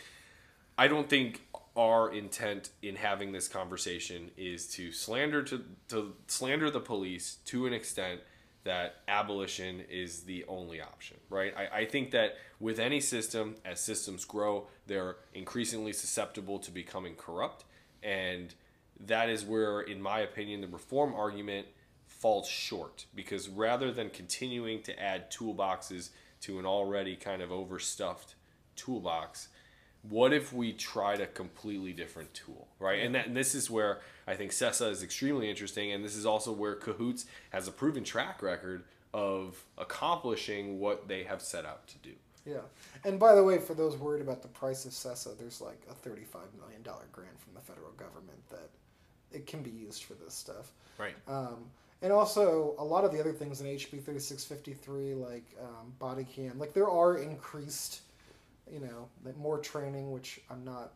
I 0.77 0.87
don't 0.87 1.09
think 1.09 1.41
our 1.77 2.11
intent 2.11 2.71
in 2.81 2.95
having 2.95 3.31
this 3.31 3.47
conversation 3.47 4.31
is 4.35 4.67
to 4.67 4.91
slander 4.91 5.43
to 5.43 5.63
to 5.89 6.15
slander 6.25 6.71
the 6.71 6.79
police 6.79 7.37
to 7.45 7.67
an 7.67 7.73
extent 7.73 8.19
that 8.63 8.95
abolition 9.07 9.81
is 9.89 10.23
the 10.23 10.43
only 10.49 10.81
option, 10.81 11.15
right? 11.29 11.53
I, 11.55 11.79
I 11.79 11.85
think 11.85 12.11
that 12.11 12.35
with 12.59 12.79
any 12.79 12.99
system, 12.99 13.55
as 13.63 13.79
systems 13.79 14.25
grow, 14.25 14.67
they're 14.87 15.15
increasingly 15.33 15.93
susceptible 15.93 16.59
to 16.59 16.71
becoming 16.71 17.15
corrupt, 17.15 17.63
and 18.03 18.53
that 18.99 19.29
is 19.29 19.45
where, 19.45 19.79
in 19.79 20.01
my 20.01 20.19
opinion, 20.19 20.59
the 20.59 20.67
reform 20.67 21.13
argument 21.13 21.67
falls 22.07 22.47
short 22.47 23.05
because 23.15 23.47
rather 23.47 23.91
than 23.91 24.09
continuing 24.09 24.81
to 24.81 25.01
add 25.01 25.31
toolboxes 25.31 26.09
to 26.41 26.59
an 26.59 26.65
already 26.65 27.15
kind 27.15 27.41
of 27.41 27.51
overstuffed 27.51 28.35
toolbox, 28.75 29.47
what 30.03 30.33
if 30.33 30.53
we 30.53 30.73
tried 30.73 31.21
a 31.21 31.27
completely 31.27 31.93
different 31.93 32.33
tool, 32.33 32.67
right? 32.79 33.03
And, 33.03 33.15
that, 33.15 33.27
and 33.27 33.35
this 33.35 33.55
is 33.55 33.69
where 33.69 34.01
I 34.27 34.35
think 34.35 34.51
CESA 34.51 34.91
is 34.91 35.03
extremely 35.03 35.49
interesting, 35.49 35.91
and 35.91 36.03
this 36.03 36.15
is 36.15 36.25
also 36.25 36.51
where 36.51 36.75
Cahoots 36.75 37.25
has 37.51 37.67
a 37.67 37.71
proven 37.71 38.03
track 38.03 38.41
record 38.41 38.83
of 39.13 39.63
accomplishing 39.77 40.79
what 40.79 41.07
they 41.07 41.23
have 41.23 41.41
set 41.41 41.65
out 41.65 41.87
to 41.87 41.97
do. 41.99 42.11
Yeah, 42.45 42.59
and 43.03 43.19
by 43.19 43.35
the 43.35 43.43
way, 43.43 43.57
for 43.57 43.73
those 43.73 43.97
worried 43.97 44.21
about 44.21 44.41
the 44.41 44.47
price 44.47 44.85
of 44.85 44.91
CESA, 44.91 45.37
there's 45.37 45.59
like 45.59 45.81
a 45.89 45.93
thirty-five 45.93 46.47
million 46.57 46.81
dollar 46.81 47.03
grant 47.11 47.37
from 47.41 47.53
the 47.53 47.59
federal 47.59 47.91
government 47.91 48.39
that 48.49 48.69
it 49.33 49.45
can 49.45 49.61
be 49.61 49.69
used 49.69 50.03
for 50.03 50.13
this 50.13 50.33
stuff. 50.33 50.71
Right. 50.97 51.15
Um, 51.27 51.65
and 52.01 52.13
also, 52.13 52.75
a 52.77 52.83
lot 52.83 53.03
of 53.03 53.11
the 53.11 53.19
other 53.19 53.33
things 53.33 53.59
in 53.59 53.67
HB 53.67 54.03
3653, 54.03 55.15
like 55.15 55.45
um, 55.61 55.93
body 55.97 56.23
cam, 56.23 56.59
like 56.59 56.73
there 56.73 56.89
are 56.89 57.17
increased, 57.17 58.01
you 58.71 58.79
know, 58.79 59.07
like 59.23 59.37
more 59.37 59.59
training, 59.59 60.11
which 60.11 60.39
I'm 60.49 60.63
not, 60.63 60.93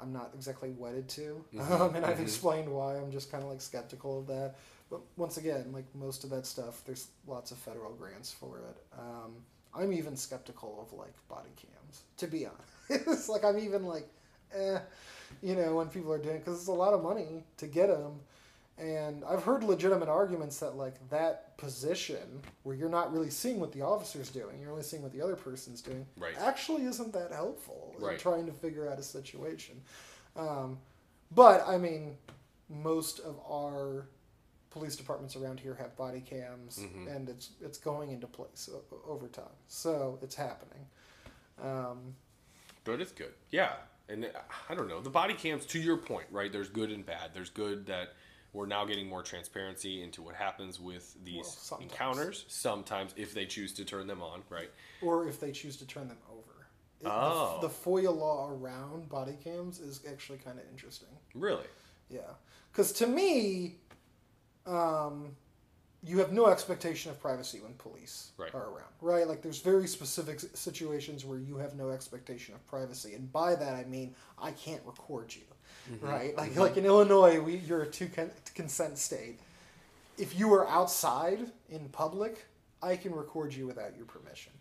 I'm 0.00 0.12
not 0.12 0.30
exactly 0.34 0.70
wedded 0.70 1.08
to, 1.10 1.44
um, 1.72 1.94
and 1.96 2.04
I've 2.04 2.18
mhm. 2.18 2.22
explained 2.22 2.68
why. 2.68 2.96
I'm 2.96 3.10
just 3.10 3.30
kind 3.30 3.42
of 3.42 3.50
like 3.50 3.60
skeptical 3.60 4.20
of 4.20 4.26
that. 4.28 4.54
But 4.90 5.00
once 5.16 5.36
again, 5.36 5.70
like 5.72 5.84
most 5.94 6.24
of 6.24 6.30
that 6.30 6.46
stuff, 6.46 6.82
there's 6.86 7.08
lots 7.26 7.50
of 7.50 7.58
federal 7.58 7.92
grants 7.92 8.32
for 8.32 8.58
it. 8.58 8.76
Um, 8.98 9.34
I'm 9.74 9.92
even 9.92 10.16
skeptical 10.16 10.78
of 10.80 10.96
like 10.98 11.14
body 11.28 11.50
cams, 11.56 12.02
to 12.18 12.26
be 12.26 12.46
honest. 12.96 13.28
like 13.28 13.44
I'm 13.44 13.58
even 13.58 13.84
like, 13.84 14.08
eh, 14.54 14.78
you 15.42 15.54
know, 15.54 15.76
when 15.76 15.88
people 15.88 16.12
are 16.12 16.18
doing 16.18 16.38
because 16.38 16.58
it's 16.58 16.68
a 16.68 16.72
lot 16.72 16.94
of 16.94 17.02
money 17.02 17.44
to 17.58 17.66
get 17.66 17.88
them. 17.88 18.20
And 18.78 19.24
I've 19.24 19.42
heard 19.42 19.64
legitimate 19.64 20.08
arguments 20.08 20.60
that 20.60 20.76
like 20.76 20.94
that 21.10 21.56
position 21.58 22.42
where 22.62 22.76
you're 22.76 22.88
not 22.88 23.12
really 23.12 23.30
seeing 23.30 23.58
what 23.58 23.72
the 23.72 23.82
officer's 23.82 24.30
doing, 24.30 24.60
you're 24.60 24.70
only 24.70 24.84
seeing 24.84 25.02
what 25.02 25.12
the 25.12 25.20
other 25.20 25.34
person's 25.34 25.82
doing, 25.82 26.06
Right. 26.16 26.36
actually 26.38 26.84
isn't 26.84 27.12
that 27.12 27.32
helpful 27.32 27.96
in 28.00 28.18
trying 28.18 28.46
to 28.46 28.52
figure 28.52 28.88
out 28.88 28.98
a 28.98 29.02
situation. 29.02 29.82
Um, 30.36 30.78
but 31.32 31.66
I 31.66 31.76
mean, 31.76 32.16
most 32.68 33.18
of 33.20 33.40
our 33.50 34.06
police 34.70 34.94
departments 34.94 35.34
around 35.34 35.58
here 35.58 35.74
have 35.74 35.96
body 35.96 36.20
cams, 36.20 36.78
Mhm. 36.78 37.08
and 37.16 37.28
it's 37.28 37.50
it's 37.60 37.78
going 37.78 38.10
into 38.12 38.28
place 38.28 38.68
over 39.06 39.26
time. 39.26 39.56
So 39.66 40.18
it's 40.22 40.36
happening. 40.36 40.86
Um, 41.60 42.14
But 42.84 43.00
it's 43.00 43.12
good. 43.12 43.34
Yeah. 43.50 43.76
And 44.08 44.24
uh, 44.26 44.28
I 44.70 44.74
don't 44.74 44.88
know. 44.88 45.00
The 45.02 45.10
body 45.10 45.34
cams, 45.34 45.66
to 45.66 45.78
your 45.80 45.96
point, 45.98 46.26
right? 46.30 46.50
There's 46.50 46.68
good 46.70 46.90
and 46.90 47.04
bad. 47.04 47.34
There's 47.34 47.50
good 47.50 47.84
that 47.86 48.14
we're 48.58 48.66
now 48.66 48.84
getting 48.84 49.08
more 49.08 49.22
transparency 49.22 50.02
into 50.02 50.20
what 50.20 50.34
happens 50.34 50.80
with 50.80 51.14
these 51.24 51.36
Well, 51.36 51.44
sometimes. 51.44 51.92
encounters. 51.92 52.44
Sometimes, 52.48 53.14
if 53.16 53.32
they 53.32 53.46
choose 53.46 53.72
to 53.74 53.84
turn 53.84 54.08
them 54.08 54.20
on, 54.20 54.42
right? 54.50 54.70
or 55.00 55.28
if 55.28 55.38
they 55.38 55.52
choose 55.52 55.76
to 55.76 55.86
turn 55.86 56.08
them 56.08 56.18
over. 56.28 56.66
It- 57.00 57.04
the- 57.04 57.12
Oh. 57.12 57.58
The, 57.62 57.68
FOIA 57.68 58.10
law 58.14 58.48
around 58.50 59.08
body 59.08 59.36
cams 59.44 59.78
is 59.78 60.04
actually 60.06 60.38
kind 60.38 60.58
of 60.58 60.68
interesting. 60.72 61.06
Really? 61.34 61.66
Yeah, 62.10 62.32
because 62.72 62.92
to 62.94 63.06
me, 63.06 63.76
um, 64.66 65.36
you 66.02 66.18
have 66.18 66.32
no 66.32 66.48
expectation 66.48 67.12
of 67.12 67.20
privacy 67.20 67.60
when 67.60 67.74
police 67.74 68.32
Right. 68.36 68.52
are 68.54 68.70
around, 68.70 68.92
right? 69.00 69.26
Like 69.28 69.40
there's 69.42 69.60
very 69.60 69.86
specific 69.86 70.40
situations 70.40 71.24
where 71.24 71.38
you 71.38 71.58
have 71.58 71.76
no 71.76 71.90
expectation 71.90 72.56
of 72.56 72.66
privacy, 72.66 73.14
and 73.14 73.30
by 73.32 73.54
that 73.54 73.74
I 73.76 73.84
mean 73.84 74.16
I 74.36 74.50
can't 74.50 74.84
record 74.84 75.32
you, 75.34 75.42
Mm-hmm. 75.90 76.06
right? 76.06 76.36
Like 76.36 76.50
mm-hmm. 76.50 76.60
like 76.60 76.76
in 76.76 76.84
Illinois, 76.84 77.40
we 77.40 77.56
you're 77.56 77.82
a 77.82 77.86
two 77.86 78.08
con- 78.08 78.30
consent 78.54 78.98
state. 78.98 79.38
If 80.16 80.38
you 80.38 80.52
are 80.54 80.68
outside 80.68 81.38
in 81.70 81.88
public, 81.90 82.44
I 82.82 82.96
can 82.96 83.14
record 83.14 83.54
you 83.54 83.66
without 83.66 83.96
your 83.96 84.06
permission. 84.06 84.52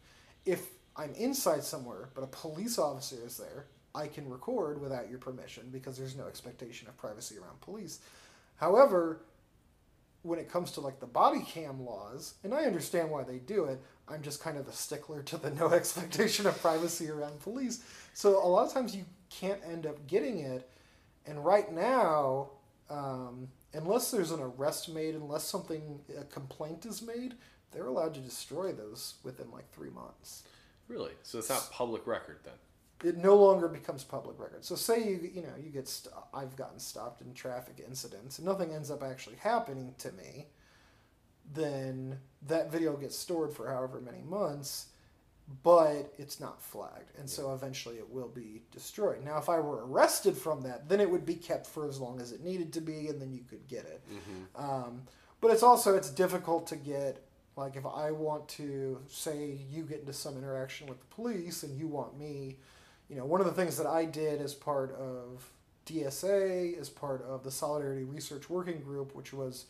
If 0.45 0.67
I'm 0.95 1.13
inside 1.13 1.63
somewhere, 1.63 2.09
but 2.15 2.23
a 2.23 2.27
police 2.27 2.77
officer 2.77 3.17
is 3.25 3.37
there, 3.37 3.65
I 3.93 4.07
can 4.07 4.29
record 4.29 4.79
without 4.79 5.09
your 5.09 5.19
permission 5.19 5.69
because 5.71 5.97
there's 5.97 6.15
no 6.15 6.27
expectation 6.27 6.87
of 6.87 6.97
privacy 6.97 7.37
around 7.37 7.59
police. 7.61 7.99
However, 8.57 9.21
when 10.23 10.39
it 10.39 10.51
comes 10.51 10.71
to 10.71 10.81
like 10.81 10.99
the 10.99 11.07
body 11.07 11.41
cam 11.41 11.85
laws, 11.85 12.35
and 12.43 12.53
I 12.53 12.63
understand 12.63 13.09
why 13.09 13.23
they 13.23 13.37
do 13.37 13.65
it, 13.65 13.81
I'm 14.07 14.21
just 14.21 14.41
kind 14.41 14.57
of 14.57 14.67
a 14.67 14.73
stickler 14.73 15.23
to 15.23 15.37
the 15.37 15.49
no 15.59 15.69
expectation 15.69 16.45
of 16.45 16.59
privacy 16.61 17.09
around 17.09 17.39
police. 17.39 17.83
So 18.13 18.43
a 18.43 18.47
lot 18.47 18.67
of 18.67 18.73
times 18.73 18.95
you 18.95 19.05
can't 19.29 19.61
end 19.69 19.85
up 19.85 20.07
getting 20.07 20.39
it. 20.39 20.69
And 21.27 21.43
right 21.43 21.71
now, 21.71 22.51
um, 22.89 23.49
unless 23.73 24.11
there's 24.11 24.31
an 24.31 24.39
arrest 24.39 24.89
made, 24.93 25.15
unless 25.15 25.43
something 25.43 25.99
a 26.19 26.23
complaint 26.23 26.85
is 26.85 27.01
made, 27.01 27.35
they're 27.71 27.87
allowed 27.87 28.13
to 28.15 28.19
destroy 28.19 28.71
those 28.71 29.15
within 29.23 29.51
like 29.51 29.69
three 29.71 29.89
months. 29.89 30.43
Really? 30.87 31.11
So 31.23 31.39
it's 31.39 31.49
not 31.49 31.69
public 31.71 32.07
record 32.07 32.39
then? 32.43 32.53
It 33.03 33.17
no 33.17 33.35
longer 33.35 33.67
becomes 33.67 34.03
public 34.03 34.39
record. 34.39 34.65
So 34.65 34.75
say 34.75 35.03
you 35.03 35.29
you 35.33 35.41
know 35.41 35.53
you 35.61 35.69
get 35.69 35.87
st- 35.87 36.15
I've 36.33 36.55
gotten 36.55 36.79
stopped 36.79 37.21
in 37.21 37.33
traffic 37.33 37.83
incidents 37.85 38.39
and 38.39 38.47
nothing 38.47 38.73
ends 38.73 38.89
up 38.89 39.03
actually 39.03 39.35
happening 39.35 39.93
to 39.99 40.11
me, 40.13 40.47
then 41.53 42.19
that 42.47 42.71
video 42.71 42.95
gets 42.97 43.15
stored 43.15 43.53
for 43.53 43.69
however 43.69 44.01
many 44.01 44.23
months, 44.23 44.87
but 45.63 46.13
it's 46.17 46.39
not 46.39 46.61
flagged, 46.61 47.11
and 47.17 47.29
so 47.29 47.53
eventually 47.53 47.97
it 47.97 48.09
will 48.09 48.27
be 48.27 48.61
destroyed. 48.71 49.23
Now, 49.23 49.37
if 49.37 49.47
I 49.47 49.59
were 49.59 49.85
arrested 49.87 50.37
from 50.37 50.61
that, 50.63 50.89
then 50.89 50.99
it 50.99 51.09
would 51.09 51.25
be 51.25 51.35
kept 51.35 51.65
for 51.65 51.87
as 51.87 51.99
long 51.99 52.19
as 52.19 52.31
it 52.31 52.43
needed 52.43 52.73
to 52.73 52.81
be, 52.81 53.07
and 53.07 53.21
then 53.21 53.31
you 53.31 53.43
could 53.49 53.65
get 53.67 53.85
it. 53.85 54.01
Mm-hmm. 54.11 54.63
Um, 54.63 55.01
but 55.39 55.51
it's 55.51 55.63
also 55.63 55.95
it's 55.95 56.09
difficult 56.09 56.67
to 56.67 56.75
get 56.75 57.23
like 57.57 57.75
if 57.75 57.85
I 57.85 58.11
want 58.11 58.47
to 58.49 58.99
say 59.07 59.57
you 59.69 59.83
get 59.83 60.01
into 60.01 60.13
some 60.13 60.37
interaction 60.37 60.87
with 60.87 60.99
the 60.99 61.07
police 61.07 61.63
and 61.63 61.77
you 61.77 61.87
want 61.87 62.17
me, 62.17 62.57
you 63.09 63.15
know, 63.15 63.25
one 63.25 63.41
of 63.41 63.47
the 63.47 63.53
things 63.53 63.77
that 63.77 63.87
I 63.87 64.05
did 64.05 64.41
as 64.41 64.53
part 64.53 64.95
of 64.95 65.49
DSA, 65.87 66.79
as 66.79 66.89
part 66.89 67.23
of 67.23 67.43
the 67.43 67.51
Solidarity 67.51 68.03
Research 68.03 68.49
Working 68.49 68.79
Group, 68.81 69.15
which 69.15 69.33
was 69.33 69.65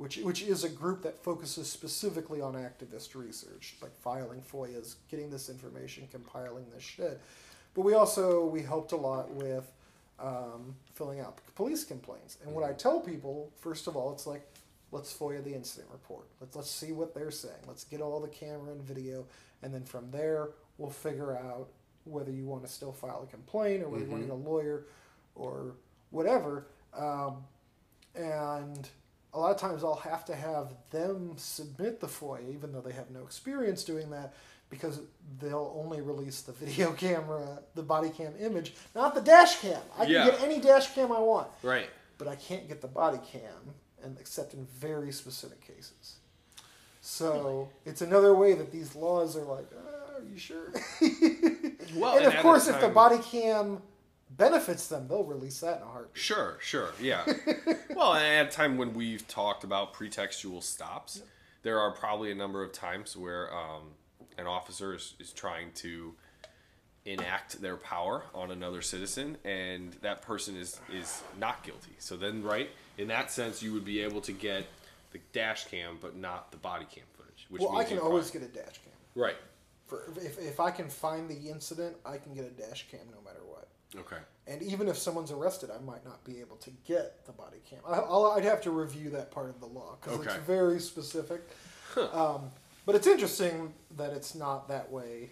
which 0.00 0.16
which 0.16 0.42
is 0.42 0.64
a 0.64 0.68
group 0.68 1.02
that 1.02 1.22
focuses 1.22 1.70
specifically 1.70 2.40
on 2.40 2.54
activist 2.54 3.14
research, 3.14 3.76
like 3.82 3.94
filing 4.00 4.40
FOIAs, 4.40 4.94
getting 5.10 5.28
this 5.28 5.50
information, 5.50 6.08
compiling 6.10 6.64
this 6.74 6.82
shit. 6.82 7.20
But 7.74 7.82
we 7.82 7.92
also 7.92 8.46
we 8.46 8.62
helped 8.62 8.92
a 8.92 8.96
lot 8.96 9.30
with 9.30 9.70
um, 10.18 10.74
filling 10.94 11.20
out 11.20 11.38
police 11.54 11.84
complaints. 11.84 12.38
And 12.42 12.54
what 12.54 12.64
I 12.64 12.72
tell 12.72 13.00
people, 13.00 13.52
first 13.56 13.86
of 13.88 13.94
all, 13.94 14.10
it's 14.10 14.26
like, 14.26 14.42
let's 14.90 15.12
FOIA 15.12 15.44
the 15.44 15.52
incident 15.54 15.92
report. 15.92 16.24
Let's 16.40 16.56
let's 16.56 16.70
see 16.70 16.92
what 16.92 17.14
they're 17.14 17.30
saying. 17.30 17.62
Let's 17.68 17.84
get 17.84 18.00
all 18.00 18.20
the 18.20 18.28
camera 18.28 18.72
and 18.72 18.82
video, 18.82 19.26
and 19.62 19.72
then 19.72 19.84
from 19.84 20.10
there 20.10 20.48
we'll 20.78 20.88
figure 20.88 21.36
out 21.36 21.68
whether 22.04 22.32
you 22.32 22.46
want 22.46 22.64
to 22.64 22.72
still 22.72 22.92
file 22.92 23.26
a 23.28 23.30
complaint 23.30 23.82
or 23.82 23.90
whether 23.90 24.04
you 24.06 24.10
want 24.10 24.22
to 24.22 24.28
get 24.28 24.34
a 24.34 24.48
lawyer 24.48 24.86
or 25.34 25.74
whatever. 26.08 26.68
Um, 26.96 27.44
and 28.14 28.88
a 29.32 29.38
lot 29.38 29.50
of 29.52 29.56
times 29.58 29.84
I'll 29.84 29.94
have 29.94 30.24
to 30.26 30.34
have 30.34 30.72
them 30.90 31.34
submit 31.36 32.00
the 32.00 32.06
FOIA, 32.06 32.52
even 32.52 32.72
though 32.72 32.80
they 32.80 32.92
have 32.92 33.10
no 33.10 33.22
experience 33.22 33.84
doing 33.84 34.10
that, 34.10 34.34
because 34.70 35.00
they'll 35.40 35.72
only 35.76 36.00
release 36.00 36.42
the 36.42 36.52
video 36.64 36.92
camera, 36.92 37.60
the 37.74 37.82
body 37.82 38.10
cam 38.10 38.32
image, 38.40 38.74
not 38.94 39.14
the 39.14 39.20
dash 39.20 39.60
cam. 39.60 39.80
I 39.98 40.04
can 40.04 40.12
Yeah. 40.14 40.30
get 40.30 40.40
any 40.42 40.60
dash 40.60 40.94
cam 40.94 41.12
I 41.12 41.20
want, 41.20 41.48
Right. 41.62 41.88
but 42.18 42.26
I 42.28 42.36
can't 42.36 42.66
get 42.68 42.80
the 42.80 42.88
body 42.88 43.18
cam, 43.30 43.74
and 44.02 44.16
except 44.18 44.54
in 44.54 44.64
very 44.66 45.12
specific 45.12 45.60
cases. 45.60 46.16
So 47.00 47.70
it's 47.86 48.02
another 48.02 48.34
way 48.34 48.54
that 48.54 48.70
these 48.70 48.94
laws 48.94 49.36
are 49.36 49.44
like, 49.44 49.66
uh, 49.72 50.18
are 50.18 50.22
you 50.30 50.38
sure? 50.38 50.72
Well, 51.96 52.16
and 52.16 52.26
and 52.26 52.34
of 52.34 52.40
course, 52.42 52.68
if 52.68 52.80
the 52.80 52.88
body 52.88 53.18
cam 53.18 53.82
benefits 54.30 54.88
them, 54.88 55.08
they'll 55.08 55.24
release 55.24 55.60
that 55.60 55.78
in 55.78 55.82
a 55.82 55.86
heartbeat. 55.86 56.22
Sure, 56.22 56.58
sure, 56.60 56.90
yeah. 57.00 57.24
well, 57.94 58.14
at 58.14 58.46
a 58.46 58.50
time 58.50 58.76
when 58.76 58.94
we've 58.94 59.26
talked 59.28 59.64
about 59.64 59.92
pretextual 59.94 60.62
stops, 60.62 61.22
there 61.62 61.78
are 61.78 61.90
probably 61.90 62.30
a 62.30 62.34
number 62.34 62.62
of 62.62 62.72
times 62.72 63.16
where 63.16 63.52
um, 63.54 63.82
an 64.38 64.46
officer 64.46 64.94
is, 64.94 65.14
is 65.18 65.32
trying 65.32 65.72
to 65.72 66.14
enact 67.04 67.60
their 67.62 67.76
power 67.76 68.24
on 68.34 68.50
another 68.50 68.82
citizen, 68.82 69.36
and 69.44 69.94
that 70.02 70.22
person 70.22 70.56
is 70.56 70.78
is 70.92 71.22
not 71.38 71.62
guilty. 71.62 71.92
So 71.98 72.16
then, 72.16 72.42
right 72.42 72.70
in 72.98 73.08
that 73.08 73.30
sense, 73.30 73.62
you 73.62 73.72
would 73.72 73.84
be 73.84 74.00
able 74.00 74.20
to 74.22 74.32
get 74.32 74.66
the 75.12 75.18
dash 75.32 75.66
cam, 75.66 75.98
but 76.00 76.16
not 76.16 76.50
the 76.52 76.58
body 76.58 76.86
cam 76.90 77.04
footage. 77.16 77.46
Which 77.48 77.62
Well, 77.62 77.76
I 77.76 77.84
can 77.84 77.98
always 77.98 78.30
probably- 78.30 78.48
get 78.48 78.62
a 78.62 78.64
dash 78.64 78.74
cam. 78.78 78.92
right. 79.14 79.36
For 79.86 80.04
if, 80.16 80.38
if 80.38 80.60
I 80.60 80.70
can 80.70 80.88
find 80.88 81.28
the 81.28 81.48
incident, 81.50 81.96
I 82.06 82.16
can 82.18 82.32
get 82.32 82.44
a 82.44 82.50
dash 82.50 82.86
cam 82.90 83.00
no 83.12 83.20
matter 83.24 83.40
what. 83.44 83.49
Okay. 83.96 84.16
And 84.46 84.62
even 84.62 84.88
if 84.88 84.96
someone's 84.98 85.30
arrested, 85.30 85.70
I 85.70 85.80
might 85.84 86.04
not 86.04 86.22
be 86.24 86.40
able 86.40 86.56
to 86.56 86.70
get 86.86 87.24
the 87.26 87.32
body 87.32 87.58
cam. 87.68 87.80
I, 87.86 87.94
I'll, 87.94 88.26
I'd 88.36 88.44
have 88.44 88.60
to 88.62 88.70
review 88.70 89.10
that 89.10 89.30
part 89.30 89.48
of 89.50 89.60
the 89.60 89.66
law 89.66 89.96
because 90.00 90.18
Okay. 90.20 90.30
it's 90.30 90.44
very 90.44 90.80
specific. 90.80 91.42
Um, 92.12 92.50
but 92.86 92.94
it's 92.94 93.06
interesting 93.06 93.72
that 93.96 94.12
it's 94.12 94.34
not 94.34 94.68
that 94.68 94.90
way. 94.90 95.30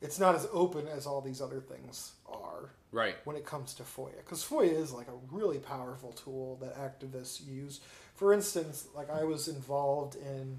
It's 0.00 0.18
not 0.18 0.34
as 0.34 0.46
open 0.52 0.86
as 0.88 1.06
all 1.06 1.20
these 1.20 1.40
other 1.40 1.60
things 1.60 2.12
are 2.28 2.70
Right. 2.90 3.16
when 3.24 3.36
it 3.36 3.46
comes 3.46 3.72
to 3.74 3.82
FOIA. 3.84 4.16
Because 4.18 4.44
FOIA 4.44 4.72
is 4.74 4.92
like 4.92 5.08
a 5.08 5.34
really 5.34 5.58
powerful 5.58 6.12
tool 6.12 6.58
that 6.60 6.76
activists 6.76 7.46
use. 7.46 7.80
For 8.14 8.32
instance, 8.32 8.86
like 8.94 9.10
I 9.10 9.24
was 9.24 9.48
involved 9.48 10.16
in 10.16 10.58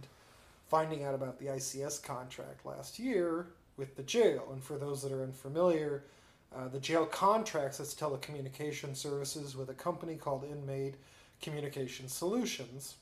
finding 0.68 1.04
out 1.04 1.14
about 1.14 1.40
the 1.40 1.46
ICS 1.48 2.02
contract 2.02 2.66
last 2.66 2.98
year 3.00 3.48
with 3.78 3.96
the 3.96 4.04
jail. 4.04 4.50
And 4.52 4.64
for 4.64 4.78
those 4.78 5.04
that 5.04 5.12
are 5.12 5.22
unfamiliar, 5.24 6.04
uh, 6.56 6.68
the 6.68 6.80
jail 6.80 7.06
contracts 7.06 7.80
its 7.80 7.94
telecommunication 7.94 8.96
services 8.96 9.56
with 9.56 9.70
a 9.70 9.74
company 9.74 10.16
called 10.16 10.44
Inmate 10.44 10.96
Communication 11.42 12.08
Solutions. 12.08 12.96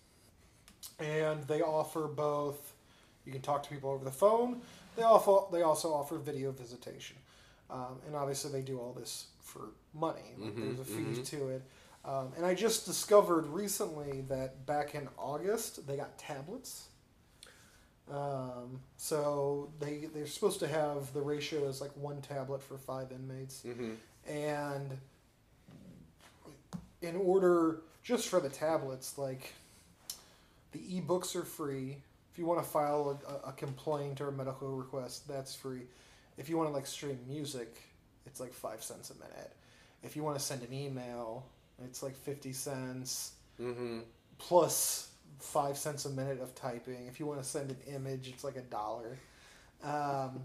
And 0.99 1.43
they 1.43 1.61
offer 1.61 2.07
both, 2.07 2.73
you 3.25 3.31
can 3.31 3.41
talk 3.41 3.63
to 3.63 3.69
people 3.69 3.89
over 3.89 4.03
the 4.03 4.11
phone, 4.11 4.61
they, 4.95 5.03
also, 5.03 5.47
they 5.51 5.61
also 5.61 5.93
offer 5.93 6.17
video 6.17 6.51
visitation. 6.51 7.17
Um, 7.69 7.99
and 8.05 8.15
obviously, 8.15 8.51
they 8.51 8.61
do 8.61 8.79
all 8.79 8.93
this 8.93 9.27
for 9.41 9.69
money. 9.93 10.33
Like, 10.37 10.53
Mhm, 10.53 10.65
there's 10.65 10.79
a 10.79 10.85
fee 10.85 11.21
mhm. 11.21 11.25
to 11.27 11.49
it. 11.49 11.61
Um, 12.03 12.33
and 12.35 12.45
I 12.45 12.53
just 12.53 12.85
discovered 12.85 13.45
recently 13.47 14.21
that 14.21 14.65
back 14.65 14.95
in 14.95 15.07
August, 15.17 15.85
they 15.87 15.95
got 15.95 16.17
tablets. 16.17 16.87
Um, 18.09 18.79
so 18.97 19.71
they 19.79 20.05
they're 20.13 20.27
supposed 20.27 20.59
to 20.59 20.67
have 20.67 21.13
the 21.13 21.21
ratio 21.21 21.67
is 21.67 21.81
like 21.81 21.91
one 21.95 22.21
tablet 22.21 22.61
for 22.61 22.77
five 22.77 23.11
inmates, 23.11 23.63
Mm-hmm. 23.65 23.91
and 24.29 24.97
in 27.01 27.15
order 27.15 27.81
just 28.03 28.27
for 28.27 28.39
the 28.39 28.49
tablets, 28.49 29.17
like 29.17 29.53
the 30.71 30.79
ebooks 30.79 31.35
are 31.35 31.43
free. 31.45 31.97
If 32.31 32.37
you 32.39 32.45
want 32.45 32.63
to 32.63 32.67
file 32.69 33.19
a, 33.45 33.49
a 33.49 33.51
complaint 33.53 34.21
or 34.21 34.29
a 34.29 34.31
medical 34.31 34.69
request, 34.69 35.27
that's 35.27 35.53
free. 35.55 35.81
If 36.37 36.49
you 36.49 36.57
want 36.57 36.69
to 36.69 36.73
like 36.73 36.87
stream 36.87 37.19
music, 37.27 37.75
it's 38.25 38.39
like 38.39 38.53
five 38.53 38.83
cents 38.83 39.09
a 39.11 39.15
minute. 39.15 39.51
If 40.03 40.15
you 40.15 40.23
want 40.23 40.37
to 40.37 40.43
send 40.43 40.63
an 40.63 40.73
email, 40.73 41.45
it's 41.83 42.01
like 42.03 42.15
fifty 42.15 42.53
cents 42.53 43.33
Mm-hmm. 43.61 43.99
plus 44.39 45.10
five 45.41 45.77
cents 45.77 46.05
a 46.05 46.09
minute 46.09 46.41
of 46.41 46.53
typing. 46.55 47.07
If 47.07 47.19
you 47.19 47.25
want 47.25 47.41
to 47.41 47.47
send 47.47 47.71
an 47.71 47.77
image, 47.87 48.27
it's 48.29 48.43
like 48.43 48.55
a 48.55 48.61
dollar. 48.61 49.17
Um, 49.83 50.41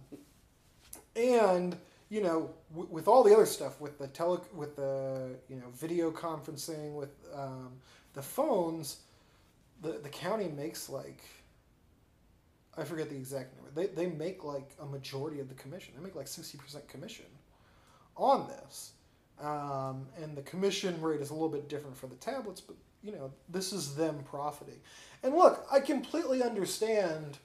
and 1.15 1.77
you 2.09 2.23
know, 2.23 2.51
w- 2.71 2.89
with 2.91 3.09
all 3.09 3.23
the 3.25 3.35
other 3.35 3.47
stuff, 3.47 3.81
with 3.81 3.99
the 3.99 4.07
tele, 4.07 4.41
with 4.55 4.77
the 4.77 5.37
you 5.49 5.57
know 5.57 5.67
video 5.75 6.11
conferencing, 6.11 6.95
with 6.95 7.11
um, 7.35 7.73
the 8.15 8.23
phones, 8.23 8.99
the 9.83 9.93
the 10.03 10.09
county 10.09 10.49
makes 10.49 10.89
like. 10.89 11.23
I 12.79 12.85
forget 12.85 13.09
the 13.09 13.17
exact 13.17 13.57
number. 13.57 13.71
They, 13.75 13.87
they 13.87 14.07
make 14.07 14.45
like 14.45 14.71
a 14.83 14.85
majority 14.85 15.41
of 15.41 15.49
the 15.49 15.55
commission. 15.55 15.95
They 15.97 16.03
make 16.03 16.15
like 16.15 16.29
sixty 16.29 16.59
percent 16.59 16.87
commission 16.89 17.25
on 18.17 18.49
this, 18.49 18.93
um, 19.41 20.07
and 20.23 20.37
the 20.37 20.43
commission 20.43 21.01
rate 21.01 21.23
is 21.23 21.31
a 21.31 21.33
little 21.33 21.49
bit 21.49 21.71
different 21.71 21.97
for 21.97 22.07
the 22.07 22.17
tablets. 22.17 22.61
But 22.61 22.77
you 23.07 23.13
know, 23.13 23.33
this 23.49 23.73
is 23.73 23.95
them 23.95 24.19
profiting. 24.29 24.81
And 25.23 25.35
look, 25.35 25.65
I 25.71 25.79
completely 25.81 26.43
understand 26.43 27.39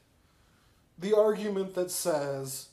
the 0.97 1.15
argument 1.15 1.75
that 1.75 1.91
says, 1.91 2.69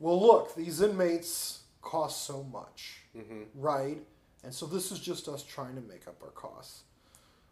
well, 0.00 0.20
look, 0.20 0.54
these 0.56 0.80
inmates 0.80 1.60
cost 1.82 2.24
so 2.24 2.42
much, 2.42 3.00
Mm-hmm. 3.16 3.42
right? 3.54 3.98
And 4.44 4.52
so 4.52 4.66
this 4.66 4.92
is 4.92 4.98
just 4.98 5.26
us 5.28 5.42
trying 5.42 5.74
to 5.76 5.80
make 5.80 6.06
up 6.06 6.16
our 6.22 6.30
costs. 6.30 6.82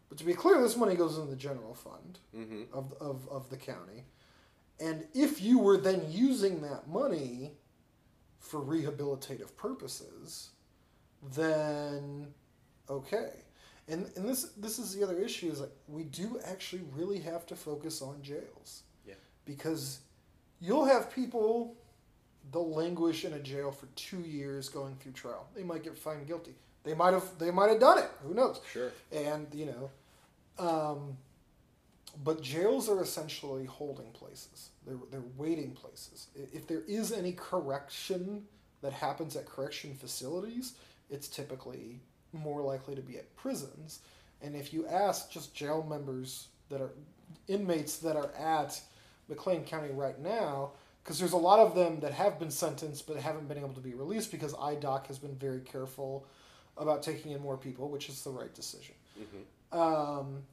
But 0.09 0.19
to 0.19 0.23
be 0.25 0.33
clear, 0.33 0.61
this 0.61 0.77
money 0.77 0.95
goes 0.95 1.17
into 1.17 1.29
the 1.31 1.35
general 1.35 1.73
fund 1.73 2.19
Mm-hmm. 2.35 2.63
of, 2.73 2.93
of, 2.99 3.27
of 3.29 3.49
the 3.49 3.57
county. 3.57 4.03
And 4.79 5.05
if 5.13 5.41
you 5.41 5.57
were 5.57 5.77
then 5.77 6.03
using 6.09 6.61
that 6.61 6.87
money 6.87 7.53
for 8.39 8.59
rehabilitative 8.59 9.55
purposes, 9.55 10.49
then 11.35 12.27
okay. 12.89 13.29
And, 13.87 14.09
and 14.15 14.27
this 14.27 14.43
this 14.57 14.79
is 14.79 14.95
the 14.95 15.03
other 15.03 15.17
issue 15.17 15.51
is 15.51 15.59
like 15.59 15.71
we 15.87 16.03
do 16.03 16.39
actually 16.45 16.81
really 16.95 17.19
have 17.19 17.45
to 17.47 17.55
focus 17.55 18.01
on 18.01 18.21
jails. 18.21 18.83
Yeah. 19.07 19.13
Because 19.45 19.99
you'll 20.59 20.85
have 20.85 21.13
people 21.13 21.75
they'll 22.51 22.69
languish 22.69 23.25
in 23.25 23.33
a 23.33 23.39
jail 23.39 23.71
for 23.71 23.87
two 23.95 24.21
years 24.21 24.69
going 24.69 24.95
through 24.95 25.11
trial. 25.13 25.47
They 25.55 25.63
might 25.63 25.83
get 25.83 25.97
found 25.97 26.27
guilty. 26.27 26.55
They 26.83 26.93
might 26.93 27.13
have 27.13 27.27
they 27.37 27.51
might 27.51 27.69
have 27.69 27.79
done 27.79 27.99
it. 27.99 28.09
Who 28.23 28.33
knows? 28.33 28.59
Sure. 28.71 28.91
and 29.11 29.47
you 29.53 29.65
know 29.67 29.89
um, 30.57 31.17
but 32.23 32.41
jails 32.41 32.87
are 32.89 33.01
essentially 33.01 33.65
holding 33.65 34.09
places 34.11 34.69
they're, 34.87 34.97
they're 35.11 35.23
waiting 35.37 35.71
places 35.71 36.27
if 36.53 36.65
there 36.67 36.81
is 36.87 37.11
any 37.11 37.33
correction 37.33 38.43
that 38.81 38.93
happens 38.93 39.35
at 39.35 39.45
correction 39.45 39.93
facilities 39.95 40.73
it's 41.09 41.27
typically 41.27 41.99
more 42.35 42.61
likely 42.61 42.95
to 42.95 43.01
be 43.01 43.17
at 43.17 43.35
prisons 43.35 43.99
and 44.41 44.55
if 44.55 44.73
you 44.73 44.85
ask 44.87 45.31
just 45.31 45.55
jail 45.55 45.85
members 45.89 46.47
that 46.69 46.81
are 46.81 46.91
inmates 47.47 47.97
that 47.97 48.15
are 48.15 48.31
at 48.37 48.79
mclean 49.29 49.63
county 49.63 49.91
right 49.91 50.19
now 50.21 50.71
because 51.03 51.19
there's 51.19 51.33
a 51.33 51.37
lot 51.37 51.59
of 51.59 51.75
them 51.75 51.99
that 51.99 52.11
have 52.11 52.39
been 52.39 52.51
sentenced 52.51 53.07
but 53.07 53.17
haven't 53.17 53.47
been 53.47 53.57
able 53.57 53.73
to 53.73 53.81
be 53.81 53.93
released 53.93 54.31
because 54.31 54.53
idoc 54.55 55.07
has 55.07 55.17
been 55.19 55.35
very 55.35 55.61
careful 55.61 56.25
about 56.77 57.01
taking 57.01 57.31
in 57.31 57.41
more 57.41 57.57
people 57.57 57.89
which 57.89 58.09
is 58.09 58.23
the 58.23 58.29
right 58.29 58.53
decision 58.53 58.95
Mm-hmm. 59.17 59.79
um, 59.79 60.43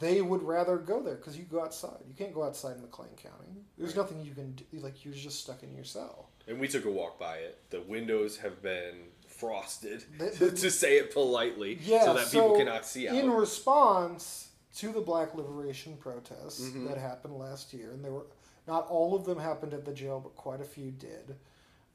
they 0.00 0.20
would 0.22 0.42
rather 0.42 0.78
go 0.78 1.00
there 1.02 1.14
because 1.14 1.36
you 1.38 1.44
go 1.44 1.62
outside. 1.62 1.98
You 2.08 2.14
can't 2.16 2.34
go 2.34 2.42
outside 2.42 2.74
in 2.76 2.82
McLean 2.82 3.10
County. 3.22 3.60
There's 3.78 3.90
Right. 3.90 4.02
nothing 4.02 4.20
you 4.24 4.34
can 4.34 4.52
do. 4.52 4.64
Like 4.80 5.04
you're 5.04 5.14
just 5.14 5.40
stuck 5.44 5.62
in 5.62 5.72
your 5.74 5.84
cell. 5.84 6.30
And 6.48 6.58
we 6.58 6.66
took 6.66 6.86
a 6.86 6.90
walk 6.90 7.20
by 7.20 7.36
it. 7.36 7.58
The 7.70 7.82
windows 7.82 8.36
have 8.38 8.60
been 8.62 8.94
frosted, 9.36 10.04
to, 10.38 10.70
say 10.70 10.98
it 10.98 11.12
politely, 11.12 11.78
Yeah, 11.82 12.04
so 12.04 12.14
that 12.14 12.30
people 12.30 12.56
cannot 12.56 12.86
see 12.86 13.08
out. 13.08 13.14
In 13.16 13.30
response 13.30 14.48
to 14.76 14.92
the 14.92 15.00
Black 15.00 15.34
Liberation 15.34 15.96
protests 15.96 16.60
Mhm. 16.60 16.88
that 16.88 16.98
happened 16.98 17.38
last 17.38 17.72
year, 17.72 17.92
and 17.92 18.04
there 18.04 18.12
were 18.12 18.26
not 18.66 18.88
all 18.88 19.14
of 19.14 19.24
them 19.24 19.38
happened 19.38 19.72
at 19.72 19.84
the 19.84 19.92
jail, 19.92 20.20
but 20.20 20.34
quite 20.34 20.60
a 20.60 20.64
few 20.64 20.90
did. 20.90 21.36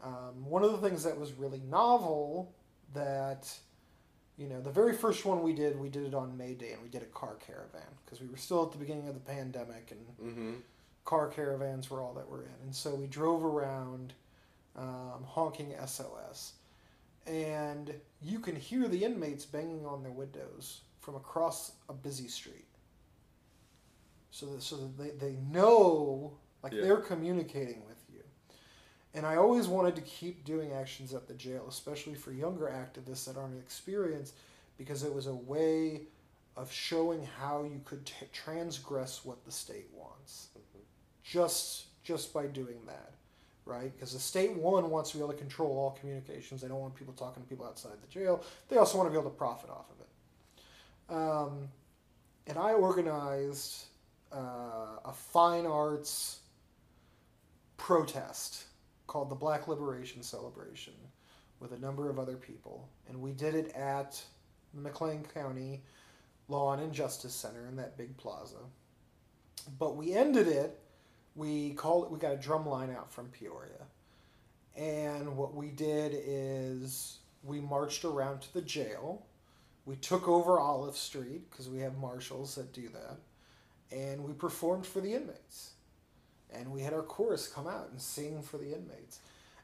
Um, 0.01 0.49
one 0.49 0.63
of 0.63 0.71
the 0.71 0.77
things 0.77 1.03
that 1.03 1.19
was 1.19 1.33
really 1.33 1.59
novel 1.59 2.53
that 2.93 3.53
you 4.37 4.47
know 4.47 4.61
the 4.61 4.71
very 4.71 4.95
first 4.95 5.25
one 5.25 5.43
we 5.43 5.53
did 5.53 5.79
we 5.79 5.89
did 5.89 6.05
it 6.05 6.13
on 6.13 6.35
may 6.37 6.53
day 6.53 6.71
and 6.71 6.81
we 6.81 6.89
did 6.89 7.03
a 7.03 7.07
car 7.07 7.35
caravan 7.45 7.87
because 8.03 8.19
we 8.19 8.27
were 8.27 8.37
still 8.37 8.63
at 8.63 8.71
the 8.71 8.77
beginning 8.77 9.07
of 9.07 9.13
the 9.13 9.19
pandemic 9.19 9.91
and 9.91 10.31
mm-hmm. 10.31 10.53
car 11.05 11.27
caravans 11.27 11.89
were 11.89 12.01
all 12.01 12.13
that 12.13 12.29
we're 12.29 12.43
in. 12.43 12.55
And 12.63 12.75
so 12.75 12.95
we 12.95 13.07
drove 13.07 13.45
around 13.45 14.13
um, 14.75 15.23
honking 15.27 15.73
SOS. 15.85 16.53
And 17.27 17.93
you 18.21 18.39
can 18.39 18.55
hear 18.55 18.87
the 18.87 19.03
inmates 19.03 19.45
banging 19.45 19.85
on 19.85 20.03
their 20.03 20.11
windows 20.11 20.81
from 20.99 21.15
across 21.15 21.73
a 21.89 21.93
busy 21.93 22.27
street. 22.27 22.67
So 24.31 24.45
that, 24.47 24.63
so 24.63 24.77
that 24.77 24.97
they, 24.97 25.27
they 25.27 25.35
know, 25.51 26.37
like 26.63 26.73
Yeah. 26.73 26.81
they're 26.81 26.97
communicating 27.01 27.85
with 27.85 27.97
you. 28.11 28.23
And 29.13 29.25
I 29.25 29.35
always 29.35 29.67
wanted 29.67 29.95
to 29.95 30.01
keep 30.01 30.45
doing 30.45 30.71
actions 30.71 31.13
at 31.13 31.27
the 31.27 31.33
jail, 31.33 31.65
especially 31.67 32.15
for 32.15 32.31
younger 32.31 32.65
activists 32.67 33.25
that 33.25 33.37
aren't 33.37 33.59
experienced, 33.59 34.35
because 34.77 35.03
it 35.03 35.13
was 35.13 35.27
a 35.27 35.33
way 35.33 36.07
of 36.55 36.71
showing 36.71 37.25
how 37.39 37.63
you 37.63 37.81
could 37.85 38.05
t- 38.05 38.25
transgress 38.33 39.23
what 39.23 39.43
the 39.45 39.51
state 39.51 39.89
wants 39.93 40.49
mm-hmm. 40.57 40.83
just 41.23 41.85
just 42.03 42.33
by 42.33 42.45
doing 42.47 42.79
that 42.85 43.13
right 43.71 43.93
because 43.95 44.13
the 44.13 44.19
state 44.19 44.53
one 44.53 44.89
wants 44.89 45.11
to 45.11 45.17
be 45.17 45.23
able 45.23 45.31
to 45.31 45.39
control 45.39 45.71
all 45.77 45.91
communications 45.99 46.61
they 46.61 46.67
don't 46.67 46.79
want 46.79 46.95
people 46.95 47.13
talking 47.13 47.41
to 47.41 47.49
people 47.49 47.65
outside 47.65 47.93
the 48.01 48.07
jail 48.07 48.43
they 48.69 48.77
also 48.77 48.97
want 48.97 49.07
to 49.07 49.11
be 49.11 49.17
able 49.19 49.29
to 49.29 49.37
profit 49.37 49.69
off 49.69 49.85
of 49.89 49.99
it 49.99 51.15
um, 51.15 51.67
and 52.47 52.57
i 52.57 52.73
organized 52.73 53.85
uh, 54.33 54.99
a 55.05 55.13
fine 55.13 55.65
arts 55.65 56.39
protest 57.77 58.65
called 59.07 59.29
the 59.29 59.35
black 59.35 59.67
liberation 59.67 60.21
celebration 60.21 60.93
with 61.59 61.73
a 61.73 61.77
number 61.79 62.09
of 62.09 62.19
other 62.19 62.35
people 62.35 62.89
and 63.07 63.19
we 63.19 63.31
did 63.31 63.55
it 63.55 63.71
at 63.75 64.21
the 64.73 64.81
mclean 64.81 65.23
county 65.33 65.81
Law 66.51 66.73
and 66.73 66.93
Justice 66.93 67.33
Center 67.33 67.65
in 67.67 67.77
that 67.77 67.97
big 67.97 68.15
plaza. 68.17 68.57
But 69.79 69.95
we 69.95 70.13
ended 70.13 70.47
it. 70.47 70.79
We 71.35 71.71
called. 71.71 72.11
We 72.11 72.19
got 72.19 72.33
a 72.33 72.37
drum 72.37 72.67
line 72.67 72.89
out 72.89 73.11
from 73.11 73.27
Peoria, 73.27 73.85
and 74.75 75.37
what 75.37 75.55
we 75.55 75.69
did 75.69 76.13
is 76.15 77.19
we 77.43 77.61
marched 77.61 78.03
around 78.03 78.41
to 78.41 78.53
the 78.53 78.61
jail. 78.61 79.25
We 79.85 79.95
took 79.95 80.27
over 80.27 80.59
Olive 80.59 80.97
Street 80.97 81.49
because 81.49 81.69
we 81.69 81.79
have 81.79 81.97
marshals 81.97 82.55
that 82.55 82.73
do 82.73 82.89
that, 82.89 83.17
and 83.95 84.23
we 84.23 84.33
performed 84.33 84.85
for 84.85 85.01
the 85.01 85.13
inmates. 85.13 85.71
And 86.53 86.71
we 86.71 86.81
had 86.81 86.93
our 86.93 87.01
chorus 87.01 87.47
come 87.47 87.65
out 87.65 87.87
and 87.91 88.01
sing 88.01 88.41
for 88.41 88.57
the 88.57 88.73
inmates, 88.75 89.19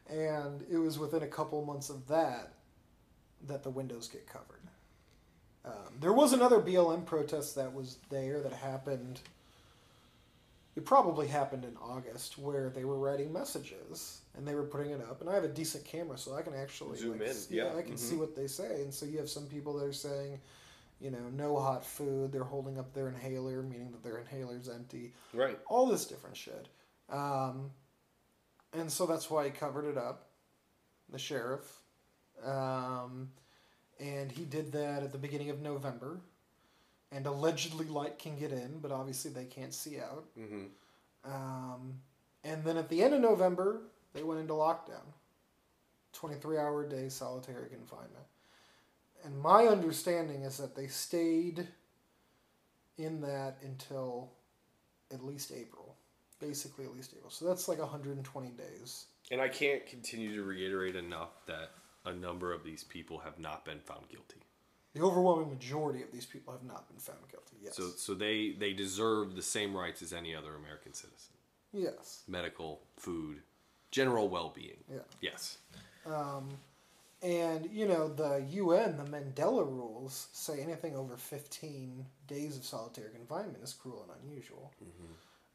and 0.09 0.63
it 0.71 0.77
was 0.77 0.97
within 0.97 1.21
a 1.21 1.27
couple 1.27 1.63
months 1.65 1.89
of 1.89 2.07
that 2.07 2.53
that 3.45 3.63
the 3.63 3.69
windows 3.69 4.07
get 4.07 4.25
covered. 4.25 4.61
Um, 5.65 5.97
there 5.99 6.13
was 6.13 6.33
another 6.33 6.59
BLM 6.59 7.05
protest 7.05 7.55
that 7.55 7.73
was 7.73 7.97
there 8.09 8.41
that 8.41 8.53
happened. 8.53 9.19
It 10.77 10.85
probably 10.85 11.25
happened 11.27 11.65
in 11.65 11.75
August, 11.81 12.37
where 12.37 12.69
they 12.69 12.85
were 12.85 12.99
writing 12.99 13.33
messages 13.33 14.21
and 14.37 14.47
they 14.47 14.53
were 14.53 14.61
putting 14.63 14.91
it 14.91 15.01
up. 15.01 15.21
And 15.21 15.29
I 15.29 15.33
have 15.33 15.43
a 15.43 15.47
decent 15.47 15.83
camera, 15.83 16.19
so 16.19 16.35
I 16.35 16.43
can 16.43 16.53
actually 16.53 16.99
Zoom 16.99 17.13
like, 17.13 17.21
in, 17.21 17.27
s- 17.29 17.47
yeah, 17.49 17.73
I 17.75 17.81
can 17.81 17.95
mhm. 17.95 17.97
see 17.99 18.15
what 18.15 18.35
they 18.35 18.45
say. 18.45 18.83
And 18.83 18.93
so 18.93 19.07
you 19.07 19.17
have 19.17 19.27
some 19.27 19.47
people 19.47 19.73
that 19.79 19.85
are 19.85 19.91
saying, 19.91 20.39
you 21.01 21.09
know, 21.09 21.29
no 21.33 21.57
hot 21.57 21.83
food. 21.83 22.31
They're 22.31 22.43
holding 22.43 22.77
up 22.77 22.93
their 22.93 23.07
inhaler, 23.07 23.63
meaning 23.63 23.89
that 23.89 24.03
their 24.03 24.19
inhaler's 24.19 24.69
empty. 24.69 25.13
Right. 25.33 25.57
All 25.67 25.87
this 25.87 26.05
different 26.05 26.37
shit. 26.37 26.67
Um, 27.09 27.71
and 28.71 28.91
so 28.91 29.07
that's 29.07 29.31
why 29.31 29.45
he 29.45 29.49
covered 29.49 29.85
it 29.85 29.97
up, 29.97 30.27
the 31.11 31.17
sheriff. 31.17 31.79
Um, 32.45 33.31
and 33.99 34.31
he 34.31 34.45
did 34.45 34.71
that 34.73 35.01
at 35.01 35.11
the 35.11 35.17
beginning 35.17 35.49
of 35.49 35.59
November. 35.59 36.19
And 37.11 37.25
allegedly 37.25 37.85
light 37.85 38.19
can 38.19 38.37
get 38.37 38.51
in, 38.51 38.79
but 38.81 38.91
obviously 38.91 39.31
they 39.31 39.45
can't 39.45 39.73
see 39.73 39.97
out. 39.99 40.25
Mm-hmm. 40.37 40.65
Um, 41.25 41.93
and 42.43 42.63
then 42.63 42.77
at 42.77 42.89
the 42.89 43.01
end 43.01 43.13
of 43.13 43.21
November, 43.21 43.81
they 44.13 44.23
went 44.23 44.39
into 44.39 44.53
lockdown 44.53 45.05
23 46.13 46.57
hour 46.57 46.87
day 46.87 47.09
solitary 47.09 47.69
confinement. 47.69 48.25
And 49.23 49.39
my 49.39 49.67
understanding 49.67 50.43
is 50.43 50.57
that 50.57 50.75
they 50.75 50.87
stayed 50.87 51.67
in 52.97 53.21
that 53.21 53.57
until 53.61 54.31
at 55.13 55.23
least 55.23 55.51
April. 55.55 55.95
Basically, 56.39 56.85
at 56.85 56.93
least 56.93 57.13
April. 57.15 57.31
So 57.31 57.45
that's 57.45 57.67
like 57.67 57.79
120 57.79 58.49
days. 58.49 59.05
And 59.31 59.41
I 59.41 59.47
can't 59.47 59.85
continue 59.85 60.35
to 60.35 60.43
reiterate 60.43 60.95
enough 60.95 61.45
that 61.47 61.71
a 62.05 62.13
number 62.13 62.53
of 62.53 62.63
these 62.63 62.83
people 62.83 63.17
have 63.19 63.39
not 63.39 63.65
been 63.65 63.79
found 63.79 64.07
guilty. 64.07 64.39
The 64.97 65.05
overwhelming 65.05 65.49
majority 65.49 66.01
of 66.01 66.11
these 66.11 66.25
people 66.25 66.53
have 66.53 66.63
not 66.63 66.87
been 66.87 66.97
found 66.97 67.19
guilty. 67.29 67.57
Yes. 67.63 67.75
So, 67.75 67.89
so 67.95 68.13
they 68.13 68.55
they 68.57 68.73
deserve 68.73 69.35
the 69.35 69.41
same 69.41 69.75
rights 69.75 70.01
as 70.01 70.13
any 70.13 70.35
other 70.35 70.55
American 70.55 70.93
citizen: 70.93 71.33
yes. 71.73 72.23
medical, 72.27 72.81
food, 72.97 73.41
general 73.91 74.29
well-being. 74.29 74.77
Yeah. 74.91 74.99
Yes. 75.21 75.57
Um, 76.05 76.49
and 77.21 77.69
you 77.71 77.87
know 77.87 78.07
the 78.07 78.45
UN, 78.49 78.97
the 78.97 79.03
Mandela 79.03 79.65
rules 79.65 80.27
say 80.33 80.61
anything 80.61 80.95
over 80.95 81.17
fifteen 81.17 82.05
days 82.27 82.57
of 82.57 82.65
solitary 82.65 83.11
confinement 83.11 83.63
is 83.63 83.73
cruel 83.73 84.05
and 84.07 84.29
unusual. 84.29 84.71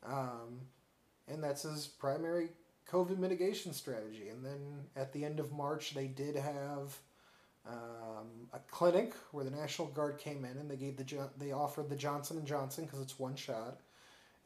Um, 0.05 0.60
and 1.28 1.43
that's 1.43 1.62
his 1.62 1.86
primary 1.86 2.48
COVID 2.90 3.19
mitigation 3.19 3.73
strategy. 3.73 4.28
And 4.28 4.44
then 4.44 4.60
at 4.97 5.12
the 5.12 5.24
end 5.24 5.40
of 5.40 5.52
March, 5.52 5.94
they 5.94 6.06
did 6.06 6.36
have 6.36 6.98
um, 7.68 8.48
a 8.52 8.59
clinic 8.70 9.14
where 9.30 9.44
the 9.44 9.51
National 9.51 9.89
Guard 9.89 10.18
came 10.18 10.44
in 10.44 10.56
and 10.56 10.70
they 10.70 10.76
gave 10.76 10.97
the 10.97 11.28
they 11.39 11.52
offered 11.52 11.89
the 11.89 11.97
Johnson 11.97 12.39
and 12.39 12.47
Johnson 12.47 12.84
because 12.84 13.01
it's 13.01 13.18
one 13.18 13.36
shot, 13.36 13.78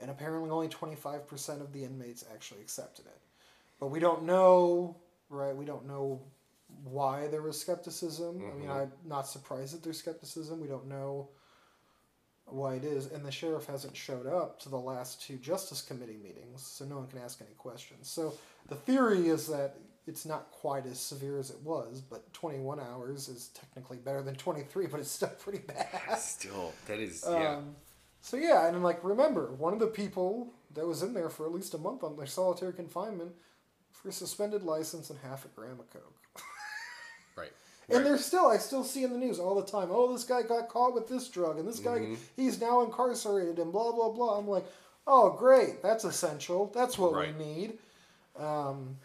and 0.00 0.10
apparently 0.10 0.50
only 0.50 0.68
twenty 0.68 0.96
five 0.96 1.26
percent 1.26 1.60
of 1.62 1.72
the 1.72 1.84
inmates 1.84 2.24
actually 2.32 2.60
accepted 2.60 3.06
it. 3.06 3.20
But 3.80 3.88
we 3.88 4.00
don't 4.00 4.24
know, 4.24 4.96
right? 5.30 5.56
We 5.56 5.64
don't 5.64 5.86
know 5.86 6.20
why 6.84 7.28
there 7.28 7.42
was 7.42 7.60
skepticism. 7.60 8.36
I 8.38 8.54
mean, 8.54 8.68
Mhm. 8.68 8.82
I'm 8.82 8.92
not 9.04 9.26
surprised 9.26 9.74
that 9.74 9.82
there's 9.82 9.98
skepticism. 9.98 10.60
We 10.60 10.68
don't 10.68 10.86
know 10.86 11.28
why 12.46 12.74
it 12.74 12.84
is, 12.84 13.06
and 13.06 13.24
the 13.24 13.30
sheriff 13.32 13.66
hasn't 13.66 13.96
showed 13.96 14.26
up 14.26 14.60
to 14.60 14.68
the 14.68 14.78
last 14.78 15.20
two 15.22 15.36
Justice 15.36 15.82
Committee 15.82 16.16
meetings, 16.22 16.64
so 16.64 16.84
no 16.84 16.96
one 16.98 17.08
can 17.08 17.18
ask 17.18 17.40
any 17.40 17.54
questions. 17.54 18.08
So 18.08 18.34
the 18.68 18.76
theory 18.76 19.28
is 19.28 19.48
that 19.48 19.76
it's 20.06 20.24
not 20.24 20.50
quite 20.52 20.86
as 20.86 20.98
severe 21.00 21.38
as 21.38 21.50
it 21.50 21.60
was, 21.62 22.00
but 22.00 22.32
21 22.32 22.78
hours 22.80 23.28
is 23.28 23.48
technically 23.48 23.96
better 23.98 24.22
than 24.22 24.34
23, 24.36 24.86
but 24.86 25.00
it's 25.00 25.10
still 25.10 25.28
pretty 25.40 25.58
bad. 25.58 26.16
Still, 26.18 26.72
that 26.86 26.98
is 27.00 27.24
yeah. 27.28 27.56
Um, 27.56 27.74
so 28.20 28.36
yeah, 28.36 28.66
and 28.68 28.82
like 28.82 29.02
remember, 29.04 29.52
one 29.54 29.72
of 29.72 29.78
the 29.80 29.86
people 29.88 30.52
that 30.74 30.86
was 30.86 31.02
in 31.02 31.12
there 31.14 31.28
for 31.30 31.46
at 31.46 31.52
least 31.52 31.74
a 31.74 31.78
month 31.78 32.02
on 32.04 32.16
their 32.16 32.26
solitary 32.26 32.72
confinement 32.72 33.32
for 33.92 34.10
suspended 34.12 34.62
license 34.62 35.10
and 35.10 35.18
half 35.20 35.44
a 35.44 35.48
gram 35.48 35.78
of 35.80 35.90
coke. 35.90 36.14
Right. 37.36 37.52
And 37.88 37.98
Right. 37.98 38.04
there's 38.04 38.24
still, 38.24 38.46
I 38.48 38.56
still 38.58 38.82
see 38.82 39.04
in 39.04 39.12
the 39.12 39.18
news 39.18 39.38
all 39.38 39.54
the 39.54 39.66
time. 39.70 39.88
Oh, 39.90 40.10
this 40.12 40.24
guy 40.24 40.42
got 40.42 40.68
caught 40.68 40.94
with 40.94 41.06
this 41.08 41.28
drug, 41.28 41.58
and 41.58 41.68
this 41.68 41.78
guy, 41.80 41.98
Mhm. 41.98 42.16
he's 42.34 42.60
now 42.60 42.80
incarcerated, 42.82 43.58
and 43.58 43.70
blah 43.72 43.92
blah 43.92 44.08
blah. 44.10 44.38
I'm 44.38 44.48
like, 44.48 44.64
oh 45.06 45.30
great, 45.30 45.82
that's 45.82 46.04
essential. 46.04 46.66
That's 46.74 46.96
what 46.98 47.12
Right. 47.12 47.36
we 47.36 47.44
need. 47.44 47.78
Um, 48.36 48.98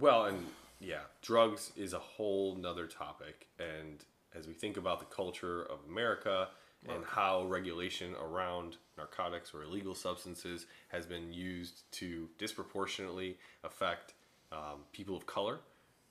Well, 0.00 0.26
and 0.26 0.46
yeah, 0.80 1.00
drugs 1.22 1.72
is 1.76 1.92
a 1.92 1.98
whole 1.98 2.56
nother 2.56 2.86
topic. 2.86 3.46
And 3.58 4.04
as 4.34 4.46
we 4.46 4.54
think 4.54 4.76
about 4.76 5.00
the 5.00 5.06
culture 5.06 5.62
of 5.62 5.78
America 5.88 6.48
and 6.88 7.04
how 7.04 7.44
regulation 7.46 8.14
around 8.22 8.76
narcotics 8.96 9.52
or 9.52 9.64
illegal 9.64 9.94
substances 9.94 10.66
has 10.88 11.04
been 11.04 11.32
used 11.32 11.90
to 11.92 12.28
disproportionately 12.38 13.38
affect 13.64 14.14
um, 14.52 14.84
people 14.92 15.16
of 15.16 15.26
color, 15.26 15.58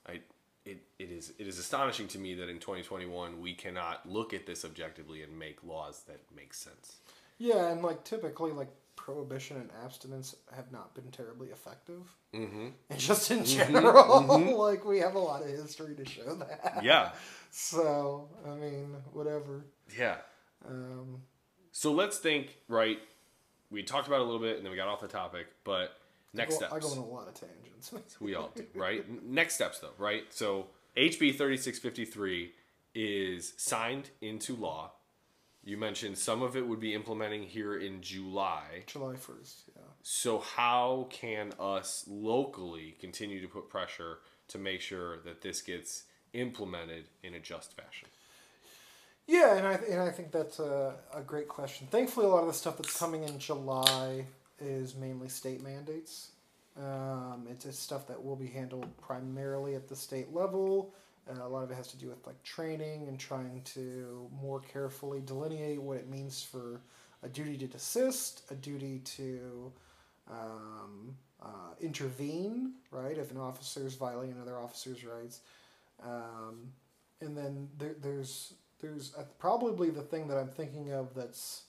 I, 0.08 0.20
it, 0.66 0.84
it 1.00 1.12
is 1.12 1.34
it 1.38 1.48
is 1.48 1.60
astonishing 1.60 2.08
to 2.10 2.20
me 2.20 2.34
that 2.36 2.50
in 2.50 2.60
2021 2.60 3.40
we 3.40 3.54
cannot 3.54 4.08
look 4.10 4.34
at 4.34 4.46
this 4.46 4.66
objectively 4.66 5.22
and 5.22 5.38
make 5.38 5.64
laws 5.64 6.02
that 6.08 6.20
make 6.36 6.54
sense. 6.54 6.98
yeah, 7.38 7.72
and 7.72 7.82
like 7.82 8.04
typically, 8.04 8.52
like 8.52 8.70
prohibition 8.96 9.58
and 9.58 9.70
abstinence 9.84 10.36
have 10.56 10.72
not 10.72 10.94
been 10.96 11.10
terribly 11.12 11.50
effective. 11.50 12.02
Mm-hmm. 12.34 12.68
And 12.90 13.00
just 13.00 13.30
in 13.32 13.44
general, 13.46 14.22
like 14.58 14.86
we 14.86 15.00
have 15.00 15.16
a 15.16 15.20
lot 15.20 15.42
of 15.42 15.48
history 15.50 15.96
to 15.96 16.06
show 16.06 16.36
that. 16.36 16.82
Yeah, 16.84 17.12
So 17.52 18.30
I 18.46 18.56
mean, 18.56 18.96
whatever. 19.14 19.66
yeah. 19.98 20.18
Um, 20.68 21.22
So 21.72 21.92
let's 21.92 22.18
think, 22.18 22.58
right? 22.68 23.00
We 23.72 23.84
talked 23.84 24.08
about 24.08 24.22
a 24.22 24.24
little 24.24 24.40
bit 24.40 24.58
and 24.58 24.66
then 24.66 24.72
we 24.72 24.78
got 24.78 24.88
off 24.88 25.02
the 25.02 25.08
topic, 25.08 25.48
but 25.64 25.92
next 26.34 26.56
I 26.58 26.60
go, 26.60 26.68
steps. 26.68 26.74
I 26.74 26.80
go 26.80 26.92
on 26.92 26.98
a 26.98 27.06
lot 27.06 27.28
of 27.28 27.34
tangents. 27.34 27.94
We 28.20 28.34
all 28.36 28.52
do, 28.56 28.66
right? 28.74 29.06
Next 29.24 29.56
steps, 29.56 29.80
though, 29.80 29.94
right? 30.00 30.24
So 30.32 30.68
HB 30.98 31.38
3653 31.38 32.52
is 32.96 33.54
signed 33.58 34.10
into 34.22 34.56
law. 34.56 34.92
You 35.66 35.78
mentioned 35.78 36.18
some 36.18 36.44
of 36.44 36.56
it 36.56 36.66
would 36.66 36.80
be 36.80 36.94
implementing 36.94 37.44
here 37.44 37.76
in 37.76 38.02
July. 38.02 38.84
July 38.86 39.16
first. 39.16 39.64
Yeah. 39.76 39.82
So, 40.04 40.38
how 40.38 41.08
can 41.10 41.54
us 41.60 42.06
locally 42.08 42.96
continue 43.00 43.42
to 43.42 43.48
put 43.48 43.68
pressure 43.68 44.20
to 44.50 44.60
make 44.60 44.80
sure 44.80 45.18
that 45.26 45.42
this 45.42 45.64
gets 45.64 46.04
implemented 46.34 47.06
in 47.24 47.34
a 47.34 47.40
just 47.40 47.76
fashion? 47.76 48.08
Yeah, 49.26 49.56
and 49.56 49.66
I 49.66 49.74
and 49.74 50.02
I 50.02 50.12
think 50.12 50.32
that's 50.32 50.60
a, 50.60 50.94
a 51.12 51.22
great 51.22 51.48
question. 51.48 51.88
Thankfully, 51.90 52.28
a 52.28 52.30
lot 52.30 52.42
of 52.42 52.48
the 52.48 52.54
stuff 52.54 52.78
that's 52.78 52.98
coming 52.98 53.24
in 53.24 53.40
July 53.40 54.28
is 54.60 54.96
mainly 54.96 55.30
state 55.30 55.64
mandates. 55.64 56.30
Um, 56.78 57.48
it's, 57.50 57.66
it's 57.66 57.80
stuff 57.80 58.06
that 58.08 58.24
will 58.24 58.36
be 58.36 58.48
handled 58.48 58.86
primarily 58.98 59.76
at 59.76 59.88
the 59.88 59.96
state 59.96 60.34
level. 60.34 60.94
Uh, 61.30 61.44
a 61.44 61.50
lot 61.50 61.64
of 61.64 61.72
it 61.72 61.76
has 61.76 61.88
to 61.88 61.98
do 61.98 62.08
with 62.08 62.26
like 62.28 62.42
training 62.44 63.08
and 63.08 63.20
trying 63.20 63.62
to 63.64 64.30
more 64.40 64.60
carefully 64.60 65.22
delineate 65.26 65.82
what 65.82 65.98
it 65.98 66.08
means 66.08 66.44
for 66.44 66.82
a 67.24 67.30
duty 67.30 67.58
to 67.58 67.68
desist, 67.68 68.44
a 68.52 68.56
duty 68.56 69.00
to 69.00 69.72
um, 70.30 71.16
uh, 71.42 71.74
intervene, 71.82 72.74
right? 72.92 73.18
If 73.18 73.32
an 73.32 73.38
officer 73.38 73.86
is 73.86 73.96
violating 73.96 74.36
another 74.36 74.60
officer's 74.60 75.04
rights, 75.04 75.40
um, 76.04 76.72
and 77.22 77.36
then 77.36 77.70
there, 77.78 77.96
there's 78.00 78.54
there's 78.80 79.14
uh, 79.18 79.24
probably 79.40 79.90
the 79.90 80.02
thing 80.02 80.28
that 80.28 80.38
I'm 80.38 80.50
thinking 80.50 80.92
of 80.92 81.16
that's 81.16 81.64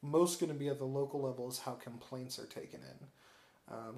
most 0.00 0.40
going 0.40 0.52
to 0.52 0.58
be 0.58 0.68
at 0.68 0.78
the 0.78 0.84
local 0.84 1.20
level 1.20 1.48
is 1.48 1.58
how 1.58 1.72
complaints 1.72 2.38
are 2.38 2.46
taken 2.46 2.80
in. 2.80 3.06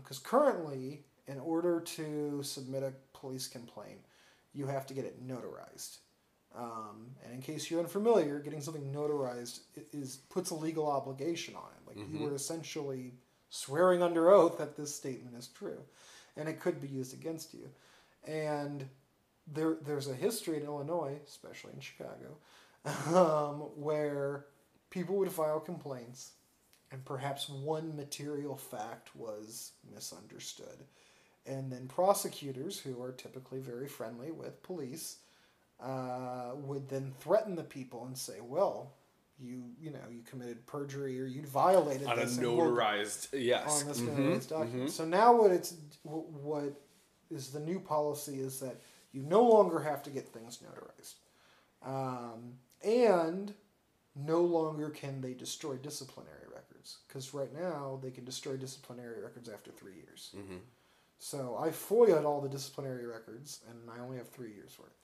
Because 0.03 0.19
currently, 0.19 1.05
in 1.29 1.39
order 1.39 1.81
to 1.81 2.43
submit 2.43 2.83
a 2.83 2.93
police 3.13 3.47
complaint, 3.47 4.01
you 4.53 4.67
have 4.67 4.87
to 4.87 4.95
get 4.95 5.05
it 5.05 5.27
notarized. 5.27 5.99
Um, 6.55 7.15
and 7.25 7.33
in 7.33 7.41
case 7.43 7.71
you're 7.71 7.81
unfamiliar, 7.81 8.41
getting 8.41 8.61
something 8.61 8.93
notarized 8.93 9.61
is 9.93 10.17
puts 10.29 10.51
a 10.51 10.55
legal 10.55 10.91
obligation 10.91 11.55
on 11.55 11.69
it. 11.77 11.87
Like 11.87 11.99
you 12.09 12.19
Mhm. 12.19 12.31
are 12.31 12.35
essentially 12.35 13.15
swearing 13.51 14.03
under 14.03 14.31
oath 14.31 14.59
that 14.59 14.77
this 14.77 14.95
statement 14.95 15.37
is 15.37 15.49
true, 15.49 15.85
and 16.37 16.49
it 16.49 16.61
could 16.61 16.81
be 16.81 16.89
used 16.89 17.15
against 17.15 17.55
you. 17.55 17.71
And 18.25 18.89
there, 19.47 19.75
there's 19.83 20.09
a 20.09 20.15
history 20.15 20.57
in 20.57 20.65
Illinois, 20.65 21.21
especially 21.27 21.73
in 21.73 21.81
Chicago, 21.81 22.37
um, 23.15 23.61
where 23.81 24.47
people 24.91 25.17
would 25.17 25.33
file 25.33 25.61
complaints, 25.61 26.33
and 26.91 27.05
perhaps 27.05 27.49
one 27.49 27.97
material 27.97 28.57
fact 28.57 29.15
was 29.15 29.73
misunderstood. 29.93 30.85
And 31.47 31.73
then 31.73 31.89
prosecutors, 31.89 32.79
who 32.79 33.03
are 33.03 33.13
typically 33.13 33.61
very 33.61 33.89
friendly 33.89 34.31
with 34.31 34.63
police, 34.63 35.19
uh, 35.81 36.53
would 36.55 36.89
then 36.89 37.13
threaten 37.21 37.55
the 37.57 37.65
people 37.65 38.05
and 38.05 38.17
say, 38.17 38.41
"Well, 38.41 38.93
you 39.39 39.73
you 39.81 39.91
know 39.91 40.09
you 40.11 40.23
committed 40.23 40.67
perjury 40.67 41.21
or 41.21 41.25
you 41.25 41.43
violated 41.43 42.09
On 42.09 42.19
a 42.19 42.21
this 42.21 42.37
and 42.37 42.47
notarized, 42.47 43.29
yes. 43.33 43.83
on 43.83 43.89
this 43.89 43.99
Mhm, 44.01 44.07
notarized 44.09 44.49
document." 44.49 44.89
mhm. 44.89 44.91
So 44.91 45.05
now 45.07 45.35
what 45.35 45.51
it's 45.51 45.75
what 46.03 46.75
is 47.31 47.51
the 47.51 47.61
new 47.61 47.81
policy 47.81 48.41
is 48.41 48.61
that 48.61 48.77
you 49.13 49.23
no 49.23 49.43
longer 49.43 49.81
have 49.81 50.03
to 50.05 50.11
get 50.11 50.29
things 50.29 50.59
notarized, 50.59 51.15
um, 51.83 52.59
and 52.83 53.55
no 54.15 54.41
longer 54.43 54.91
can 54.91 55.21
they 55.21 55.35
destroy 55.35 55.77
disciplinary 55.77 56.47
records 56.53 56.99
because 57.09 57.33
right 57.33 57.53
now 57.55 57.99
they 58.03 58.11
can 58.11 58.25
destroy 58.25 58.57
disciplinary 58.57 59.23
records 59.23 59.49
after 59.49 59.71
three 59.71 59.95
years. 59.95 60.35
Mhm. 60.35 60.61
So 61.21 61.57
I 61.61 61.69
FOIA'd 61.69 62.25
all 62.25 62.41
the 62.41 62.49
disciplinary 62.49 63.07
records, 63.07 63.61
and 63.69 63.79
I 63.91 64.03
only 64.03 64.17
have 64.17 64.31
three 64.31 64.53
years 64.53 64.77
worth, 64.79 64.99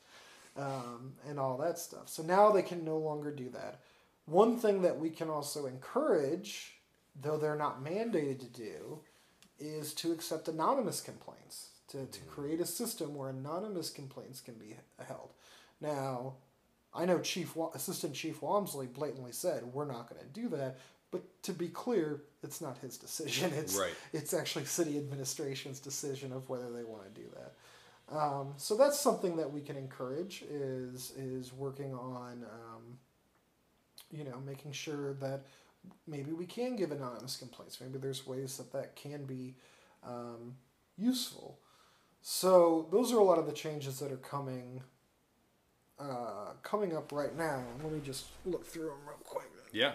um, 0.56 1.12
and 1.28 1.38
all 1.38 1.58
that 1.58 1.78
stuff. 1.78 2.08
So 2.08 2.22
now 2.22 2.50
they 2.50 2.62
can 2.62 2.84
no 2.84 2.96
longer 2.96 3.30
do 3.30 3.50
that. 3.50 3.80
One 4.24 4.56
thing 4.56 4.82
that 4.82 4.98
we 4.98 5.10
can 5.10 5.28
also 5.28 5.66
encourage, 5.66 6.78
though 7.20 7.36
they're 7.36 7.54
not 7.54 7.84
mandated 7.84 8.40
to 8.40 8.46
do, 8.46 9.00
is 9.60 9.92
to 9.94 10.10
accept 10.10 10.48
anonymous 10.48 11.00
complaints. 11.00 11.68
To, 11.90 12.04
to 12.06 12.20
create 12.22 12.60
a 12.60 12.66
system 12.66 13.14
where 13.14 13.28
anonymous 13.28 13.90
complaints 13.90 14.40
can 14.40 14.54
be 14.54 14.74
held. 15.06 15.34
Now, 15.80 16.34
I 16.92 17.04
know 17.04 17.20
Chief 17.20 17.54
Assistant 17.74 18.14
Chief 18.14 18.42
Walmsley 18.42 18.86
blatantly 18.86 19.30
said 19.32 19.66
we're 19.66 19.84
not 19.84 20.08
going 20.08 20.20
to 20.20 20.40
do 20.40 20.48
that, 20.56 20.78
but 21.16 21.42
to 21.44 21.52
be 21.52 21.68
clear, 21.68 22.22
it's 22.42 22.60
not 22.60 22.78
his 22.78 22.96
decision. 22.98 23.52
It's 23.56 23.74
Right. 23.76 23.94
it's 24.12 24.34
actually 24.34 24.64
city 24.66 24.98
administration's 24.98 25.80
decision 25.80 26.32
of 26.32 26.48
whether 26.48 26.70
they 26.70 26.84
want 26.84 27.02
to 27.04 27.20
do 27.20 27.26
that. 27.34 28.16
Um, 28.16 28.54
so 28.56 28.76
that's 28.76 28.98
something 28.98 29.36
that 29.36 29.50
we 29.52 29.60
can 29.60 29.76
encourage 29.76 30.42
is 30.42 31.12
is 31.16 31.52
working 31.52 31.94
on, 31.94 32.44
um, 32.44 32.98
you 34.10 34.24
know, 34.24 34.38
making 34.46 34.72
sure 34.72 35.14
that 35.14 35.40
maybe 36.06 36.32
we 36.32 36.46
can 36.46 36.76
give 36.76 36.92
anonymous 36.92 37.36
complaints. 37.36 37.80
Maybe 37.80 37.98
there's 37.98 38.26
ways 38.26 38.56
that 38.58 38.72
that 38.72 38.94
can 38.96 39.24
be 39.24 39.54
um, 40.04 40.56
useful. 40.96 41.58
So 42.22 42.86
those 42.90 43.12
are 43.12 43.18
a 43.18 43.24
lot 43.24 43.38
of 43.38 43.46
the 43.46 43.52
changes 43.52 43.98
that 44.00 44.12
are 44.12 44.16
coming 44.18 44.82
uh, 45.98 46.52
coming 46.62 46.96
up 46.96 47.10
right 47.12 47.34
now. 47.36 47.64
Let 47.82 47.92
me 47.92 48.00
just 48.04 48.26
look 48.44 48.66
through 48.66 48.90
them 48.90 48.98
real 49.06 49.18
quick. 49.24 49.46
Yeah. 49.72 49.92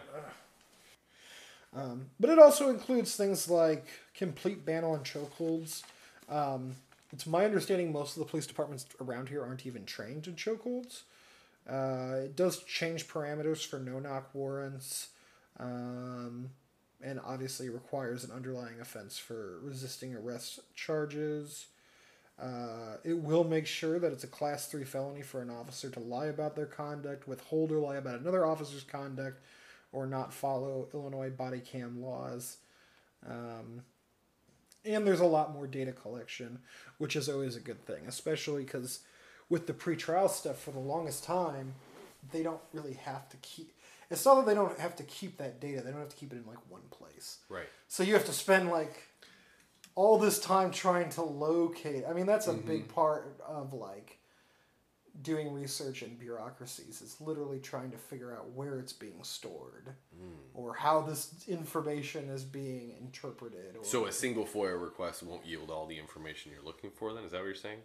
Um, 1.73 2.07
but 2.19 2.29
it 2.29 2.39
also 2.39 2.69
includes 2.69 3.15
things 3.15 3.49
like 3.49 3.85
complete 4.13 4.65
ban 4.65 4.83
on 4.83 4.99
chokeholds. 5.03 5.83
Um, 6.29 6.75
it's 7.13 7.25
my 7.25 7.45
understanding 7.45 7.91
most 7.91 8.17
of 8.17 8.23
the 8.23 8.29
police 8.29 8.45
departments 8.45 8.85
around 8.99 9.29
here 9.29 9.41
aren't 9.43 9.65
even 9.65 9.85
trained 9.85 10.27
in 10.27 10.35
chokeholds. 10.35 11.01
Uh, 11.69 12.25
it 12.25 12.35
does 12.35 12.63
change 12.63 13.07
parameters 13.07 13.65
for 13.65 13.79
no 13.79 13.99
knock 13.99 14.29
warrants. 14.33 15.09
Um, 15.59 16.49
and 17.03 17.19
obviously 17.25 17.69
requires 17.69 18.23
an 18.23 18.31
underlying 18.31 18.79
offense 18.79 19.17
for 19.17 19.59
resisting 19.61 20.15
arrest 20.15 20.59
charges. 20.75 21.67
Uh, 22.41 22.97
it 23.03 23.17
will 23.17 23.43
make 23.43 23.67
sure 23.67 23.99
that 23.99 24.11
it's 24.11 24.23
a 24.23 24.27
class 24.27 24.67
three 24.67 24.83
felony 24.83 25.21
for 25.21 25.41
an 25.41 25.49
officer 25.49 25.89
to 25.89 25.99
lie 25.99 26.27
about 26.27 26.55
their 26.55 26.65
conduct, 26.65 27.27
withhold 27.27 27.71
or 27.71 27.79
lie 27.79 27.97
about 27.97 28.19
another 28.19 28.45
officer's 28.45 28.83
conduct, 28.83 29.39
or 29.91 30.07
not 30.07 30.33
follow 30.33 30.87
Illinois 30.93 31.29
body 31.29 31.59
cam 31.59 32.01
laws. 32.01 32.57
Um, 33.27 33.83
and 34.83 35.05
there's 35.05 35.19
a 35.19 35.25
lot 35.25 35.53
more 35.53 35.67
data 35.67 35.91
collection, 35.91 36.59
which 36.97 37.15
is 37.15 37.29
always 37.29 37.55
a 37.55 37.59
good 37.59 37.85
thing, 37.85 38.03
especially 38.07 38.63
because 38.63 39.01
with 39.49 39.67
the 39.67 39.73
pretrial 39.73 40.29
stuff 40.29 40.59
for 40.59 40.71
the 40.71 40.79
longest 40.79 41.23
time, 41.23 41.75
they 42.31 42.41
don't 42.41 42.61
really 42.73 42.93
have 42.93 43.29
to 43.29 43.37
keep. 43.37 43.71
It's 44.09 44.25
not 44.25 44.35
that 44.35 44.45
they 44.45 44.55
don't 44.55 44.77
have 44.79 44.95
to 44.97 45.03
keep 45.03 45.37
that 45.37 45.59
data; 45.59 45.81
they 45.81 45.91
don't 45.91 45.99
have 45.99 46.09
to 46.09 46.15
keep 46.15 46.33
it 46.33 46.37
in 46.37 46.45
like 46.45 46.59
one 46.69 46.81
place. 46.89 47.37
Right. 47.49 47.67
So 47.87 48.03
you 48.03 48.13
have 48.13 48.25
to 48.25 48.33
spend 48.33 48.69
like 48.69 49.07
all 49.95 50.17
this 50.17 50.39
time 50.39 50.71
trying 50.71 51.09
to 51.11 51.21
locate. 51.21 52.03
I 52.09 52.13
mean, 52.13 52.25
that's 52.25 52.47
a 52.47 52.53
big 52.53 52.87
part 52.87 53.39
of 53.45 53.73
like 53.73 54.17
doing 55.21 55.51
research 55.51 56.03
in 56.03 56.15
bureaucracies. 56.15 57.01
Is 57.01 57.19
literally 57.19 57.59
trying 57.59 57.91
to 57.91 57.97
figure 57.97 58.33
out 58.35 58.51
where 58.51 58.79
it's 58.79 58.93
being 58.93 59.23
stored, 59.23 59.89
or 60.53 60.73
how 60.73 61.01
this 61.01 61.33
information 61.47 62.29
is 62.29 62.43
being 62.43 62.95
interpreted. 62.99 63.77
Or 63.77 63.83
So 63.83 64.05
a 64.05 64.11
single 64.11 64.45
FOIA 64.45 64.81
request 64.81 65.23
won't 65.23 65.45
yield 65.45 65.69
all 65.69 65.85
the 65.85 65.99
information 65.99 66.51
you're 66.53 66.65
looking 66.65 66.91
for. 66.91 67.13
Then 67.13 67.23
is 67.23 67.31
that 67.31 67.39
what 67.39 67.45
you're 67.45 67.55
saying? 67.55 67.79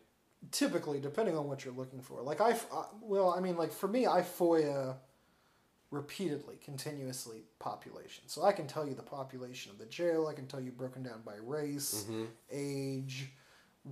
typically, 0.53 1.01
depending 1.01 1.37
on 1.37 1.49
what 1.49 1.65
you're 1.65 1.75
looking 1.75 2.01
for, 2.01 2.23
like 2.23 2.41
I, 2.41 2.53
uh, 2.53 2.85
well, 3.01 3.31
I 3.37 3.41
mean, 3.41 3.57
like 3.57 3.73
for 3.73 3.89
me, 3.89 4.07
I 4.07 4.21
FOIA 4.23 4.95
repeatedly, 5.91 6.57
continuously 6.65 7.45
population. 7.59 8.25
So 8.27 8.45
I 8.45 8.53
can 8.53 8.67
tell 8.67 8.87
you 8.87 8.95
the 8.95 9.03
population 9.03 9.71
of 9.73 9.79
the 9.79 9.87
jail. 9.87 10.27
I 10.27 10.35
can 10.35 10.47
tell 10.47 10.61
you 10.61 10.71
broken 10.73 11.03
down 11.03 11.23
by 11.25 11.35
race, 11.43 12.07
age, 12.51 13.31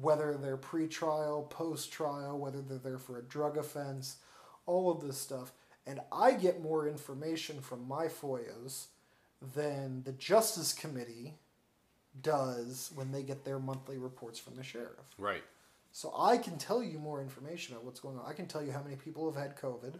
whether 0.00 0.34
they're 0.34 0.56
pre-trial, 0.56 1.42
post-trial, 1.50 2.38
whether 2.38 2.60
they're 2.60 2.78
there 2.78 2.98
for 2.98 3.18
a 3.18 3.22
drug 3.22 3.56
offense, 3.56 4.16
all 4.66 4.90
of 4.90 5.00
this 5.00 5.18
stuff. 5.18 5.52
And 5.86 6.00
I 6.10 6.32
get 6.32 6.62
more 6.62 6.88
information 6.88 7.60
from 7.60 7.86
my 7.86 8.06
FOIAs 8.06 8.86
than 9.54 10.02
the 10.04 10.12
Justice 10.12 10.72
Committee 10.72 11.34
does 12.22 12.90
when 12.94 13.12
they 13.12 13.22
get 13.22 13.44
their 13.44 13.58
monthly 13.58 13.98
reports 13.98 14.38
from 14.38 14.56
the 14.56 14.62
sheriff. 14.62 15.14
Right. 15.18 15.42
So 15.92 16.12
I 16.18 16.38
can 16.38 16.58
tell 16.58 16.82
you 16.82 16.98
more 16.98 17.20
information 17.20 17.74
about 17.74 17.84
what's 17.84 18.00
going 18.00 18.18
on. 18.18 18.24
I 18.26 18.32
can 18.32 18.46
tell 18.46 18.64
you 18.64 18.72
how 18.72 18.82
many 18.82 18.96
people 18.96 19.30
have 19.30 19.40
had 19.40 19.56
COVID. 19.56 19.94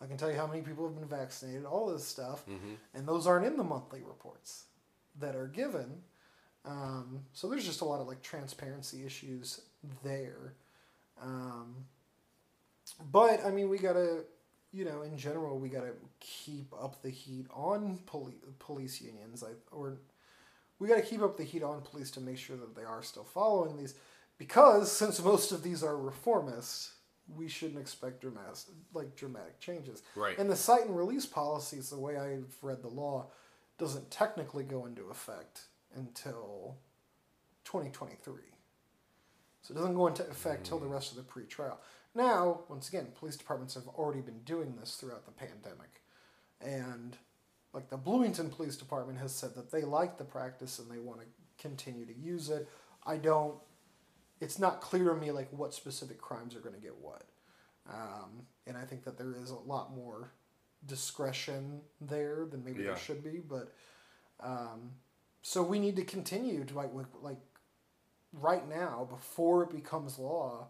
I 0.00 0.06
can 0.06 0.16
tell 0.16 0.30
you 0.30 0.36
how 0.36 0.46
many 0.46 0.62
people 0.62 0.86
have 0.86 0.98
been 0.98 1.08
vaccinated, 1.08 1.64
all 1.64 1.92
this 1.92 2.06
stuff. 2.06 2.46
Mm-hmm. 2.46 2.74
And 2.94 3.06
those 3.06 3.26
aren't 3.26 3.46
in 3.46 3.56
the 3.56 3.64
monthly 3.64 4.00
reports 4.00 4.64
that 5.20 5.36
are 5.36 5.46
given. 5.46 6.02
Um, 6.64 7.20
so 7.32 7.48
there's 7.48 7.64
just 7.64 7.82
a 7.82 7.84
lot 7.84 8.00
of 8.00 8.06
like 8.06 8.22
transparency 8.22 9.04
issues 9.04 9.60
there. 10.02 10.54
Um, 11.22 11.74
but 13.12 13.44
I 13.44 13.50
mean, 13.50 13.68
we 13.68 13.78
gotta, 13.78 14.24
you 14.72 14.84
know, 14.84 15.02
in 15.02 15.16
general, 15.16 15.58
we 15.58 15.68
gotta 15.68 15.92
keep 16.20 16.72
up 16.72 17.02
the 17.02 17.10
heat 17.10 17.46
on 17.52 17.98
police 18.06 18.36
police 18.58 19.00
unions. 19.00 19.44
I 19.44 19.52
or 19.70 19.98
we 20.78 20.88
gotta 20.88 21.02
keep 21.02 21.22
up 21.22 21.36
the 21.36 21.44
heat 21.44 21.62
on 21.62 21.82
police 21.82 22.10
to 22.12 22.20
make 22.20 22.38
sure 22.38 22.56
that 22.56 22.74
they 22.74 22.84
are 22.84 23.02
still 23.02 23.24
following 23.24 23.76
these, 23.76 23.94
because 24.38 24.90
since 24.90 25.22
most 25.22 25.52
of 25.52 25.62
these 25.62 25.82
are 25.82 25.94
reformists, 25.94 26.92
we 27.28 27.48
shouldn't 27.48 27.80
expect 27.80 28.22
dramatic 28.22 28.58
like 28.92 29.14
dramatic 29.16 29.60
changes. 29.60 30.02
Right. 30.16 30.38
And 30.38 30.50
the 30.50 30.56
cite 30.56 30.86
and 30.86 30.96
release 30.96 31.26
policies, 31.26 31.90
the 31.90 31.98
way 31.98 32.16
I've 32.16 32.54
read 32.62 32.82
the 32.82 32.88
law, 32.88 33.26
doesn't 33.78 34.10
technically 34.10 34.64
go 34.64 34.86
into 34.86 35.10
effect 35.10 35.62
until 35.94 36.76
2023. 37.64 38.34
So 39.62 39.72
it 39.72 39.76
doesn't 39.76 39.94
go 39.94 40.06
into 40.06 40.28
effect 40.28 40.66
till 40.66 40.78
the 40.78 40.86
rest 40.86 41.10
of 41.10 41.16
the 41.16 41.22
pre-trial. 41.22 41.80
Now, 42.14 42.60
once 42.68 42.88
again, 42.88 43.08
police 43.18 43.36
departments 43.36 43.74
have 43.74 43.88
already 43.88 44.20
been 44.20 44.40
doing 44.40 44.76
this 44.78 44.96
throughout 44.96 45.24
the 45.24 45.32
pandemic, 45.32 46.02
and 46.60 47.16
like 47.72 47.88
the 47.90 47.96
Bloomington 47.96 48.50
Police 48.50 48.76
Department 48.76 49.18
has 49.18 49.34
said 49.34 49.54
that 49.56 49.72
they 49.72 49.82
like 49.82 50.16
the 50.16 50.24
practice 50.24 50.78
and 50.78 50.88
they 50.90 50.98
want 50.98 51.20
to 51.20 51.26
continue 51.58 52.06
to 52.06 52.14
use 52.14 52.50
it. 52.50 52.68
I 53.04 53.16
don't. 53.16 53.56
It's 54.40 54.58
not 54.58 54.80
clear 54.80 55.08
to 55.12 55.16
me 55.16 55.32
like 55.32 55.48
what 55.50 55.74
specific 55.74 56.20
crimes 56.20 56.54
are 56.54 56.60
going 56.60 56.74
to 56.74 56.80
get 56.80 56.96
what, 57.00 57.24
um, 57.90 58.46
and 58.66 58.76
I 58.76 58.84
think 58.84 59.02
that 59.04 59.18
there 59.18 59.34
is 59.34 59.50
a 59.50 59.56
lot 59.56 59.94
more 59.96 60.30
discretion 60.86 61.80
there 62.00 62.46
than 62.48 62.62
maybe 62.64 62.80
Yeah. 62.80 62.88
there 62.90 62.96
should 62.98 63.24
be. 63.24 63.40
But 63.40 63.72
um, 64.40 64.92
so 65.46 65.62
we 65.62 65.78
need 65.78 65.94
to 65.94 66.04
continue 66.04 66.64
to 66.64 66.74
like 66.74 66.90
like, 67.22 67.36
right 68.32 68.68
now 68.68 69.06
before 69.08 69.62
it 69.62 69.70
becomes 69.70 70.18
law 70.18 70.66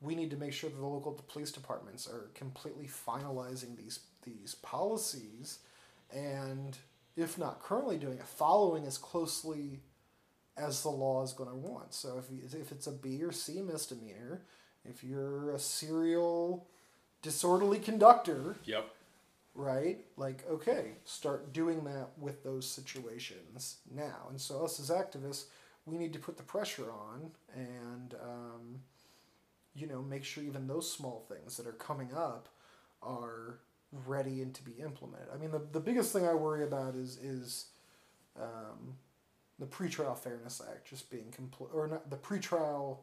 we 0.00 0.14
need 0.14 0.30
to 0.30 0.36
make 0.36 0.52
sure 0.52 0.68
that 0.68 0.76
the 0.76 0.86
local 0.86 1.12
police 1.28 1.52
departments 1.52 2.08
are 2.08 2.30
completely 2.34 2.86
finalizing 2.86 3.76
these 3.76 4.00
these 4.24 4.56
policies 4.56 5.60
and 6.12 6.78
if 7.16 7.38
not 7.38 7.62
currently 7.62 7.96
doing 7.96 8.18
it 8.18 8.26
following 8.26 8.86
as 8.86 8.98
closely 8.98 9.80
as 10.56 10.82
the 10.82 10.88
law 10.88 11.22
is 11.22 11.32
going 11.32 11.50
to 11.50 11.56
want 11.56 11.94
so 11.94 12.18
if, 12.18 12.54
if 12.54 12.72
it's 12.72 12.86
a 12.86 12.92
b 12.92 13.22
or 13.22 13.30
c 13.30 13.60
misdemeanor 13.60 14.40
if 14.84 15.04
you're 15.04 15.52
a 15.52 15.58
serial 15.58 16.66
disorderly 17.22 17.78
conductor 17.78 18.56
Yep. 18.64 18.88
Right? 19.56 20.04
Like, 20.16 20.44
okay, 20.48 20.92
start 21.04 21.52
doing 21.52 21.84
that 21.84 22.10
with 22.18 22.44
those 22.44 22.68
situations 22.68 23.78
now. 23.92 24.26
And 24.28 24.40
so, 24.40 24.64
us 24.64 24.78
as 24.78 24.90
activists, 24.90 25.44
we 25.86 25.96
need 25.96 26.12
to 26.12 26.18
put 26.18 26.36
the 26.36 26.42
pressure 26.42 26.90
on 26.90 27.30
and, 27.54 28.14
um, 28.22 28.80
you 29.74 29.86
know, 29.86 30.02
make 30.02 30.24
sure 30.24 30.44
even 30.44 30.66
those 30.66 30.90
small 30.90 31.24
things 31.28 31.56
that 31.56 31.66
are 31.66 31.72
coming 31.72 32.10
up 32.14 32.48
are 33.02 33.58
ready 34.06 34.42
and 34.42 34.54
to 34.54 34.62
be 34.64 34.72
implemented. 34.72 35.28
I 35.32 35.38
mean, 35.38 35.50
the, 35.50 35.62
the 35.72 35.80
biggest 35.80 36.12
thing 36.12 36.26
I 36.26 36.34
worry 36.34 36.64
about 36.64 36.94
is 36.94 37.16
is 37.18 37.66
um, 38.38 38.96
the 39.58 39.66
pretrial 39.66 40.18
fairness 40.18 40.60
act 40.68 40.88
just 40.88 41.10
being 41.10 41.30
complete, 41.30 41.70
or 41.72 41.86
not 41.86 42.10
the 42.10 42.16
pretrial 42.16 42.98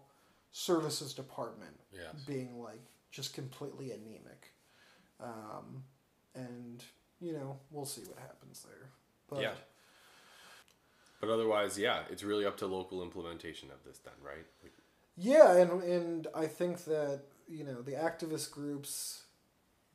services 0.52 1.14
department 1.14 1.80
Yes. 1.92 2.22
being 2.28 2.60
like 2.62 2.82
just 3.12 3.34
completely 3.34 3.92
anemic. 3.92 4.54
Um, 5.20 5.84
and 6.36 6.84
you 7.20 7.34
know, 7.34 7.58
we'll 7.72 7.86
see 7.86 8.02
what 8.02 8.20
happens 8.20 8.64
there. 8.64 8.90
But 9.30 9.42
Yeah. 9.42 9.54
But 11.22 11.30
otherwise, 11.30 11.80
yeah, 11.80 12.02
it's 12.10 12.22
really 12.22 12.46
up 12.46 12.58
to 12.58 12.68
local 12.68 13.02
implementation 13.02 13.70
of 13.72 13.82
this 13.86 14.00
then, 14.00 14.14
right? 14.22 14.46
Like, 14.62 14.74
Yeah, 15.16 15.56
and 15.56 15.82
and 15.84 16.28
I 16.36 16.48
think 16.48 16.84
that 16.86 17.22
you 17.48 17.64
know 17.64 17.82
the 17.82 17.94
activist 17.94 18.52
groups 18.52 19.24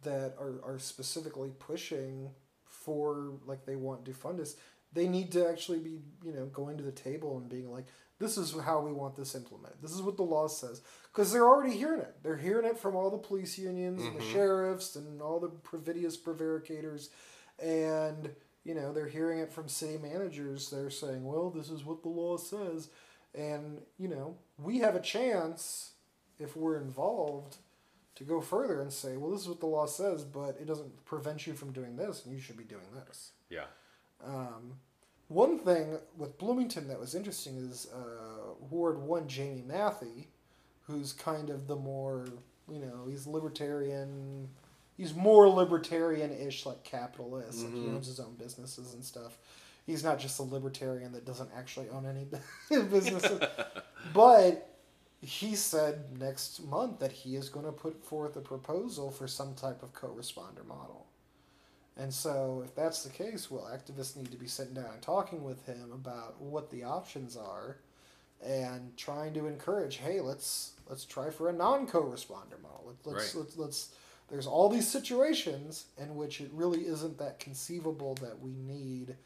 that 0.02 0.34
are 0.38 0.60
are 0.64 0.78
specifically 0.78 1.50
pushing 1.58 2.30
for 2.64 3.32
like 3.46 3.66
they 3.66 3.76
want 3.76 4.04
defundists, 4.04 4.56
they 4.92 5.06
need 5.06 5.30
to 5.32 5.46
actually 5.46 5.80
be 5.80 6.00
you 6.24 6.32
know 6.32 6.46
going 6.46 6.78
to 6.78 6.82
the 6.84 6.92
table 6.92 7.36
and 7.36 7.48
being 7.48 7.70
like, 7.70 7.86
this 8.18 8.36
is 8.36 8.54
how 8.64 8.80
we 8.80 8.92
want 8.92 9.16
this 9.16 9.34
implemented. 9.34 9.78
This 9.82 9.92
is 9.92 10.02
what 10.02 10.16
the 10.16 10.22
law 10.22 10.48
says 10.48 10.80
because 11.12 11.32
they're 11.32 11.46
already 11.46 11.76
hearing 11.76 12.00
it. 12.00 12.16
They're 12.22 12.36
hearing 12.36 12.66
it 12.66 12.78
from 12.78 12.94
all 12.96 13.10
the 13.10 13.18
police 13.18 13.58
unions 13.58 14.02
and 14.02 14.16
the 14.16 14.24
sheriffs 14.32 14.96
and 14.96 15.20
all 15.22 15.40
the 15.40 15.48
pervidious 15.48 16.16
prevaricators, 16.16 17.08
and 17.62 18.30
you 18.64 18.74
know 18.74 18.92
they're 18.92 19.06
hearing 19.08 19.38
it 19.38 19.52
from 19.52 19.68
city 19.68 19.98
managers. 19.98 20.70
They're 20.70 20.90
saying, 20.90 21.24
well, 21.24 21.50
this 21.50 21.70
is 21.70 21.84
what 21.84 22.02
the 22.02 22.08
law 22.08 22.36
says. 22.36 22.88
And, 23.34 23.82
you 23.98 24.08
know, 24.08 24.36
we 24.58 24.78
have 24.78 24.94
a 24.96 25.00
chance, 25.00 25.92
if 26.38 26.56
we're 26.56 26.78
involved, 26.80 27.58
to 28.16 28.24
go 28.24 28.40
further 28.40 28.80
and 28.80 28.92
say, 28.92 29.16
well, 29.16 29.30
this 29.30 29.42
is 29.42 29.48
what 29.48 29.60
the 29.60 29.66
law 29.66 29.86
says, 29.86 30.24
but 30.24 30.56
it 30.60 30.66
doesn't 30.66 31.04
prevent 31.04 31.46
you 31.46 31.52
from 31.52 31.70
doing 31.70 31.94
this, 31.96 32.24
and 32.24 32.34
you 32.34 32.40
should 32.40 32.56
be 32.56 32.64
doing 32.64 32.86
this. 32.94 33.32
yeah. 33.50 33.66
Um, 34.26 34.78
one 35.28 35.58
thing 35.58 35.98
with 36.16 36.38
Bloomington 36.38 36.88
that 36.88 36.98
was 36.98 37.14
interesting 37.14 37.56
is 37.56 37.86
uh, 37.94 38.54
Ward 38.70 38.98
1 38.98 39.28
Jamie 39.28 39.64
Mathy, 39.66 40.26
who's 40.86 41.12
kind 41.12 41.50
of 41.50 41.66
the 41.66 41.76
more, 41.76 42.26
you 42.70 42.78
know, 42.78 43.06
he's 43.08 43.26
libertarian. 43.26 44.48
He's 44.96 45.14
more 45.14 45.48
libertarian 45.48 46.32
ish, 46.32 46.66
like 46.66 46.82
capitalist. 46.82 47.64
Like 47.64 47.74
he 47.74 47.88
owns 47.88 48.06
his 48.06 48.18
own 48.18 48.34
businesses 48.36 48.94
and 48.94 49.04
stuff. 49.04 49.36
He's 49.86 50.02
not 50.02 50.18
just 50.18 50.38
a 50.38 50.42
libertarian 50.42 51.12
that 51.12 51.24
doesn't 51.24 51.50
actually 51.56 51.88
own 51.90 52.04
any 52.04 52.26
businesses. 52.88 53.40
but 54.14 54.68
he 55.20 55.54
said 55.54 56.18
next 56.18 56.62
month 56.64 57.00
that 57.00 57.12
he 57.12 57.36
is 57.36 57.48
going 57.48 57.66
to 57.66 57.72
put 57.72 58.04
forth 58.04 58.36
a 58.36 58.40
proposal 58.40 59.10
for 59.10 59.26
some 59.28 59.54
type 59.54 59.82
of 59.82 59.92
co 59.92 60.08
responder 60.08 60.66
model. 60.66 61.06
And 61.98 62.14
so, 62.14 62.62
if 62.64 62.74
that's 62.76 63.02
the 63.02 63.10
case, 63.10 63.50
well, 63.50 63.68
activists 63.72 64.16
need 64.16 64.30
to 64.30 64.36
be 64.38 64.46
sitting 64.46 64.74
down 64.74 64.92
and 64.92 65.02
talking 65.02 65.42
with 65.42 65.66
him 65.66 65.90
about 65.92 66.40
what 66.40 66.70
the 66.70 66.84
options 66.84 67.36
are, 67.36 67.78
and 68.40 68.96
trying 68.96 69.34
to 69.34 69.46
encourage, 69.46 69.96
hey, 69.96 70.20
let's 70.20 70.74
let's 70.88 71.04
try 71.04 71.28
for 71.30 71.48
a 71.48 71.52
non 71.52 71.86
co-responder 71.86 72.60
model. 72.62 72.84
Let, 72.86 73.14
let's, 73.14 73.34
Right. 73.34 73.42
let's 73.44 73.56
let's. 73.56 73.88
There's 74.28 74.46
all 74.46 74.68
these 74.68 74.86
situations 74.86 75.86
in 75.96 76.14
which 76.14 76.40
it 76.40 76.50
really 76.52 76.86
isn't 76.86 77.18
that 77.18 77.40
conceivable 77.40 78.14
that 78.16 78.38
we 78.40 78.52
need 78.52 79.16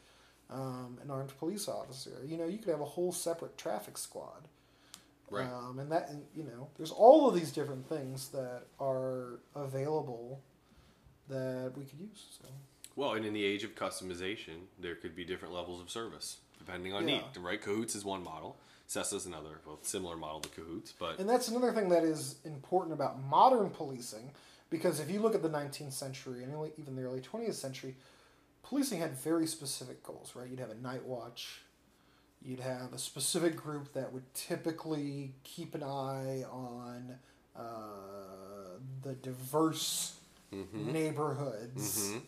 um, 0.49 0.97
an 1.03 1.11
armed 1.11 1.37
police 1.37 1.67
officer. 1.67 2.21
You 2.25 2.37
know, 2.37 2.45
you 2.45 2.57
could 2.57 2.69
have 2.69 2.81
a 2.81 2.85
whole 2.85 3.11
separate 3.11 3.57
traffic 3.57 3.97
squad. 3.97 4.47
Right. 5.29 5.45
Um, 5.45 5.79
and 5.79 5.91
that, 5.91 6.09
and, 6.09 6.23
you 6.35 6.43
know, 6.43 6.69
there's 6.77 6.91
all 6.91 7.27
of 7.27 7.35
these 7.35 7.51
different 7.51 7.89
things 7.89 8.29
that 8.29 8.63
are 8.79 9.39
available 9.55 10.39
that 11.29 11.71
we 11.75 11.85
could 11.85 11.99
use. 11.99 12.25
So. 12.41 12.47
Well, 12.95 13.13
and 13.13 13.25
in 13.25 13.33
the 13.33 13.43
age 13.43 13.63
of 13.63 13.75
customization, 13.75 14.67
there 14.79 14.95
could 14.95 15.15
be 15.15 15.25
different 15.25 15.53
levels 15.53 15.81
of 15.81 15.89
service 15.89 16.37
depending 16.59 16.93
on 16.93 17.07
Yeah. 17.07 17.21
need. 17.33 17.37
Right? 17.37 17.61
Cahoots 17.61 17.95
is 17.95 18.05
one 18.05 18.23
model. 18.23 18.57
Cessa's 18.87 19.25
another, 19.25 19.61
well, 19.65 19.79
similar 19.81 20.15
model 20.15 20.41
to 20.41 20.49
Cahoots, 20.49 20.91
but 20.91 21.19
And 21.19 21.27
that's 21.27 21.47
another 21.47 21.71
thing 21.71 21.89
that 21.89 22.03
is 22.03 22.35
important 22.43 22.93
about 22.93 23.21
modern 23.23 23.69
policing, 23.69 24.31
because 24.69 24.99
if 24.99 25.09
you 25.09 25.19
look 25.19 25.35
at 25.35 25.41
the 25.41 25.49
19th 25.49 25.93
century 25.93 26.43
and 26.43 26.53
even 26.77 26.95
the 26.95 27.03
early 27.03 27.21
20th 27.21 27.55
century, 27.55 27.95
policing 28.61 28.99
had 28.99 29.15
very 29.17 29.47
specific 29.47 30.03
goals, 30.03 30.35
right? 30.35 30.49
You'd 30.49 30.59
have 30.59 30.69
a 30.69 30.75
night 30.75 31.03
watch, 31.05 31.61
you'd 32.41 32.59
have 32.59 32.93
a 32.93 32.97
specific 32.99 33.55
group 33.55 33.93
that 33.93 34.11
would 34.11 34.31
typically 34.33 35.33
keep 35.43 35.73
an 35.75 35.83
eye 35.83 36.43
on 36.51 37.17
uh, 37.55 38.79
the 39.01 39.13
diverse 39.13 40.17
Mhm. 40.53 40.91
neighborhoods, 40.93 41.99
Mhm. 41.99 42.25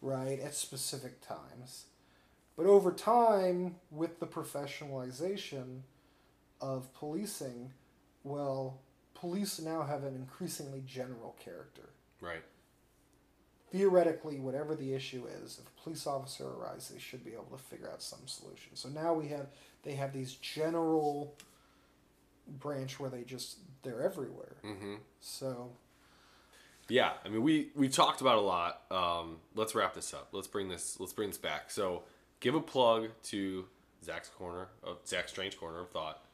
right, 0.00 0.38
at 0.40 0.54
specific 0.54 1.20
times. 1.20 1.86
But 2.56 2.66
over 2.66 2.92
time, 2.92 3.80
with 3.90 4.20
the 4.20 4.26
professionalization 4.26 5.82
of 6.60 6.92
policing, 6.94 7.72
well, 8.22 8.80
police 9.14 9.58
now 9.58 9.82
have 9.82 10.04
an 10.04 10.14
increasingly 10.14 10.82
general 10.82 11.32
character. 11.38 11.90
right. 12.20 12.44
Theoretically, 13.70 14.38
whatever 14.38 14.76
the 14.76 14.94
issue 14.94 15.26
is, 15.26 15.58
if 15.58 15.66
a 15.66 15.82
police 15.82 16.06
officer 16.06 16.46
arrives, 16.48 16.88
they 16.90 16.98
should 16.98 17.24
be 17.24 17.32
able 17.32 17.46
to 17.56 17.58
figure 17.58 17.90
out 17.90 18.00
some 18.02 18.26
solution. 18.28 18.76
So 18.76 18.88
now 18.88 19.12
we 19.14 19.28
have 19.28 19.48
they 19.82 19.94
have 19.96 20.12
these 20.12 20.34
general 20.34 21.34
branch 22.46 23.00
where 23.00 23.10
they 23.10 23.24
just 23.24 23.58
they're 23.82 24.00
everywhere. 24.02 24.56
Mm-hmm. 24.62 24.94
So 25.20 25.72
Yeah, 26.88 27.12
I 27.24 27.28
mean 27.28 27.42
we 27.42 27.68
we 27.74 27.88
talked 27.88 28.20
about 28.20 28.38
a 28.38 28.42
lot. 28.42 28.82
Um, 28.90 29.38
let's 29.54 29.74
wrap 29.74 29.94
this 29.94 30.12
up. 30.12 30.28
Let's 30.32 30.46
bring 30.46 30.68
this 30.68 30.98
let's 31.00 31.12
bring 31.12 31.28
this 31.28 31.38
back. 31.38 31.70
So 31.70 32.02
give 32.40 32.54
a 32.54 32.60
plug 32.60 33.08
to 33.24 33.64
Zach's 34.04 34.28
corner 34.28 34.68
of 34.82 34.98
Zach's 35.06 35.30
Strange 35.30 35.58
Corner 35.58 35.80
of 35.80 35.90
Thought 35.90 36.24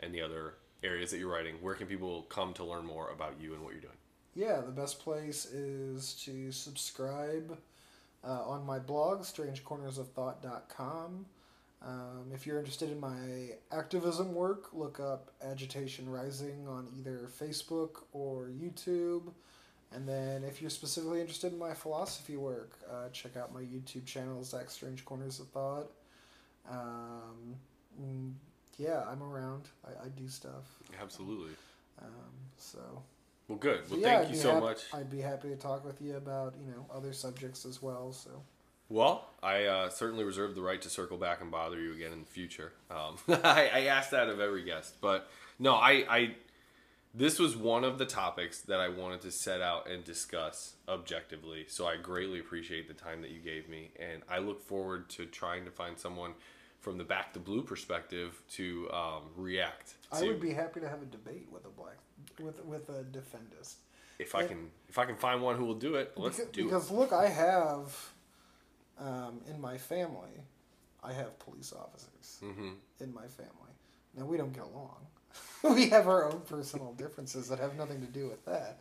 and 0.00 0.12
the 0.12 0.20
other 0.20 0.54
areas 0.82 1.12
that 1.12 1.18
you're 1.18 1.32
writing. 1.32 1.54
Where 1.60 1.74
can 1.74 1.86
people 1.86 2.22
come 2.22 2.52
to 2.54 2.64
learn 2.64 2.84
more 2.84 3.10
about 3.10 3.34
you 3.40 3.54
and 3.54 3.62
what 3.62 3.72
you're 3.72 3.80
doing? 3.80 3.94
Yeah, 4.34 4.60
the 4.60 4.72
best 4.72 5.00
place 5.00 5.44
is 5.46 6.14
to 6.24 6.50
subscribe 6.50 7.58
uh, 8.24 8.42
on 8.46 8.64
my 8.64 8.78
blog, 8.78 9.22
strangecornersofthought.com. 9.22 11.26
Um, 11.84 12.30
if 12.32 12.46
you're 12.46 12.58
interested 12.58 12.90
in 12.90 13.00
my 13.00 13.50
activism 13.70 14.34
work, 14.34 14.68
look 14.72 15.00
up 15.00 15.32
Agitation 15.42 16.08
Rising 16.08 16.66
on 16.68 16.88
either 16.98 17.28
Facebook 17.40 18.04
or 18.12 18.48
YouTube. 18.48 19.32
And 19.94 20.08
then 20.08 20.42
if 20.44 20.60
you're 20.60 20.70
specifically 20.70 21.20
interested 21.20 21.52
in 21.52 21.58
my 21.58 21.74
philosophy 21.74 22.36
work, 22.36 22.78
uh, 22.90 23.08
check 23.12 23.36
out 23.36 23.52
my 23.52 23.60
YouTube 23.60 24.06
channel, 24.06 24.42
Zach 24.42 24.70
Strange 24.70 25.04
Corners 25.04 25.38
of 25.40 25.48
Thought. 25.48 25.90
Um, 26.70 27.56
mm, 28.00 28.32
yeah, 28.78 29.04
I'm 29.10 29.22
around. 29.22 29.64
I, 29.84 30.06
I 30.06 30.08
do 30.08 30.28
stuff. 30.28 30.64
Absolutely. 31.00 31.52
Um, 32.00 32.08
so 32.56 32.80
Well, 33.48 33.58
good. 33.58 33.88
Well, 33.90 33.98
yeah, 34.00 34.16
thank 34.18 34.28
I'd 34.28 34.34
you 34.34 34.40
so 34.40 34.52
hap- 34.54 34.62
much. 34.62 34.78
I'd 34.94 35.10
be 35.10 35.20
happy 35.20 35.48
to 35.48 35.56
talk 35.56 35.84
with 35.84 36.00
you 36.00 36.16
about 36.16 36.54
you 36.60 36.70
know 36.70 36.86
other 36.94 37.12
subjects 37.12 37.64
as 37.66 37.82
well. 37.82 38.12
So 38.12 38.30
Well, 38.88 39.28
I 39.42 39.64
uh, 39.64 39.88
certainly 39.90 40.24
reserve 40.24 40.54
the 40.54 40.62
right 40.62 40.80
to 40.82 40.88
circle 40.88 41.18
back 41.18 41.40
and 41.40 41.50
bother 41.50 41.80
you 41.80 41.92
again 41.94 42.12
in 42.12 42.20
the 42.20 42.26
future. 42.26 42.72
Um, 42.90 43.16
I, 43.44 43.70
I 43.72 43.80
ask 43.86 44.10
that 44.10 44.28
of 44.28 44.40
every 44.40 44.64
guest, 44.64 45.00
but 45.00 45.28
no, 45.58 45.74
I, 45.74 46.04
I. 46.08 46.34
This 47.14 47.38
was 47.38 47.56
one 47.56 47.84
of 47.84 47.98
the 47.98 48.06
topics 48.06 48.60
that 48.62 48.80
I 48.80 48.88
wanted 48.88 49.20
to 49.22 49.30
set 49.30 49.60
out 49.60 49.88
and 49.90 50.02
discuss 50.02 50.74
objectively. 50.88 51.66
So 51.68 51.86
I 51.86 51.96
greatly 51.96 52.38
appreciate 52.40 52.88
the 52.88 52.94
time 52.94 53.20
that 53.20 53.30
you 53.30 53.40
gave 53.40 53.68
me, 53.68 53.90
and 54.00 54.22
I 54.30 54.38
look 54.38 54.62
forward 54.62 55.10
to 55.10 55.26
trying 55.26 55.64
to 55.66 55.70
find 55.70 55.98
someone 55.98 56.32
from 56.80 56.96
the 56.98 57.04
back 57.04 57.32
to 57.34 57.38
blue 57.38 57.62
perspective 57.62 58.42
to 58.52 58.90
um, 58.92 59.22
react. 59.36 59.94
To 60.10 60.18
I 60.18 60.22
would 60.22 60.40
be 60.40 60.52
happy 60.52 60.80
to 60.80 60.88
have 60.88 61.02
a 61.02 61.06
debate 61.06 61.48
with 61.52 61.64
a 61.66 61.68
black 61.68 61.96
with 62.40 62.64
with 62.64 62.88
a 62.88 63.04
defendist. 63.04 63.76
if 64.18 64.34
I 64.34 64.44
can 64.46 64.70
if 64.88 64.98
I 64.98 65.04
can 65.04 65.16
find 65.16 65.42
one 65.42 65.56
who 65.56 65.64
will 65.66 65.74
do 65.74 65.96
it. 65.96 66.12
Let's 66.16 66.38
because, 66.38 66.52
do 66.52 66.64
because 66.64 66.90
look, 66.90 67.12
I 67.12 67.28
have 67.28 68.10
um, 68.98 69.40
in 69.48 69.60
my 69.60 69.76
family, 69.76 70.44
I 71.04 71.12
have 71.12 71.38
police 71.38 71.72
officers 71.72 72.38
it. 72.42 72.46
hmm 72.46 72.70
in 73.00 73.12
my 73.12 73.26
family. 73.26 73.72
Now 74.16 74.24
we 74.24 74.36
don't 74.36 74.52
get 74.52 74.64
along. 74.64 74.96
we 75.74 75.88
have 75.90 76.08
our 76.08 76.30
own 76.30 76.40
personal 76.40 76.92
differences 76.94 77.48
that 77.48 77.58
have 77.58 77.76
nothing 77.76 78.00
to 78.00 78.06
do 78.06 78.28
with 78.28 78.44
that. 78.46 78.80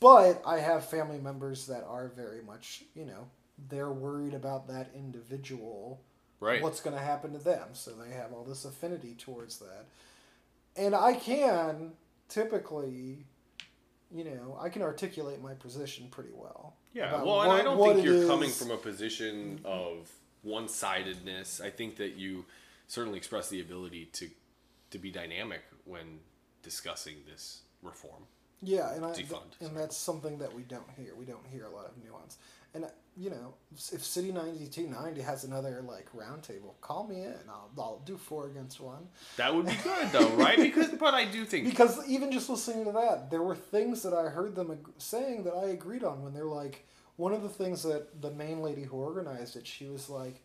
But 0.00 0.42
I 0.46 0.58
have 0.58 0.88
family 0.88 1.18
members 1.18 1.66
that 1.66 1.84
are 1.84 2.08
very 2.08 2.42
much, 2.42 2.84
you 2.94 3.04
know, 3.04 3.28
they're 3.68 3.90
worried 3.90 4.34
about 4.34 4.68
that 4.68 4.90
individual 4.94 6.00
Right. 6.40 6.62
what's 6.62 6.80
going 6.80 6.94
to 6.94 7.02
happen 7.02 7.32
to 7.32 7.38
them. 7.38 7.70
So 7.72 7.90
they 7.90 8.14
have 8.14 8.32
all 8.32 8.44
this 8.44 8.64
affinity 8.64 9.16
towards 9.18 9.58
that. 9.58 9.86
And 10.76 10.94
I 10.94 11.14
can 11.14 11.94
typically, 12.28 13.24
you 14.14 14.24
know, 14.24 14.56
I 14.60 14.68
can 14.68 14.82
articulate 14.82 15.42
my 15.42 15.54
position 15.54 16.06
pretty 16.10 16.30
well. 16.32 16.76
Yeah, 16.94 17.22
well, 17.22 17.42
and 17.42 17.52
I 17.52 17.62
don't 17.62 17.76
think 17.76 18.04
you're 18.04 18.26
coming 18.26 18.50
is. 18.50 18.58
from 18.58 18.70
a 18.70 18.76
position 18.76 19.60
mm-hmm. 19.62 19.66
of 19.66 20.10
one-sidedness. 20.42 21.60
I 21.60 21.70
think 21.70 21.96
that 21.96 22.14
you 22.14 22.44
certainly 22.86 23.18
express 23.18 23.48
the 23.48 23.60
ability 23.60 24.06
to 24.12 24.30
to 24.90 24.98
be 24.98 25.10
dynamic 25.10 25.60
when 25.88 26.20
discussing 26.62 27.16
this 27.26 27.62
reform. 27.82 28.24
Yeah, 28.60 28.92
and 28.92 29.04
I 29.04 29.10
Defund, 29.10 29.60
and 29.60 29.76
that's 29.76 29.96
something 29.96 30.38
that 30.38 30.52
we 30.52 30.62
don't 30.62 30.90
hear. 30.96 31.14
We 31.14 31.24
don't 31.24 31.46
hear 31.46 31.64
a 31.64 31.70
lot 31.70 31.86
of 31.86 31.92
nuance. 32.04 32.38
And 32.74 32.84
uh, 32.84 32.88
you 33.16 33.30
know, 33.30 33.54
if 33.72 34.04
City 34.04 34.32
ninety 34.32 34.66
two 34.66 34.88
ninety 34.88 35.20
has 35.20 35.44
another 35.44 35.80
like 35.86 36.10
roundtable, 36.12 36.72
call 36.80 37.06
me 37.06 37.22
in. 37.22 37.34
I'll 37.48 37.70
I'll 37.78 38.02
do 38.04 38.16
four 38.16 38.48
against 38.48 38.80
one. 38.80 39.06
That 39.36 39.54
would 39.54 39.66
be 39.66 39.76
good, 39.84 40.10
though, 40.12 40.28
right? 40.30 40.56
Because, 40.56 40.88
but 40.88 41.14
I 41.14 41.24
do 41.24 41.44
think 41.44 41.66
Because 41.66 42.06
even 42.08 42.32
just 42.32 42.48
listening 42.50 42.84
to 42.86 42.92
that, 42.92 43.30
there 43.30 43.42
were 43.42 43.54
things 43.56 44.02
that 44.02 44.12
I 44.12 44.24
heard 44.28 44.56
them 44.56 44.72
ag- 44.72 44.88
saying 44.98 45.44
that 45.44 45.54
I 45.54 45.68
agreed 45.68 46.02
on. 46.02 46.22
When 46.22 46.34
they're 46.34 46.44
like, 46.44 46.84
one 47.16 47.32
of 47.32 47.42
the 47.42 47.48
things 47.48 47.84
that 47.84 48.20
the 48.20 48.32
main 48.32 48.60
lady 48.60 48.82
who 48.82 48.96
organized 48.96 49.54
it, 49.54 49.68
she 49.68 49.86
was 49.86 50.10
like, 50.10 50.42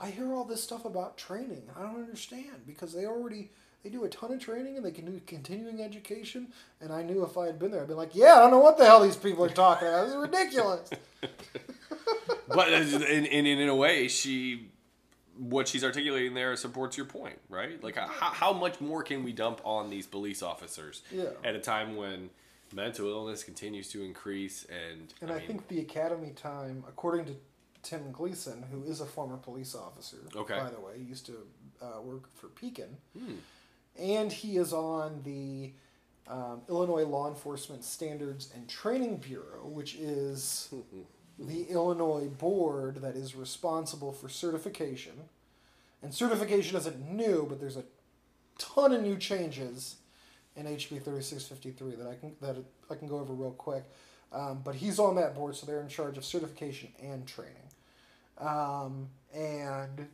"I 0.00 0.10
hear 0.10 0.32
all 0.32 0.44
this 0.44 0.62
stuff 0.62 0.84
about 0.84 1.18
training. 1.18 1.64
I 1.76 1.82
don't 1.82 1.96
understand 1.96 2.62
because 2.64 2.92
they 2.92 3.06
already." 3.06 3.50
They 3.82 3.90
do 3.90 4.04
a 4.04 4.08
ton 4.08 4.32
of 4.32 4.40
training 4.40 4.76
and 4.76 4.84
they 4.84 4.90
can 4.90 5.04
do 5.04 5.20
continuing 5.26 5.80
education. 5.80 6.48
And 6.80 6.92
I 6.92 7.02
knew 7.02 7.22
if 7.24 7.38
I 7.38 7.46
had 7.46 7.58
been 7.58 7.70
there, 7.70 7.82
I'd 7.82 7.88
be 7.88 7.94
like, 7.94 8.14
yeah, 8.14 8.34
I 8.34 8.38
don't 8.40 8.50
know 8.50 8.58
what 8.58 8.78
the 8.78 8.84
hell 8.84 9.00
these 9.00 9.16
people 9.16 9.44
are 9.44 9.48
talking 9.48 9.86
about. 9.86 10.06
This 10.06 10.14
is 10.14 10.20
ridiculous. 10.20 10.90
but 12.48 12.72
in, 12.72 13.26
in 13.26 13.46
in 13.46 13.68
a 13.68 13.74
way, 13.74 14.08
she 14.08 14.68
what 15.38 15.68
she's 15.68 15.84
articulating 15.84 16.34
there 16.34 16.56
supports 16.56 16.96
your 16.96 17.06
point, 17.06 17.38
right? 17.48 17.82
Like 17.84 17.96
how, 17.96 18.06
how 18.08 18.52
much 18.52 18.80
more 18.80 19.02
can 19.02 19.22
we 19.22 19.32
dump 19.32 19.60
on 19.64 19.90
these 19.90 20.06
police 20.06 20.42
officers 20.42 21.02
Yeah. 21.12 21.24
at 21.44 21.54
a 21.54 21.60
time 21.60 21.94
when 21.96 22.30
mental 22.74 23.08
illness 23.08 23.44
continues 23.44 23.90
to 23.90 24.02
increase 24.02 24.64
and 24.64 25.12
And 25.20 25.30
I, 25.30 25.38
mean, 25.38 25.46
think 25.46 25.68
the 25.68 25.80
academy 25.80 26.30
time, 26.30 26.84
according 26.88 27.26
to 27.26 27.34
Tim 27.82 28.10
Gleason, 28.12 28.64
who 28.72 28.82
is 28.84 29.00
a 29.02 29.06
former 29.06 29.36
police 29.36 29.74
officer, 29.74 30.16
Okay. 30.34 30.58
by 30.58 30.70
the 30.70 30.80
way, 30.80 30.94
used 31.06 31.26
to 31.26 31.36
uh, 31.82 32.00
work 32.00 32.34
for 32.34 32.48
Pekin, 32.48 32.96
Hmm. 33.16 33.34
And 33.98 34.32
he 34.32 34.56
is 34.56 34.72
on 34.72 35.22
the 35.24 35.72
um, 36.28 36.62
Illinois 36.68 37.04
Law 37.04 37.28
Enforcement 37.28 37.84
Standards 37.84 38.50
and 38.54 38.68
Training 38.68 39.18
Bureau, 39.18 39.66
which 39.66 39.94
is 39.94 40.72
the 41.38 41.64
Illinois 41.64 42.28
board 42.28 42.96
that 43.02 43.16
is 43.16 43.34
responsible 43.34 44.12
for 44.12 44.28
certification. 44.28 45.28
And 46.02 46.12
certification 46.12 46.76
isn't 46.76 47.10
new, 47.10 47.46
but 47.48 47.60
there's 47.60 47.76
a 47.76 47.84
ton 48.58 48.92
of 48.92 49.02
new 49.02 49.16
changes 49.16 49.96
in 50.56 50.66
HB 50.66 51.02
3653 51.02 51.96
that 51.96 52.06
I 52.06 52.14
can 52.14 52.34
that 52.40 52.56
I 52.90 52.94
can 52.94 53.08
go 53.08 53.18
over 53.18 53.32
real 53.32 53.52
quick. 53.52 53.84
Um, 54.32 54.60
but 54.64 54.74
he's 54.74 54.98
on 54.98 55.16
that 55.16 55.34
board, 55.34 55.54
so 55.54 55.66
they're 55.66 55.80
in 55.80 55.88
charge 55.88 56.18
of 56.18 56.24
certification 56.24 56.90
and 57.00 57.26
training. 57.26 57.54
Um, 58.38 59.08
and 59.32 60.08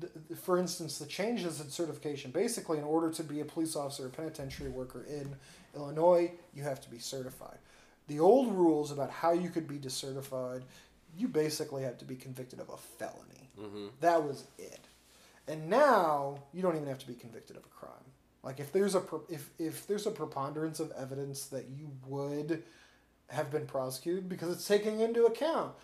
th- 0.00 0.12
for 0.40 0.58
instance, 0.58 0.98
the 0.98 1.06
changes 1.06 1.60
in 1.60 1.70
certification 1.70 2.30
basically, 2.30 2.78
in 2.78 2.84
order 2.84 3.10
to 3.12 3.22
be 3.22 3.40
a 3.40 3.44
police 3.44 3.76
officer 3.76 4.06
or 4.06 4.08
penitentiary 4.08 4.70
worker 4.70 5.04
in 5.08 5.34
Illinois, 5.74 6.32
you 6.54 6.62
have 6.62 6.80
to 6.82 6.90
be 6.90 6.98
certified. 6.98 7.58
The 8.08 8.20
old 8.20 8.52
rules 8.52 8.92
about 8.92 9.10
how 9.10 9.32
you 9.32 9.50
could 9.50 9.66
be 9.66 9.78
decertified, 9.78 10.62
you 11.16 11.28
basically 11.28 11.82
had 11.82 11.98
to 11.98 12.04
be 12.04 12.14
convicted 12.16 12.60
of 12.60 12.68
a 12.68 12.76
felony. 12.76 13.50
Mhm. 13.58 13.90
That 14.00 14.22
was 14.22 14.44
it. 14.58 14.80
And 15.48 15.68
now 15.70 16.42
you 16.52 16.62
don't 16.62 16.76
even 16.76 16.88
have 16.88 16.98
to 16.98 17.06
be 17.06 17.14
convicted 17.14 17.56
of 17.56 17.64
a 17.64 17.68
crime. 17.68 17.92
Like 18.42 18.60
if 18.60 18.72
there's 18.72 18.94
a 18.94 19.02
if 19.28 19.50
if 19.58 19.86
there's 19.86 20.06
a 20.06 20.10
preponderance 20.10 20.78
of 20.78 20.92
evidence 20.92 21.46
that 21.46 21.66
you 21.68 21.90
would 22.06 22.62
have 23.28 23.50
been 23.50 23.66
prosecuted 23.66 24.28
because 24.28 24.52
it's 24.52 24.66
taking 24.68 25.00
into 25.00 25.24
account 25.26 25.74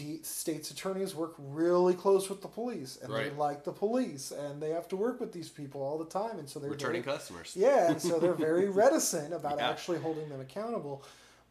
D- 0.00 0.20
states 0.22 0.70
attorneys 0.70 1.14
work 1.14 1.34
really 1.38 1.92
close 1.94 2.28
with 2.30 2.40
the 2.40 2.48
police, 2.48 2.98
and 3.02 3.12
they 3.12 3.30
like 3.30 3.64
the 3.64 3.72
police, 3.72 4.30
and 4.30 4.60
they 4.62 4.70
have 4.70 4.88
to 4.88 4.96
work 4.96 5.20
with 5.20 5.32
these 5.32 5.48
people 5.50 5.82
all 5.82 5.98
the 5.98 6.06
time, 6.06 6.38
and 6.38 6.48
so 6.48 6.58
they're 6.58 6.70
Returning 6.70 7.02
very, 7.02 7.16
customers. 7.18 7.52
yeah, 7.54 7.90
and 7.90 8.00
so 8.00 8.18
they're 8.18 8.32
very 8.50 8.68
reticent 8.70 9.34
about 9.34 9.58
Yeah. 9.58 9.68
actually 9.68 9.98
holding 9.98 10.28
them 10.30 10.40
accountable. 10.40 11.04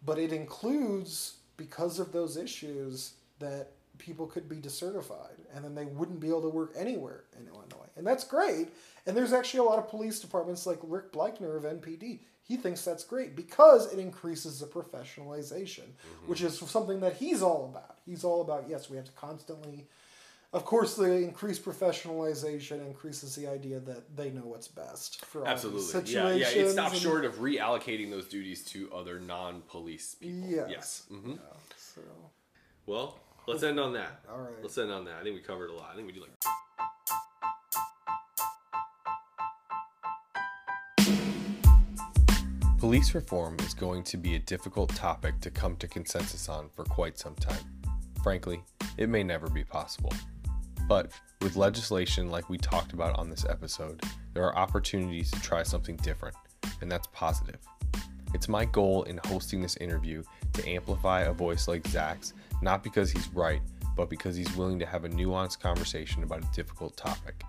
But 0.04 0.18
it 0.18 0.32
includes 0.34 1.36
because 1.58 2.00
of 2.00 2.12
those 2.12 2.38
issues 2.38 3.14
that 3.40 3.72
people 4.00 4.26
could 4.26 4.48
be 4.50 4.56
decertified, 4.58 5.38
and 5.54 5.64
then 5.64 5.76
they 5.76 5.86
wouldn't 5.86 6.20
be 6.20 6.30
able 6.30 6.42
to 6.42 6.50
work 6.50 6.72
anywhere 6.76 7.26
in 7.40 7.48
Illinois, 7.48 7.90
and 7.98 8.08
that's 8.08 8.24
great. 8.24 8.70
And 9.06 9.16
there's 9.16 9.34
actually 9.34 9.60
a 9.60 9.64
lot 9.64 9.78
of 9.78 9.88
police 9.90 10.20
departments 10.20 10.66
like 10.66 10.80
Rick 10.84 11.12
Bleichner 11.14 11.56
of 11.56 11.64
NPD. 11.64 12.20
He 12.50 12.58
thinks 12.58 12.84
that's 12.84 13.04
great 13.04 13.36
because 13.36 13.94
it 13.94 14.00
increases 14.00 14.60
the 14.60 14.66
professionalization, 14.66 15.86
which 16.26 16.42
is 16.42 16.58
something 16.58 17.00
that 17.02 17.14
he's 17.14 17.44
all 17.44 17.70
about. 17.72 18.00
He's 18.06 18.24
all 18.24 18.42
about 18.42 18.66
yes, 18.68 18.90
we 18.90 18.98
have 18.98 19.06
to 19.06 19.12
constantly 19.12 19.86
of 20.52 20.66
course, 20.66 20.96
the 20.96 21.12
increased 21.12 21.64
professionalization 21.64 22.84
increases 22.88 23.36
the 23.36 23.46
idea 23.46 23.80
that 23.82 24.16
they 24.18 24.32
know 24.32 24.42
what's 24.42 24.68
best 24.68 25.24
for 25.26 25.48
Absolutely. 25.48 26.12
Yeah, 26.12 26.32
yeah. 26.34 26.48
It 26.50 26.72
stops 26.72 26.94
and- 26.94 27.02
short 27.04 27.24
of 27.24 27.36
reallocating 27.36 28.10
those 28.10 28.28
duties 28.28 28.64
to 28.66 28.92
other 28.92 29.20
non-police 29.20 30.16
people. 30.16 30.50
Yes. 30.50 30.70
Yes. 30.72 31.06
hmm 31.12 31.32
Yeah, 31.34 31.38
so, 31.78 32.02
Well, 32.88 33.20
let's 33.46 33.62
end 33.62 33.80
on 33.80 33.94
that. 33.94 34.22
all 34.28 34.40
right. 34.40 34.64
Let's 34.64 34.76
end 34.80 34.92
on 34.92 35.06
that. 35.06 35.18
I 35.20 35.24
think 35.24 35.36
we 35.36 35.42
covered 35.42 35.70
a 35.70 35.74
lot. 35.74 35.92
I 35.94 35.96
think 35.96 36.08
we 36.08 36.14
do 36.14 36.22
like. 36.22 36.32
Police 42.80 43.14
reform 43.14 43.58
is 43.60 43.74
going 43.74 44.04
to 44.06 44.16
be 44.16 44.36
a 44.36 44.40
difficult 44.40 44.96
topic 44.96 45.42
to 45.42 45.52
come 45.52 45.76
to 45.76 45.88
consensus 45.88 46.48
on 46.48 46.70
for 46.70 46.86
quite 46.86 47.20
some 47.20 47.36
time. 47.36 47.60
Frankly, 48.24 48.64
it 48.96 49.10
may 49.10 49.22
never 49.22 49.50
be 49.50 49.66
possible. 49.66 50.14
But 50.88 51.12
with 51.42 51.58
legislation 51.58 52.32
like 52.32 52.50
we 52.50 52.58
talked 52.58 52.94
about 52.94 53.20
on 53.20 53.30
this 53.30 53.44
episode, 53.44 54.02
there 54.34 54.46
are 54.46 54.58
opportunities 54.58 55.30
to 55.32 55.42
try 55.42 55.62
something 55.62 55.98
different, 55.98 56.38
and 56.80 56.90
that's 56.90 57.08
positive. 57.12 57.60
It's 58.34 58.48
my 58.48 58.64
goal 58.64 59.04
in 59.04 59.20
hosting 59.26 59.62
this 59.62 59.76
interview 59.76 60.24
to 60.54 60.70
amplify 60.70 61.24
a 61.24 61.34
voice 61.34 61.68
like 61.68 61.86
Zach's, 61.86 62.34
not 62.62 62.82
because 62.82 63.12
he's 63.12 63.28
right, 63.34 63.62
but 63.98 64.10
because 64.10 64.38
he's 64.38 64.56
willing 64.56 64.80
to 64.80 64.86
have 64.86 65.04
a 65.04 65.10
nuanced 65.10 65.60
conversation 65.60 66.24
about 66.24 66.46
a 66.46 66.56
difficult 66.56 66.96
topic. 66.96 67.44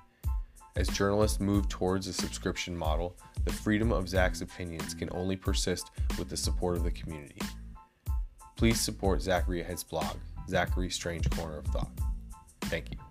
As 0.76 0.88
journalists 0.88 1.40
move 1.40 1.68
towards 1.68 2.06
a 2.06 2.12
subscription 2.12 2.76
model, 2.76 3.16
the 3.44 3.52
freedom 3.52 3.92
of 3.92 4.09
Zach's 4.09 4.40
opinions 4.40 4.94
can 4.94 5.09
only 5.12 5.36
persist 5.36 5.90
with 6.18 6.28
the 6.28 6.36
support 6.36 6.76
of 6.76 6.84
the 6.84 6.90
community. 6.90 7.40
Please 8.56 8.80
support 8.80 9.22
Zachary 9.22 9.62
Ahead's 9.62 9.82
blog, 9.82 10.16
Zachary's 10.48 10.94
Strange 10.94 11.28
Corner 11.30 11.59
of 11.59 11.66
Thought. 11.66 11.90
Thank 12.62 12.90
you. 12.92 13.10